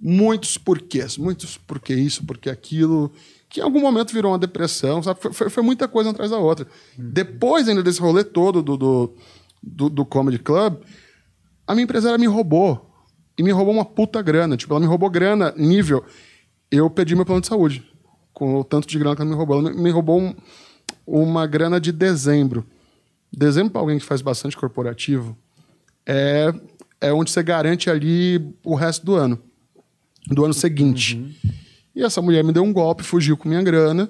muitos 0.07 0.57
porquês, 0.57 1.17
muitos 1.17 1.57
porque 1.57 1.93
isso, 1.93 2.23
porque 2.25 2.47
aquilo, 2.47 3.11
que 3.49 3.59
em 3.59 3.63
algum 3.63 3.81
momento 3.81 4.13
virou 4.13 4.31
uma 4.31 4.37
depressão, 4.37 5.01
sabe? 5.01 5.19
Foi, 5.19 5.33
foi, 5.33 5.49
foi 5.49 5.63
muita 5.63 5.87
coisa 5.87 6.11
atrás 6.11 6.29
da 6.29 6.37
outra. 6.37 6.67
Uhum. 6.97 7.09
Depois 7.11 7.67
ainda 7.67 7.81
desse 7.81 7.99
rolê 7.99 8.23
todo 8.23 8.61
do, 8.61 8.77
do, 8.77 9.15
do, 9.63 9.89
do, 9.89 10.05
Comedy 10.05 10.37
Club, 10.37 10.77
a 11.65 11.73
minha 11.73 11.83
empresária 11.83 12.17
me 12.17 12.27
roubou. 12.27 12.91
E 13.37 13.43
me 13.43 13.51
roubou 13.51 13.73
uma 13.73 13.83
puta 13.83 14.21
grana. 14.21 14.55
Tipo, 14.55 14.73
ela 14.73 14.79
me 14.79 14.85
roubou 14.85 15.09
grana 15.09 15.53
nível. 15.57 16.05
Eu 16.71 16.89
pedi 16.89 17.15
meu 17.15 17.25
plano 17.25 17.41
de 17.41 17.47
saúde. 17.47 17.83
Com 18.31 18.59
o 18.59 18.63
tanto 18.63 18.87
de 18.87 18.97
grana 18.97 19.15
que 19.15 19.21
ela 19.21 19.29
me 19.29 19.35
roubou. 19.35 19.59
Ela 19.59 19.71
me, 19.71 19.81
me 19.81 19.89
roubou 19.89 20.21
um, 20.21 20.35
uma 21.05 21.45
grana 21.45 21.79
de 21.79 21.91
dezembro. 21.91 22.65
Dezembro, 23.31 23.71
para 23.71 23.81
alguém 23.81 23.99
que 23.99 24.05
faz 24.05 24.21
bastante 24.21 24.55
corporativo, 24.55 25.37
é, 26.05 26.53
é 27.01 27.13
onde 27.13 27.31
você 27.31 27.43
garante 27.43 27.89
ali 27.89 28.53
o 28.63 28.75
resto 28.75 29.05
do 29.05 29.15
ano 29.15 29.41
do 30.27 30.43
ano 30.43 30.53
seguinte. 30.53 31.15
Uhum. 31.15 31.33
E 31.95 32.03
essa 32.03 32.21
mulher 32.21 32.43
me 32.43 32.51
deu 32.51 32.63
um 32.63 32.73
golpe, 32.73 33.03
fugiu 33.03 33.37
com 33.37 33.47
minha 33.47 33.61
grana, 33.61 34.09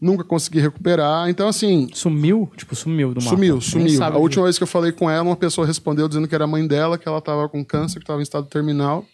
nunca 0.00 0.24
consegui 0.24 0.60
recuperar. 0.60 1.28
Então, 1.28 1.48
assim. 1.48 1.88
Sumiu? 1.92 2.50
Tipo, 2.56 2.74
sumiu 2.74 3.12
do 3.12 3.20
mapa. 3.20 3.30
Sumiu, 3.30 3.60
sumiu. 3.60 4.02
A 4.02 4.16
última 4.16 4.44
vez 4.44 4.56
que 4.56 4.62
eu 4.62 4.68
falei 4.68 4.92
com 4.92 5.10
ela, 5.10 5.24
uma 5.24 5.36
pessoa 5.36 5.66
respondeu 5.66 6.08
dizendo 6.08 6.28
que 6.28 6.34
era 6.34 6.44
a 6.44 6.48
mãe 6.48 6.66
dela, 6.66 6.96
que 6.96 7.08
ela 7.08 7.18
estava 7.18 7.48
com 7.48 7.64
câncer, 7.64 7.98
que 7.98 8.04
estava 8.04 8.20
em 8.20 8.22
estado 8.22 8.46
terminal. 8.46 9.04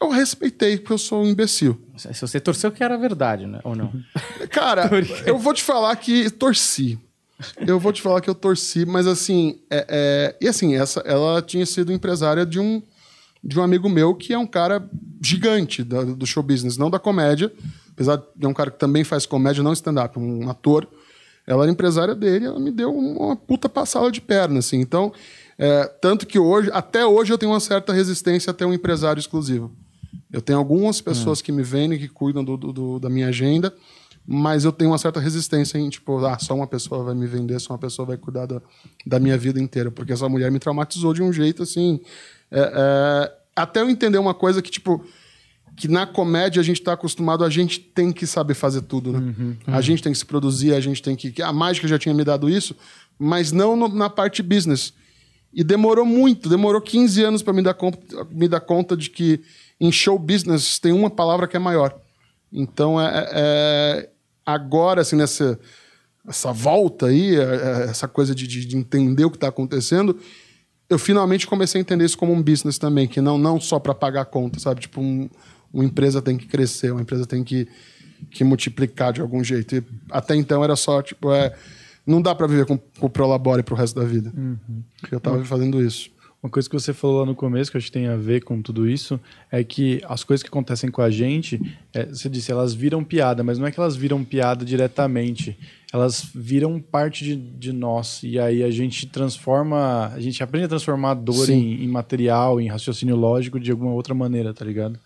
Eu 0.00 0.10
respeitei, 0.10 0.78
porque 0.78 0.92
eu 0.92 0.98
sou 0.98 1.22
um 1.22 1.26
imbecil. 1.26 1.78
Se 1.96 2.20
você 2.20 2.40
torceu 2.40 2.70
que 2.72 2.82
era 2.82 2.96
verdade, 2.96 3.46
né? 3.46 3.60
Ou 3.64 3.74
não? 3.74 3.92
Cara, 4.50 4.90
eu 5.26 5.38
vou 5.38 5.52
te 5.52 5.62
falar 5.62 5.94
que 5.96 6.30
torci. 6.30 6.98
Eu 7.66 7.78
vou 7.78 7.92
te 7.92 8.02
falar 8.02 8.20
que 8.20 8.28
eu 8.28 8.34
torci, 8.34 8.84
mas 8.84 9.06
assim, 9.06 9.60
é, 9.70 9.86
é... 9.88 10.36
e 10.40 10.48
assim, 10.48 10.74
essa, 10.74 11.00
ela 11.00 11.40
tinha 11.40 11.64
sido 11.64 11.92
empresária 11.92 12.44
de 12.44 12.58
um 12.58 12.82
de 13.42 13.58
um 13.58 13.62
amigo 13.62 13.88
meu 13.88 14.14
que 14.14 14.32
é 14.32 14.38
um 14.38 14.46
cara 14.46 14.86
gigante 15.22 15.82
do, 15.82 16.14
do 16.14 16.26
show 16.26 16.42
business, 16.42 16.76
não 16.76 16.90
da 16.90 16.98
comédia, 16.98 17.50
apesar 17.90 18.22
de 18.36 18.46
um 18.46 18.52
cara 18.52 18.70
que 18.70 18.78
também 18.78 19.02
faz 19.02 19.26
comédia, 19.26 19.62
não 19.62 19.72
stand-up, 19.72 20.18
um 20.18 20.48
ator. 20.50 20.86
Ela 21.46 21.64
era 21.64 21.72
empresária 21.72 22.14
dele, 22.14 22.46
ela 22.46 22.60
me 22.60 22.70
deu 22.70 22.94
uma 22.94 23.34
puta 23.34 23.68
passada 23.68 24.10
de 24.10 24.20
perna, 24.20 24.58
assim. 24.58 24.78
Então, 24.78 25.12
é, 25.58 25.84
tanto 26.00 26.26
que 26.26 26.38
hoje, 26.38 26.70
até 26.72 27.04
hoje, 27.04 27.32
eu 27.32 27.38
tenho 27.38 27.52
uma 27.52 27.60
certa 27.60 27.92
resistência 27.92 28.50
a 28.50 28.54
ter 28.54 28.64
um 28.66 28.72
empresário 28.72 29.18
exclusivo. 29.18 29.72
Eu 30.32 30.40
tenho 30.40 30.58
algumas 30.58 31.00
pessoas 31.00 31.40
é. 31.40 31.42
que 31.42 31.50
me 31.50 31.62
vendem, 31.62 31.98
que 31.98 32.08
cuidam 32.08 32.44
do, 32.44 32.56
do, 32.56 32.98
da 33.00 33.10
minha 33.10 33.28
agenda, 33.28 33.74
mas 34.26 34.64
eu 34.64 34.72
tenho 34.72 34.90
uma 34.90 34.98
certa 34.98 35.18
resistência 35.18 35.78
em, 35.78 35.88
tipo, 35.88 36.24
ah, 36.24 36.38
só 36.38 36.54
uma 36.54 36.66
pessoa 36.66 37.02
vai 37.02 37.14
me 37.14 37.26
vender, 37.26 37.58
só 37.60 37.72
uma 37.72 37.78
pessoa 37.78 38.06
vai 38.06 38.16
cuidar 38.16 38.46
da, 38.46 38.60
da 39.06 39.18
minha 39.18 39.36
vida 39.36 39.60
inteira, 39.60 39.90
porque 39.90 40.12
essa 40.12 40.28
mulher 40.28 40.50
me 40.50 40.58
traumatizou 40.58 41.12
de 41.12 41.22
um 41.22 41.32
jeito, 41.32 41.62
assim, 41.62 42.00
é, 42.50 42.60
é, 42.60 43.32
até 43.56 43.80
eu 43.80 43.90
entender 43.90 44.18
uma 44.18 44.34
coisa 44.34 44.62
que, 44.62 44.70
tipo, 44.70 45.04
que 45.76 45.88
na 45.88 46.06
comédia 46.06 46.60
a 46.60 46.62
gente 46.62 46.80
está 46.80 46.92
acostumado, 46.92 47.44
a 47.44 47.50
gente 47.50 47.80
tem 47.80 48.12
que 48.12 48.26
saber 48.26 48.54
fazer 48.54 48.82
tudo, 48.82 49.12
né? 49.12 49.18
Uhum, 49.18 49.56
uhum. 49.66 49.74
A 49.74 49.80
gente 49.80 50.02
tem 50.02 50.12
que 50.12 50.18
se 50.18 50.26
produzir, 50.26 50.74
a 50.74 50.80
gente 50.80 51.00
tem 51.00 51.16
que. 51.16 51.40
A 51.42 51.52
mágica 51.52 51.88
já 51.88 51.98
tinha 51.98 52.14
me 52.14 52.22
dado 52.22 52.50
isso, 52.50 52.76
mas 53.18 53.50
não 53.50 53.74
no, 53.76 53.88
na 53.88 54.10
parte 54.10 54.42
business. 54.42 54.92
E 55.52 55.64
demorou 55.64 56.04
muito, 56.04 56.48
demorou 56.48 56.80
15 56.80 57.22
anos 57.22 57.42
para 57.42 57.52
me, 57.52 57.62
dar 57.62 57.76
me 58.30 58.46
dar 58.46 58.60
conta 58.60 58.96
de 58.96 59.10
que 59.10 59.40
em 59.80 59.90
show 59.90 60.18
business 60.18 60.78
tem 60.78 60.92
uma 60.92 61.08
palavra 61.10 61.48
que 61.48 61.56
é 61.56 61.60
maior. 61.60 61.98
Então, 62.52 63.00
é, 63.00 63.06
é, 63.06 63.30
é 63.32 64.10
agora, 64.44 65.02
assim, 65.02 65.16
nessa 65.16 65.58
essa 66.26 66.52
volta 66.52 67.06
aí, 67.06 67.36
é, 67.36 67.40
é, 67.40 67.82
essa 67.90 68.06
coisa 68.06 68.34
de, 68.34 68.46
de 68.46 68.76
entender 68.76 69.24
o 69.24 69.30
que 69.30 69.36
está 69.36 69.48
acontecendo, 69.48 70.16
eu 70.88 70.98
finalmente 70.98 71.46
comecei 71.46 71.80
a 71.80 71.82
entender 71.82 72.04
isso 72.04 72.18
como 72.18 72.32
um 72.32 72.42
business 72.42 72.78
também, 72.78 73.08
que 73.08 73.20
não, 73.20 73.38
não 73.38 73.60
só 73.60 73.78
para 73.78 73.94
pagar 73.94 74.24
conta, 74.26 74.58
sabe? 74.58 74.82
Tipo, 74.82 75.00
um, 75.00 75.28
uma 75.72 75.84
empresa 75.84 76.20
tem 76.20 76.36
que 76.36 76.46
crescer, 76.46 76.90
uma 76.90 77.00
empresa 77.00 77.26
tem 77.26 77.42
que, 77.42 77.66
que 78.30 78.44
multiplicar 78.44 79.12
de 79.12 79.20
algum 79.20 79.42
jeito. 79.42 79.76
E 79.76 79.84
até 80.10 80.36
então 80.36 80.62
era 80.62 80.76
só, 80.76 81.00
tipo, 81.00 81.32
é, 81.32 81.54
não 82.06 82.20
dá 82.20 82.34
para 82.34 82.46
viver 82.46 82.66
com, 82.66 82.76
com 82.76 83.06
o 83.06 83.10
Prolabore 83.10 83.62
pro 83.62 83.74
resto 83.74 83.98
da 83.98 84.06
vida. 84.06 84.32
Uhum. 84.36 84.82
Eu 85.10 85.18
estava 85.18 85.44
fazendo 85.44 85.82
isso. 85.82 86.10
Uma 86.42 86.48
coisa 86.48 86.66
que 86.66 86.74
você 86.74 86.94
falou 86.94 87.20
lá 87.20 87.26
no 87.26 87.34
começo, 87.34 87.70
que 87.70 87.76
acho 87.76 87.86
que 87.86 87.92
tem 87.92 88.06
a 88.06 88.16
ver 88.16 88.42
com 88.42 88.62
tudo 88.62 88.88
isso, 88.88 89.20
é 89.52 89.62
que 89.62 90.02
as 90.08 90.24
coisas 90.24 90.42
que 90.42 90.48
acontecem 90.48 90.90
com 90.90 91.02
a 91.02 91.10
gente, 91.10 91.60
é, 91.92 92.06
você 92.06 92.30
disse, 92.30 92.50
elas 92.50 92.72
viram 92.72 93.04
piada, 93.04 93.44
mas 93.44 93.58
não 93.58 93.66
é 93.66 93.70
que 93.70 93.78
elas 93.78 93.94
viram 93.94 94.24
piada 94.24 94.64
diretamente. 94.64 95.58
Elas 95.92 96.26
viram 96.34 96.80
parte 96.80 97.24
de, 97.24 97.36
de 97.36 97.72
nós. 97.74 98.22
E 98.22 98.38
aí 98.38 98.62
a 98.62 98.70
gente 98.70 99.06
transforma, 99.06 100.06
a 100.14 100.18
gente 100.18 100.42
aprende 100.42 100.64
a 100.64 100.68
transformar 100.68 101.10
a 101.10 101.14
dor 101.14 101.50
em, 101.50 101.84
em, 101.84 101.88
material, 101.88 102.58
em 102.58 102.68
raciocínio 102.68 103.16
lógico 103.16 103.60
de 103.60 103.70
alguma 103.70 103.92
outra 103.92 104.14
maneira, 104.14 104.54
tá 104.54 104.64
ligado? 104.64 104.98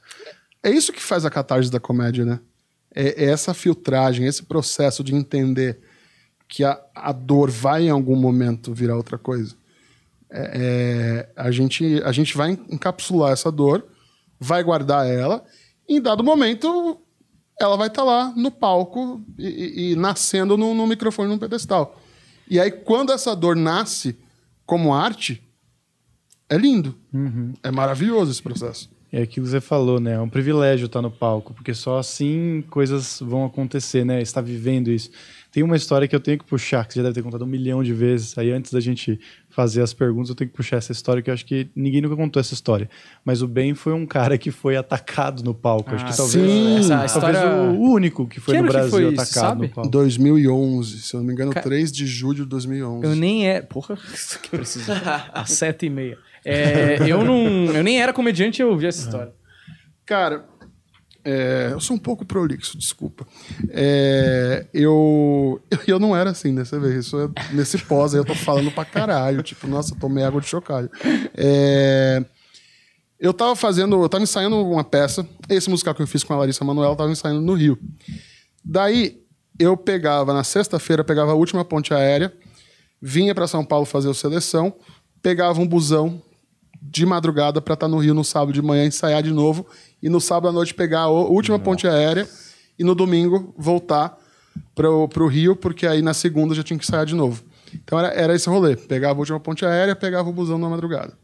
É 0.63 0.71
isso 0.71 0.93
que 0.93 1.03
faz 1.03 1.25
a 1.25 1.31
catarse 1.31 1.71
da 1.71 1.81
comédia, 1.81 2.25
né? 2.25 2.39
É, 2.95 3.25
é 3.25 3.31
essa 3.31 3.53
filtragem, 3.53 4.25
esse 4.25 4.45
processo 4.45 5.03
de 5.03 5.13
entender 5.13 5.81
que 6.47 6.63
a, 6.63 6.81
a 6.95 7.11
dor 7.11 7.51
vai 7.51 7.87
em 7.87 7.91
algum 7.91 8.15
momento 8.15 8.73
virar 8.73 8.97
outra 8.97 9.19
coisa. 9.19 9.57
É, 10.37 10.51
é, 10.53 11.33
a, 11.37 11.51
gente, 11.53 12.03
a 12.05 12.11
gente 12.11 12.37
vai 12.37 12.59
encapsular 12.69 13.33
essa 13.33 13.53
dor, 13.53 13.87
vai 14.41 14.65
guardar 14.65 15.07
ela, 15.07 15.45
e 15.89 15.99
em 15.99 16.03
dado 16.03 16.25
momento 16.25 17.01
ela 17.61 17.77
vai 17.77 17.87
estar 17.87 18.03
tá 18.03 18.07
lá 18.07 18.33
no 18.37 18.51
palco 18.51 19.25
e, 19.39 19.47
e, 19.47 19.93
e 19.93 19.97
nascendo 19.97 20.57
no, 20.57 20.75
no, 20.75 20.89
microfone, 20.89 21.29
num 21.29 21.39
pedestal. 21.39 22.01
E 22.51 22.59
aí, 22.59 22.71
quando 22.71 23.13
essa 23.13 23.35
dor 23.37 23.55
nasce 23.55 24.19
como 24.67 24.93
arte, 24.93 25.41
é 26.49 26.57
lindo. 26.57 26.97
Uhum. 27.13 27.55
É 27.63 27.71
maravilhoso 27.71 28.33
esse 28.33 28.43
processo. 28.43 28.91
É 29.13 29.23
aquilo 29.23 29.47
que 29.47 29.53
você 29.53 29.61
falou, 29.61 30.01
né? 30.01 30.15
É 30.15 30.21
um 30.21 30.29
privilégio 30.29 30.87
estar 30.87 31.01
no 31.01 31.13
palco, 31.13 31.55
porque 31.55 31.73
só 31.73 31.99
assim 31.99 32.65
coisas 32.69 33.21
vão 33.21 33.45
acontecer, 33.45 34.05
né? 34.05 34.21
Está 34.21 34.41
vivendo 34.41 34.91
isso. 34.91 35.11
Tem 35.55 35.63
uma 35.63 35.77
história 35.77 36.09
que 36.09 36.17
eu 36.17 36.19
tenho 36.19 36.37
que 36.37 36.45
puxar, 36.45 36.85
que 36.85 36.95
você 36.95 36.99
já 36.99 37.05
deve 37.05 37.15
ter 37.15 37.23
contado 37.23 37.45
um 37.45 37.47
milhão 37.47 37.81
de 37.81 37.95
vezes. 37.95 38.37
Aí 38.37 38.51
antes 38.51 38.73
da 38.73 38.81
gente 38.81 39.21
fazer 39.49 39.83
as 39.83 39.95
perguntas, 39.95 40.31
eu 40.31 40.35
tenho 40.35 40.51
que 40.51 40.57
puxar 40.57 40.79
essa 40.79 40.91
história, 40.91 41.23
que 41.23 41.31
eu 41.31 41.35
acho 41.35 41.47
que 41.47 41.71
ninguém 41.77 42.01
nunca 42.01 42.17
contou 42.17 42.41
essa 42.41 42.53
história. 42.53 42.91
Mas 43.25 43.41
o 43.41 43.47
Ben 43.47 43.73
foi 43.73 43.93
um 43.93 44.05
cara 44.05 44.37
que 44.37 44.51
foi 44.51 44.77
atacado 44.77 45.45
no 45.45 45.55
palco. 45.55 45.91
Ah, 45.93 45.95
acho 45.95 46.07
que 46.07 46.11
ah, 46.11 46.17
talvez, 46.17 46.51
sim. 46.51 46.93
Essa 46.93 47.21
talvez 47.21 47.39
história... 47.39 47.71
o 47.71 47.81
único 47.81 48.27
que 48.27 48.41
foi 48.41 48.57
que 48.57 48.63
no 48.63 48.69
Brasil 48.69 48.91
foi 48.91 49.13
isso, 49.13 49.23
atacado 49.23 49.31
sabe? 49.31 49.63
no 49.63 49.69
palco. 49.69 49.91
2011, 49.93 51.03
se 51.03 51.15
eu 51.15 51.21
não 51.21 51.27
me 51.29 51.33
engano, 51.33 51.53
Ca... 51.53 51.63
3 51.63 51.93
de 51.93 52.05
julho 52.05 52.43
de 52.43 52.47
2011. 52.47 53.07
Eu 53.07 53.15
nem 53.15 53.49
é... 53.49 53.63
Porra, 53.63 53.97
isso 54.13 54.41
que 54.43 54.49
precisa. 54.49 54.93
Às 55.33 55.53
sete 55.53 55.87
e 55.87 55.91
meia. 55.91 56.19
É, 56.45 56.99
eu, 57.09 57.25
não, 57.25 57.73
eu 57.73 57.85
nem 57.85 58.03
era 58.03 58.13
comediante 58.13 58.61
e 58.61 58.63
eu 58.65 58.71
ouvi 58.71 58.87
essa 58.87 59.05
história. 59.05 59.33
Cara, 60.05 60.45
é, 61.25 61.71
eu 61.73 61.81
sou 61.81 61.97
um 61.97 61.99
pouco 61.99 62.25
prolixo, 62.25 62.77
desculpa. 62.77 63.27
É, 63.71 64.67
eu, 64.75 65.61
eu 65.89 65.99
não 65.99 66.15
era 66.15 66.31
assim 66.31 66.55
dessa 66.55 66.79
vez. 66.79 67.07
Isso 67.07 67.19
é, 67.19 67.55
nesse 67.55 67.79
pós 67.79 68.15
aí 68.15 68.21
eu 68.21 68.25
tô 68.25 68.35
falando 68.35 68.71
pra 68.71 68.85
caralho. 68.85 69.43
Tipo, 69.43 69.67
nossa, 69.67 69.97
tomei 69.99 70.23
água 70.23 70.41
de 70.41 70.47
chocalho. 70.47 70.91
É, 71.35 72.23
eu 73.19 73.33
tava 73.33 73.57
fazendo, 73.57 74.03
eu 74.03 74.09
tava 74.09 74.23
ensaiando 74.23 74.57
uma 74.57 74.85
peça. 74.85 75.27
Esse 75.49 75.71
musical 75.71 75.95
que 75.95 76.03
eu 76.03 76.07
fiz 76.07 76.23
com 76.23 76.35
a 76.35 76.37
Larissa 76.37 76.65
Manoela, 76.65 76.93
eu 76.93 76.97
tava 76.97 77.11
ensaiando 77.11 77.41
no 77.41 77.55
Rio. 77.55 77.79
Daí, 78.63 79.23
eu 79.59 79.77
pegava, 79.77 80.35
na 80.35 80.45
sexta-feira, 80.45 81.03
pegava 81.03 81.33
a 81.33 81.35
última 81.35 81.65
ponte 81.65 81.95
aérea, 81.95 82.33
vinha 83.01 83.35
para 83.35 83.47
São 83.47 83.65
Paulo 83.65 83.87
fazer 83.87 84.09
o 84.09 84.15
seleção, 84.15 84.75
pegava 85.23 85.61
um 85.61 85.67
busão 85.67 86.21
de 86.91 87.07
madrugada 87.07 87.63
para 87.63 87.75
estar 87.75 87.89
no 87.89 87.99
Rio 87.99 88.13
no 88.13 88.23
sábado 88.23 88.53
de 88.53 88.61
manhã, 88.61 88.85
ensaiar 88.85 89.23
de 89.23 89.33
novo, 89.33 89.67
e 90.03 90.09
no 90.09 90.21
sábado 90.21 90.49
à 90.49 90.53
noite 90.53 90.75
pegar 90.75 91.01
a 91.01 91.09
última 91.09 91.59
ponte 91.59 91.89
aérea 91.89 92.29
e 92.79 92.85
no 92.85 92.95
domingo 92.95 93.55
voltar 93.57 94.19
para 94.75 94.89
o 94.89 95.27
Rio, 95.27 95.57
porque 95.57 95.87
aí 95.87 96.03
na 96.03 96.13
segunda 96.13 96.55
já 96.55 96.63
tinha 96.63 96.79
que 96.79 96.85
ensaiar 96.85 97.07
de 97.07 97.15
novo. 97.15 97.43
Então 97.73 97.99
era, 97.99 98.09
era 98.09 98.35
esse 98.35 98.49
rolê. 98.49 98.77
Pegava 98.77 99.19
a 99.19 99.21
última 99.21 99.41
ponte 99.41 99.65
aérea, 99.65 99.97
pegava 99.97 100.29
o 100.29 100.33
busão 100.33 100.59
na 100.59 100.69
madrugada. 100.69 101.17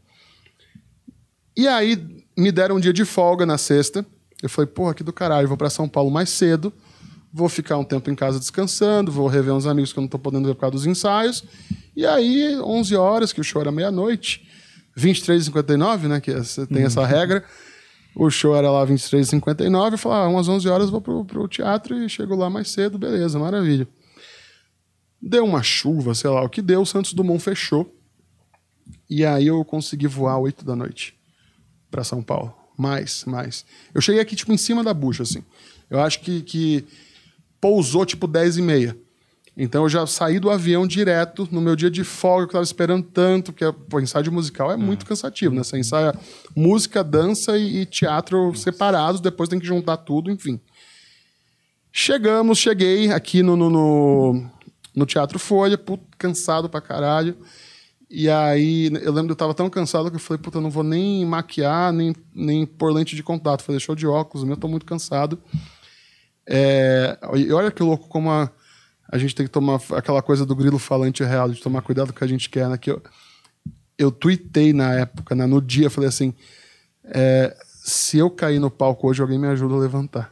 E 1.55 1.67
aí 1.67 2.23
me 2.35 2.51
deram 2.51 2.77
um 2.77 2.79
dia 2.79 2.91
de 2.91 3.05
folga 3.05 3.45
na 3.45 3.57
sexta. 3.57 4.05
Eu 4.41 4.49
falei, 4.49 4.67
porra, 4.67 4.93
que 4.93 5.03
do 5.03 5.13
caralho, 5.13 5.47
vou 5.47 5.57
para 5.57 5.69
São 5.69 5.87
Paulo 5.87 6.09
mais 6.09 6.29
cedo, 6.29 6.73
vou 7.31 7.47
ficar 7.47 7.77
um 7.77 7.83
tempo 7.83 8.09
em 8.09 8.15
casa 8.15 8.39
descansando, 8.39 9.11
vou 9.11 9.27
rever 9.27 9.53
uns 9.53 9.67
amigos 9.67 9.93
que 9.93 9.99
eu 9.99 10.01
não 10.01 10.07
tô 10.07 10.17
podendo 10.17 10.47
ver 10.47 10.55
por 10.55 10.61
causa 10.61 10.73
dos 10.73 10.85
ensaios. 10.85 11.43
E 11.95 12.05
aí, 12.05 12.59
11 12.59 12.95
horas, 12.95 13.31
que 13.31 13.39
o 13.39 13.43
show 13.43 13.61
era 13.61 13.71
meia-noite, 13.71 14.47
23h59, 14.97 16.07
né, 16.07 16.21
que 16.21 16.33
você 16.33 16.65
tem 16.65 16.83
essa 16.83 17.05
regra. 17.05 17.43
O 18.15 18.29
show 18.29 18.55
era 18.55 18.69
lá 18.69 18.85
23h59, 18.85 19.93
eu 19.93 19.97
falei, 19.97 20.17
ah, 20.17 20.27
umas 20.27 20.47
11 20.47 20.67
horas 20.67 20.85
eu 20.87 20.91
vou 20.91 21.01
pro, 21.01 21.23
pro 21.23 21.47
teatro 21.47 21.97
e 21.97 22.09
chego 22.09 22.35
lá 22.35 22.49
mais 22.49 22.69
cedo, 22.69 22.97
beleza, 22.97 23.39
maravilha. 23.39 23.87
Deu 25.21 25.45
uma 25.45 25.63
chuva, 25.63 26.13
sei 26.13 26.29
lá 26.29 26.43
o 26.43 26.49
que 26.49 26.61
deu, 26.61 26.81
o 26.81 26.85
Santos 26.85 27.13
Dumont 27.13 27.41
fechou. 27.41 27.95
E 29.09 29.25
aí 29.25 29.47
eu 29.47 29.63
consegui 29.63 30.07
voar 30.07 30.39
8 30.39 30.65
da 30.65 30.75
noite 30.75 31.13
para 31.89 32.03
São 32.03 32.21
Paulo. 32.21 32.53
Mais, 32.77 33.23
mais. 33.25 33.65
Eu 33.93 34.01
cheguei 34.01 34.21
aqui, 34.21 34.35
tipo, 34.35 34.51
em 34.51 34.57
cima 34.57 34.83
da 34.83 34.93
bucha, 34.93 35.23
assim. 35.23 35.43
Eu 35.89 36.01
acho 36.01 36.21
que, 36.21 36.41
que 36.41 36.85
pousou, 37.59 38.05
tipo, 38.05 38.25
10 38.25 38.57
e 38.57 38.61
meia. 38.61 38.97
Então 39.55 39.83
eu 39.83 39.89
já 39.89 40.07
saí 40.07 40.39
do 40.39 40.49
avião 40.49 40.87
direto 40.87 41.47
no 41.51 41.59
meu 41.59 41.75
dia 41.75 41.91
de 41.91 42.03
folga, 42.03 42.45
que 42.45 42.51
eu 42.51 42.53
tava 42.53 42.63
esperando 42.63 43.03
tanto, 43.03 43.51
que 43.51 43.65
o 43.65 43.99
ensaio 43.99 44.31
musical 44.31 44.71
é 44.71 44.77
muito 44.77 45.05
cansativo, 45.05 45.53
né? 45.53 45.63
Você 45.63 45.77
ensaia 45.77 46.15
música, 46.55 47.03
dança 47.03 47.57
e, 47.57 47.81
e 47.81 47.85
teatro 47.85 48.55
separados, 48.55 49.19
depois 49.19 49.49
tem 49.49 49.59
que 49.59 49.65
juntar 49.65 49.97
tudo, 49.97 50.31
enfim. 50.31 50.59
Chegamos, 51.91 52.57
cheguei 52.57 53.11
aqui 53.11 53.43
no, 53.43 53.57
no, 53.57 53.69
no, 53.69 54.49
no 54.95 55.05
Teatro 55.05 55.37
Folha, 55.37 55.77
puto, 55.77 56.05
cansado 56.17 56.69
pra 56.69 56.79
caralho. 56.79 57.35
E 58.09 58.29
aí, 58.29 58.85
eu 59.01 59.11
lembro 59.11 59.27
que 59.27 59.31
eu 59.31 59.35
tava 59.35 59.53
tão 59.53 59.69
cansado 59.69 60.09
que 60.09 60.15
eu 60.15 60.19
falei, 60.19 60.41
puta, 60.41 60.57
eu 60.57 60.61
não 60.61 60.69
vou 60.69 60.83
nem 60.83 61.25
maquiar, 61.25 61.91
nem, 61.91 62.15
nem 62.33 62.65
pôr 62.65 62.93
lente 62.93 63.15
de 63.15 63.23
contato. 63.23 63.63
Falei, 63.63 63.79
show 63.79 63.95
de 63.95 64.07
óculos, 64.07 64.47
eu 64.47 64.57
tô 64.57 64.69
muito 64.69 64.85
cansado. 64.85 65.37
É, 66.47 67.17
e 67.35 67.51
olha 67.51 67.71
que 67.71 67.83
louco 67.83 68.07
como 68.07 68.29
a, 68.31 68.49
a 69.11 69.17
gente 69.17 69.35
tem 69.35 69.45
que 69.45 69.51
tomar 69.51 69.81
aquela 69.91 70.21
coisa 70.21 70.45
do 70.45 70.55
grilo 70.55 70.79
falante 70.79 71.23
real, 71.23 71.49
de 71.49 71.61
tomar 71.61 71.81
cuidado 71.81 72.07
com 72.07 72.13
o 72.13 72.17
que 72.17 72.23
a 72.23 72.27
gente 72.27 72.49
quer, 72.49 72.69
né? 72.69 72.77
Que 72.77 72.91
eu, 72.91 73.01
eu 73.97 74.09
tuitei 74.11 74.71
na 74.71 74.93
época, 74.93 75.35
né? 75.35 75.45
no 75.45 75.61
dia, 75.61 75.89
falei 75.89 76.07
assim, 76.07 76.33
é, 77.03 77.55
se 77.83 78.17
eu 78.17 78.29
cair 78.29 78.59
no 78.59 78.71
palco 78.71 79.09
hoje, 79.09 79.21
alguém 79.21 79.37
me 79.37 79.47
ajuda 79.47 79.75
a 79.75 79.79
levantar. 79.79 80.31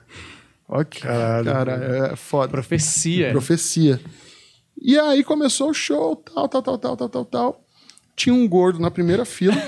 Olha 0.68 0.86
que 0.86 1.02
Caralho. 1.02 1.46
cara, 1.46 2.12
é 2.14 2.16
foda. 2.16 2.52
Profecia. 2.52 3.32
Profecia. 3.32 4.00
E 4.82 4.98
aí 4.98 5.24
começou 5.24 5.72
o 5.72 5.74
show, 5.74 6.16
tal, 6.16 6.48
tal, 6.48 6.62
tal, 6.62 6.78
tal, 6.78 6.96
tal, 6.96 7.10
tal, 7.10 7.26
tal. 7.26 7.66
Tinha 8.16 8.34
um 8.36 8.48
gordo 8.48 8.80
na 8.80 8.90
primeira 8.92 9.26
fila. 9.26 9.56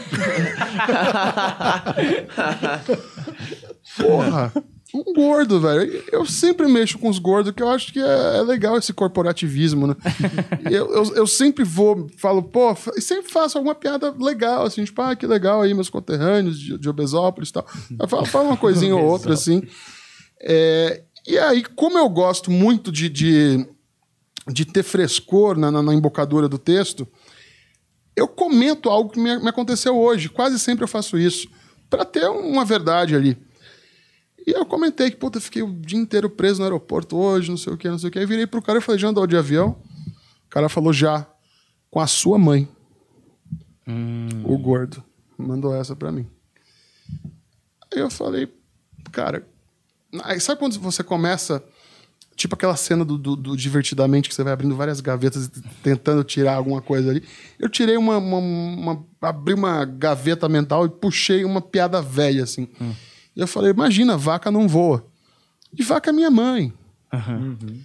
Porra, 3.97 4.53
um 4.93 5.13
gordo, 5.13 5.59
velho. 5.59 6.03
Eu 6.11 6.25
sempre 6.25 6.67
mexo 6.67 6.99
com 6.99 7.09
os 7.09 7.19
gordos, 7.19 7.53
que 7.53 7.63
eu 7.63 7.69
acho 7.69 7.93
que 7.93 7.99
é, 7.99 8.37
é 8.37 8.41
legal 8.41 8.77
esse 8.77 8.91
corporativismo, 8.93 9.87
né? 9.87 9.95
eu, 10.69 10.93
eu, 10.93 11.15
eu, 11.15 11.27
sempre 11.27 11.63
vou, 11.63 12.09
falo, 12.17 12.43
pô, 12.43 12.75
e 12.95 13.01
sempre 13.01 13.31
faço 13.31 13.57
alguma 13.57 13.73
piada 13.73 14.13
legal, 14.19 14.65
assim, 14.65 14.83
tipo, 14.83 15.01
ah, 15.01 15.15
que 15.15 15.25
legal 15.25 15.61
aí, 15.61 15.73
meus 15.73 15.89
conterrâneos 15.89 16.59
de, 16.59 16.77
de 16.77 16.89
Obesópolis 16.89 17.49
e 17.49 17.53
tal. 17.53 17.67
Eu 17.99 18.07
falo, 18.07 18.25
falo 18.25 18.45
uma 18.47 18.57
coisinha 18.57 18.95
ou 18.95 19.05
outra, 19.05 19.33
assim. 19.33 19.63
É, 20.41 21.03
e 21.25 21.37
aí, 21.37 21.63
como 21.63 21.97
eu 21.97 22.09
gosto 22.09 22.51
muito 22.51 22.91
de, 22.91 23.07
de, 23.07 23.65
de 24.47 24.65
ter 24.65 24.83
frescor 24.83 25.57
na, 25.57 25.71
na, 25.71 25.81
na 25.81 25.93
embocadura 25.93 26.49
do 26.49 26.57
texto, 26.57 27.07
eu 28.15 28.27
comento 28.27 28.89
algo 28.89 29.09
que 29.09 29.19
me, 29.19 29.37
me 29.37 29.49
aconteceu 29.49 29.97
hoje. 29.97 30.29
Quase 30.29 30.59
sempre 30.59 30.83
eu 30.83 30.87
faço 30.87 31.17
isso. 31.17 31.47
para 31.89 32.03
ter 32.03 32.27
uma 32.27 32.65
verdade 32.65 33.15
ali. 33.15 33.37
E 34.45 34.51
eu 34.51 34.65
comentei 34.65 35.11
que, 35.11 35.17
puta, 35.17 35.39
fiquei 35.39 35.61
o 35.61 35.71
dia 35.71 35.99
inteiro 35.99 36.29
preso 36.29 36.59
no 36.59 36.65
aeroporto 36.65 37.17
hoje, 37.17 37.49
não 37.49 37.57
sei 37.57 37.73
o 37.73 37.77
que, 37.77 37.89
não 37.89 37.99
sei 37.99 38.09
o 38.09 38.11
que. 38.11 38.19
Aí 38.19 38.25
virei 38.25 38.47
pro 38.47 38.61
cara 38.61 38.79
e 38.79 38.81
falei, 38.81 38.99
já 38.99 39.09
andou 39.09 39.27
de 39.27 39.37
avião? 39.37 39.77
O 40.47 40.49
cara 40.49 40.67
falou, 40.67 40.91
já. 40.91 41.27
Com 41.89 41.99
a 41.99 42.07
sua 42.07 42.37
mãe. 42.37 42.67
Hum. 43.87 44.29
O 44.43 44.57
gordo. 44.57 45.03
Mandou 45.37 45.75
essa 45.75 45.95
pra 45.95 46.11
mim. 46.11 46.27
Aí 47.93 47.99
eu 47.99 48.09
falei, 48.09 48.51
cara... 49.11 49.47
Aí 50.23 50.39
sabe 50.39 50.59
quando 50.59 50.77
você 50.79 51.03
começa 51.03 51.63
Tipo 52.41 52.55
aquela 52.55 52.75
cena 52.75 53.05
do, 53.05 53.17
do, 53.17 53.35
do, 53.35 53.57
Divertidamente, 53.57 54.27
que 54.27 54.33
você 54.33 54.43
vai 54.43 54.53
abrindo 54.53 54.75
várias 54.75 55.01
gavetas 55.01 55.45
e 55.45 55.61
tentando 55.83 56.23
tirar 56.23 56.55
alguma 56.55 56.81
coisa 56.81 57.11
ali. 57.11 57.23
Eu 57.59 57.69
tirei 57.69 57.97
uma, 57.97 58.17
uma, 58.17 58.37
uma. 58.37 59.05
abri 59.21 59.53
uma 59.53 59.85
gaveta 59.85 60.49
mental 60.49 60.85
e 60.85 60.89
puxei 60.89 61.45
uma 61.45 61.61
piada 61.61 62.01
velha, 62.01 62.43
assim. 62.43 62.67
Hum. 62.81 62.93
E 63.35 63.41
eu 63.41 63.47
falei: 63.47 63.71
imagina, 63.71 64.17
vaca 64.17 64.51
não 64.51 64.67
voa. 64.67 65.05
E 65.77 65.83
vaca 65.83 66.09
é 66.09 66.13
minha 66.13 66.31
mãe. 66.31 66.73
Uhum. 67.13 67.81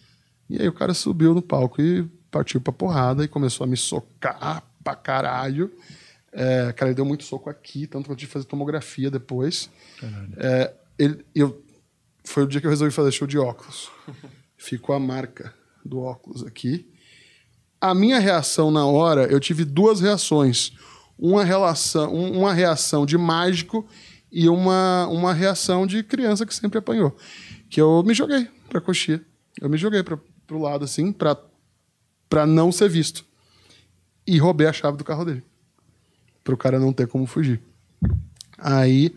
E 0.49 0.61
aí 0.61 0.69
o 0.69 0.73
cara 0.73 0.95
subiu 0.95 1.35
no 1.35 1.43
palco 1.43 1.81
e 1.81 2.05
partiu 2.31 2.61
pra 2.61 2.73
porrada 2.73 3.25
e 3.25 3.29
começou 3.29 3.65
a 3.65 3.67
me 3.67 3.77
socar 3.77 4.63
pra 4.83 4.95
caralho. 4.95 5.73
É, 6.33 6.73
cara, 6.73 6.91
ele 6.91 6.97
deu 6.97 7.05
muito 7.05 7.25
soco 7.25 7.49
aqui, 7.49 7.87
tanto 7.87 8.07
que 8.07 8.13
eu 8.13 8.17
tive 8.17 8.29
que 8.29 8.33
fazer 8.33 8.45
tomografia 8.45 9.11
depois. 9.11 9.71
É, 10.37 10.75
ele, 10.99 11.25
eu, 11.35 11.65
foi 12.23 12.43
o 12.43 12.47
dia 12.47 12.61
que 12.61 12.67
eu 12.67 12.71
resolvi 12.71 12.93
fazer 12.93 13.11
show 13.11 13.27
de 13.27 13.39
óculos. 13.39 13.91
ficou 14.57 14.95
a 14.95 15.01
marca 15.01 15.55
do 15.85 16.01
óculos 16.01 16.45
aqui. 16.45 16.91
A 17.81 17.95
minha 17.95 18.19
reação 18.19 18.71
na 18.71 18.87
hora, 18.87 19.25
eu 19.25 19.39
tive 19.39 19.65
duas 19.65 20.01
reações. 20.01 20.73
Uma, 21.19 21.45
relação, 21.45 22.13
uma 22.13 22.53
reação 22.53 23.07
de 23.07 23.17
mágico 23.17 23.87
e 24.39 24.51
uma, 24.51 25.09
uma 25.09 25.33
reação 25.33 25.87
de 25.87 26.03
criança 26.03 26.45
que 26.45 26.55
sempre 26.55 26.79
apanhou. 26.79 27.17
Que 27.71 27.81
eu 27.81 28.03
me 28.03 28.13
joguei 28.13 28.47
pra 28.69 28.83
coxinha. 28.83 29.25
Eu 29.59 29.71
me 29.71 29.79
joguei 29.79 30.03
para 30.03 30.19
pro 30.47 30.61
lado, 30.61 30.85
assim, 30.85 31.11
pra, 31.11 31.35
pra 32.29 32.47
não 32.47 32.71
ser 32.71 32.91
visto. 32.91 33.25
E 34.27 34.37
roubei 34.37 34.67
a 34.67 34.75
chave 34.75 34.99
do 34.99 35.05
carro 35.05 35.25
dele. 35.25 35.43
Pro 36.45 36.55
cara 36.55 36.79
não 36.79 36.93
ter 36.93 37.07
como 37.07 37.25
fugir. 37.25 37.63
Aí, 38.59 39.11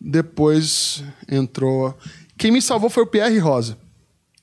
depois 0.00 1.02
entrou. 1.28 1.98
Quem 2.38 2.52
me 2.52 2.62
salvou 2.62 2.88
foi 2.88 3.02
o 3.02 3.08
Pierre 3.08 3.38
Rosa. 3.38 3.76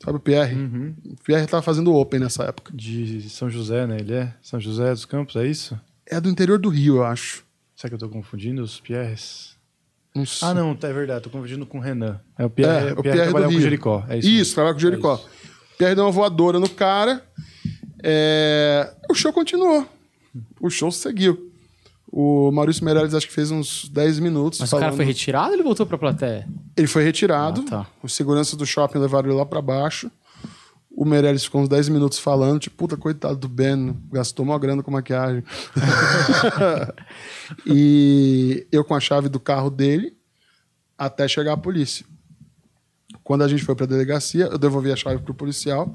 Sabe 0.03 0.17
o 0.17 0.19
Pierre? 0.19 0.57
Uhum. 0.57 0.93
O 1.05 1.23
Pierre 1.23 1.45
estava 1.45 1.63
fazendo 1.63 1.95
Open 1.95 2.19
nessa 2.19 2.43
época. 2.43 2.73
De 2.75 3.29
São 3.29 3.49
José, 3.49 3.87
né? 3.87 3.95
Ele 4.01 4.15
é? 4.15 4.33
São 4.41 4.59
José 4.59 4.91
dos 4.91 5.05
Campos, 5.05 5.37
é 5.37 5.47
isso? 5.47 5.79
É 6.05 6.19
do 6.19 6.29
interior 6.29 6.59
do 6.59 6.67
Rio, 6.67 6.97
eu 6.97 7.05
acho. 7.05 7.45
Será 7.77 7.87
que 7.87 7.93
eu 7.93 8.05
estou 8.05 8.09
confundindo 8.09 8.61
os 8.61 8.77
Pierres? 8.77 9.50
Ah, 10.41 10.53
não, 10.53 10.75
tá, 10.75 10.89
é 10.89 10.93
verdade. 10.93 11.23
Tô 11.23 11.29
confundindo 11.29 11.65
com 11.65 11.77
o 11.77 11.81
Renan. 11.81 12.19
É 12.37 12.45
o 12.45 12.49
Pierre, 12.49 12.89
é, 12.89 12.93
o 12.93 13.01
Pierre, 13.01 13.17
Pierre 13.17 13.31
com 13.31 13.55
o 13.55 13.61
Jericó. 13.61 14.03
É 14.09 14.17
isso, 14.17 14.29
isso 14.29 14.53
trabalha 14.53 14.73
com 14.73 14.79
o 14.79 14.81
Jericó. 14.81 15.15
É 15.15 15.77
Pierre 15.77 15.95
deu 15.95 16.03
uma 16.03 16.11
voadora 16.11 16.59
no 16.59 16.69
cara. 16.69 17.23
É... 18.03 18.93
O 19.09 19.13
show 19.13 19.31
continuou. 19.31 19.87
O 20.59 20.69
show 20.69 20.91
seguiu. 20.91 21.51
O 22.11 22.51
Maurício 22.51 22.83
Meirelles 22.83 23.13
acho 23.13 23.25
que 23.25 23.33
fez 23.33 23.51
uns 23.51 23.87
10 23.87 24.19
minutos. 24.19 24.59
Mas 24.59 24.69
falando... 24.69 24.83
o 24.83 24.85
cara 24.87 24.97
foi 24.97 25.05
retirado 25.05 25.47
ou 25.47 25.53
ele 25.53 25.63
voltou 25.63 25.85
pra 25.85 25.97
plateia? 25.97 26.45
Ele 26.75 26.87
foi 26.87 27.03
retirado. 27.03 27.63
Ah, 27.67 27.69
tá. 27.69 27.87
Os 28.03 28.13
seguranças 28.13 28.55
do 28.55 28.65
shopping 28.65 28.99
levaram 28.99 29.29
ele 29.29 29.37
lá 29.37 29.45
para 29.45 29.61
baixo. 29.61 30.11
O 30.93 31.05
Meirelles 31.05 31.45
ficou 31.45 31.61
uns 31.61 31.69
10 31.69 31.89
minutos 31.89 32.19
falando, 32.19 32.59
tipo, 32.59 32.75
puta, 32.75 32.97
coitado 32.97 33.35
do 33.35 33.47
Ben, 33.47 33.95
gastou 34.11 34.45
uma 34.45 34.59
grana 34.59 34.83
com 34.83 34.91
maquiagem. 34.91 35.43
e 37.65 38.67
eu 38.71 38.83
com 38.83 38.93
a 38.93 38.99
chave 38.99 39.29
do 39.29 39.39
carro 39.39 39.69
dele 39.69 40.15
até 40.97 41.27
chegar 41.27 41.53
a 41.53 41.57
polícia. 41.57 42.05
Quando 43.23 43.43
a 43.43 43.47
gente 43.47 43.63
foi 43.63 43.75
pra 43.75 43.85
delegacia, 43.85 44.45
eu 44.45 44.57
devolvi 44.57 44.91
a 44.91 44.95
chave 44.95 45.21
pro 45.21 45.33
policial. 45.33 45.93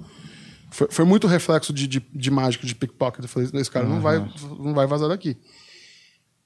Foi, 0.71 0.89
foi 0.91 1.05
muito 1.05 1.27
reflexo 1.27 1.73
de, 1.73 1.87
de, 1.87 2.01
de, 2.13 2.31
mágico, 2.31 2.67
de 2.67 2.75
pickpocket. 2.75 3.23
Eu 3.23 3.29
falei, 3.29 3.49
esse 3.53 3.71
cara 3.71 3.87
uhum. 3.87 3.95
não, 3.95 4.01
vai, 4.01 4.19
não 4.59 4.75
vai 4.75 4.87
vazar 4.87 5.09
daqui. 5.09 5.37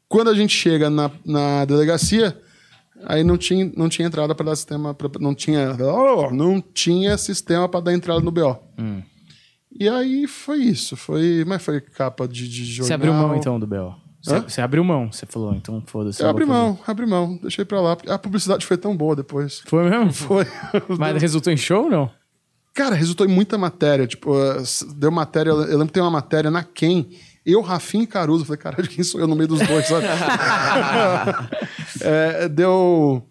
Quando 0.09 0.29
a 0.29 0.35
gente 0.35 0.57
chega 0.57 0.91
na, 0.91 1.11
na 1.25 1.65
delegacia, 1.65 2.39
aí 3.05 3.25
não 3.25 3.37
tinha, 3.37 3.71
não 3.77 3.89
tinha 3.89 4.07
entrada 4.07 4.35
para 4.35 4.47
dar 4.47 4.57
sistema, 4.57 4.95
pra, 4.95 5.09
não 5.21 5.35
tinha, 5.35 5.77
oh, 5.81 6.31
não 6.31 6.61
tinha 6.61 7.17
sistema 7.19 7.69
para 7.69 7.81
dar 7.81 7.93
entrada 7.93 8.21
no 8.21 8.31
BO. 8.31 8.57
Hum. 8.79 9.03
E 9.73 9.89
aí 9.89 10.27
foi 10.27 10.59
isso, 10.59 10.97
foi, 10.97 11.45
mas 11.47 11.63
foi 11.63 11.81
capa 11.81 12.27
de, 12.27 12.49
de 12.49 12.65
jornal. 12.65 12.87
Você 12.89 12.95
abriu 12.95 13.13
mão 13.13 13.37
então 13.37 13.61
do 13.61 13.67
BO? 13.67 13.95
Você, 14.23 14.41
você 14.41 14.61
abriu 14.61 14.85
mão, 14.85 15.11
você 15.11 15.25
falou, 15.25 15.55
então 15.55 15.83
foda-se. 15.87 16.23
Abri 16.23 16.45
mão, 16.45 16.79
abri 16.87 17.07
mão, 17.07 17.39
deixei 17.41 17.65
pra 17.65 17.81
lá. 17.81 17.97
A 18.09 18.19
publicidade 18.19 18.67
foi 18.67 18.77
tão 18.77 18.95
boa 18.95 19.17
depois. 19.17 19.63
Foi 19.65 19.89
mesmo? 19.89 20.13
Foi. 20.13 20.47
Mas 20.99 21.23
resultou 21.23 21.51
em 21.51 21.57
show 21.57 21.85
ou 21.85 21.91
não? 21.91 22.11
cara, 22.81 22.95
resultou 22.95 23.27
em 23.27 23.31
muita 23.31 23.59
matéria. 23.59 24.07
Tipo, 24.07 24.33
deu 24.97 25.11
matéria. 25.11 25.51
Eu 25.51 25.57
lembro 25.57 25.89
que 25.89 25.93
tem 25.93 26.03
uma 26.03 26.11
matéria 26.11 26.51
na 26.51 26.63
Quem. 26.63 27.11
Eu, 27.45 27.61
Rafinha 27.63 28.05
e 28.05 28.07
Caruso. 28.07 28.45
Falei, 28.45 28.61
caralho, 28.61 28.89
quem 28.89 29.03
sou 29.05 29.21
eu 29.21 29.27
no 29.27 29.35
meio 29.35 29.49
dos 29.49 29.61
dois, 29.67 29.87
sabe? 29.87 30.07
É, 32.03 32.49
deu. 32.49 33.27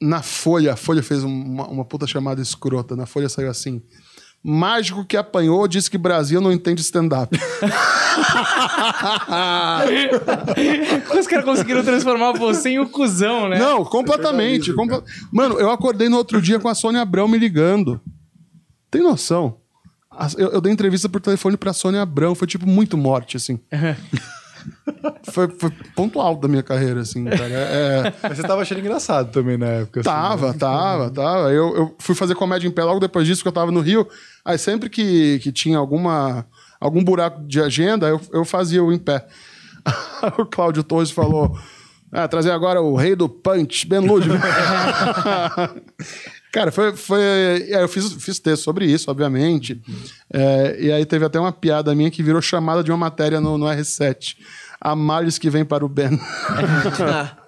Na 0.00 0.22
Folha, 0.22 0.72
a 0.72 0.76
Folha 0.76 1.02
fez 1.02 1.22
uma, 1.22 1.68
uma 1.68 1.84
puta 1.84 2.06
chamada 2.06 2.40
escrota. 2.40 2.96
Na 2.96 3.06
Folha 3.06 3.28
saiu 3.28 3.50
assim. 3.50 3.82
Mágico 4.42 5.04
que 5.04 5.16
apanhou 5.16 5.68
disse 5.68 5.90
que 5.90 5.98
Brasil 5.98 6.40
não 6.40 6.50
entende 6.50 6.80
stand-up. 6.80 7.38
Os 11.18 11.26
caras 11.26 11.44
conseguiram 11.44 11.82
transformar 11.84 12.32
você 12.32 12.70
em 12.70 12.80
um 12.80 12.86
cuzão, 12.88 13.48
né? 13.48 13.58
Não, 13.58 13.84
completamente. 13.84 14.72
compa- 14.72 15.02
Mano, 15.32 15.58
eu 15.58 15.70
acordei 15.70 16.08
no 16.08 16.16
outro 16.16 16.40
dia 16.40 16.58
com 16.58 16.68
a 16.68 16.74
Sônia 16.74 17.02
Abrão 17.02 17.28
me 17.28 17.38
ligando. 17.38 18.00
Tem 18.90 19.02
noção? 19.02 19.58
Eu, 20.36 20.50
eu 20.50 20.60
dei 20.60 20.72
entrevista 20.72 21.08
por 21.08 21.20
telefone 21.20 21.56
pra 21.56 21.72
Sônia 21.72 22.02
Abrão. 22.02 22.34
Foi, 22.34 22.46
tipo, 22.46 22.66
muito 22.66 22.96
morte, 22.96 23.36
assim. 23.36 23.60
foi, 25.32 25.48
foi 25.48 25.70
ponto 25.94 26.20
alto 26.20 26.42
da 26.42 26.48
minha 26.48 26.62
carreira, 26.62 27.00
assim, 27.00 27.24
cara. 27.24 27.44
É, 27.48 28.02
é- 28.08 28.14
Mas 28.22 28.36
você 28.36 28.42
tava 28.42 28.62
achando 28.62 28.80
engraçado 28.80 29.30
também 29.30 29.56
na 29.56 29.66
época. 29.66 30.00
assim, 30.00 30.08
Tava, 30.10 30.52
né? 30.52 30.58
tava, 30.58 31.10
tava. 31.10 31.52
Eu, 31.52 31.74
eu 31.76 31.96
fui 31.98 32.14
fazer 32.14 32.34
comédia 32.34 32.66
em 32.68 32.72
pé 32.72 32.82
logo 32.84 33.00
depois 33.00 33.26
disso, 33.26 33.42
que 33.42 33.48
eu 33.48 33.52
tava 33.52 33.70
no 33.70 33.80
Rio. 33.80 34.06
Aí 34.44 34.58
sempre 34.58 34.90
que, 34.90 35.38
que 35.38 35.52
tinha 35.52 35.78
alguma, 35.78 36.44
algum 36.80 37.02
buraco 37.04 37.42
de 37.46 37.60
agenda, 37.60 38.08
eu, 38.08 38.20
eu 38.32 38.44
fazia 38.44 38.82
o 38.82 38.92
em 38.92 38.98
pé. 38.98 39.26
o 40.38 40.44
Cláudio 40.44 40.82
Torres 40.82 41.10
falou: 41.10 41.56
ah, 42.12 42.26
trazer 42.28 42.50
agora 42.50 42.82
o 42.82 42.96
rei 42.96 43.14
do 43.14 43.28
punch, 43.28 43.86
Ben 43.86 44.00
Ludwig. 44.00 44.34
Cara, 46.52 46.72
foi. 46.72 46.96
foi 46.96 47.20
é, 47.22 47.82
eu 47.82 47.88
fiz, 47.88 48.12
fiz 48.14 48.38
texto 48.38 48.64
sobre 48.64 48.86
isso, 48.86 49.10
obviamente. 49.10 49.80
É, 50.32 50.76
e 50.80 50.92
aí 50.92 51.06
teve 51.06 51.24
até 51.24 51.38
uma 51.38 51.52
piada 51.52 51.94
minha 51.94 52.10
que 52.10 52.22
virou 52.22 52.42
chamada 52.42 52.82
de 52.82 52.90
uma 52.90 52.98
matéria 52.98 53.40
no, 53.40 53.56
no 53.56 53.66
R7. 53.66 54.36
A 54.80 54.96
males 54.96 55.38
que 55.38 55.50
vem 55.50 55.64
para 55.64 55.84
o 55.84 55.88
Ben. 55.88 56.18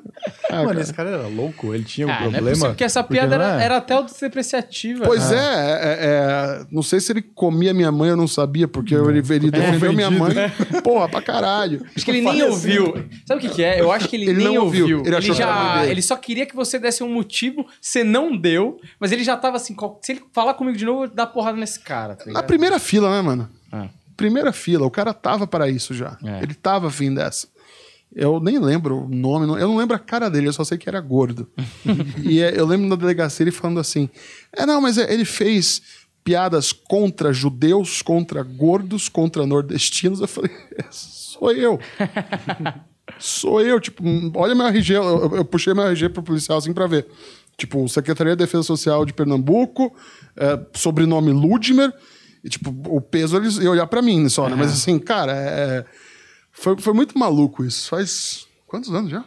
Mano, 0.51 0.81
esse 0.81 0.93
cara 0.93 1.11
era 1.11 1.27
louco, 1.27 1.75
ele 1.75 1.85
tinha 1.85 2.07
um 2.07 2.11
Ah, 2.11 2.21
não 2.21 2.21
é 2.21 2.31
problema. 2.31 2.49
possível, 2.51 2.71
porque 2.71 2.85
essa 2.85 3.03
piada 3.03 3.39
não 3.39 3.45
era, 3.45 3.61
é? 3.61 3.65
era 3.65 3.77
até 3.79 3.95
autodepreciativa. 3.95 5.05
Pois 5.05 5.33
é, 5.33 5.37
é, 5.37 5.99
é, 6.01 6.67
não 6.71 6.83
sei 6.83 7.01
se 7.01 7.13
ele 7.13 7.23
comia 7.23 7.73
minha 7.75 7.91
mãe, 7.91 8.11
eu 8.11 8.17
não 8.17 8.29
sabia, 8.29 8.69
porque 8.69 8.95
ele, 8.95 9.19
ele 9.19 9.51
defendeu 9.51 9.93
minha 9.93 10.11
mãe, 10.11 10.35
porra, 10.83 11.09
pra 11.09 11.21
caralho. 11.23 11.85
Acho 11.97 12.05
que 12.05 12.11
ele 12.11 12.21
nem 12.23 12.43
ouviu. 12.43 12.95
Sabe 13.27 13.39
o 13.45 13.49
que, 13.49 13.55
que 13.55 13.63
é? 13.65 13.81
Eu 13.81 13.91
acho 13.91 14.09
que 14.09 14.17
ele, 14.17 14.31
Ele 14.31 14.45
nem 14.45 14.55
não 14.55 14.65
ouviu. 14.65 14.99
ouviu. 14.99 15.03
Ele 15.07 15.17
Ele, 15.17 15.33
já, 15.33 15.87
ele 15.87 16.03
só 16.03 16.17
queria 16.17 16.47
que 16.47 16.55
você 16.55 16.79
desse 16.79 17.03
um 17.03 17.13
motivo, 17.13 17.67
você 17.81 18.05
não 18.05 18.37
deu, 18.37 18.79
mas 19.01 19.13
ele 19.13 19.25
já 19.25 19.37
tava 19.37 19.57
assim, 19.57 19.75
se 20.01 20.13
ele 20.13 20.23
falar 20.33 20.55
comigo 20.55 20.77
de 20.77 20.85
novo, 20.85 21.05
eu 21.05 21.09
vou 21.09 21.17
dar 21.17 21.27
porrada 21.27 21.57
nesse 21.59 21.81
cara. 21.81 22.15
Tá 22.17 22.31
Na 22.31 22.43
primeira 22.43 22.79
fila, 22.79 23.11
né, 23.11 23.23
mano? 23.23 23.49
Ah. 23.71 23.89
Primeira 24.17 24.53
fila, 24.53 24.87
o 24.87 24.91
cara 24.91 25.13
tava 25.15 25.47
para 25.47 25.69
isso 25.69 25.95
já. 25.95 26.17
É. 26.25 26.43
Ele 26.43 26.55
tava 26.55 26.89
afim 26.89 27.13
dessa. 27.15 27.49
Eu 28.15 28.41
nem 28.41 28.59
lembro 28.59 29.05
o 29.05 29.09
nome, 29.09 29.47
eu 29.47 29.67
não 29.69 29.77
lembro 29.77 29.97
a 29.97 29.99
cara 29.99 30.29
dele, 30.29 30.49
eu 30.49 30.53
só 30.53 30.65
sei 30.65 30.77
que 30.77 30.89
era 30.89 31.01
gordo. 31.01 31.49
e 32.23 32.41
é, 32.41 32.59
eu 32.59 32.67
lembro 32.67 32.87
na 32.87 32.97
delegacia 32.97 33.45
ele 33.45 33.51
falando 33.51 33.81
assim: 33.81 34.09
é, 34.55 34.67
não, 34.67 34.81
mas 34.81 34.99
é, 34.99 35.13
ele 35.13 35.25
fez 35.25 35.81
piadas 36.23 36.73
contra 36.73 37.33
judeus, 37.33 38.03
contra 38.03 38.43
gordos, 38.43 39.09
contra 39.09 39.47
nordestinos. 39.47 40.21
Eu 40.21 40.29
falei: 40.29 40.51
"É, 40.79 40.85
sou 40.91 41.51
eu. 41.53 41.79
Sou 43.19 43.61
eu, 43.61 43.79
tipo, 43.81 44.03
olha 44.35 44.55
meu 44.55 44.67
RG, 44.67 44.95
eu, 44.95 45.37
eu- 45.37 45.45
puxei 45.45 45.75
meu 45.75 45.85
RG 45.85 46.09
pro 46.09 46.23
policial 46.23 46.59
assim 46.59 46.73
pra 46.73 46.87
ver. 46.87 47.07
Tipo, 47.57 47.87
Secretaria 47.89 48.35
de 48.35 48.39
Defesa 48.45 48.63
Social 48.63 49.05
de 49.05 49.13
Pernambuco, 49.13 49.95
é, 50.37 50.59
sobrenome 50.73 51.31
Ludmer, 51.31 51.93
e 52.43 52.49
tipo, 52.49 52.75
o 52.89 53.01
peso 53.01 53.37
eles 53.37 53.59
iam 53.59 53.73
olhar 53.73 53.87
pra 53.87 54.01
mim 54.01 54.29
só, 54.29 54.49
né? 54.49 54.57
Mas 54.57 54.73
assim, 54.73 54.99
cara, 54.99 55.33
é, 55.33 55.85
foi, 56.63 56.77
foi 56.79 56.93
muito 56.95 57.19
maluco 57.19 57.65
isso. 57.65 57.89
Faz 57.89 58.47
quantos 58.67 58.93
anos 58.95 59.11
já? 59.11 59.25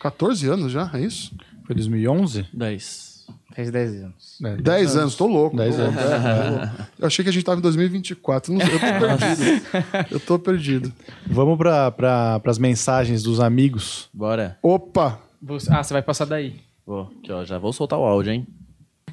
14 0.00 0.48
anos 0.48 0.72
já, 0.72 0.90
é 0.94 1.00
isso? 1.00 1.34
Foi 1.64 1.74
2011? 1.74 2.46
10. 2.52 3.16
Fez 3.54 3.70
10 3.70 3.94
anos. 4.02 4.38
É, 4.44 4.56
10 4.56 4.96
anos, 4.96 5.14
tô 5.16 5.26
louco. 5.26 5.56
10 5.56 5.74
tô 5.76 5.82
louco, 5.82 5.98
é, 5.98 6.42
tô 6.44 6.50
louco. 6.50 6.76
Eu 6.98 7.06
achei 7.06 7.22
que 7.24 7.28
a 7.28 7.32
gente 7.32 7.44
tava 7.44 7.58
em 7.58 7.62
2024. 7.62 8.52
Não 8.52 8.60
sei, 8.60 8.74
eu 8.74 8.78
tô 8.78 8.86
perdido. 9.16 9.66
Eu 10.10 10.20
tô 10.20 10.38
perdido. 10.38 10.92
Vamos 11.26 11.56
para 11.56 11.90
pra, 11.90 12.40
as 12.44 12.58
mensagens 12.58 13.22
dos 13.22 13.40
amigos. 13.40 14.10
Bora. 14.12 14.58
Opa! 14.62 15.18
Você- 15.42 15.72
ah, 15.72 15.82
você 15.82 15.94
vai 15.94 16.02
passar 16.02 16.26
daí. 16.26 16.60
Vou, 16.86 17.10
aqui, 17.18 17.32
ó, 17.32 17.44
já 17.44 17.58
vou 17.58 17.72
soltar 17.72 17.98
o 17.98 18.04
áudio, 18.04 18.32
hein? 18.32 18.46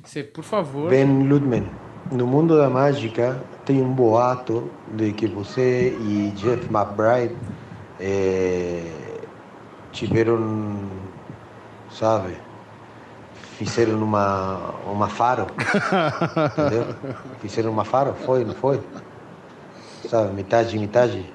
Você, 0.03 0.21
por 0.23 0.43
favor. 0.43 0.89
Ben 0.89 1.05
Ludman, 1.27 1.65
no 2.11 2.27
mundo 2.27 2.57
da 2.57 2.69
mágica 2.69 3.41
tem 3.65 3.81
um 3.81 3.94
boato 3.94 4.69
de 4.95 5.11
que 5.14 5.27
você 5.27 5.90
e 5.99 6.31
Jeff 6.35 6.68
McBride 6.72 7.35
eh, 7.99 9.22
tiveram, 9.91 10.90
sabe, 11.91 12.35
fizeram 13.57 14.02
uma, 14.03 14.57
uma 14.91 15.07
faro, 15.07 15.48
entendeu? 16.57 16.85
Fizeram 17.40 17.72
uma 17.72 17.85
faro, 17.85 18.14
foi, 18.26 18.44
não 18.44 18.53
foi? 18.53 18.80
Sabe, 20.10 20.34
metade, 20.34 20.77
metade. 20.77 21.26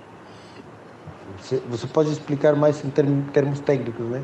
Você, 1.41 1.57
você 1.71 1.87
pode 1.87 2.11
explicar 2.11 2.55
mais 2.55 2.85
em 2.85 2.91
term- 2.91 3.23
termos 3.33 3.61
técnicos, 3.61 4.07
né? 4.07 4.23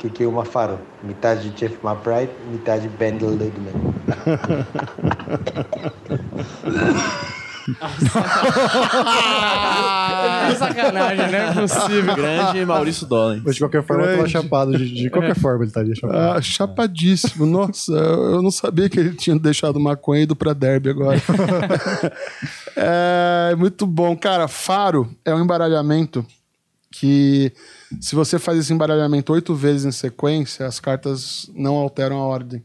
O 0.00 0.02
que, 0.02 0.08
que 0.08 0.24
é 0.24 0.26
uma 0.26 0.46
faro? 0.46 0.78
Metade 1.02 1.50
Jeff 1.50 1.76
McBride, 1.84 2.32
metade 2.50 2.88
Ben 2.88 3.18
Ludman. 3.18 3.74
Ah, 9.22 10.54
sacanagem, 10.58 11.30
não 11.30 11.38
é 11.38 11.52
possível. 11.54 12.14
Grande 12.14 12.64
Maurício 12.64 13.06
Dolan. 13.06 13.42
Mas 13.44 13.56
de 13.56 13.60
qualquer 13.60 13.82
forma, 13.84 14.04
eu 14.04 14.06
tava 14.06 14.16
Grande. 14.18 14.32
chapado. 14.32 14.78
De, 14.78 14.90
de 14.90 15.10
qualquer 15.10 15.36
forma, 15.36 15.64
ele 15.64 15.68
estaria 15.68 15.94
chapado. 15.94 16.18
Ah, 16.18 16.40
chapadíssimo. 16.40 17.44
Nossa, 17.44 17.92
eu 17.92 18.30
eu 18.30 18.42
não 18.42 18.50
sabia 18.50 18.88
que 18.88 18.98
ele 18.98 19.12
tinha 19.14 19.38
deixado 19.38 19.78
maconha 19.78 20.20
e 20.20 20.22
ido 20.24 20.34
pra 20.34 20.54
derby 20.54 20.88
agora. 20.88 21.20
é 22.74 23.54
muito 23.54 23.86
bom. 23.86 24.16
Cara, 24.16 24.48
faro 24.48 25.08
é 25.26 25.34
um 25.34 25.42
embaralhamento 25.42 26.24
que, 26.90 27.52
se 28.00 28.14
você 28.14 28.38
faz 28.38 28.58
esse 28.58 28.72
embaralhamento 28.72 29.32
oito 29.32 29.54
vezes 29.54 29.84
em 29.86 29.90
sequência, 29.92 30.66
as 30.66 30.78
cartas 30.78 31.50
não 31.54 31.76
alteram 31.76 32.18
a 32.18 32.24
ordem. 32.24 32.62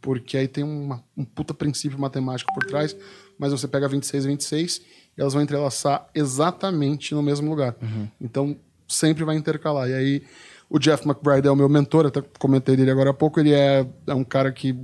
Porque 0.00 0.36
aí 0.36 0.48
tem 0.48 0.64
uma- 0.64 1.02
um 1.16 1.24
puta 1.24 1.52
princípio 1.54 1.98
matemático 1.98 2.52
por 2.54 2.64
trás, 2.64 2.96
mas 3.38 3.52
você 3.52 3.68
pega 3.68 3.86
26 3.88 4.24
e 4.24 4.28
26 4.28 4.80
e 5.16 5.20
elas 5.20 5.32
vão 5.34 5.42
entrelaçar 5.42 6.08
exatamente 6.14 7.14
no 7.14 7.22
mesmo 7.22 7.48
lugar. 7.50 7.76
Então, 8.20 8.56
sempre 8.88 9.22
vai 9.24 9.36
intercalar. 9.36 9.88
E 9.88 9.94
aí, 9.94 10.22
o 10.68 10.78
Jeff 10.78 11.06
McBride 11.06 11.46
é 11.46 11.50
o 11.50 11.56
meu 11.56 11.68
mentor, 11.68 12.06
até 12.06 12.22
comentei 12.38 12.76
dele 12.76 12.90
agora 12.90 13.10
há 13.10 13.14
pouco, 13.14 13.38
ele 13.40 13.52
é, 13.52 13.86
é 14.06 14.14
um 14.14 14.24
cara 14.24 14.50
que 14.50 14.74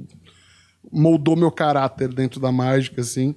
moldou 0.92 1.36
meu 1.36 1.50
caráter 1.50 2.08
dentro 2.12 2.38
da 2.40 2.52
mágica, 2.52 3.00
assim. 3.00 3.34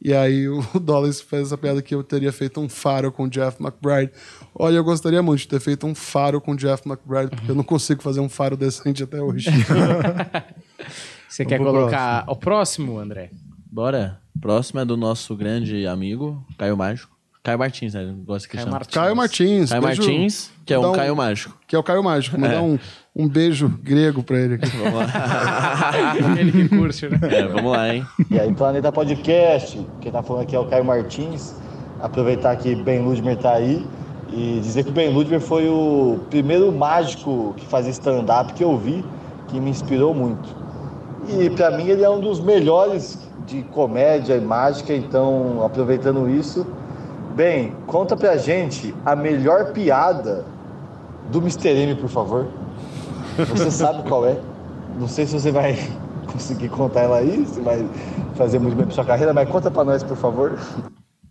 E 0.00 0.14
aí 0.14 0.48
o 0.48 0.60
Dollars 0.80 1.20
fez 1.20 1.48
essa 1.48 1.58
piada 1.58 1.82
que 1.82 1.94
eu 1.94 2.02
teria 2.04 2.32
feito 2.32 2.60
um 2.60 2.68
faro 2.68 3.10
com 3.10 3.24
o 3.24 3.28
Jeff 3.28 3.60
McBride. 3.62 4.12
Olha, 4.58 4.74
eu 4.76 4.84
gostaria 4.84 5.22
muito 5.22 5.40
de 5.40 5.48
ter 5.48 5.60
feito 5.60 5.86
um 5.86 5.94
faro 5.94 6.40
com 6.40 6.52
o 6.52 6.56
Jeff 6.56 6.82
McBride, 6.88 7.30
porque 7.30 7.50
eu 7.50 7.54
não 7.54 7.62
consigo 7.62 8.02
fazer 8.02 8.20
um 8.20 8.28
faro 8.28 8.56
decente 8.56 9.02
até 9.04 9.22
hoje. 9.22 9.48
Você 11.28 11.44
quer 11.44 11.56
pro 11.60 11.66
colocar 11.66 12.24
o 12.26 12.34
próximo, 12.34 12.98
André? 12.98 13.30
Bora. 13.70 14.18
Próximo 14.40 14.80
é 14.80 14.84
do 14.84 14.96
nosso 14.96 15.36
grande 15.36 15.86
amigo, 15.86 16.44
Caio 16.56 16.76
Mágico. 16.76 17.16
Caio 17.42 17.58
Martins, 17.58 17.94
né? 17.94 18.14
Gosta 18.26 18.48
que 18.48 18.54
Caio 18.56 18.66
chama. 18.66 18.76
Martins. 18.78 18.94
Caio 18.94 19.16
Martins. 19.16 19.70
Caio 19.70 19.82
beijo- 19.82 20.02
Martins, 20.02 20.50
que 20.66 20.74
é 20.74 20.78
um 20.78 20.82
dar 20.82 20.98
Caio 20.98 21.16
Mágico. 21.16 21.58
Que 21.66 21.76
é 21.76 21.78
o 21.78 21.82
Caio 21.82 22.02
Mágico. 22.02 22.38
Mandar 22.38 22.62
um, 22.62 22.78
um 23.16 23.28
beijo 23.28 23.68
grego 23.82 24.22
pra 24.22 24.38
ele 24.38 24.54
aqui. 24.54 24.68
Vamos 24.76 24.94
lá. 24.94 25.92
Ele 26.38 26.52
que 26.52 26.68
curte, 26.68 27.08
né? 27.08 27.18
É, 27.30 27.46
vamos 27.46 27.72
lá, 27.72 27.94
hein? 27.94 28.04
E 28.30 28.38
aí, 28.38 28.52
Planeta 28.54 28.92
Podcast, 28.92 29.80
quem 30.00 30.12
tá 30.12 30.22
falando 30.22 30.42
aqui 30.42 30.54
é 30.54 30.58
o 30.58 30.66
Caio 30.66 30.84
Martins. 30.84 31.54
Aproveitar 32.00 32.54
que 32.56 32.74
Ben 32.76 33.00
Ludmer 33.00 33.36
tá 33.36 33.54
aí 33.54 33.84
e 34.32 34.60
dizer 34.60 34.84
que 34.84 34.90
o 34.90 34.92
Ben 34.92 35.12
Ludmer 35.12 35.40
foi 35.40 35.68
o 35.68 36.20
primeiro 36.28 36.70
mágico 36.70 37.54
que 37.56 37.66
fazia 37.66 37.90
stand-up 37.90 38.52
que 38.52 38.62
eu 38.62 38.76
vi, 38.76 39.04
que 39.48 39.58
me 39.60 39.70
inspirou 39.70 40.14
muito. 40.14 40.48
E 41.28 41.50
para 41.50 41.70
mim 41.70 41.88
ele 41.88 42.04
é 42.04 42.10
um 42.10 42.20
dos 42.20 42.40
melhores 42.40 43.18
de 43.46 43.62
comédia 43.62 44.34
e 44.34 44.40
mágica, 44.40 44.94
então 44.94 45.64
aproveitando 45.64 46.28
isso, 46.28 46.66
bem, 47.34 47.72
conta 47.86 48.16
pra 48.16 48.36
gente 48.36 48.94
a 49.04 49.16
melhor 49.16 49.72
piada 49.72 50.44
do 51.30 51.38
Mr. 51.38 51.68
M, 51.68 51.94
por 51.94 52.08
favor. 52.08 52.46
Você 53.36 53.70
sabe 53.70 54.06
qual 54.08 54.26
é? 54.26 54.36
Não 54.98 55.08
sei 55.08 55.26
se 55.26 55.38
você 55.38 55.50
vai 55.50 55.78
conseguir 56.30 56.68
contar 56.68 57.02
ela 57.02 57.18
aí, 57.18 57.46
se 57.46 57.60
vai 57.60 57.86
fazer 58.34 58.58
muito 58.58 58.76
bem 58.76 58.84
pra 58.84 58.94
sua 58.94 59.04
carreira, 59.04 59.32
mas 59.32 59.48
conta 59.48 59.70
pra 59.70 59.84
nós, 59.84 60.02
por 60.02 60.16
favor. 60.16 60.58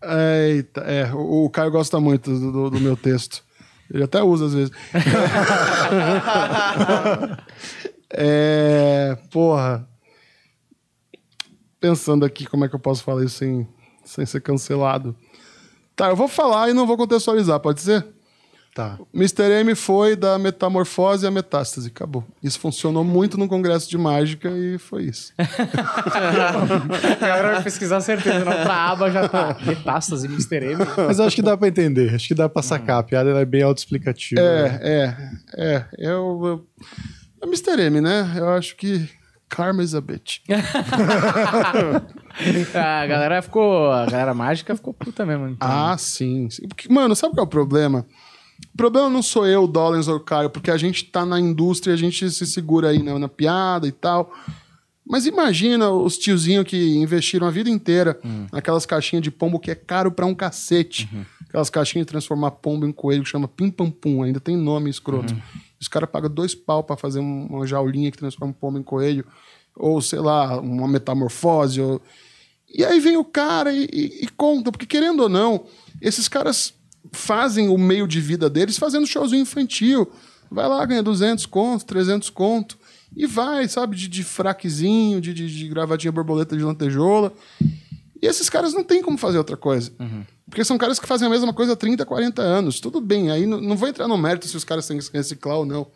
Eita, 0.03 0.81
é, 0.81 1.11
o, 1.13 1.45
o 1.45 1.49
Caio 1.49 1.71
gosta 1.71 1.99
muito 1.99 2.29
do, 2.31 2.51
do- 2.51 2.69
do 2.71 2.79
meu 2.79 2.95
texto. 2.95 3.43
Ele 3.91 4.03
até 4.03 4.21
usa 4.21 4.45
às 4.47 4.53
vezes. 4.53 4.71
é, 8.11 9.17
porra. 9.31 9.87
pensando 11.79 12.25
aqui 12.25 12.45
como 12.45 12.65
é 12.65 12.69
que 12.69 12.75
eu 12.75 12.79
posso 12.79 13.03
falar 13.03 13.23
isso 13.23 13.37
sem, 13.37 13.67
sem 14.03 14.25
ser 14.25 14.41
cancelado. 14.41 15.15
Tá, 15.95 16.09
eu 16.09 16.15
vou 16.15 16.27
falar 16.27 16.69
e 16.69 16.73
não 16.73 16.85
vou 16.85 16.97
contextualizar, 16.97 17.59
pode 17.59 17.81
ser? 17.81 18.05
Tá. 18.77 18.99
Mr. 19.11 19.41
M 19.61 19.73
foi 19.73 20.15
da 20.15 20.37
metamorfose 20.37 21.25
à 21.25 21.31
metástase. 21.31 21.87
Acabou. 21.87 22.23
Isso 22.43 22.59
funcionou 22.59 23.03
muito 23.03 23.35
no 23.35 23.47
congresso 23.47 23.89
de 23.89 23.97
mágica 23.97 24.49
e 24.49 24.77
foi 24.77 25.05
isso. 25.05 25.33
A 25.35 27.15
galera 27.19 27.53
vai 27.53 27.63
pesquisar 27.63 27.99
certeza. 28.01 28.45
Na 28.45 28.51
outra 28.55 28.73
aba 28.75 29.09
já 29.09 29.27
tá 29.27 29.57
metástase, 29.65 30.27
Mr. 30.27 30.73
M. 30.73 30.85
Mas 31.07 31.17
eu 31.17 31.25
acho 31.25 31.35
que 31.35 31.41
dá 31.41 31.57
pra 31.57 31.67
entender. 31.67 32.13
Acho 32.13 32.27
que 32.27 32.35
dá 32.35 32.47
pra 32.47 32.61
sacar. 32.61 32.99
A 32.99 33.03
piada 33.03 33.31
ela 33.31 33.39
é 33.39 33.45
bem 33.45 33.63
autoexplicativa. 33.63 34.39
né? 34.39 34.79
É, 34.83 35.15
é, 35.57 35.75
é. 35.75 35.85
Eu, 35.97 36.39
eu, 36.45 36.67
é 37.41 37.47
Mr. 37.47 37.81
M, 37.81 37.99
né? 37.99 38.31
Eu 38.37 38.49
acho 38.49 38.75
que 38.75 39.09
karma 39.49 39.81
is 39.81 39.95
a 39.95 40.01
bitch. 40.01 40.41
A 42.75 43.07
galera 43.07 43.41
ficou. 43.41 43.91
A 43.91 44.05
galera 44.05 44.35
mágica 44.35 44.75
ficou 44.75 44.93
puta 44.93 45.25
mesmo. 45.25 45.47
então. 45.47 45.67
Ah, 45.67 45.97
sim. 45.97 46.47
sim. 46.51 46.67
Porque, 46.67 46.87
mano, 46.93 47.15
sabe 47.15 47.33
qual 47.33 47.45
é 47.45 47.47
o 47.47 47.49
problema? 47.49 48.05
O 48.73 48.77
problema 48.77 49.09
não 49.09 49.21
sou 49.21 49.45
eu, 49.47 49.67
Dollins 49.67 50.07
ou 50.07 50.19
Caio, 50.19 50.49
porque 50.49 50.71
a 50.71 50.77
gente 50.77 51.05
tá 51.05 51.25
na 51.25 51.39
indústria, 51.39 51.93
a 51.93 51.97
gente 51.97 52.29
se 52.31 52.45
segura 52.45 52.89
aí 52.89 53.01
na, 53.01 53.17
na 53.19 53.27
piada 53.27 53.87
e 53.87 53.91
tal. 53.91 54.31
Mas 55.09 55.25
imagina 55.25 55.89
os 55.89 56.17
tiozinhos 56.17 56.65
que 56.65 56.95
investiram 56.97 57.47
a 57.47 57.51
vida 57.51 57.69
inteira 57.69 58.19
naquelas 58.51 58.85
caixinhas 58.85 59.23
de 59.23 59.31
pombo 59.31 59.59
que 59.59 59.71
é 59.71 59.75
caro 59.75 60.11
pra 60.11 60.25
um 60.25 60.35
cacete. 60.35 61.07
Aquelas 61.47 61.69
caixinhas 61.69 62.05
de 62.05 62.09
transformar 62.11 62.51
pombo 62.51 62.85
em 62.85 62.91
coelho 62.91 63.23
que 63.23 63.29
chama 63.29 63.47
pim 63.47 63.69
pam 63.71 63.89
pum, 63.89 64.21
ainda 64.23 64.39
tem 64.39 64.57
nome 64.57 64.89
escroto. 64.89 65.33
Os 65.79 65.87
caras 65.87 66.09
pagam 66.09 66.29
dois 66.29 66.53
pau 66.53 66.83
pra 66.83 66.97
fazer 66.97 67.19
um- 67.19 67.45
uma 67.47 67.65
jaulinha 67.65 68.11
que 68.11 68.17
transforma 68.17 68.51
um 68.51 68.53
pombo 68.53 68.77
em 68.79 68.83
coelho. 68.83 69.25
Ou, 69.75 70.01
sei 70.01 70.19
lá, 70.19 70.59
uma 70.59 70.87
metamorfose. 70.87 71.79
Ou... 71.79 72.01
E 72.73 72.83
aí 72.83 72.99
vem 72.99 73.15
o 73.15 73.23
cara 73.23 73.71
e, 73.71 73.85
e- 73.93 74.25
e 74.25 74.27
conta, 74.35 74.71
porque 74.73 74.85
querendo 74.85 75.21
ou 75.23 75.29
não, 75.29 75.63
esses 76.01 76.27
caras 76.27 76.73
fazem 77.11 77.69
o 77.69 77.77
meio 77.77 78.07
de 78.07 78.19
vida 78.19 78.49
deles 78.49 78.77
fazendo 78.77 79.07
showzinho 79.07 79.41
infantil. 79.41 80.09
Vai 80.49 80.67
lá, 80.67 80.85
ganha 80.85 81.03
200 81.03 81.45
conto, 81.45 81.85
300 81.85 82.29
conto. 82.29 82.77
E 83.15 83.25
vai, 83.25 83.67
sabe, 83.67 83.95
de, 83.95 84.07
de 84.07 84.23
fraquezinho, 84.23 85.19
de, 85.19 85.33
de, 85.33 85.47
de 85.47 85.67
gravatinha 85.67 86.11
borboleta 86.11 86.55
de 86.55 86.63
lantejola. 86.63 87.33
E 88.21 88.25
esses 88.25 88.49
caras 88.49 88.73
não 88.73 88.83
tem 88.83 89.01
como 89.01 89.17
fazer 89.17 89.37
outra 89.37 89.57
coisa. 89.57 89.91
Porque 90.49 90.63
são 90.63 90.77
caras 90.77 90.99
que 90.99 91.07
fazem 91.07 91.27
a 91.27 91.31
mesma 91.31 91.53
coisa 91.53 91.73
há 91.73 91.75
30, 91.75 92.05
40 92.05 92.41
anos. 92.41 92.79
Tudo 92.79 93.01
bem, 93.01 93.29
aí 93.31 93.45
não, 93.45 93.59
não 93.59 93.75
vou 93.75 93.87
entrar 93.87 94.07
no 94.07 94.17
mérito 94.17 94.47
se 94.47 94.55
os 94.55 94.63
caras 94.63 94.87
têm 94.87 94.97
que 94.97 95.09
reciclar 95.13 95.57
ou 95.57 95.65
não. 95.65 95.87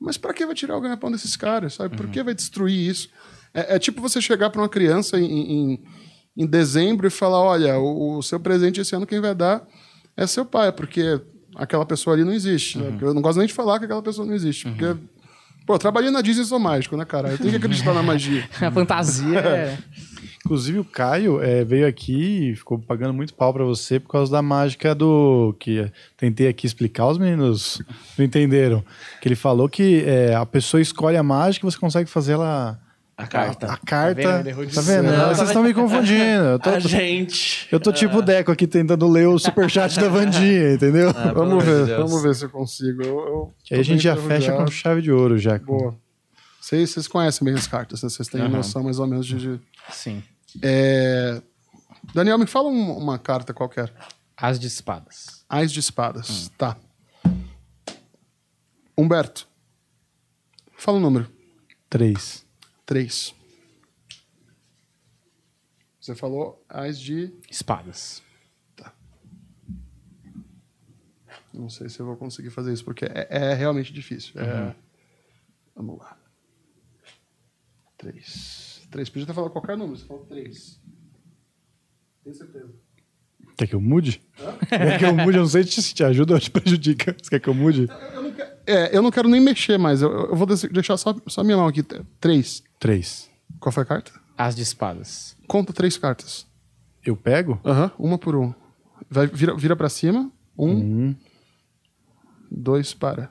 Mas 0.00 0.16
para 0.16 0.34
que 0.34 0.44
vai 0.44 0.54
tirar 0.54 0.76
o 0.76 0.80
ganha-pão 0.80 1.10
desses 1.10 1.36
caras, 1.36 1.74
sabe? 1.74 1.96
Por 1.96 2.08
que 2.08 2.22
vai 2.22 2.34
destruir 2.34 2.90
isso? 2.90 3.08
É, 3.52 3.76
é 3.76 3.78
tipo 3.78 4.02
você 4.02 4.20
chegar 4.20 4.50
para 4.50 4.60
uma 4.60 4.68
criança 4.68 5.18
em, 5.18 5.24
em, 5.24 5.84
em 6.36 6.46
dezembro 6.46 7.06
e 7.06 7.10
falar: 7.10 7.40
olha, 7.40 7.78
o, 7.78 8.18
o 8.18 8.22
seu 8.22 8.40
presente 8.40 8.80
esse 8.80 8.94
ano 8.94 9.06
quem 9.06 9.20
vai 9.20 9.34
dar 9.34 9.66
é 10.16 10.26
seu 10.26 10.44
pai, 10.44 10.72
porque 10.72 11.20
aquela 11.54 11.84
pessoa 11.86 12.14
ali 12.14 12.24
não 12.24 12.32
existe. 12.32 12.78
né? 12.78 12.96
Eu 13.00 13.14
não 13.14 13.22
gosto 13.22 13.38
nem 13.38 13.46
de 13.46 13.54
falar 13.54 13.78
que 13.78 13.84
aquela 13.84 14.02
pessoa 14.02 14.26
não 14.26 14.34
existe. 14.34 14.68
Porque, 14.68 14.96
pô, 15.66 15.74
eu 15.74 15.78
trabalhei 15.78 16.10
na 16.10 16.20
Disney, 16.20 16.44
sou 16.44 16.58
mágico, 16.58 16.96
né, 16.96 17.04
cara? 17.04 17.30
Eu 17.30 17.38
tenho 17.38 17.50
que 17.50 17.56
acreditar 17.56 17.94
na 17.94 18.02
magia. 18.02 18.48
A 18.60 18.70
fantasia 18.70 19.38
é. 19.38 19.78
Inclusive, 20.44 20.78
o 20.78 20.84
Caio 20.84 21.42
é, 21.42 21.64
veio 21.64 21.86
aqui 21.86 22.50
e 22.50 22.54
ficou 22.54 22.78
pagando 22.78 23.14
muito 23.14 23.32
pau 23.32 23.50
pra 23.50 23.64
você 23.64 23.98
por 23.98 24.10
causa 24.10 24.30
da 24.30 24.42
mágica 24.42 24.94
do. 24.94 25.56
que 25.58 25.90
tentei 26.18 26.46
aqui 26.48 26.66
explicar, 26.66 27.06
os 27.06 27.16
meninos 27.16 27.80
não 28.18 28.26
entenderam. 28.26 28.84
Que 29.22 29.28
ele 29.28 29.36
falou 29.36 29.70
que 29.70 30.04
é, 30.04 30.34
a 30.34 30.44
pessoa 30.44 30.82
escolhe 30.82 31.16
a 31.16 31.22
mágica 31.22 31.66
e 31.66 31.70
você 31.70 31.78
consegue 31.78 32.10
fazer 32.10 32.32
ela. 32.34 32.78
A 33.16 33.26
carta. 33.28 33.72
A 33.72 33.76
carta. 33.76 34.14
vendo? 34.38 34.46
Errou 34.48 34.66
de 34.66 34.74
Tá 34.74 34.80
vendo? 34.80 35.06
Vocês 35.28 35.48
estão 35.48 35.62
me 35.62 35.72
confundindo. 35.72 36.44
Eu 36.44 36.58
tô, 36.58 36.70
A 36.70 36.78
gente. 36.80 37.68
eu 37.70 37.78
tô 37.78 37.92
tipo 37.92 38.18
o 38.18 38.22
Deco 38.22 38.50
aqui 38.50 38.66
tentando 38.66 39.08
ler 39.08 39.28
o 39.28 39.38
superchat 39.38 40.00
da 40.00 40.08
Vandinha, 40.08 40.72
entendeu? 40.74 41.10
Ah, 41.10 41.32
Vamos 41.32 41.62
ver, 41.64 41.86
Deus. 41.86 41.98
vamos 42.10 42.22
ver 42.22 42.34
se 42.34 42.44
eu 42.44 42.50
consigo. 42.50 43.02
Eu, 43.02 43.08
eu 43.18 43.54
aí 43.70 43.78
a 43.80 43.82
gente 43.84 44.02
já 44.02 44.16
fecha 44.16 44.52
com 44.52 44.66
chave 44.66 45.00
de 45.00 45.12
ouro 45.12 45.38
já. 45.38 45.58
Boa. 45.58 45.94
Vocês, 46.60 46.90
vocês 46.90 47.06
conhecem 47.06 47.44
bem 47.44 47.54
as 47.54 47.66
cartas, 47.68 48.02
né? 48.02 48.08
Vocês 48.08 48.26
têm 48.26 48.40
Aham. 48.40 48.48
noção 48.48 48.82
mais 48.82 48.98
ou 48.98 49.06
menos 49.06 49.26
de. 49.26 49.36
de- 49.36 49.60
Sim. 49.90 50.22
É... 50.62 51.40
Daniel, 52.14 52.38
me 52.38 52.46
fala 52.46 52.68
um- 52.68 52.96
uma 52.98 53.18
carta 53.18 53.54
qualquer. 53.54 53.92
As 54.36 54.58
de 54.58 54.66
espadas. 54.66 55.44
Ais 55.48 55.70
de 55.70 55.78
espadas. 55.78 56.50
Tá. 56.58 56.76
Humberto. 58.98 59.46
Fala 60.76 60.98
o 60.98 61.00
número. 61.00 61.28
Três. 61.88 62.43
Três. 62.86 63.34
Você 66.00 66.14
falou 66.14 66.62
Ais 66.68 67.00
de. 67.00 67.32
Espadas. 67.50 68.22
Não 71.52 71.68
sei 71.68 71.88
se 71.88 72.00
eu 72.00 72.06
vou 72.06 72.16
conseguir 72.16 72.50
fazer 72.50 72.72
isso, 72.72 72.84
porque 72.84 73.04
é, 73.04 73.28
é 73.30 73.54
realmente 73.54 73.92
difícil. 73.92 74.38
É... 74.40 74.74
Vamos 75.74 75.98
lá. 75.98 76.18
Três. 77.96 78.86
Três. 78.90 79.08
Podia 79.08 79.26
ter 79.26 79.32
falado 79.32 79.52
qualquer 79.52 79.76
número, 79.76 79.96
você 79.96 80.04
falou 80.04 80.26
três. 80.26 80.80
Tenho 82.24 82.34
certeza. 82.34 82.74
Quer 83.56 83.68
que 83.68 83.74
eu 83.74 83.80
mude? 83.80 84.20
Quer 84.68 84.98
que 84.98 85.04
eu 85.04 85.14
mude? 85.14 85.36
Eu 85.36 85.42
não 85.42 85.48
sei 85.48 85.62
se 85.62 85.94
te 85.94 86.02
ajuda 86.02 86.34
ou 86.34 86.40
te 86.40 86.50
prejudica. 86.50 87.16
Você 87.22 87.30
quer 87.30 87.40
que 87.40 87.48
eu 87.48 87.54
mude? 87.54 87.86
É, 88.66 88.96
eu 88.96 89.02
não 89.02 89.10
quero 89.10 89.28
nem 89.28 89.40
mexer 89.40 89.78
mais. 89.78 90.00
Eu, 90.02 90.10
eu 90.28 90.36
vou 90.36 90.46
deixar 90.46 90.96
só, 90.96 91.14
só 91.26 91.44
minha 91.44 91.56
mão 91.56 91.66
aqui. 91.66 91.82
Três. 92.20 92.62
Três. 92.78 93.30
Qual 93.60 93.72
foi 93.72 93.82
a 93.82 93.86
carta? 93.86 94.12
As 94.36 94.54
de 94.56 94.62
espadas. 94.62 95.36
Conta 95.46 95.72
três 95.72 95.96
cartas. 95.96 96.46
Eu 97.04 97.16
pego? 97.16 97.60
Aham, 97.64 97.90
uma 97.98 98.18
por 98.18 98.34
um. 98.34 98.52
Vai, 99.10 99.26
vira, 99.26 99.54
vira 99.54 99.76
pra 99.76 99.88
cima. 99.88 100.30
Um. 100.56 100.70
Um. 100.70 101.16
Dois, 102.50 102.94
para. 102.94 103.30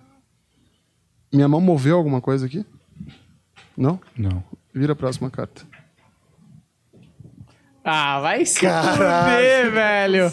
Minha 1.31 1.47
mão 1.47 1.59
moveu 1.59 1.97
alguma 1.97 2.21
coisa 2.21 2.45
aqui? 2.45 2.65
Não? 3.75 3.99
Não. 4.15 4.43
Vira 4.73 4.93
a 4.93 4.95
próxima 4.95 5.29
carta. 5.31 5.65
Ah, 7.83 8.21
vai 8.21 8.45
se 8.45 8.59
fuder, 8.59 9.71
velho. 9.71 10.31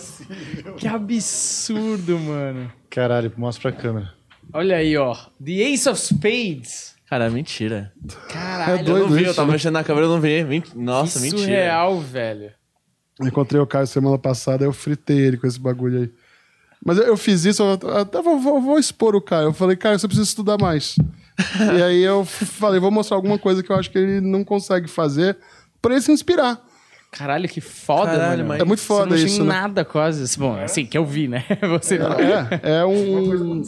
Que 0.77 0.87
absurdo, 0.87 2.19
mano. 2.19 2.71
Caralho, 2.89 3.33
mostra 3.37 3.73
pra 3.73 3.81
câmera. 3.81 4.15
Olha 4.53 4.77
aí, 4.77 4.97
ó. 4.97 5.15
The 5.45 5.53
Ace 5.53 5.89
of 5.89 6.01
Spades. 6.01 6.95
Cara, 7.09 7.29
mentira. 7.31 7.93
Caralho. 8.29 8.73
É 8.79 8.81
Eu 8.81 8.85
doido 8.85 9.03
não 9.09 9.17
vi, 9.17 9.23
isso, 9.23 9.31
eu 9.31 9.35
tava 9.35 9.49
né? 9.49 9.53
mexendo 9.55 9.73
na 9.75 9.85
câmera, 9.85 10.07
eu 10.07 10.11
não 10.11 10.21
vi. 10.21 10.45
Ment- 10.45 10.75
Nossa, 10.77 11.19
que 11.19 11.25
mentira. 11.25 11.43
surreal, 11.43 12.01
velho. 12.01 12.53
Encontrei 13.21 13.61
o 13.61 13.67
Caio 13.67 13.87
semana 13.87 14.17
passada, 14.19 14.65
eu 14.65 14.73
fritei 14.73 15.19
ele 15.19 15.37
com 15.37 15.47
esse 15.47 15.59
bagulho 15.59 16.01
aí. 16.03 16.11
Mas 16.85 16.97
eu, 16.99 17.05
eu 17.05 17.17
fiz 17.17 17.45
isso, 17.45 17.63
eu 17.63 17.97
até 17.97 18.23
vou, 18.23 18.39
vou- 18.41 18.61
vou 18.63 18.79
expor 18.79 19.15
o 19.15 19.21
Caio. 19.21 19.49
Eu 19.49 19.53
falei, 19.53 19.77
Caio, 19.77 19.99
você 19.99 20.07
precisa 20.07 20.27
estudar 20.29 20.57
mais. 20.59 20.95
e 21.79 21.83
aí 21.83 22.03
eu 22.03 22.25
falei, 22.25 22.79
vou 22.81 22.91
mostrar 22.91 23.17
alguma 23.17 23.39
coisa 23.39 23.63
que 23.63 23.71
eu 23.71 23.77
acho 23.77 23.91
que 23.91 23.99
ele 23.99 24.21
não 24.21 24.45
consegue 24.45 24.89
fazer 24.89 25.37
pra 25.83 25.93
ele 25.93 26.01
se 26.03 26.13
inspirar. 26.13 26.65
Caralho, 27.11 27.49
que 27.49 27.61
foda, 27.61 28.13
Caralho, 28.13 28.39
mano. 28.39 28.49
mas- 28.51 28.61
É 28.61 28.65
muito 28.65 28.83
foda 28.83 29.11
Você 29.17 29.21
não 29.21 29.27
isso, 29.27 29.35
tinha 29.37 29.47
né? 29.47 29.61
nada 29.61 29.85
quase. 29.85 30.39
Bom, 30.39 30.57
assim, 30.57 30.87
que 30.87 30.97
eu 30.97 31.05
vi, 31.05 31.27
né? 31.29 31.45
Você 31.69 31.99
não. 31.99 32.13
É, 32.13 32.61
é 32.81 32.85
um. 32.87 33.63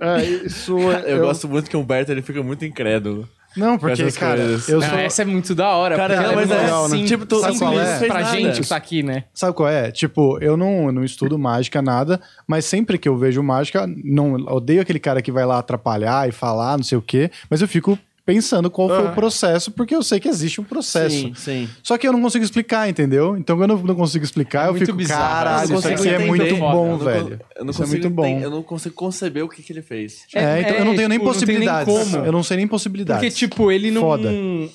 É, 0.00 0.22
isso 0.46 0.76
é. 0.92 1.12
Eu, 1.14 1.20
gosto 1.20 1.48
muito 1.48 1.70
que 1.70 1.76
o 1.76 1.80
Humberto 1.80 2.12
ele 2.12 2.22
fica 2.22 2.42
muito 2.42 2.64
incrédulo. 2.64 3.28
Não, 3.54 3.78
porque, 3.78 4.10
cara, 4.12 4.36
coisas. 4.38 4.66
eu 4.68 4.80
Não, 4.80 4.88
sou... 4.88 4.98
essa 4.98 5.20
é 5.22 5.24
muito 5.26 5.54
da 5.54 5.68
hora. 5.76 5.94
Cara, 5.94 6.14
porque 6.14 6.26
não, 6.26 6.32
ela 6.32 6.40
mas 6.40 6.50
é 6.50 6.54
é 6.54 6.60
legal, 6.62 6.82
né? 6.84 6.88
simples, 6.88 7.10
Tipo, 7.10 7.26
tu- 7.26 7.40
sabe 7.40 7.58
qual 7.58 7.78
é? 7.80 7.98
pra 8.06 8.20
nada. 8.20 8.30
gente 8.30 8.60
que 8.62 8.66
tá 8.68 8.76
aqui, 8.76 9.02
né? 9.02 9.24
Sabe 9.34 9.52
qual 9.54 9.68
é? 9.68 9.90
Tipo, 9.90 10.38
eu 10.42 10.56
não, 10.56 10.86
eu 10.86 10.92
não 10.92 11.04
estudo 11.04 11.38
mágica, 11.38 11.82
nada, 11.82 12.18
mas 12.46 12.64
sempre 12.64 12.96
que 12.96 13.06
eu 13.06 13.14
vejo 13.18 13.42
mágica, 13.42 13.86
não 14.02 14.32
odeio 14.48 14.80
aquele 14.80 14.98
cara 14.98 15.20
que 15.20 15.30
vai 15.30 15.44
lá 15.44 15.58
atrapalhar 15.58 16.26
e 16.26 16.32
falar, 16.32 16.78
não 16.78 16.84
sei 16.84 16.96
o 16.96 17.02
quê, 17.02 17.30
mas 17.50 17.60
eu 17.60 17.68
fico 17.68 17.98
pensando 18.24 18.70
qual 18.70 18.88
foi 18.88 19.06
o 19.06 19.12
processo, 19.12 19.70
porque 19.70 19.94
eu 19.94 20.02
sei 20.02 20.20
que 20.20 20.28
existe 20.28 20.60
um 20.60 20.64
processo. 20.64 21.14
Sim, 21.16 21.32
sim. 21.34 21.68
Só 21.82 21.98
que 21.98 22.06
eu 22.06 22.12
não 22.12 22.20
consigo 22.22 22.44
explicar, 22.44 22.88
entendeu? 22.88 23.36
Então, 23.36 23.56
quando 23.56 23.72
eu 23.72 23.78
não 23.82 23.94
consigo 23.94 24.24
explicar, 24.24 24.66
É 24.66 24.68
eu 24.68 24.72
muito 24.72 24.86
fico, 24.86 24.96
bizarro. 24.96 25.22
caralho, 25.22 25.64
Eu 25.64 25.68
não 25.70 25.78
isso 25.78 25.88
aqui 25.88 25.96
consigo 25.96 26.14
é 26.14 26.18
muito 26.26 26.56
bom, 26.56 26.98
velho. 26.98 27.40
Eu 27.56 27.64
não 27.64 27.70
Isso 27.70 27.82
é 27.82 27.84
consigo 27.86 28.02
muito 28.04 28.10
bom. 28.10 28.40
Eu 28.40 28.50
não 28.50 28.62
consigo 28.62 28.94
conceber 28.94 29.44
o 29.44 29.48
que, 29.48 29.62
que 29.62 29.72
ele 29.72 29.82
fez. 29.82 30.24
É, 30.34 30.60
então 30.60 30.74
eu 30.76 30.84
não 30.84 30.94
tenho 30.94 31.08
nem 31.08 31.18
tipo, 31.18 31.32
não 31.32 31.40
tem 31.40 31.58
nem 31.58 31.68
possibilidades. 31.68 32.12
como. 32.12 32.24
Eu 32.26 32.32
não 32.32 32.42
sei 32.42 32.56
nem 32.56 32.66
possibilidades. 32.68 33.22
Porque, 33.22 33.34
tipo, 33.36 33.70
ele 33.72 33.90
não. 33.90 34.02
Foda. 34.02 34.30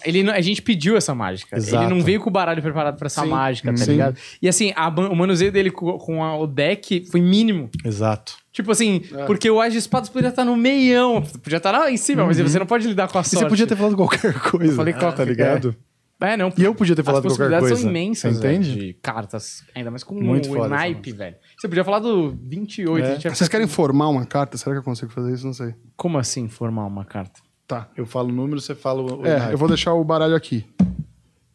Ele 0.05 0.23
não, 0.23 0.33
a 0.33 0.41
gente 0.41 0.61
pediu 0.61 0.97
essa 0.97 1.15
mágica. 1.15 1.55
Exato. 1.57 1.83
Ele 1.83 1.93
não 1.93 2.01
veio 2.03 2.19
com 2.19 2.29
o 2.29 2.33
baralho 2.33 2.61
preparado 2.61 2.97
pra 2.97 3.07
essa 3.07 3.21
Sim, 3.23 3.29
mágica, 3.29 3.71
tá 3.71 3.77
sim. 3.77 3.91
ligado? 3.91 4.17
E 4.41 4.47
assim, 4.47 4.73
a 4.75 4.87
o 4.89 5.15
manuseio 5.15 5.51
dele 5.51 5.71
com, 5.71 5.97
com 5.97 6.23
a- 6.23 6.37
o 6.37 6.45
deck 6.47 7.05
foi 7.09 7.21
mínimo. 7.21 7.69
Exato. 7.85 8.33
Tipo 8.57 8.71
assim, 8.71 9.01
porque 9.27 9.47
o 9.51 9.61
As 9.61 9.71
de 9.71 9.77
Espadas 9.77 10.09
podia 10.09 10.29
estar 10.29 10.43
no 10.43 10.57
meião. 10.57 11.21
Podia 11.43 11.57
estar 11.57 11.69
lá 11.71 11.91
em 11.91 11.95
cima, 11.97 12.25
mas 12.25 12.39
você 12.39 12.57
não 12.57 12.65
pode 12.65 12.87
lidar 12.87 13.07
com 13.07 13.19
a 13.19 13.21
E 13.21 13.23
sorte. 13.23 13.43
você 13.43 13.49
podia 13.49 13.67
ter 13.67 13.75
falado 13.75 13.95
qualquer 13.95 14.33
coisa. 14.49 14.75
falei 14.75 14.93
qual- 14.95 15.13
tá 15.13 15.23
ligado? 15.23 15.75
É, 16.19 16.35
não. 16.35 16.51
E 16.57 16.63
eu 16.63 16.73
podia 16.73 16.95
ter 16.95 17.03
falado 17.03 17.27
As 17.27 17.33
qualquer 17.37 17.59
possibilidades 17.59 17.67
coisa. 17.69 17.81
são 17.83 17.91
imensas, 17.91 18.37
entende? 18.37 18.69
velho, 18.71 18.81
de 18.87 18.93
cartas. 18.95 19.63
Ainda 19.75 19.91
mais 19.91 20.03
com 20.03 20.15
Muito 20.15 20.51
o 20.51 20.67
naipe, 20.67 21.11
velho. 21.11 21.35
Você 21.55 21.67
podia 21.67 21.83
falar 21.83 21.99
do 21.99 22.35
28. 22.41 23.27
É. 23.27 23.29
Vocês 23.35 23.47
querem 23.47 23.67
formar 23.67 24.09
uma 24.09 24.25
carta? 24.25 24.57
Será 24.57 24.73
que 24.75 24.79
eu 24.79 24.83
consigo 24.83 25.11
fazer 25.11 25.31
isso? 25.35 25.45
Não 25.45 25.53
sei. 25.53 25.75
Como 25.95 26.17
assim 26.17 26.47
formar 26.49 26.87
uma 26.87 27.05
carta? 27.05 27.39
Tá. 27.67 27.87
Eu 27.95 28.07
falo 28.07 28.29
o 28.29 28.33
número, 28.33 28.59
você 28.59 28.73
fala 28.73 29.03
o. 29.03 29.21
o 29.21 29.25
É, 29.27 29.37
naipe. 29.37 29.51
eu 29.51 29.57
vou 29.59 29.67
deixar 29.67 29.93
o 29.93 30.03
baralho 30.03 30.35
aqui. 30.35 30.65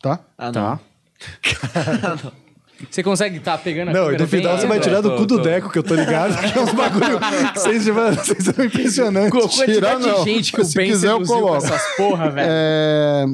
Tá? 0.01 0.21
Ah, 0.39 0.53
não. 0.53 0.79
Tá. 2.01 2.33
Você 2.91 3.03
consegue 3.03 3.39
estar 3.39 3.59
pegando 3.59 3.89
a 3.91 3.93
Não, 3.93 4.13
e 4.13 4.17
no 4.19 4.27
final 4.27 4.53
bem 4.53 4.61
você 4.61 4.67
vai 4.67 4.81
tirar 4.81 5.01
do 5.01 5.17
cu 5.17 5.27
do. 5.27 5.41
Deco, 5.41 5.71
que 5.71 5.79
eu 5.79 5.83
tô 5.83 5.95
ligado, 5.95 6.37
que 6.53 6.59
é 6.59 6.63
uns 6.63 6.73
bagulho. 6.73 7.19
Vocês, 7.55 7.85
são 8.45 8.65
impressionantes. 8.65 9.31
Com 9.31 9.39
a 9.39 9.43
quantidade 9.43 9.73
Tirar, 9.73 9.99
não. 9.99 10.25
de 10.25 10.31
gente 10.31 10.53
que 10.53 10.61
o 10.61 10.65
Se 10.65 10.75
Ben 10.75 10.91
quiser, 10.91 11.11
eu 11.11 11.25
coloco. 11.25 11.57
essas 11.57 11.97
porra, 11.97 12.31
velho. 12.31 12.49
É, 12.51 13.25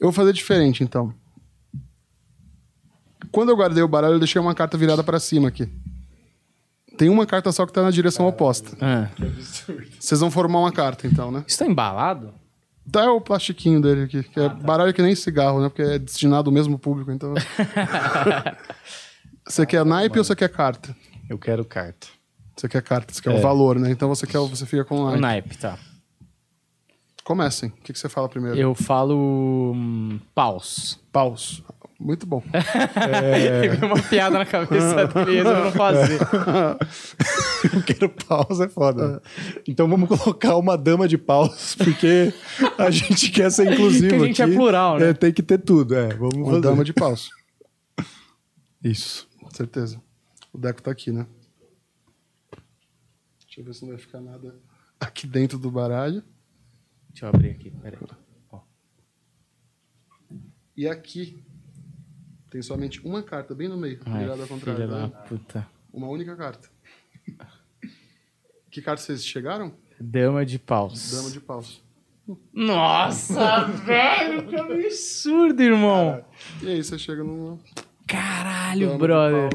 Eu 0.00 0.08
vou 0.08 0.12
fazer 0.12 0.32
diferente, 0.32 0.82
então. 0.82 1.12
Quando 3.30 3.48
eu 3.50 3.56
guardei 3.56 3.82
o 3.82 3.88
baralho, 3.88 4.14
eu 4.14 4.18
deixei 4.18 4.40
uma 4.40 4.54
carta 4.54 4.76
virada 4.78 5.02
pra 5.02 5.18
cima 5.18 5.48
aqui. 5.48 5.68
Tem 6.96 7.08
uma 7.08 7.26
carta 7.26 7.50
só 7.50 7.66
que 7.66 7.72
tá 7.72 7.82
na 7.82 7.90
direção 7.90 8.26
oposta. 8.26 8.76
Ah. 8.80 9.08
Vocês 9.98 10.20
vão 10.20 10.30
formar 10.30 10.60
uma 10.60 10.70
carta, 10.72 11.06
então, 11.08 11.30
né? 11.32 11.42
Isso 11.46 11.58
tá 11.58 11.66
embalado? 11.66 12.32
Dá 12.86 13.10
o 13.12 13.20
plastiquinho 13.20 13.80
dele 13.80 14.02
aqui, 14.02 14.22
que 14.22 14.38
é 14.38 14.48
baralho 14.48 14.92
que 14.92 15.02
nem 15.02 15.14
cigarro, 15.14 15.60
né? 15.60 15.68
Porque 15.68 15.82
é 15.82 15.98
destinado 15.98 16.50
ao 16.50 16.54
mesmo 16.54 16.78
público, 16.78 17.10
então. 17.10 17.32
você 19.46 19.64
quer 19.66 19.84
naipe 19.84 20.18
ou 20.18 20.24
você 20.24 20.36
quer 20.36 20.48
carta? 20.50 20.94
Eu 21.28 21.38
quero 21.38 21.64
carta. 21.64 22.06
Você 22.56 22.68
quer 22.68 22.82
carta, 22.82 23.12
você 23.12 23.20
quer 23.22 23.30
o 23.30 23.40
valor, 23.40 23.78
né? 23.78 23.90
Então 23.90 24.08
você 24.08 24.26
quer, 24.26 24.38
o- 24.38 24.46
você 24.46 24.64
fica 24.66 24.84
com 24.84 24.96
O 25.00 25.04
naipe. 25.06 25.20
naipe, 25.20 25.58
tá. 25.58 25.78
Comecem. 27.24 27.70
O 27.70 27.82
que, 27.82 27.92
que 27.92 27.98
você 27.98 28.08
fala 28.08 28.28
primeiro? 28.28 28.56
Eu 28.58 28.74
falo 28.74 29.72
hum, 29.74 30.20
paus. 30.34 31.00
Paus. 31.10 31.62
Muito 32.04 32.26
bom. 32.26 32.42
Teve 33.62 33.86
uma 33.86 34.02
piada 34.02 34.36
na 34.38 34.44
cabeça 34.44 35.06
dele 35.08 35.30
e 35.32 35.34
resolveu 35.36 35.64
não 35.64 35.72
fazer. 35.72 36.20
Eu 37.74 37.82
quero 37.82 38.10
paus, 38.10 38.60
é 38.60 38.68
foda. 38.68 39.22
Então 39.66 39.88
vamos 39.88 40.06
colocar 40.06 40.54
uma 40.56 40.76
dama 40.76 41.08
de 41.08 41.16
paus, 41.16 41.74
porque 41.74 42.30
a 42.76 42.90
gente 42.90 43.30
quer 43.30 43.50
ser 43.50 43.72
inclusivo 43.72 44.08
Que 44.10 44.14
a 44.16 44.26
gente 44.26 44.42
aqui. 44.42 44.52
é 44.52 44.54
plural, 44.54 44.98
né? 44.98 45.08
É, 45.08 45.14
tem 45.14 45.32
que 45.32 45.42
ter 45.42 45.56
tudo, 45.56 45.94
é. 45.94 46.08
Vamos 46.14 46.34
Uma 46.34 46.46
fazer. 46.46 46.60
dama 46.60 46.84
de 46.84 46.92
paus. 46.92 47.30
Isso. 48.82 49.26
Certeza. 49.50 49.98
O 50.52 50.58
Deco 50.58 50.82
tá 50.82 50.90
aqui, 50.90 51.10
né? 51.10 51.26
Deixa 53.46 53.60
eu 53.60 53.64
ver 53.64 53.74
se 53.74 53.82
não 53.82 53.88
vai 53.90 53.98
ficar 53.98 54.20
nada 54.20 54.54
aqui 55.00 55.26
dentro 55.26 55.58
do 55.58 55.70
baralho. 55.70 56.22
Deixa 57.08 57.24
eu 57.24 57.30
abrir 57.30 57.50
aqui, 57.50 57.70
peraí. 57.70 57.98
E 60.76 60.86
aqui 60.86 61.42
tem 62.54 62.62
somente 62.62 63.04
uma 63.04 63.20
carta 63.20 63.52
bem 63.52 63.66
no 63.66 63.76
meio, 63.76 63.98
Ai, 64.06 64.20
virada 64.20 64.42
ao 64.42 64.46
contrário. 64.46 64.80
filha 64.82 64.86
da 64.86 65.08
tá 65.08 65.22
vendo? 65.24 65.28
puta. 65.28 65.66
Uma 65.92 66.06
única 66.06 66.36
carta. 66.36 66.68
Que 68.70 68.80
carta 68.80 69.02
vocês 69.02 69.26
chegaram? 69.26 69.72
Dama 69.98 70.46
de 70.46 70.56
paus. 70.56 71.10
Dama 71.10 71.30
de 71.30 71.40
paus. 71.40 71.82
Nossa, 72.52 73.64
velho, 73.84 74.46
que 74.46 74.54
absurdo, 74.54 75.60
irmão. 75.60 76.24
E 76.62 76.68
aí 76.68 76.84
você 76.84 76.96
chega 76.96 77.24
numa 77.24 77.58
Caralho, 78.06 78.86
dama 78.86 78.98
brother. 79.00 79.50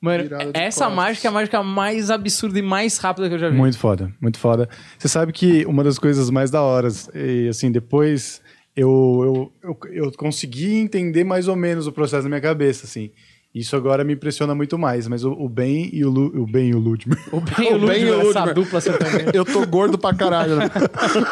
Mano, 0.00 0.24
Virada 0.24 0.50
essa 0.52 0.80
costas. 0.86 0.96
mágica 0.96 1.28
é 1.28 1.30
a 1.30 1.32
mágica 1.32 1.62
mais 1.62 2.10
absurda 2.10 2.58
e 2.58 2.62
mais 2.62 2.98
rápida 2.98 3.28
que 3.28 3.34
eu 3.36 3.38
já 3.38 3.50
vi. 3.50 3.56
Muito 3.56 3.78
foda, 3.78 4.12
muito 4.20 4.40
foda. 4.40 4.68
Você 4.98 5.06
sabe 5.06 5.32
que 5.32 5.64
uma 5.64 5.84
das 5.84 5.96
coisas 5.96 6.28
mais 6.28 6.50
da 6.50 6.60
horas, 6.60 7.08
e 7.14 7.46
assim, 7.48 7.70
depois 7.70 8.42
eu, 8.76 9.50
eu, 9.62 9.70
eu, 9.70 10.04
eu 10.04 10.12
consegui 10.12 10.76
entender 10.76 11.24
mais 11.24 11.48
ou 11.48 11.56
menos 11.56 11.86
o 11.86 11.92
processo 11.92 12.24
na 12.24 12.28
minha 12.28 12.40
cabeça, 12.40 12.84
assim. 12.84 13.10
Isso 13.54 13.74
agora 13.74 14.04
me 14.04 14.12
impressiona 14.12 14.54
muito 14.54 14.76
mais, 14.78 15.08
mas 15.08 15.24
o, 15.24 15.32
o 15.32 15.48
Ben 15.48 15.88
e 15.90 16.04
o, 16.04 16.10
Lu, 16.10 16.26
o 16.42 16.46
Ben 16.46 16.68
e 16.68 16.74
o 16.74 16.78
Ludmir, 16.78 17.18
O 17.32 17.40
Ben 17.40 17.70
e 17.70 17.72
o 17.72 17.78
O 17.88 17.90
e 17.90 18.04
Ludwig, 18.04 18.28
essa 18.28 18.52
dupla 18.52 18.80
sertaneja. 18.82 19.30
Eu 19.32 19.46
tô 19.46 19.66
gordo 19.66 19.96
pra 19.96 20.14
caralho, 20.14 20.56
né? 20.56 20.66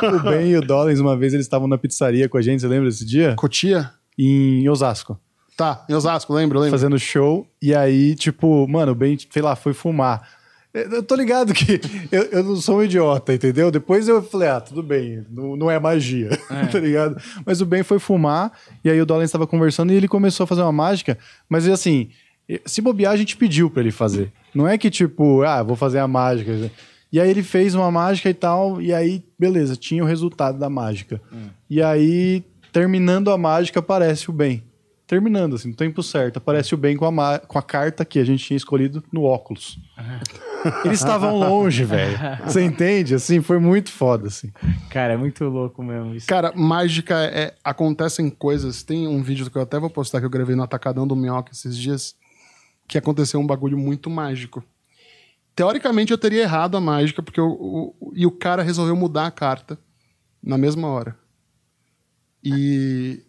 o 0.02 0.22
Ben 0.22 0.48
e 0.48 0.56
o 0.56 0.62
Dollins, 0.62 1.00
uma 1.00 1.14
vez 1.18 1.34
eles 1.34 1.44
estavam 1.44 1.68
na 1.68 1.76
pizzaria 1.76 2.26
com 2.26 2.38
a 2.38 2.40
gente, 2.40 2.62
você 2.62 2.66
lembra 2.66 2.88
desse 2.88 3.04
dia? 3.04 3.34
Cotia? 3.36 3.90
Em 4.18 4.66
Osasco. 4.70 5.20
Tá, 5.54 5.84
em 5.86 5.92
Osasco, 5.92 6.32
lembro, 6.32 6.58
lembro. 6.58 6.70
fazendo 6.70 6.98
show, 6.98 7.46
e 7.60 7.74
aí, 7.74 8.14
tipo, 8.14 8.66
mano, 8.66 8.92
o 8.92 8.94
Ben, 8.94 9.18
sei 9.30 9.42
lá, 9.42 9.54
foi 9.54 9.74
fumar. 9.74 10.26
Eu 10.74 11.05
tô 11.05 11.14
ligado 11.14 11.55
que 11.55 11.80
eu, 12.10 12.22
eu 12.24 12.42
não 12.42 12.56
sou 12.56 12.78
um 12.78 12.82
idiota, 12.82 13.32
entendeu? 13.32 13.70
Depois 13.70 14.09
eu 14.09 14.20
falei, 14.20 14.48
ah, 14.48 14.60
tudo 14.60 14.82
bem, 14.82 15.24
não, 15.30 15.55
não 15.55 15.70
é 15.70 15.78
magia, 15.78 16.30
tá 16.72 16.80
ligado? 16.80 17.16
Mas 17.46 17.60
o 17.60 17.66
Ben 17.66 17.84
foi 17.84 18.01
fumar, 18.01 18.51
e 18.84 18.90
aí 18.90 19.01
o 19.01 19.06
Dolan 19.06 19.22
estava 19.22 19.46
conversando 19.46 19.92
e 19.92 19.96
ele 19.96 20.09
começou 20.09 20.42
a 20.42 20.46
fazer 20.48 20.62
uma 20.62 20.72
mágica, 20.72 21.16
mas 21.48 21.68
assim, 21.68 22.09
se 22.66 22.82
bobear, 22.82 23.12
a 23.12 23.16
gente 23.16 23.36
pediu 23.36 23.70
pra 23.70 23.82
ele 23.82 23.92
fazer. 23.92 24.32
Não 24.52 24.66
é 24.66 24.76
que 24.76 24.90
tipo, 24.90 25.42
ah, 25.42 25.62
vou 25.62 25.76
fazer 25.76 26.01
a 26.01 26.09
mágica. 26.09 26.70
E 27.12 27.20
aí 27.20 27.30
ele 27.30 27.44
fez 27.44 27.76
uma 27.76 27.90
mágica 27.92 28.28
e 28.28 28.34
tal, 28.34 28.82
e 28.82 28.92
aí, 28.92 29.22
beleza, 29.38 29.76
tinha 29.76 30.02
o 30.02 30.06
resultado 30.06 30.59
da 30.59 30.68
mágica. 30.68 31.20
E 31.70 31.80
aí, 31.80 32.42
terminando 32.72 33.30
a 33.30 33.38
mágica, 33.38 33.78
aparece 33.78 34.28
o 34.28 34.32
Ben. 34.32 34.60
Terminando, 35.06 35.55
assim, 35.56 35.68
no 35.68 35.74
tempo 35.76 36.02
certo. 36.02 36.39
Aparece 36.39 36.74
o 36.74 36.78
Ben 36.78 36.97
com 36.97 37.05
a, 37.05 37.10
ma- 37.10 37.39
com 37.39 37.59
a 37.59 37.62
carta 37.62 38.05
que 38.06 38.18
a 38.18 38.24
gente 38.24 38.43
tinha 38.43 38.56
escolhido 38.56 39.05
no 39.12 39.22
óculos. 39.24 39.78
Eles 40.85 40.98
estavam 40.98 41.36
longe, 41.36 41.85
velho. 41.85 42.16
Você 42.47 42.62
entende? 42.64 43.14
Assim, 43.14 43.43
foi 43.43 43.59
muito 43.59 43.93
foda, 43.93 44.28
assim. 44.28 44.51
Cara, 44.89 45.12
é 45.12 45.16
muito 45.16 45.44
louco 45.44 45.82
mesmo 45.82 46.14
isso. 46.14 46.26
Cara, 46.26 46.52
mágica 46.56 47.16
é. 47.22 47.55
Acontecem 47.62 48.31
coisas. 48.31 48.82
Tem 48.82 49.06
um 49.06 49.22
vídeo 49.22 49.51
que 49.51 49.59
eu 49.59 49.62
até 49.62 49.78
vou 49.78 49.90
postar 49.90 50.20
que 50.20 50.26
eu 50.26 50.31
gravei 50.31 50.56
no 50.56 50.62
Atacadão 50.62 51.06
do 51.06 51.14
Minhoca 51.14 51.52
esses 51.52 51.76
dias. 51.76 52.14
Que 52.89 52.97
aconteceu 52.97 53.39
um 53.39 53.47
bagulho 53.47 53.76
muito 53.76 54.09
mágico. 54.09 54.64
Teoricamente 55.55 56.12
eu 56.12 56.18
teria 56.18 56.43
errado 56.43 56.76
a 56.78 56.81
mágica, 56.81 57.22
porque 57.22 57.40
o, 57.43 57.94
o- 58.01 58.12
e 58.16 58.24
o 58.26 58.31
cara 58.31 58.62
resolveu 58.62 58.97
mudar 58.97 59.26
a 59.26 59.31
carta 59.31 59.78
na 60.43 60.56
mesma 60.56 60.89
hora. 60.89 61.14
E 62.43 63.22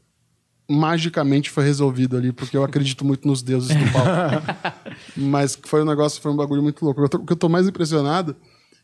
magicamente 0.67 1.49
foi 1.49 1.63
resolvido 1.63 2.17
ali, 2.17 2.31
porque 2.31 2.57
eu 2.57 2.63
acredito 2.63 3.05
muito 3.05 3.27
nos 3.27 3.41
deuses 3.41 3.69
do 3.69 3.91
palco. 3.91 4.81
Mas 5.15 5.57
foi 5.63 5.81
um 5.81 5.85
negócio, 5.85 6.21
foi 6.21 6.31
um 6.31 6.35
bagulho 6.35 6.63
muito 6.63 6.83
louco. 6.83 7.03
O 7.03 7.25
que 7.25 7.33
eu 7.33 7.37
tô 7.37 7.49
mais 7.49 7.67
impressionado 7.67 8.35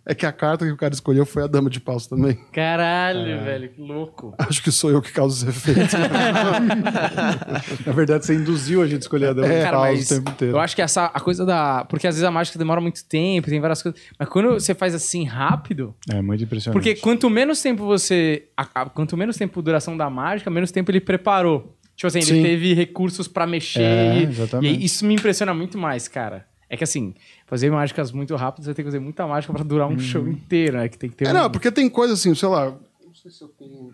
é 0.06 0.16
que 0.16 0.26
a 0.26 0.32
carta 0.32 0.66
que 0.66 0.72
o 0.72 0.78
cara 0.78 0.94
escolheu 0.94 1.26
foi 1.26 1.44
a 1.44 1.48
dama 1.48 1.70
de 1.70 1.80
paus 1.80 2.08
também. 2.08 2.36
Caralho, 2.52 3.44
velho, 3.44 3.70
que 3.70 3.82
louco. 3.82 4.34
Acho 4.38 4.62
que 4.64 4.72
sou 4.72 4.90
eu 4.90 5.02
que 5.02 5.12
causo 5.12 5.48
os 5.48 5.56
efeitos. 5.56 5.94
Na 7.86 7.92
verdade, 7.94 8.26
você 8.26 8.36
induziu 8.36 8.82
a 8.82 8.86
gente 8.86 8.96
a 8.98 9.00
escolher 9.00 9.28
a 9.30 9.34
dama 9.34 9.48
de 9.48 9.62
Cara, 9.62 9.78
paus 9.78 9.90
mas 9.98 10.12
o 10.12 10.16
tempo 10.16 10.32
inteiro. 10.32 10.56
eu 10.56 10.60
acho 10.60 10.76
que 10.76 10.82
essa 10.82 11.06
a 11.06 11.20
coisa 11.20 11.46
da. 11.46 11.86
Porque 11.86 12.08
às 12.08 12.16
vezes 12.16 12.24
a 12.28 12.32
mágica 12.32 12.58
demora 12.58 12.82
muito 12.82 13.04
tempo, 13.06 13.48
tem 13.50 13.60
várias 13.60 13.82
coisas. 13.82 14.00
Mas 14.18 14.30
quando 14.30 14.54
você 14.54 14.74
faz 14.74 14.94
assim 14.96 15.24
rápido. 15.26 15.96
É 16.10 16.22
muito 16.22 16.44
impressionante. 16.44 16.74
Porque 16.74 16.96
quanto 16.96 17.30
menos 17.30 17.62
tempo 17.62 17.86
você. 17.86 18.48
a- 18.58 18.68
a- 18.76 18.86
quanto 18.90 19.16
menos 19.18 19.38
tempo 19.38 19.60
a 19.60 19.64
duração 19.64 19.96
da 19.96 20.10
mágica, 20.10 20.50
menos 20.50 20.72
tempo 20.72 20.92
ele 20.92 21.02
preparou. 21.02 21.78
Tipo 21.96 22.08
assim, 22.08 22.22
Sim. 22.22 22.38
ele 22.40 22.44
teve 22.50 22.74
recursos 22.74 23.28
pra 23.28 23.46
mexer. 23.46 23.82
É, 23.82 24.18
e- 24.20 24.24
exatamente. 24.24 24.80
E, 24.82 24.86
isso 24.86 25.06
me 25.06 25.14
impressiona 25.14 25.54
muito 25.54 25.78
mais, 25.78 26.08
cara. 26.08 26.46
É 26.70 26.78
que 26.78 26.84
assim, 26.86 27.14
fazer 27.52 27.70
mágicas 27.70 28.14
muito 28.14 28.34
rápidas, 28.38 28.66
você 28.66 28.74
tem 28.74 28.86
que 28.86 28.90
fazer 28.90 29.02
muita 29.02 29.28
mágica 29.28 29.52
pra 29.52 29.62
durar 29.62 29.86
um 29.86 30.00
show 30.00 30.26
inteiro, 30.26 30.78
né? 30.78 30.88
Que 30.88 30.98
tem 30.98 31.10
que 31.10 31.18
ter 31.18 31.28
é, 31.28 31.32
um... 31.32 31.34
não, 31.34 31.52
porque 31.52 31.70
tem 31.70 31.90
coisa 31.90 32.14
assim, 32.14 32.34
sei 32.34 32.48
lá. 32.48 32.74
Não 33.06 33.14
sei 33.14 33.30
se 33.30 33.42
eu 33.42 33.50
tenho. 33.50 33.94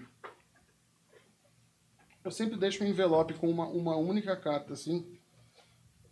Eu 2.23 2.29
sempre 2.29 2.55
deixo 2.55 2.83
um 2.83 2.87
envelope 2.87 3.33
com 3.33 3.49
uma, 3.49 3.65
uma 3.65 3.95
única 3.95 4.35
carta, 4.35 4.73
assim. 4.73 5.03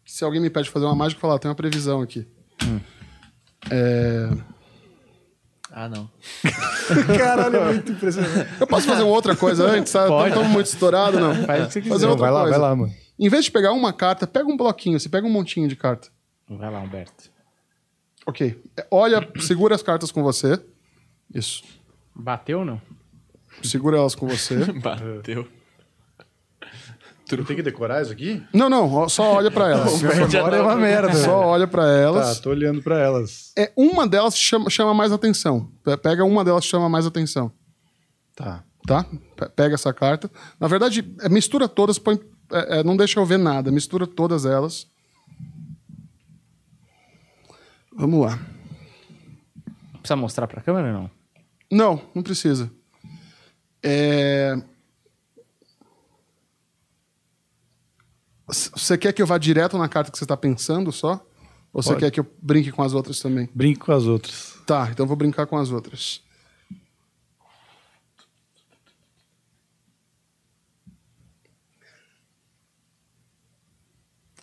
que 0.03 0.11
Se 0.11 0.23
alguém 0.23 0.41
me 0.41 0.49
pede 0.49 0.72
fazer 0.72 0.85
uma 0.85 0.95
mágica, 0.95 1.19
eu 1.19 1.22
falo, 1.22 1.34
ah, 1.34 1.39
tem 1.39 1.47
uma 1.47 1.53
previsão 1.53 2.01
aqui. 2.01 2.27
É, 3.69 4.30
Ah, 5.72 5.88
não. 5.88 6.09
Caralho, 7.15 7.57
é 7.57 7.73
muito 7.73 7.91
impressionante. 7.91 8.49
Eu 8.59 8.65
posso 8.65 8.88
fazer 8.88 9.03
uma 9.03 9.11
outra 9.11 9.35
coisa 9.35 9.67
antes, 9.67 9.91
sabe? 9.91 10.07
Pode. 10.07 10.30
Estamos 10.30 10.49
muito 10.49 10.65
estourado, 10.65 11.19
não. 11.19 11.35
Faz 11.45 11.65
o 11.65 11.67
que 11.67 11.73
você 11.73 11.81
quiser. 11.81 11.93
Fazer 11.93 12.05
Não, 12.05 12.13
outra 12.13 12.26
vai 12.26 12.34
lá, 12.34 12.41
coisa. 12.41 12.57
vai 12.57 12.69
lá, 12.69 12.76
mano. 12.76 12.93
Em 13.19 13.30
vez 13.30 13.45
de 13.45 13.51
pegar 13.51 13.72
uma 13.72 13.93
carta, 13.93 14.26
pega 14.26 14.47
um 14.47 14.57
bloquinho, 14.57 14.99
você 14.99 15.07
pega 15.07 15.27
um 15.27 15.31
montinho 15.31 15.67
de 15.67 15.76
carta. 15.76 16.07
Vai 16.49 16.72
lá, 16.72 16.80
Humberto. 16.80 17.35
Ok. 18.26 18.61
Olha, 18.89 19.27
segura 19.39 19.76
as 19.76 19.84
cartas 19.84 20.11
com 20.11 20.23
você. 20.23 20.60
Isso. 21.34 21.64
Bateu 22.15 22.60
ou 22.60 22.65
não? 22.65 22.81
Segura 23.64 23.97
elas 23.97 24.15
com 24.15 24.27
você. 24.27 24.57
Bateu. 24.81 25.47
Tem 27.27 27.56
que 27.56 27.64
decorar 27.64 28.03
isso 28.03 28.11
aqui? 28.11 28.43
Não, 28.53 28.69
não, 28.69 29.10
só 29.10 29.34
olha 29.34 29.49
pra 29.49 29.68
elas. 29.69 30.03
Agora 30.35 30.57
é 30.57 30.61
uma 30.61 30.76
merda. 30.76 31.14
Só 31.15 31.39
olha 31.47 31.65
pra 31.68 31.88
elas. 31.89 32.38
Tá, 32.38 32.43
tô 32.43 32.52
olhando 32.52 32.84
pra 32.84 32.99
elas. 32.99 33.52
É, 33.57 33.72
uma 33.76 34.07
delas 34.07 34.38
chama, 34.38 34.69
chama 34.69 34.93
mais 34.93 35.11
atenção. 35.11 35.68
Pe- 35.84 35.97
Pega 35.97 36.23
uma 36.23 36.43
delas 36.45 36.64
que 36.65 36.69
chama 36.69 36.88
mais 36.88 37.06
atenção. 37.07 37.52
Tá. 38.35 38.64
Tá? 38.85 39.03
Pe- 39.35 39.49
Pega 39.56 39.73
essa 39.73 39.91
carta. 39.91 40.30
Na 40.60 40.68
verdade, 40.68 41.03
é, 41.22 41.27
mistura 41.27 41.68
todas, 41.68 41.97
põe, 41.97 42.19
é, 42.52 42.80
é, 42.80 42.84
não 42.84 42.95
deixa 42.95 43.19
eu 43.19 43.26
ver 43.26 43.39
nada. 43.39 43.72
Mistura 43.72 44.06
todas 44.06 44.45
elas. 44.45 44.85
Vamos 47.95 48.26
lá. 48.26 48.38
Precisa 49.99 50.17
mostrar 50.17 50.47
pra 50.47 50.61
câmera 50.61 50.88
ou 50.88 50.93
não? 50.93 51.11
Não, 51.72 52.09
não 52.13 52.22
precisa. 52.22 52.69
É... 53.81 54.55
Você 58.47 58.97
quer 58.97 59.13
que 59.13 59.22
eu 59.22 59.26
vá 59.26 59.38
direto 59.38 59.77
na 59.77 59.88
carta 59.88 60.11
que 60.11 60.17
você 60.17 60.26
está 60.26 60.35
pensando 60.35 60.91
só? 60.91 61.26
Ou 61.73 61.81
você 61.81 61.89
Pode. 61.89 62.01
quer 62.01 62.11
que 62.11 62.19
eu 62.19 62.27
brinque 62.41 62.72
com 62.72 62.84
as 62.84 62.93
outras 62.93 63.19
também? 63.19 63.49
Brinco 63.53 63.85
com 63.85 63.91
as 63.91 64.05
outras. 64.05 64.59
Tá, 64.65 64.89
então 64.91 65.07
vou 65.07 65.15
brincar 65.15 65.47
com 65.47 65.57
as 65.57 65.72
outras. 65.72 66.22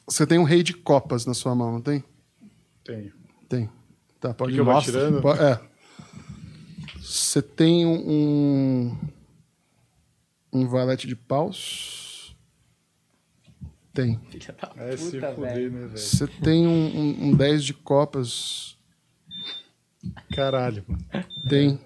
Você 0.07 0.27
tem 0.27 0.39
um 0.39 0.45
rei 0.45 0.63
de 0.63 0.75
copas 0.75 1.25
na 1.25 1.33
sua 1.33 1.55
mão, 1.55 1.73
não 1.73 1.81
tem? 1.81 2.05
Tenho. 2.85 3.22
Tem. 3.53 3.69
Tá, 4.19 4.33
pode 4.33 4.55
Que 4.55 4.61
eu 4.61 4.65
vou 4.65 4.81
tirando? 4.81 5.29
É. 5.33 5.61
Você 6.99 7.43
tem 7.43 7.85
um. 7.85 8.97
Um 10.51 10.67
valete 10.67 11.07
de 11.07 11.15
paus? 11.15 12.35
Tem. 13.93 14.19
Filha 14.31 14.57
da 14.59 14.73
É 14.85 14.97
se 14.97 15.11
puta, 15.17 15.35
fuder, 15.35 15.53
velho. 15.53 15.71
né, 15.71 15.87
velho? 15.89 15.99
Você 15.99 16.27
tem 16.27 16.67
um, 16.67 16.97
um, 16.97 17.25
um 17.29 17.35
10 17.35 17.63
de 17.65 17.75
copas? 17.75 18.75
Caralho, 20.35 20.83
mano. 20.89 21.05
Tem. 21.47 21.79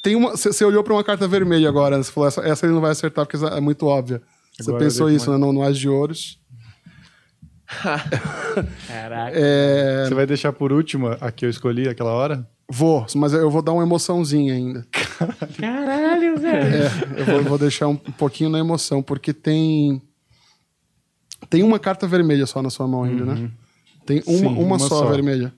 Tem 0.00 0.14
uma. 0.14 0.36
Você 0.36 0.64
olhou 0.64 0.84
pra 0.84 0.92
uma 0.94 1.02
carta 1.02 1.26
vermelha 1.26 1.68
agora, 1.68 1.96
né? 1.96 2.04
Você 2.04 2.12
falou, 2.12 2.28
essa, 2.28 2.40
essa 2.42 2.66
ele 2.66 2.72
não 2.74 2.80
vai 2.80 2.92
acertar 2.92 3.26
porque 3.26 3.44
é 3.44 3.60
muito 3.60 3.84
óbvia. 3.86 4.22
Você 4.56 4.72
pensou 4.78 5.06
eu 5.06 5.10
dei 5.10 5.16
isso, 5.16 5.28
né? 5.32 5.36
No, 5.38 5.52
no 5.52 5.62
As 5.62 5.76
de 5.76 5.88
Ouros. 5.88 6.38
Caraca. 8.88 9.32
É, 9.36 10.04
Você 10.06 10.14
vai 10.14 10.26
deixar 10.26 10.52
por 10.52 10.72
último 10.72 11.08
a 11.20 11.30
que 11.30 11.44
eu 11.44 11.50
escolhi 11.50 11.88
aquela 11.88 12.12
hora? 12.12 12.46
Vou, 12.68 13.06
mas 13.14 13.32
eu 13.32 13.50
vou 13.50 13.62
dar 13.62 13.72
uma 13.72 13.82
emoçãozinha 13.82 14.54
ainda. 14.54 14.84
Caralho, 15.58 16.36
velho. 16.36 16.74
É, 16.84 17.20
eu 17.20 17.24
vou, 17.26 17.42
vou 17.42 17.58
deixar 17.58 17.86
um 17.88 17.96
pouquinho 17.96 18.50
na 18.50 18.58
emoção, 18.58 19.02
porque 19.02 19.32
tem. 19.32 20.02
Tem 21.48 21.62
uma 21.62 21.78
carta 21.78 22.06
vermelha 22.08 22.44
só 22.46 22.60
na 22.62 22.70
sua 22.70 22.88
mão 22.88 23.04
ainda, 23.04 23.24
né? 23.24 23.50
Tem 24.04 24.22
uma, 24.26 24.38
Sim, 24.38 24.46
uma, 24.46 24.58
uma 24.60 24.78
só, 24.78 24.88
só. 24.88 25.06
vermelha. 25.06 25.52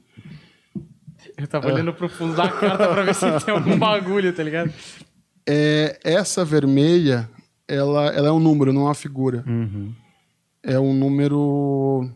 Eu 1.36 1.46
tava 1.46 1.72
olhando 1.72 1.92
pro 1.94 2.08
fundo 2.08 2.34
da 2.34 2.48
carta 2.48 2.88
pra 2.88 3.02
ver 3.02 3.14
se 3.14 3.44
tem 3.44 3.54
algum 3.54 3.78
bagulho, 3.78 4.32
tá 4.32 4.42
ligado? 4.42 4.72
É, 5.48 5.98
essa 6.04 6.44
vermelha, 6.44 7.28
ela, 7.66 8.06
ela 8.08 8.28
é 8.28 8.32
um 8.32 8.40
número, 8.40 8.72
não 8.72 8.82
é 8.82 8.84
uma 8.86 8.94
figura. 8.94 9.44
É 10.62 10.78
um 10.78 10.92
número. 10.92 12.10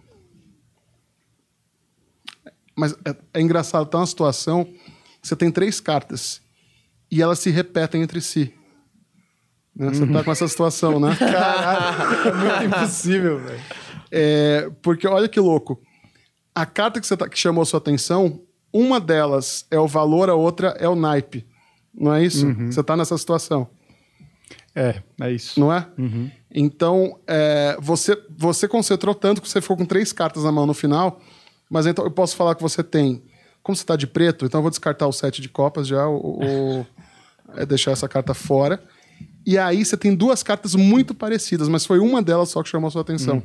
Mas 2.76 2.92
é, 3.04 3.14
é 3.34 3.40
engraçado, 3.40 3.86
tá 3.86 3.98
uma 3.98 4.06
situação 4.06 4.64
que 4.64 5.28
você 5.28 5.36
tem 5.36 5.50
três 5.50 5.78
cartas 5.80 6.40
e 7.10 7.20
elas 7.22 7.38
se 7.38 7.50
repetem 7.50 8.02
entre 8.02 8.20
si. 8.20 8.52
Né? 9.74 9.88
Você 9.90 10.06
tá 10.06 10.24
com 10.24 10.32
essa 10.32 10.48
situação, 10.48 10.98
né? 10.98 11.16
É 12.26 12.32
muito 12.32 12.76
impossível, 12.76 13.38
velho. 13.38 13.60
É, 14.10 14.70
porque 14.82 15.06
olha 15.06 15.28
que 15.28 15.40
louco. 15.40 15.80
A 16.54 16.66
carta 16.66 17.00
que, 17.00 17.06
você 17.06 17.16
tá- 17.16 17.28
que 17.28 17.38
chamou 17.38 17.64
sua 17.64 17.78
atenção, 17.78 18.42
uma 18.72 18.98
delas 19.00 19.66
é 19.70 19.78
o 19.78 19.86
valor, 19.86 20.28
a 20.28 20.34
outra 20.34 20.68
é 20.78 20.88
o 20.88 20.94
naipe. 20.94 21.46
Não 21.94 22.12
é 22.14 22.24
isso? 22.24 22.46
Você 22.54 22.82
tá 22.82 22.96
nessa 22.96 23.16
situação, 23.18 23.68
É, 24.74 25.02
é 25.20 25.30
isso. 25.30 25.60
não 25.60 25.72
é? 25.72 25.86
Então, 26.54 27.18
é, 27.26 27.76
você, 27.80 28.16
você 28.36 28.68
concentrou 28.68 29.14
tanto 29.14 29.40
que 29.40 29.48
você 29.48 29.60
ficou 29.60 29.76
com 29.76 29.84
três 29.86 30.12
cartas 30.12 30.44
na 30.44 30.52
mão 30.52 30.66
no 30.66 30.74
final, 30.74 31.20
mas 31.70 31.86
então 31.86 32.04
eu 32.04 32.10
posso 32.10 32.36
falar 32.36 32.54
que 32.54 32.62
você 32.62 32.82
tem. 32.82 33.22
Como 33.62 33.74
você 33.76 33.84
tá 33.84 33.96
de 33.96 34.06
preto, 34.06 34.44
então 34.44 34.58
eu 34.58 34.62
vou 34.62 34.70
descartar 34.70 35.06
o 35.06 35.12
sete 35.12 35.40
de 35.40 35.48
copas 35.48 35.86
já, 35.86 36.06
o, 36.08 36.40
o- 36.42 36.86
é 37.56 37.64
deixar 37.64 37.92
essa 37.92 38.08
carta 38.08 38.34
fora. 38.34 38.82
E 39.46 39.56
aí 39.56 39.84
você 39.84 39.96
tem 39.96 40.14
duas 40.14 40.42
cartas 40.42 40.74
muito 40.74 41.14
parecidas, 41.14 41.68
mas 41.68 41.86
foi 41.86 41.98
uma 41.98 42.20
delas 42.22 42.48
só 42.50 42.62
que 42.62 42.68
chamou 42.68 42.90
sua 42.90 43.02
atenção. 43.02 43.42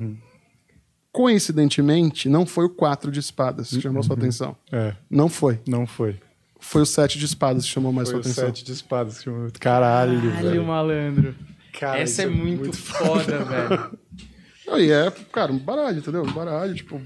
Coincidentemente, 1.11 2.29
não 2.29 2.45
foi 2.45 2.65
o 2.65 2.69
quatro 2.69 3.11
de 3.11 3.19
espadas 3.19 3.69
que 3.69 3.81
chamou 3.81 4.03
sua 4.03 4.15
atenção. 4.15 4.55
É, 4.71 4.93
Não 5.09 5.29
foi. 5.29 5.59
não 5.67 5.88
foi. 5.88 6.19
Foi 6.59 6.81
o 6.81 6.85
sete 6.85 7.17
de 7.17 7.25
espadas 7.25 7.63
que 7.65 7.69
chamou 7.71 7.91
mais 7.91 8.09
Foi 8.09 8.21
sua 8.21 8.29
o 8.29 8.31
atenção. 8.31 8.45
sete 8.47 8.63
de 8.63 8.71
espadas. 8.71 9.17
que 9.19 9.23
chamou- 9.25 9.47
Caralho, 9.59 10.19
Caralho, 10.21 10.49
velho. 10.49 10.65
malandro. 10.65 11.35
Cara, 11.79 11.99
Essa 11.99 12.23
isso 12.23 12.31
é 12.31 12.33
muito, 12.33 12.73
foda, 12.77 13.43
velho. 13.43 13.97
Aí 14.69 14.91
é, 14.91 15.11
cara, 15.31 15.51
um 15.51 15.57
baralho, 15.57 15.99
entendeu? 15.99 16.23
Um 16.23 16.31
baralho, 16.31 16.73
tipo. 16.75 17.01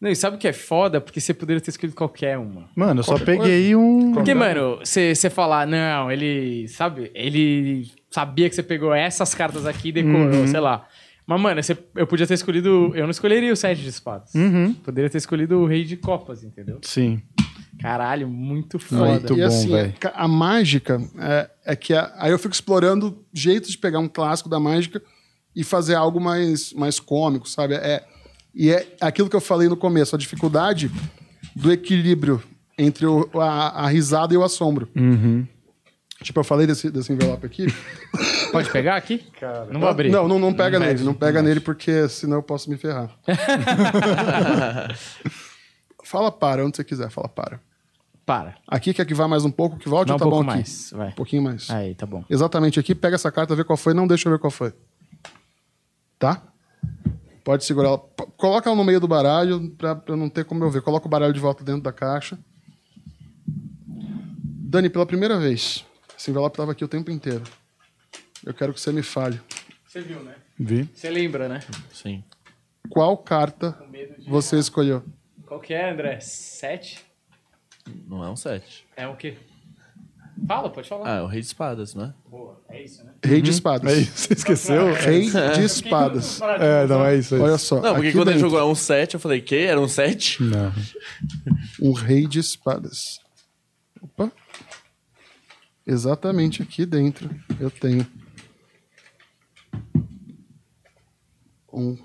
Não, 0.00 0.08
e 0.08 0.14
sabe 0.14 0.36
o 0.36 0.38
que 0.38 0.46
é 0.46 0.52
foda? 0.52 1.00
Porque 1.00 1.20
você 1.20 1.34
poderia 1.34 1.60
ter 1.60 1.70
escolhido 1.70 1.96
qualquer 1.96 2.38
uma. 2.38 2.68
Mano, 2.76 3.00
eu 3.00 3.04
só 3.04 3.12
Qualquer 3.16 3.38
peguei 3.38 3.74
um. 3.74 4.12
Porque, 4.12 4.32
mano, 4.32 4.76
você 4.78 5.12
você 5.14 5.28
falar, 5.28 5.66
não, 5.66 6.10
ele, 6.12 6.68
sabe, 6.68 7.10
ele 7.14 7.90
sabia 8.08 8.48
que 8.48 8.54
você 8.54 8.62
pegou 8.62 8.94
essas 8.94 9.34
cartas 9.34 9.66
aqui 9.66 9.88
e 9.88 9.92
decorou, 9.92 10.46
sei 10.46 10.60
lá. 10.60 10.86
Mas, 11.26 11.40
mano, 11.40 11.60
você- 11.62 11.76
eu 11.96 12.06
podia 12.06 12.26
ter 12.28 12.34
escolhido. 12.34 12.92
Eu 12.94 13.02
não 13.02 13.10
escolheria 13.10 13.52
o 13.52 13.56
sete 13.56 13.82
de 13.82 13.88
espadas. 13.88 14.32
Poderia 14.84 15.10
ter 15.10 15.18
escolhido 15.18 15.58
o 15.58 15.66
rei 15.66 15.84
de 15.84 15.96
copas, 15.96 16.44
entendeu? 16.44 16.78
Sim. 16.82 17.20
Caralho, 17.80 18.28
muito 18.28 18.78
foda. 18.78 19.06
Muito 19.12 19.32
e 19.34 19.36
bom, 19.40 19.44
assim, 19.46 19.70
a 20.14 20.26
mágica 20.28 21.00
é, 21.18 21.50
é 21.66 21.76
que 21.76 21.94
a- 21.94 22.12
aí 22.16 22.30
eu 22.32 22.38
fico 22.38 22.52
explorando 22.54 23.24
jeitos 23.32 23.70
de 23.70 23.78
pegar 23.78 23.98
um 24.00 24.08
clássico 24.08 24.48
da 24.48 24.58
mágica 24.58 25.00
e 25.54 25.62
fazer 25.62 25.94
algo 25.94 26.20
mais, 26.20 26.72
mais 26.72 26.98
cômico, 26.98 27.48
sabe? 27.48 27.74
É, 27.74 28.04
e 28.54 28.70
é 28.70 28.86
aquilo 29.00 29.28
que 29.30 29.36
eu 29.36 29.40
falei 29.40 29.68
no 29.68 29.76
começo, 29.76 30.14
a 30.16 30.18
dificuldade 30.18 30.90
do 31.54 31.70
equilíbrio 31.72 32.42
entre 32.76 33.06
o- 33.06 33.28
a, 33.40 33.84
a 33.84 33.88
risada 33.88 34.34
e 34.34 34.36
o 34.36 34.42
assombro. 34.42 34.88
Uhum. 34.96 35.46
Tipo, 36.22 36.40
eu 36.40 36.44
falei 36.44 36.66
desse, 36.66 36.90
desse 36.90 37.12
envelope 37.12 37.46
aqui. 37.46 37.66
Pode 38.50 38.70
pegar 38.70 38.96
aqui? 38.96 39.24
Não 39.70 39.78
vou 39.78 39.88
abrir. 39.88 40.10
Não, 40.10 40.26
não, 40.26 40.38
não 40.38 40.52
pega 40.52 40.78
Não 40.78 40.80
nele. 40.80 40.92
mexe, 40.94 41.04
Não 41.04 41.14
pega 41.14 41.40
nele 41.42 41.60
porque 41.60 42.08
senão 42.08 42.38
eu 42.38 42.42
posso 42.42 42.68
me 42.68 42.76
ferrar. 42.76 43.16
fala 46.04 46.32
para, 46.32 46.64
onde 46.64 46.76
você 46.76 46.84
quiser, 46.84 47.10
fala 47.10 47.28
para. 47.28 47.60
Para. 48.28 48.56
Aqui 48.68 48.92
quer 48.92 49.06
que 49.06 49.14
vá 49.14 49.26
mais 49.26 49.46
um 49.46 49.50
pouco, 49.50 49.78
que 49.78 49.88
volte 49.88 50.08
Dá 50.08 50.12
ou 50.12 50.16
um 50.16 50.18
tá 50.18 50.24
pouco 50.26 50.36
bom 50.44 50.50
aqui? 50.50 50.58
mais. 50.58 50.90
Vai. 50.92 51.08
Um 51.08 51.12
pouquinho 51.12 51.42
mais. 51.42 51.70
Aí, 51.70 51.94
tá 51.94 52.04
bom. 52.04 52.22
Exatamente 52.28 52.78
aqui, 52.78 52.94
pega 52.94 53.14
essa 53.14 53.32
carta, 53.32 53.56
vê 53.56 53.64
qual 53.64 53.74
foi, 53.78 53.94
não 53.94 54.06
deixa 54.06 54.28
eu 54.28 54.32
ver 54.34 54.38
qual 54.38 54.50
foi. 54.50 54.70
Tá? 56.18 56.42
Pode 57.42 57.64
segurar 57.64 57.88
ela. 57.88 57.98
P- 57.98 58.26
Coloca 58.36 58.68
ela 58.68 58.76
no 58.76 58.84
meio 58.84 59.00
do 59.00 59.08
baralho 59.08 59.70
pra, 59.70 59.96
pra 59.96 60.14
não 60.14 60.28
ter 60.28 60.44
como 60.44 60.62
eu 60.62 60.68
ver. 60.70 60.82
Coloca 60.82 61.06
o 61.06 61.08
baralho 61.08 61.32
de 61.32 61.40
volta 61.40 61.64
dentro 61.64 61.80
da 61.80 61.90
caixa. 61.90 62.38
Dani, 64.26 64.90
pela 64.90 65.06
primeira 65.06 65.38
vez, 65.38 65.86
esse 66.18 66.30
envelope 66.30 66.52
estava 66.52 66.72
aqui 66.72 66.84
o 66.84 66.88
tempo 66.88 67.10
inteiro. 67.10 67.44
Eu 68.44 68.52
quero 68.52 68.74
que 68.74 68.80
você 68.82 68.92
me 68.92 69.02
fale. 69.02 69.40
Você 69.86 70.02
viu, 70.02 70.22
né? 70.22 70.34
Vi. 70.58 70.86
Você 70.92 71.08
lembra, 71.08 71.48
né? 71.48 71.60
Sim. 71.94 72.22
Qual 72.90 73.16
carta 73.16 73.74
você 74.28 74.58
escolheu? 74.58 75.02
Qual 75.46 75.60
que 75.60 75.72
é, 75.72 75.90
André? 75.90 76.20
Sete? 76.20 77.07
Não 78.06 78.24
é 78.24 78.30
um 78.30 78.36
7. 78.36 78.86
É 78.96 79.06
o 79.06 79.16
quê? 79.16 79.36
Fala, 80.46 80.70
pode 80.70 80.88
falar. 80.88 81.12
Ah, 81.12 81.18
é 81.18 81.22
o 81.22 81.26
rei 81.26 81.40
de 81.40 81.46
espadas, 81.48 81.94
não 81.94 82.04
é? 82.04 82.14
Boa, 82.30 82.60
é 82.68 82.82
isso, 82.82 83.04
né? 83.04 83.12
Rei 83.24 83.42
de 83.42 83.50
espadas. 83.50 83.92
É 83.92 83.98
isso, 83.98 84.12
você 84.16 84.32
esqueceu? 84.34 84.92
Rei 84.94 85.28
de 85.28 85.64
espadas. 85.64 86.40
É, 86.40 86.86
não 86.86 87.04
é 87.04 87.16
isso. 87.16 87.34
É 87.34 87.40
Olha 87.40 87.56
isso. 87.56 87.66
só. 87.66 87.80
Não, 87.80 87.94
porque 87.94 88.08
aqui 88.08 88.16
quando 88.16 88.28
ele 88.28 88.36
dentro, 88.36 88.50
jogou 88.50 88.60
é 88.60 88.70
um 88.70 88.74
7, 88.74 89.14
eu 89.14 89.20
falei, 89.20 89.40
que? 89.40 89.56
Era 89.56 89.80
um 89.80 89.88
7? 89.88 90.42
Não. 90.42 90.72
Um 91.82 91.92
rei 91.92 92.26
de 92.26 92.38
espadas. 92.40 93.20
Opa. 94.00 94.32
Exatamente 95.86 96.62
aqui 96.62 96.84
dentro 96.84 97.30
eu 97.60 97.70
tenho 97.70 98.06
um 101.72 101.96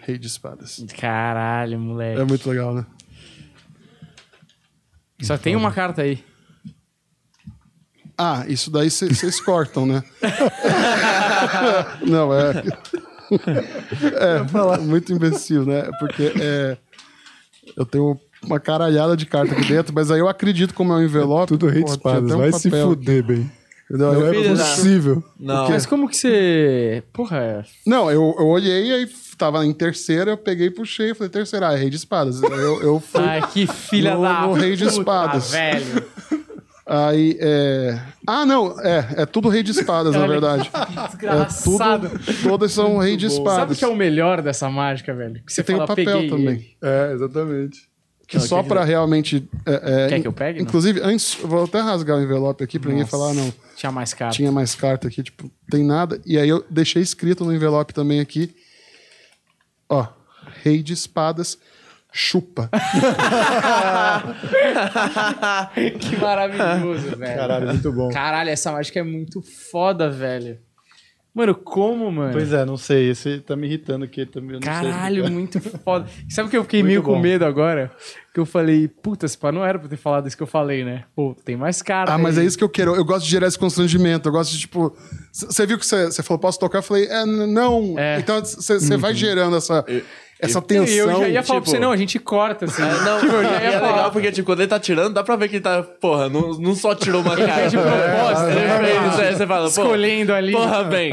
rei 0.00 0.18
de 0.18 0.26
espadas. 0.26 0.84
Caralho, 0.98 1.78
moleque. 1.78 2.20
É 2.20 2.24
muito 2.24 2.48
legal, 2.48 2.74
né? 2.74 2.86
Só 5.22 5.38
tem 5.38 5.56
uma 5.56 5.72
carta 5.72 6.02
aí. 6.02 6.22
Ah, 8.16 8.44
isso 8.46 8.70
daí 8.70 8.90
vocês 8.90 9.40
cortam, 9.40 9.86
né? 9.86 10.02
Não, 12.06 12.32
é. 12.32 12.62
É, 13.32 14.76
muito 14.78 15.10
imbecil, 15.10 15.64
né? 15.64 15.88
Porque 15.98 16.34
é, 16.38 16.76
eu 17.74 17.86
tenho 17.86 18.20
uma 18.44 18.60
caralhada 18.60 19.16
de 19.16 19.24
carta 19.24 19.54
aqui 19.54 19.64
dentro, 19.64 19.94
mas 19.94 20.10
aí 20.10 20.20
eu 20.20 20.28
acredito 20.28 20.74
como 20.74 20.92
é 20.92 20.96
um 20.96 21.02
envelope. 21.02 21.48
Tudo 21.48 21.66
rei 21.66 21.82
de 21.82 21.90
espadas. 21.92 22.30
um 22.30 22.36
Vai 22.36 22.52
se 22.52 22.68
papel. 22.68 22.88
fuder, 22.90 23.24
bem. 23.24 23.50
Não 23.92 24.12
Eu- 24.14 24.26
é 24.26 24.34
Filho 24.34 24.56
possível. 24.56 25.24
Não. 25.38 25.68
Mas 25.68 25.84
como 25.86 26.08
que 26.08 26.16
você. 26.16 27.02
Porra. 27.12 27.64
Não, 27.86 28.10
eu, 28.10 28.34
eu 28.38 28.46
olhei 28.46 28.90
aí 28.92 29.08
tava 29.36 29.64
em 29.66 29.72
terceira, 29.72 30.30
eu 30.30 30.36
peguei 30.36 30.68
e 30.68 30.70
puxei 30.70 31.10
e 31.10 31.14
falei, 31.14 31.28
terceira, 31.30 31.68
ah, 31.68 31.72
é 31.74 31.76
rei 31.76 31.90
de 31.90 31.96
espadas. 31.96 32.40
Eu, 32.42 32.80
eu 32.82 33.00
fui. 33.00 33.20
Ai, 33.20 33.42
que 33.52 33.66
filha 33.66 34.14
No- 34.14 34.22
da. 34.22 34.42
no 34.46 34.52
Rei 34.54 34.76
de 34.76 34.84
puta, 34.84 34.96
Espadas. 34.98 35.50
velho. 35.50 36.04
Aí, 36.86 37.36
é. 37.40 37.98
Ah, 38.26 38.44
não, 38.44 38.78
é, 38.80 39.06
é 39.18 39.26
tudo 39.26 39.48
rei 39.48 39.62
de 39.62 39.70
espadas, 39.70 40.14
na 40.14 40.26
verdade. 40.26 40.68
que 41.18 41.26
É 41.26 41.34
Desgraçado. 41.36 42.08
tudo, 42.10 42.42
todas 42.42 42.72
são 42.72 42.98
rei 42.98 43.16
de 43.16 43.28
Sabe 43.30 43.40
o 43.40 43.42
espadas. 43.48 43.78
que 43.78 43.84
é 43.84 43.88
o 43.88 43.96
melhor 43.96 44.42
dessa 44.42 44.68
mágica, 44.68 45.14
velho? 45.14 45.40
Que 45.46 45.52
você 45.52 45.62
Tem 45.62 45.74
o 45.76 45.78
fala, 45.78 45.88
papel 45.88 46.04
peguei 46.04 46.28
também. 46.30 46.46
ele. 46.54 46.76
É, 46.82 47.12
exatamente. 47.14 47.88
Que 48.26 48.40
só 48.40 48.62
pra 48.62 48.82
realmente. 48.84 49.46
é, 49.66 50.04
é, 50.04 50.08
Quer 50.08 50.20
que 50.20 50.26
eu 50.28 50.32
pegue, 50.32 50.58
não? 50.60 50.66
Inclusive, 50.66 51.00
antes, 51.02 51.36
eu 51.40 51.48
vou 51.48 51.64
até 51.64 51.80
rasgar 51.80 52.16
o 52.18 52.22
envelope 52.22 52.64
aqui 52.64 52.78
pra 52.78 52.90
ninguém 52.90 53.06
falar, 53.06 53.32
não. 53.34 53.52
Tinha 53.82 53.90
mais 53.90 54.14
carta. 54.14 54.36
Tinha 54.36 54.52
mais 54.52 54.76
carta 54.76 55.08
aqui, 55.08 55.24
tipo, 55.24 55.50
tem 55.68 55.82
nada. 55.82 56.20
E 56.24 56.38
aí 56.38 56.48
eu 56.48 56.64
deixei 56.70 57.02
escrito 57.02 57.44
no 57.44 57.52
envelope 57.52 57.92
também 57.92 58.20
aqui. 58.20 58.54
Ó, 59.88 60.06
rei 60.62 60.84
de 60.84 60.92
espadas, 60.92 61.58
chupa. 62.12 62.70
que 65.98 66.16
maravilhoso, 66.16 67.16
velho. 67.16 67.36
Caralho, 67.36 67.66
muito 67.66 67.92
bom. 67.92 68.08
Caralho, 68.10 68.50
essa 68.50 68.70
mágica 68.70 69.00
é 69.00 69.02
muito 69.02 69.42
foda, 69.42 70.08
velho. 70.08 70.60
Mano, 71.34 71.54
como, 71.54 72.12
mano? 72.12 72.32
Pois 72.32 72.52
é, 72.52 72.62
não 72.64 72.76
sei. 72.76 73.08
Esse 73.08 73.40
tá 73.40 73.56
me 73.56 73.66
irritando 73.66 74.04
aqui 74.04 74.26
também. 74.26 74.56
eu 74.56 74.60
não 74.60 74.62
sei 74.62 74.90
Caralho, 74.90 75.30
muito 75.30 75.58
foda. 75.60 76.06
Sabe 76.28 76.48
o 76.48 76.50
que 76.50 76.56
eu 76.58 76.62
fiquei 76.62 76.82
Muito 76.82 76.90
meio 76.90 77.02
com 77.02 77.14
bom. 77.14 77.20
medo 77.20 77.46
agora? 77.46 77.90
Que 78.34 78.38
eu 78.38 78.44
falei, 78.44 78.86
puta, 78.86 79.24
esse 79.24 79.38
pá, 79.38 79.50
não 79.50 79.64
era 79.64 79.78
pra 79.78 79.88
ter 79.88 79.96
falado 79.96 80.26
isso 80.26 80.36
que 80.36 80.42
eu 80.42 80.46
falei, 80.46 80.84
né? 80.84 81.04
Pô, 81.16 81.34
tem 81.42 81.56
mais 81.56 81.80
cara. 81.80 82.12
Ah, 82.12 82.18
mas 82.18 82.36
aí. 82.36 82.44
é 82.44 82.46
isso 82.46 82.58
que 82.58 82.64
eu 82.64 82.68
quero. 82.68 82.94
Eu 82.94 83.04
gosto 83.04 83.24
de 83.24 83.30
gerar 83.30 83.46
esse 83.46 83.58
constrangimento. 83.58 84.28
Eu 84.28 84.32
gosto 84.32 84.52
de, 84.52 84.58
tipo. 84.58 84.94
Você 85.32 85.64
viu 85.64 85.78
que 85.78 85.86
você 85.86 86.22
falou, 86.22 86.38
posso 86.38 86.58
tocar? 86.58 86.78
Eu 86.78 86.82
falei, 86.82 87.06
é, 87.06 87.24
não. 87.24 87.98
É. 87.98 88.18
Então 88.18 88.38
você 88.44 88.96
vai 88.98 89.14
gerando 89.14 89.56
essa, 89.56 89.84
essa 90.42 90.58
E 90.58 90.62
tensão. 90.62 90.94
eu 90.96 91.20
já 91.20 91.28
ia 91.28 91.42
falar 91.42 91.60
pra 91.60 91.64
tipo- 91.64 91.70
você, 91.70 91.78
não, 91.78 91.92
a 91.92 91.96
gente 91.96 92.18
corta, 92.18 92.64
assim. 92.66 92.82
É, 92.82 93.04
não, 93.04 93.20
Tipo, 93.20 93.32
eu 93.36 93.42
já 93.44 93.50
e 93.50 93.62
ia 93.64 93.68
é 93.70 93.80
falar. 93.80 93.92
legal 93.96 94.10
porque, 94.10 94.32
tipo, 94.32 94.46
quando 94.46 94.60
ele 94.60 94.68
tá 94.68 94.78
tirando, 94.80 95.14
dá 95.14 95.22
pra 95.22 95.36
ver 95.36 95.48
que 95.48 95.56
ele 95.56 95.62
tá, 95.62 95.82
porra, 95.82 96.28
não, 96.28 96.50
não 96.58 96.74
só 96.74 96.94
tirou 96.94 97.22
uma 97.22 97.36
cara. 97.36 97.52
fez 97.54 97.70
de 97.70 97.78
propósito, 97.78 98.50
Ele 98.50 98.60
né? 98.66 98.78
fez, 99.10 99.18
é, 99.20 99.32
você 99.36 99.46
fala, 99.46 99.62
pô, 99.62 99.68
Escolhendo 99.68 100.34
ali. 100.34 100.52
porra, 100.52 100.84
bem, 100.84 101.12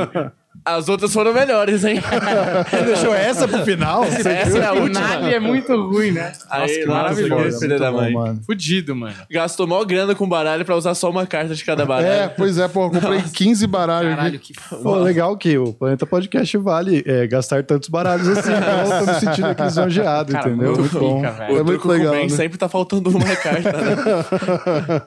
as 0.66 0.90
outras 0.90 1.12
foram 1.14 1.34
melhores, 1.34 1.84
hein? 1.84 2.00
Deixou 2.86 3.14
essa 3.14 3.48
pro 3.48 3.64
final? 3.64 4.04
Essa 4.04 4.30
é 4.30 4.66
a 4.66 4.74
O 4.74 4.82
última. 4.82 5.08
finale 5.08 5.34
é 5.34 5.40
muito 5.40 5.74
ruim, 5.90 6.12
né? 6.12 6.32
Aí, 6.50 6.62
Nossa, 6.62 6.74
que 6.74 6.86
nossa, 6.86 7.02
maravilhoso. 7.02 7.60
que 7.60 7.66
filho 7.66 7.80
da 7.80 7.92
mãe. 7.92 8.14
mano. 8.14 8.42
Fudido, 8.46 8.96
mano. 8.96 9.16
Gastou 9.32 9.66
mó 9.68 9.84
grana 9.84 10.14
com 10.16 10.28
baralho 10.28 10.64
pra 10.66 10.76
usar 10.76 10.94
só 10.96 11.10
uma 11.10 11.26
carta 11.26 11.56
de 11.56 11.64
cada 11.64 11.86
baralho. 11.86 12.08
É, 12.08 12.28
pois 12.28 12.58
é, 12.58 12.68
pô, 12.68 12.86
eu 12.86 12.92
comprei 12.92 13.22
15 13.22 13.66
baralhos. 13.68 14.16
Caralho, 14.16 14.40
que 14.40 14.54
Pô, 14.84 14.96
legal 14.98 15.36
que 15.38 15.58
o 15.58 15.74
Planeta 15.74 16.06
Podcast 16.06 16.58
vale 16.58 17.04
é, 17.06 17.28
gastar 17.28 17.64
tantos 17.64 17.90
baralhos 17.90 18.28
assim. 18.28 18.52
Então 18.52 18.98
eu 19.00 19.06
tô 19.06 19.12
me 19.14 19.20
sentindo 19.20 19.48
aqui 19.48 19.62
lisonjeado, 19.64 20.32
Cara, 20.34 20.50
entendeu? 20.50 20.76
muito 20.76 20.82
Muito 20.82 21.00
bom. 21.00 21.22
pica, 21.22 21.32
O 21.32 21.36
velho. 21.38 21.52
É 21.60 21.64
muito 21.64 21.66
truco 21.80 21.88
legal, 21.90 22.14
né? 22.14 22.30
sempre 22.30 22.58
tá 22.58 22.68
faltando 22.70 23.10
uma 23.10 23.36
carta, 23.36 23.72
né? 23.72 23.96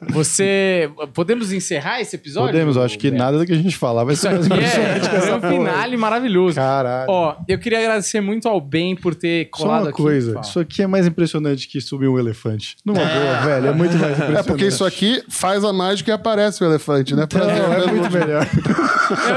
Você. 0.10 0.90
Podemos 1.14 1.52
encerrar 1.52 2.00
esse 2.00 2.16
episódio? 2.16 2.52
Podemos, 2.52 2.76
eu 2.76 2.82
acho 2.82 2.98
que 2.98 3.10
nada 3.10 3.38
do 3.38 3.46
que 3.46 3.52
a 3.52 3.56
gente 3.56 3.76
falar 3.76 4.04
vai 4.04 4.14
ser 4.16 4.30
mais 4.30 4.46
aqui 4.46 4.58
que 4.58 4.64
é, 4.64 5.38
é 5.52 5.54
um 5.54 5.58
porra. 5.64 5.70
finale 5.72 5.96
maravilhoso. 5.96 6.54
Caralho. 6.56 7.10
Ó, 7.10 7.36
eu 7.48 7.58
queria 7.58 7.78
agradecer 7.78 8.20
muito 8.20 8.48
ao 8.48 8.60
Ben 8.60 8.94
por 8.96 9.14
ter 9.14 9.48
Só 9.54 9.62
colado 9.62 9.82
uma 9.82 9.90
aqui. 9.90 10.02
coisa, 10.02 10.32
Fala. 10.34 10.44
isso 10.46 10.60
aqui 10.60 10.82
é 10.82 10.86
mais 10.86 11.06
impressionante 11.06 11.68
que 11.68 11.80
subir 11.80 12.08
um 12.08 12.18
elefante. 12.18 12.76
Numa 12.84 12.98
boa, 13.04 13.40
velho, 13.46 13.66
é 13.68 13.72
muito 13.72 13.96
mais 13.96 14.12
impressionante. 14.12 14.38
É 14.40 14.42
porque 14.42 14.66
isso 14.66 14.84
aqui 14.84 15.22
faz 15.28 15.64
a 15.64 15.72
mágica 15.72 16.10
e 16.10 16.14
aparece 16.14 16.62
o 16.62 16.66
elefante, 16.66 17.14
né? 17.14 17.26
Pra 17.26 17.40
Não, 17.46 17.70
ver 17.70 17.88
é 17.88 17.92
muito 17.92 18.10
melhor. 18.12 18.46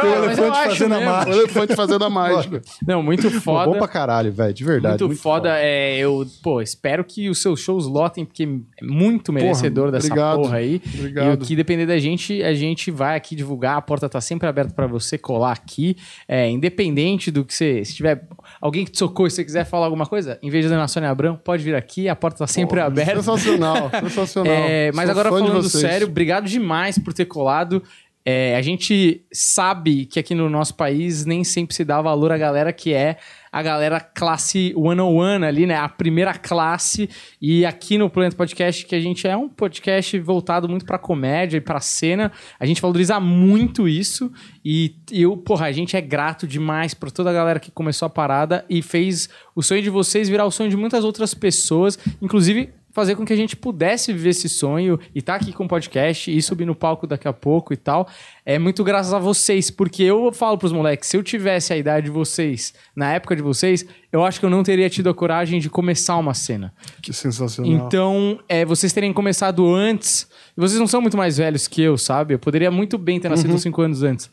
Não, 0.04 0.12
o 0.22 0.24
elefante 0.26 0.56
fazendo 0.68 0.94
a 0.94 0.98
mesmo. 1.00 1.12
mágica. 1.12 1.32
O 1.36 1.40
elefante 1.40 1.76
fazendo 1.76 2.06
a 2.06 2.10
mágica. 2.10 2.62
Não, 2.88 3.04
muito 3.04 3.30
Pô, 3.32 3.40
foda. 3.42 3.72
bom 3.72 3.78
pra 3.78 3.88
caralho, 3.88 4.32
velho, 4.32 4.54
de 4.54 4.64
verdade. 4.64 5.04
muito, 5.04 5.20
foda. 5.22 5.50
É, 5.58 5.98
eu, 5.98 6.26
pô, 6.42 6.62
espero 6.62 7.04
que 7.04 7.30
os 7.30 7.42
seus 7.42 7.60
shows 7.60 7.86
lotem, 7.88 8.26
porque 8.26 8.44
é 8.44 8.86
muito 8.86 9.32
merecedor 9.34 9.92
dessa 9.92 10.08
obrigado. 10.08 10.38
porra 10.42 10.58
aí. 10.58 10.82
Obrigado. 10.98 11.26
E 11.28 11.34
o 11.34 11.38
que 11.38 11.56
depender 11.56 11.86
da 11.86 11.98
gente, 12.00 12.42
a 12.44 12.54
gente 12.54 12.92
vai 12.92 13.16
aqui 13.18 13.36
divulgar. 13.36 13.78
A 13.78 13.82
porta 13.82 14.08
tá 14.10 14.22
sempre 14.22 14.48
aberta 14.48 14.74
pra 14.74 14.88
você 14.88 15.18
colar 15.18 15.52
aqui. 15.54 15.95
É, 16.28 16.50
independente 16.50 17.32
do 17.32 17.44
que 17.44 17.54
você. 17.54 17.84
Se 17.86 17.96
tiver 17.96 18.28
alguém 18.62 18.86
que 18.86 18.92
te 18.92 19.00
socorre, 19.00 19.30
se 19.30 19.38
você 19.38 19.46
quiser 19.46 19.66
falar 19.66 19.86
alguma 19.86 20.06
coisa, 20.06 20.40
em 20.42 20.50
vez 20.50 20.66
de 20.66 20.74
Ana 20.74 20.88
Sônia 20.88 21.10
Abrão, 21.10 21.36
pode 21.36 21.64
vir 21.64 21.76
aqui. 21.76 22.08
A 22.10 22.16
porta 22.16 22.40
tá 22.40 22.48
sempre 22.48 22.80
aberta. 22.80 23.16
Sensacional, 23.16 23.90
sensacional. 24.02 24.54
É, 24.54 24.92
mas 24.94 25.10
Sou 25.10 25.12
agora 25.12 25.30
falando 25.30 25.70
sério, 25.70 26.08
obrigado 26.08 26.48
demais 26.48 26.98
por 26.98 27.14
ter 27.14 27.26
colado. 27.26 27.82
É, 28.28 28.56
a 28.56 28.62
gente 28.64 29.24
sabe 29.32 30.08
que 30.08 30.20
aqui 30.20 30.34
no 30.34 30.50
nosso 30.50 30.74
país 30.74 31.26
nem 31.28 31.44
sempre 31.44 31.76
se 31.76 31.86
dá 31.86 32.02
valor 32.02 32.32
à 32.32 32.38
galera 32.38 32.74
que 32.74 32.92
é 32.92 33.18
a 33.52 33.62
galera 33.62 34.02
classe 34.02 34.74
101 34.76 35.44
ali, 35.46 35.68
né? 35.68 35.76
A 35.76 35.88
primeira 35.88 36.34
classe. 36.34 37.08
E 37.40 37.64
aqui 37.66 38.00
no 38.00 38.10
Planeta 38.10 38.36
Podcast, 38.36 38.84
que 38.84 38.96
a 38.96 39.00
gente 39.00 39.28
é 39.28 39.38
um 39.38 39.48
podcast 39.48 40.20
voltado 40.20 40.68
muito 40.68 40.86
pra 40.86 40.98
comédia 40.98 41.58
e 41.58 41.62
pra 41.62 41.80
cena, 41.80 42.32
a 42.60 42.66
gente 42.66 42.82
valoriza 42.82 43.20
muito 43.20 43.88
isso. 43.88 44.32
E 44.64 44.96
eu, 45.12 45.38
porra, 45.38 45.68
a 45.68 45.72
gente 45.72 45.96
é 45.96 46.02
grato 46.02 46.48
demais 46.48 46.96
por 46.96 47.12
toda 47.12 47.30
a 47.30 47.34
galera 47.34 47.60
que 47.60 47.70
começou 47.70 48.08
a 48.08 48.10
parada 48.10 48.66
e 48.68 48.82
fez 48.82 49.30
o 49.56 49.62
sonho 49.62 49.84
de 49.84 49.90
vocês 49.90 50.28
virar 50.28 50.46
o 50.46 50.52
sonho 50.52 50.70
de 50.70 50.76
muitas 50.76 51.06
outras 51.06 51.34
pessoas, 51.36 51.98
inclusive 52.20 52.74
fazer 52.96 53.18
com 53.18 53.26
que 53.26 53.34
a 53.34 53.36
gente 53.36 53.58
pudesse 53.58 54.14
viver 54.14 54.30
esse 54.30 54.48
sonho 54.48 54.98
e 55.14 55.20
estar 55.20 55.36
aqui 55.36 55.52
com 55.52 55.66
o 55.66 55.68
podcast 55.68 56.32
e 56.32 56.42
subir 56.42 56.64
no 56.64 56.74
palco 56.74 57.06
daqui 57.06 57.28
a 57.28 57.34
pouco 57.34 57.74
e 57.74 57.78
tal. 57.78 58.08
É 58.46 58.58
muito 58.58 58.86
graças 58.86 59.14
a 59.14 59.20
vocês, 59.20 59.70
porque 59.70 60.02
eu 60.02 60.32
falo 60.32 60.58
pros 60.58 60.72
moleques, 60.72 61.10
se 61.10 61.18
eu 61.18 61.22
tivesse 61.22 61.74
a 61.74 61.78
idade 61.78 62.06
de 62.06 62.12
vocês, 62.12 62.74
na 62.96 63.12
época 63.12 63.36
de 63.36 63.42
vocês, 63.42 63.86
eu 64.14 64.24
acho 64.24 64.40
que 64.40 64.46
eu 64.46 64.50
não 64.50 64.64
teria 64.64 64.90
tido 64.90 65.10
a 65.10 65.14
coragem 65.14 65.60
de 65.60 65.70
começar 65.70 66.16
uma 66.16 66.34
cena. 66.34 66.74
Que 67.02 67.12
sensacional. 67.12 67.70
Então, 67.70 68.40
é, 68.48 68.64
vocês 68.64 68.94
terem 68.94 69.12
começado 69.12 69.68
antes, 69.76 70.30
e 70.56 70.62
vocês 70.62 70.80
não 70.80 70.88
são 70.88 71.02
muito 71.02 71.18
mais 71.18 71.36
velhos 71.36 71.68
que 71.68 71.82
eu, 71.82 71.98
sabe? 71.98 72.34
Eu 72.34 72.40
poderia 72.40 72.72
muito 72.72 72.98
bem 72.98 73.20
ter 73.20 73.28
nascido 73.28 73.54
uns 73.54 73.62
cinco 73.62 73.82
anos 73.82 74.04
antes. 74.04 74.30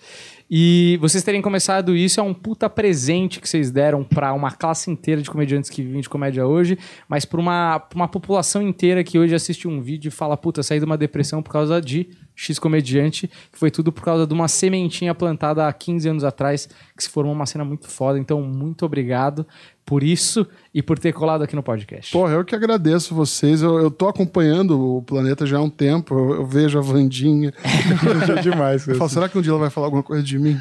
E 0.55 0.99
vocês 1.01 1.25
terem 1.25 1.41
começado 1.41 1.97
isso 1.97 2.21
é 2.21 2.23
um 2.23 2.35
puta 2.35 2.69
presente 2.69 3.41
que 3.41 3.49
vocês 3.49 3.71
deram 3.71 4.05
pra 4.05 4.35
uma 4.35 4.51
classe 4.51 4.91
inteira 4.91 5.23
de 5.23 5.31
comediantes 5.31 5.71
que 5.71 5.81
vivem 5.81 6.03
de 6.03 6.11
comédia 6.11 6.47
hoje, 6.47 6.79
mas 7.09 7.25
pra 7.25 7.41
uma, 7.41 7.83
uma 7.95 8.07
população 8.07 8.61
inteira 8.61 9.03
que 9.03 9.19
hoje 9.19 9.35
assiste 9.35 9.67
um 9.67 9.81
vídeo 9.81 10.09
e 10.09 10.11
fala, 10.11 10.37
puta, 10.37 10.63
saí 10.63 10.79
de 10.79 10.85
uma 10.85 10.99
depressão 10.99 11.43
por 11.43 11.51
causa 11.51 11.81
de 11.81 12.11
X 12.37 12.59
comediante, 12.59 13.29
que 13.51 13.59
foi 13.59 13.71
tudo 13.71 13.91
por 13.91 14.03
causa 14.03 14.27
de 14.27 14.35
uma 14.35 14.47
sementinha 14.47 15.15
plantada 15.15 15.67
há 15.67 15.73
15 15.73 16.09
anos 16.11 16.23
atrás, 16.23 16.69
que 16.95 17.03
se 17.03 17.09
formou 17.09 17.33
uma 17.33 17.47
cena 17.47 17.65
muito 17.65 17.89
foda. 17.89 18.19
Então, 18.19 18.43
muito 18.43 18.85
obrigado 18.85 19.47
por 19.85 20.03
isso 20.03 20.47
e 20.73 20.81
por 20.83 20.99
ter 20.99 21.13
colado 21.13 21.43
aqui 21.43 21.57
no 21.57 21.63
podcast. 21.63 22.13
Porra, 22.13 22.35
eu 22.35 22.45
que 22.45 22.55
agradeço 22.55 23.15
vocês. 23.15 23.63
Eu, 23.63 23.79
eu 23.79 23.91
tô 23.91 24.09
acompanhando 24.09 24.99
o 24.99 25.03
Planeta 25.03 25.45
já 25.45 25.59
há 25.59 25.63
um 25.63 25.69
tempo. 25.69 26.15
Eu, 26.15 26.35
eu 26.37 26.47
vejo 26.47 26.79
a 26.79 26.83
Vandinha. 26.83 27.53
demais. 28.43 28.87
Eu 28.87 28.95
falo, 28.95 29.11
será 29.11 29.29
que 29.29 29.37
um 29.37 29.43
dia 29.43 29.51
ela 29.51 29.59
vai 29.59 29.71
falar 29.71 29.89
alguma 29.89 30.03
coisa 30.03 30.23
de 30.23 30.39
mim? 30.39 30.57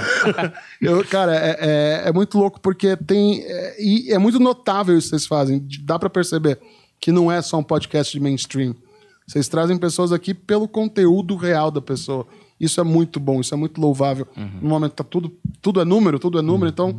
eu, 0.80 1.04
cara, 1.06 1.34
é, 1.34 1.56
é, 1.60 2.02
é 2.08 2.12
muito 2.12 2.38
louco 2.38 2.60
porque 2.60 2.96
tem. 2.96 3.42
É, 3.42 3.76
e 3.82 4.12
é 4.12 4.18
muito 4.18 4.38
notável 4.38 4.96
isso 4.96 5.06
que 5.06 5.16
vocês 5.16 5.26
fazem. 5.26 5.66
Dá 5.82 5.98
pra 5.98 6.10
perceber 6.10 6.58
que 7.00 7.10
não 7.10 7.32
é 7.32 7.40
só 7.42 7.58
um 7.58 7.64
podcast 7.64 8.12
de 8.12 8.22
mainstream. 8.22 8.74
Vocês 9.26 9.48
trazem 9.48 9.76
pessoas 9.76 10.12
aqui 10.12 10.32
pelo 10.32 10.68
conteúdo 10.68 11.36
real 11.36 11.70
da 11.70 11.80
pessoa. 11.80 12.26
Isso 12.60 12.80
é 12.80 12.84
muito 12.84 13.18
bom, 13.18 13.40
isso 13.40 13.52
é 13.52 13.56
muito 13.56 13.80
louvável. 13.80 14.26
No 14.62 14.68
momento 14.68 14.92
que 14.92 14.96
tá 14.96 15.04
tudo, 15.04 15.32
tudo 15.60 15.80
é 15.80 15.84
número, 15.84 16.18
tudo 16.18 16.38
é 16.38 16.42
número, 16.42 16.70
então, 16.70 16.98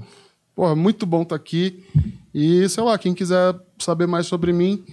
porra, 0.57 0.75
muito 0.75 1.05
bom 1.05 1.21
estar 1.21 1.35
aqui. 1.35 1.83
E, 2.33 2.67
sei 2.67 2.83
lá, 2.83 2.97
quem 2.97 3.13
quiser 3.13 3.55
saber 3.77 4.07
mais 4.07 4.25
sobre 4.25 4.51
mim, 4.51 4.83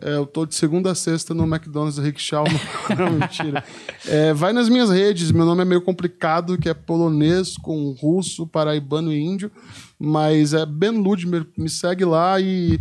é, 0.00 0.14
eu 0.16 0.24
tô 0.24 0.46
de 0.46 0.54
segunda 0.54 0.90
a 0.90 0.94
sexta 0.94 1.34
no 1.34 1.44
McDonald's 1.44 1.96
do 1.96 2.02
Rickshaw. 2.02 2.46
Não, 2.98 3.10
mentira. 3.10 3.62
É, 4.08 4.32
vai 4.32 4.54
nas 4.54 4.70
minhas 4.70 4.88
redes, 4.88 5.30
meu 5.30 5.44
nome 5.44 5.60
é 5.60 5.64
meio 5.66 5.82
complicado, 5.82 6.56
que 6.56 6.66
é 6.66 6.72
polonês 6.72 7.58
com 7.58 7.90
russo, 7.92 8.46
paraibano 8.46 9.12
e 9.12 9.20
índio. 9.20 9.52
Mas 10.00 10.54
é 10.54 10.64
Ben 10.64 10.92
Ludmer, 10.92 11.46
me 11.58 11.68
segue 11.68 12.06
lá 12.06 12.40
e 12.40 12.80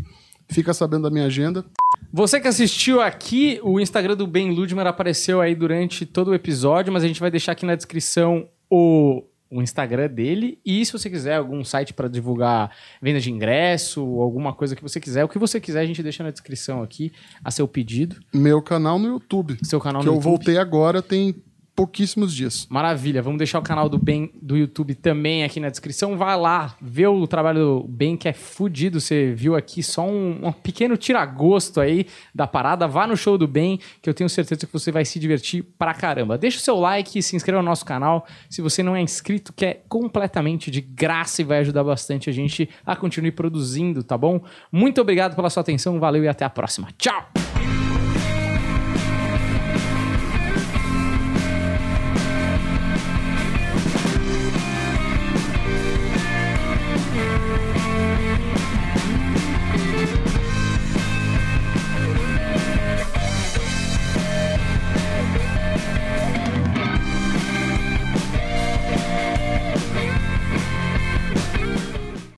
fica 0.50 0.74
sabendo 0.74 1.04
da 1.04 1.10
minha 1.10 1.26
agenda. 1.26 1.66
Você 2.14 2.40
que 2.40 2.48
assistiu 2.48 3.02
aqui, 3.02 3.60
o 3.62 3.78
Instagram 3.78 4.16
do 4.16 4.26
Ben 4.26 4.52
Ludmer 4.52 4.88
apareceu 4.88 5.42
aí 5.42 5.54
durante 5.54 6.06
todo 6.06 6.30
o 6.30 6.34
episódio, 6.34 6.94
mas 6.94 7.04
a 7.04 7.08
gente 7.08 7.20
vai 7.20 7.30
deixar 7.30 7.52
aqui 7.52 7.66
na 7.66 7.76
descrição 7.76 8.48
o, 8.70 9.22
o 9.52 9.62
Instagram 9.62 10.10
dele. 10.10 10.58
E 10.66 10.84
se 10.86 10.94
você 10.94 11.10
quiser 11.10 11.36
algum 11.36 11.64
site 11.64 11.94
para 11.94 12.08
divulgar 12.08 12.72
venda 13.02 13.20
de 13.20 13.30
ingresso, 13.30 14.02
alguma 14.22 14.54
coisa 14.54 14.76
que 14.76 14.82
você 14.82 15.00
quiser, 15.00 15.26
o 15.26 15.28
que 15.28 15.38
você 15.38 15.60
quiser, 15.60 15.82
a 15.82 15.86
gente 15.86 16.02
deixa 16.02 16.24
na 16.24 16.32
descrição 16.32 16.82
aqui 16.82 17.12
a 17.44 17.52
seu 17.52 17.68
pedido. 17.68 18.16
Meu 18.34 18.62
canal 18.62 18.98
no 18.98 19.08
YouTube. 19.08 19.58
Seu 19.62 19.82
canal 19.82 20.02
que 20.02 20.08
no 20.08 20.14
eu 20.14 20.16
YouTube. 20.16 20.30
voltei 20.32 20.58
agora 20.58 21.02
tem 21.02 21.36
pouquíssimos 21.76 22.34
dias. 22.34 22.68
Maravilha, 22.70 23.22
vamos 23.22 23.38
deixar 23.38 23.60
o 23.60 23.62
canal 23.62 23.90
do 23.90 23.98
Ben 23.98 24.32
do 24.42 24.58
YouTube 24.58 24.96
também 24.96 25.44
aqui 25.44 25.60
na 25.60 25.70
descrição. 25.70 26.18
Vai 26.18 26.38
lá, 26.38 26.76
vê 26.82 27.08
o 27.08 27.26
trabalho 27.28 27.60
do 27.60 27.88
Ben 27.88 28.18
que 28.18 28.28
é 28.28 28.34
fudido. 28.34 29.00
Você 29.00 29.34
viu 29.34 29.56
aqui 29.56 29.82
só 29.82 30.08
um, 30.08 30.48
um 30.48 30.52
pequeno 30.52 30.98
tiragosto 30.98 31.80
aí 31.80 32.06
da 32.34 32.46
parada. 32.46 32.88
Vá 32.88 33.08
no 33.08 33.16
show 33.16 33.38
do 33.38 33.48
Ben, 33.48 33.80
que 34.02 34.10
eu 34.10 34.14
tenho 34.14 34.30
certeza 34.30 34.66
que 34.68 34.74
você 34.74 34.92
vai 34.92 35.06
se 35.06 35.20
divertir 35.20 35.64
pra 35.78 35.94
caramba. 35.94 36.38
Deixa 36.38 36.58
o 36.58 36.62
seu 36.62 36.78
like, 36.78 37.22
se 37.22 37.36
inscreva 37.36 37.62
no 37.62 37.70
nosso 37.70 37.86
canal. 37.86 38.26
Se 38.50 38.62
você 38.62 38.84
não 38.84 38.96
é 38.96 39.02
inscrito, 39.02 39.54
que 39.54 39.66
é 39.66 39.82
completamente 39.88 40.70
de 40.70 40.82
graça 40.82 41.42
e 41.42 41.46
vai 41.46 41.60
ajudar 41.60 41.84
bastante 41.84 42.30
a 42.30 42.34
gente 42.34 42.70
a 42.86 42.96
continuar 42.96 43.32
produzindo, 43.32 44.04
tá 44.04 44.18
bom? 44.18 44.42
Muito 44.72 45.00
obrigado 45.00 45.36
pela 45.36 45.50
sua 45.50 45.62
atenção, 45.62 46.00
valeu 46.00 46.24
e 46.24 46.28
até 46.28 46.44
a 46.44 46.50
próxima. 46.50 46.90
Tchau! 46.98 47.41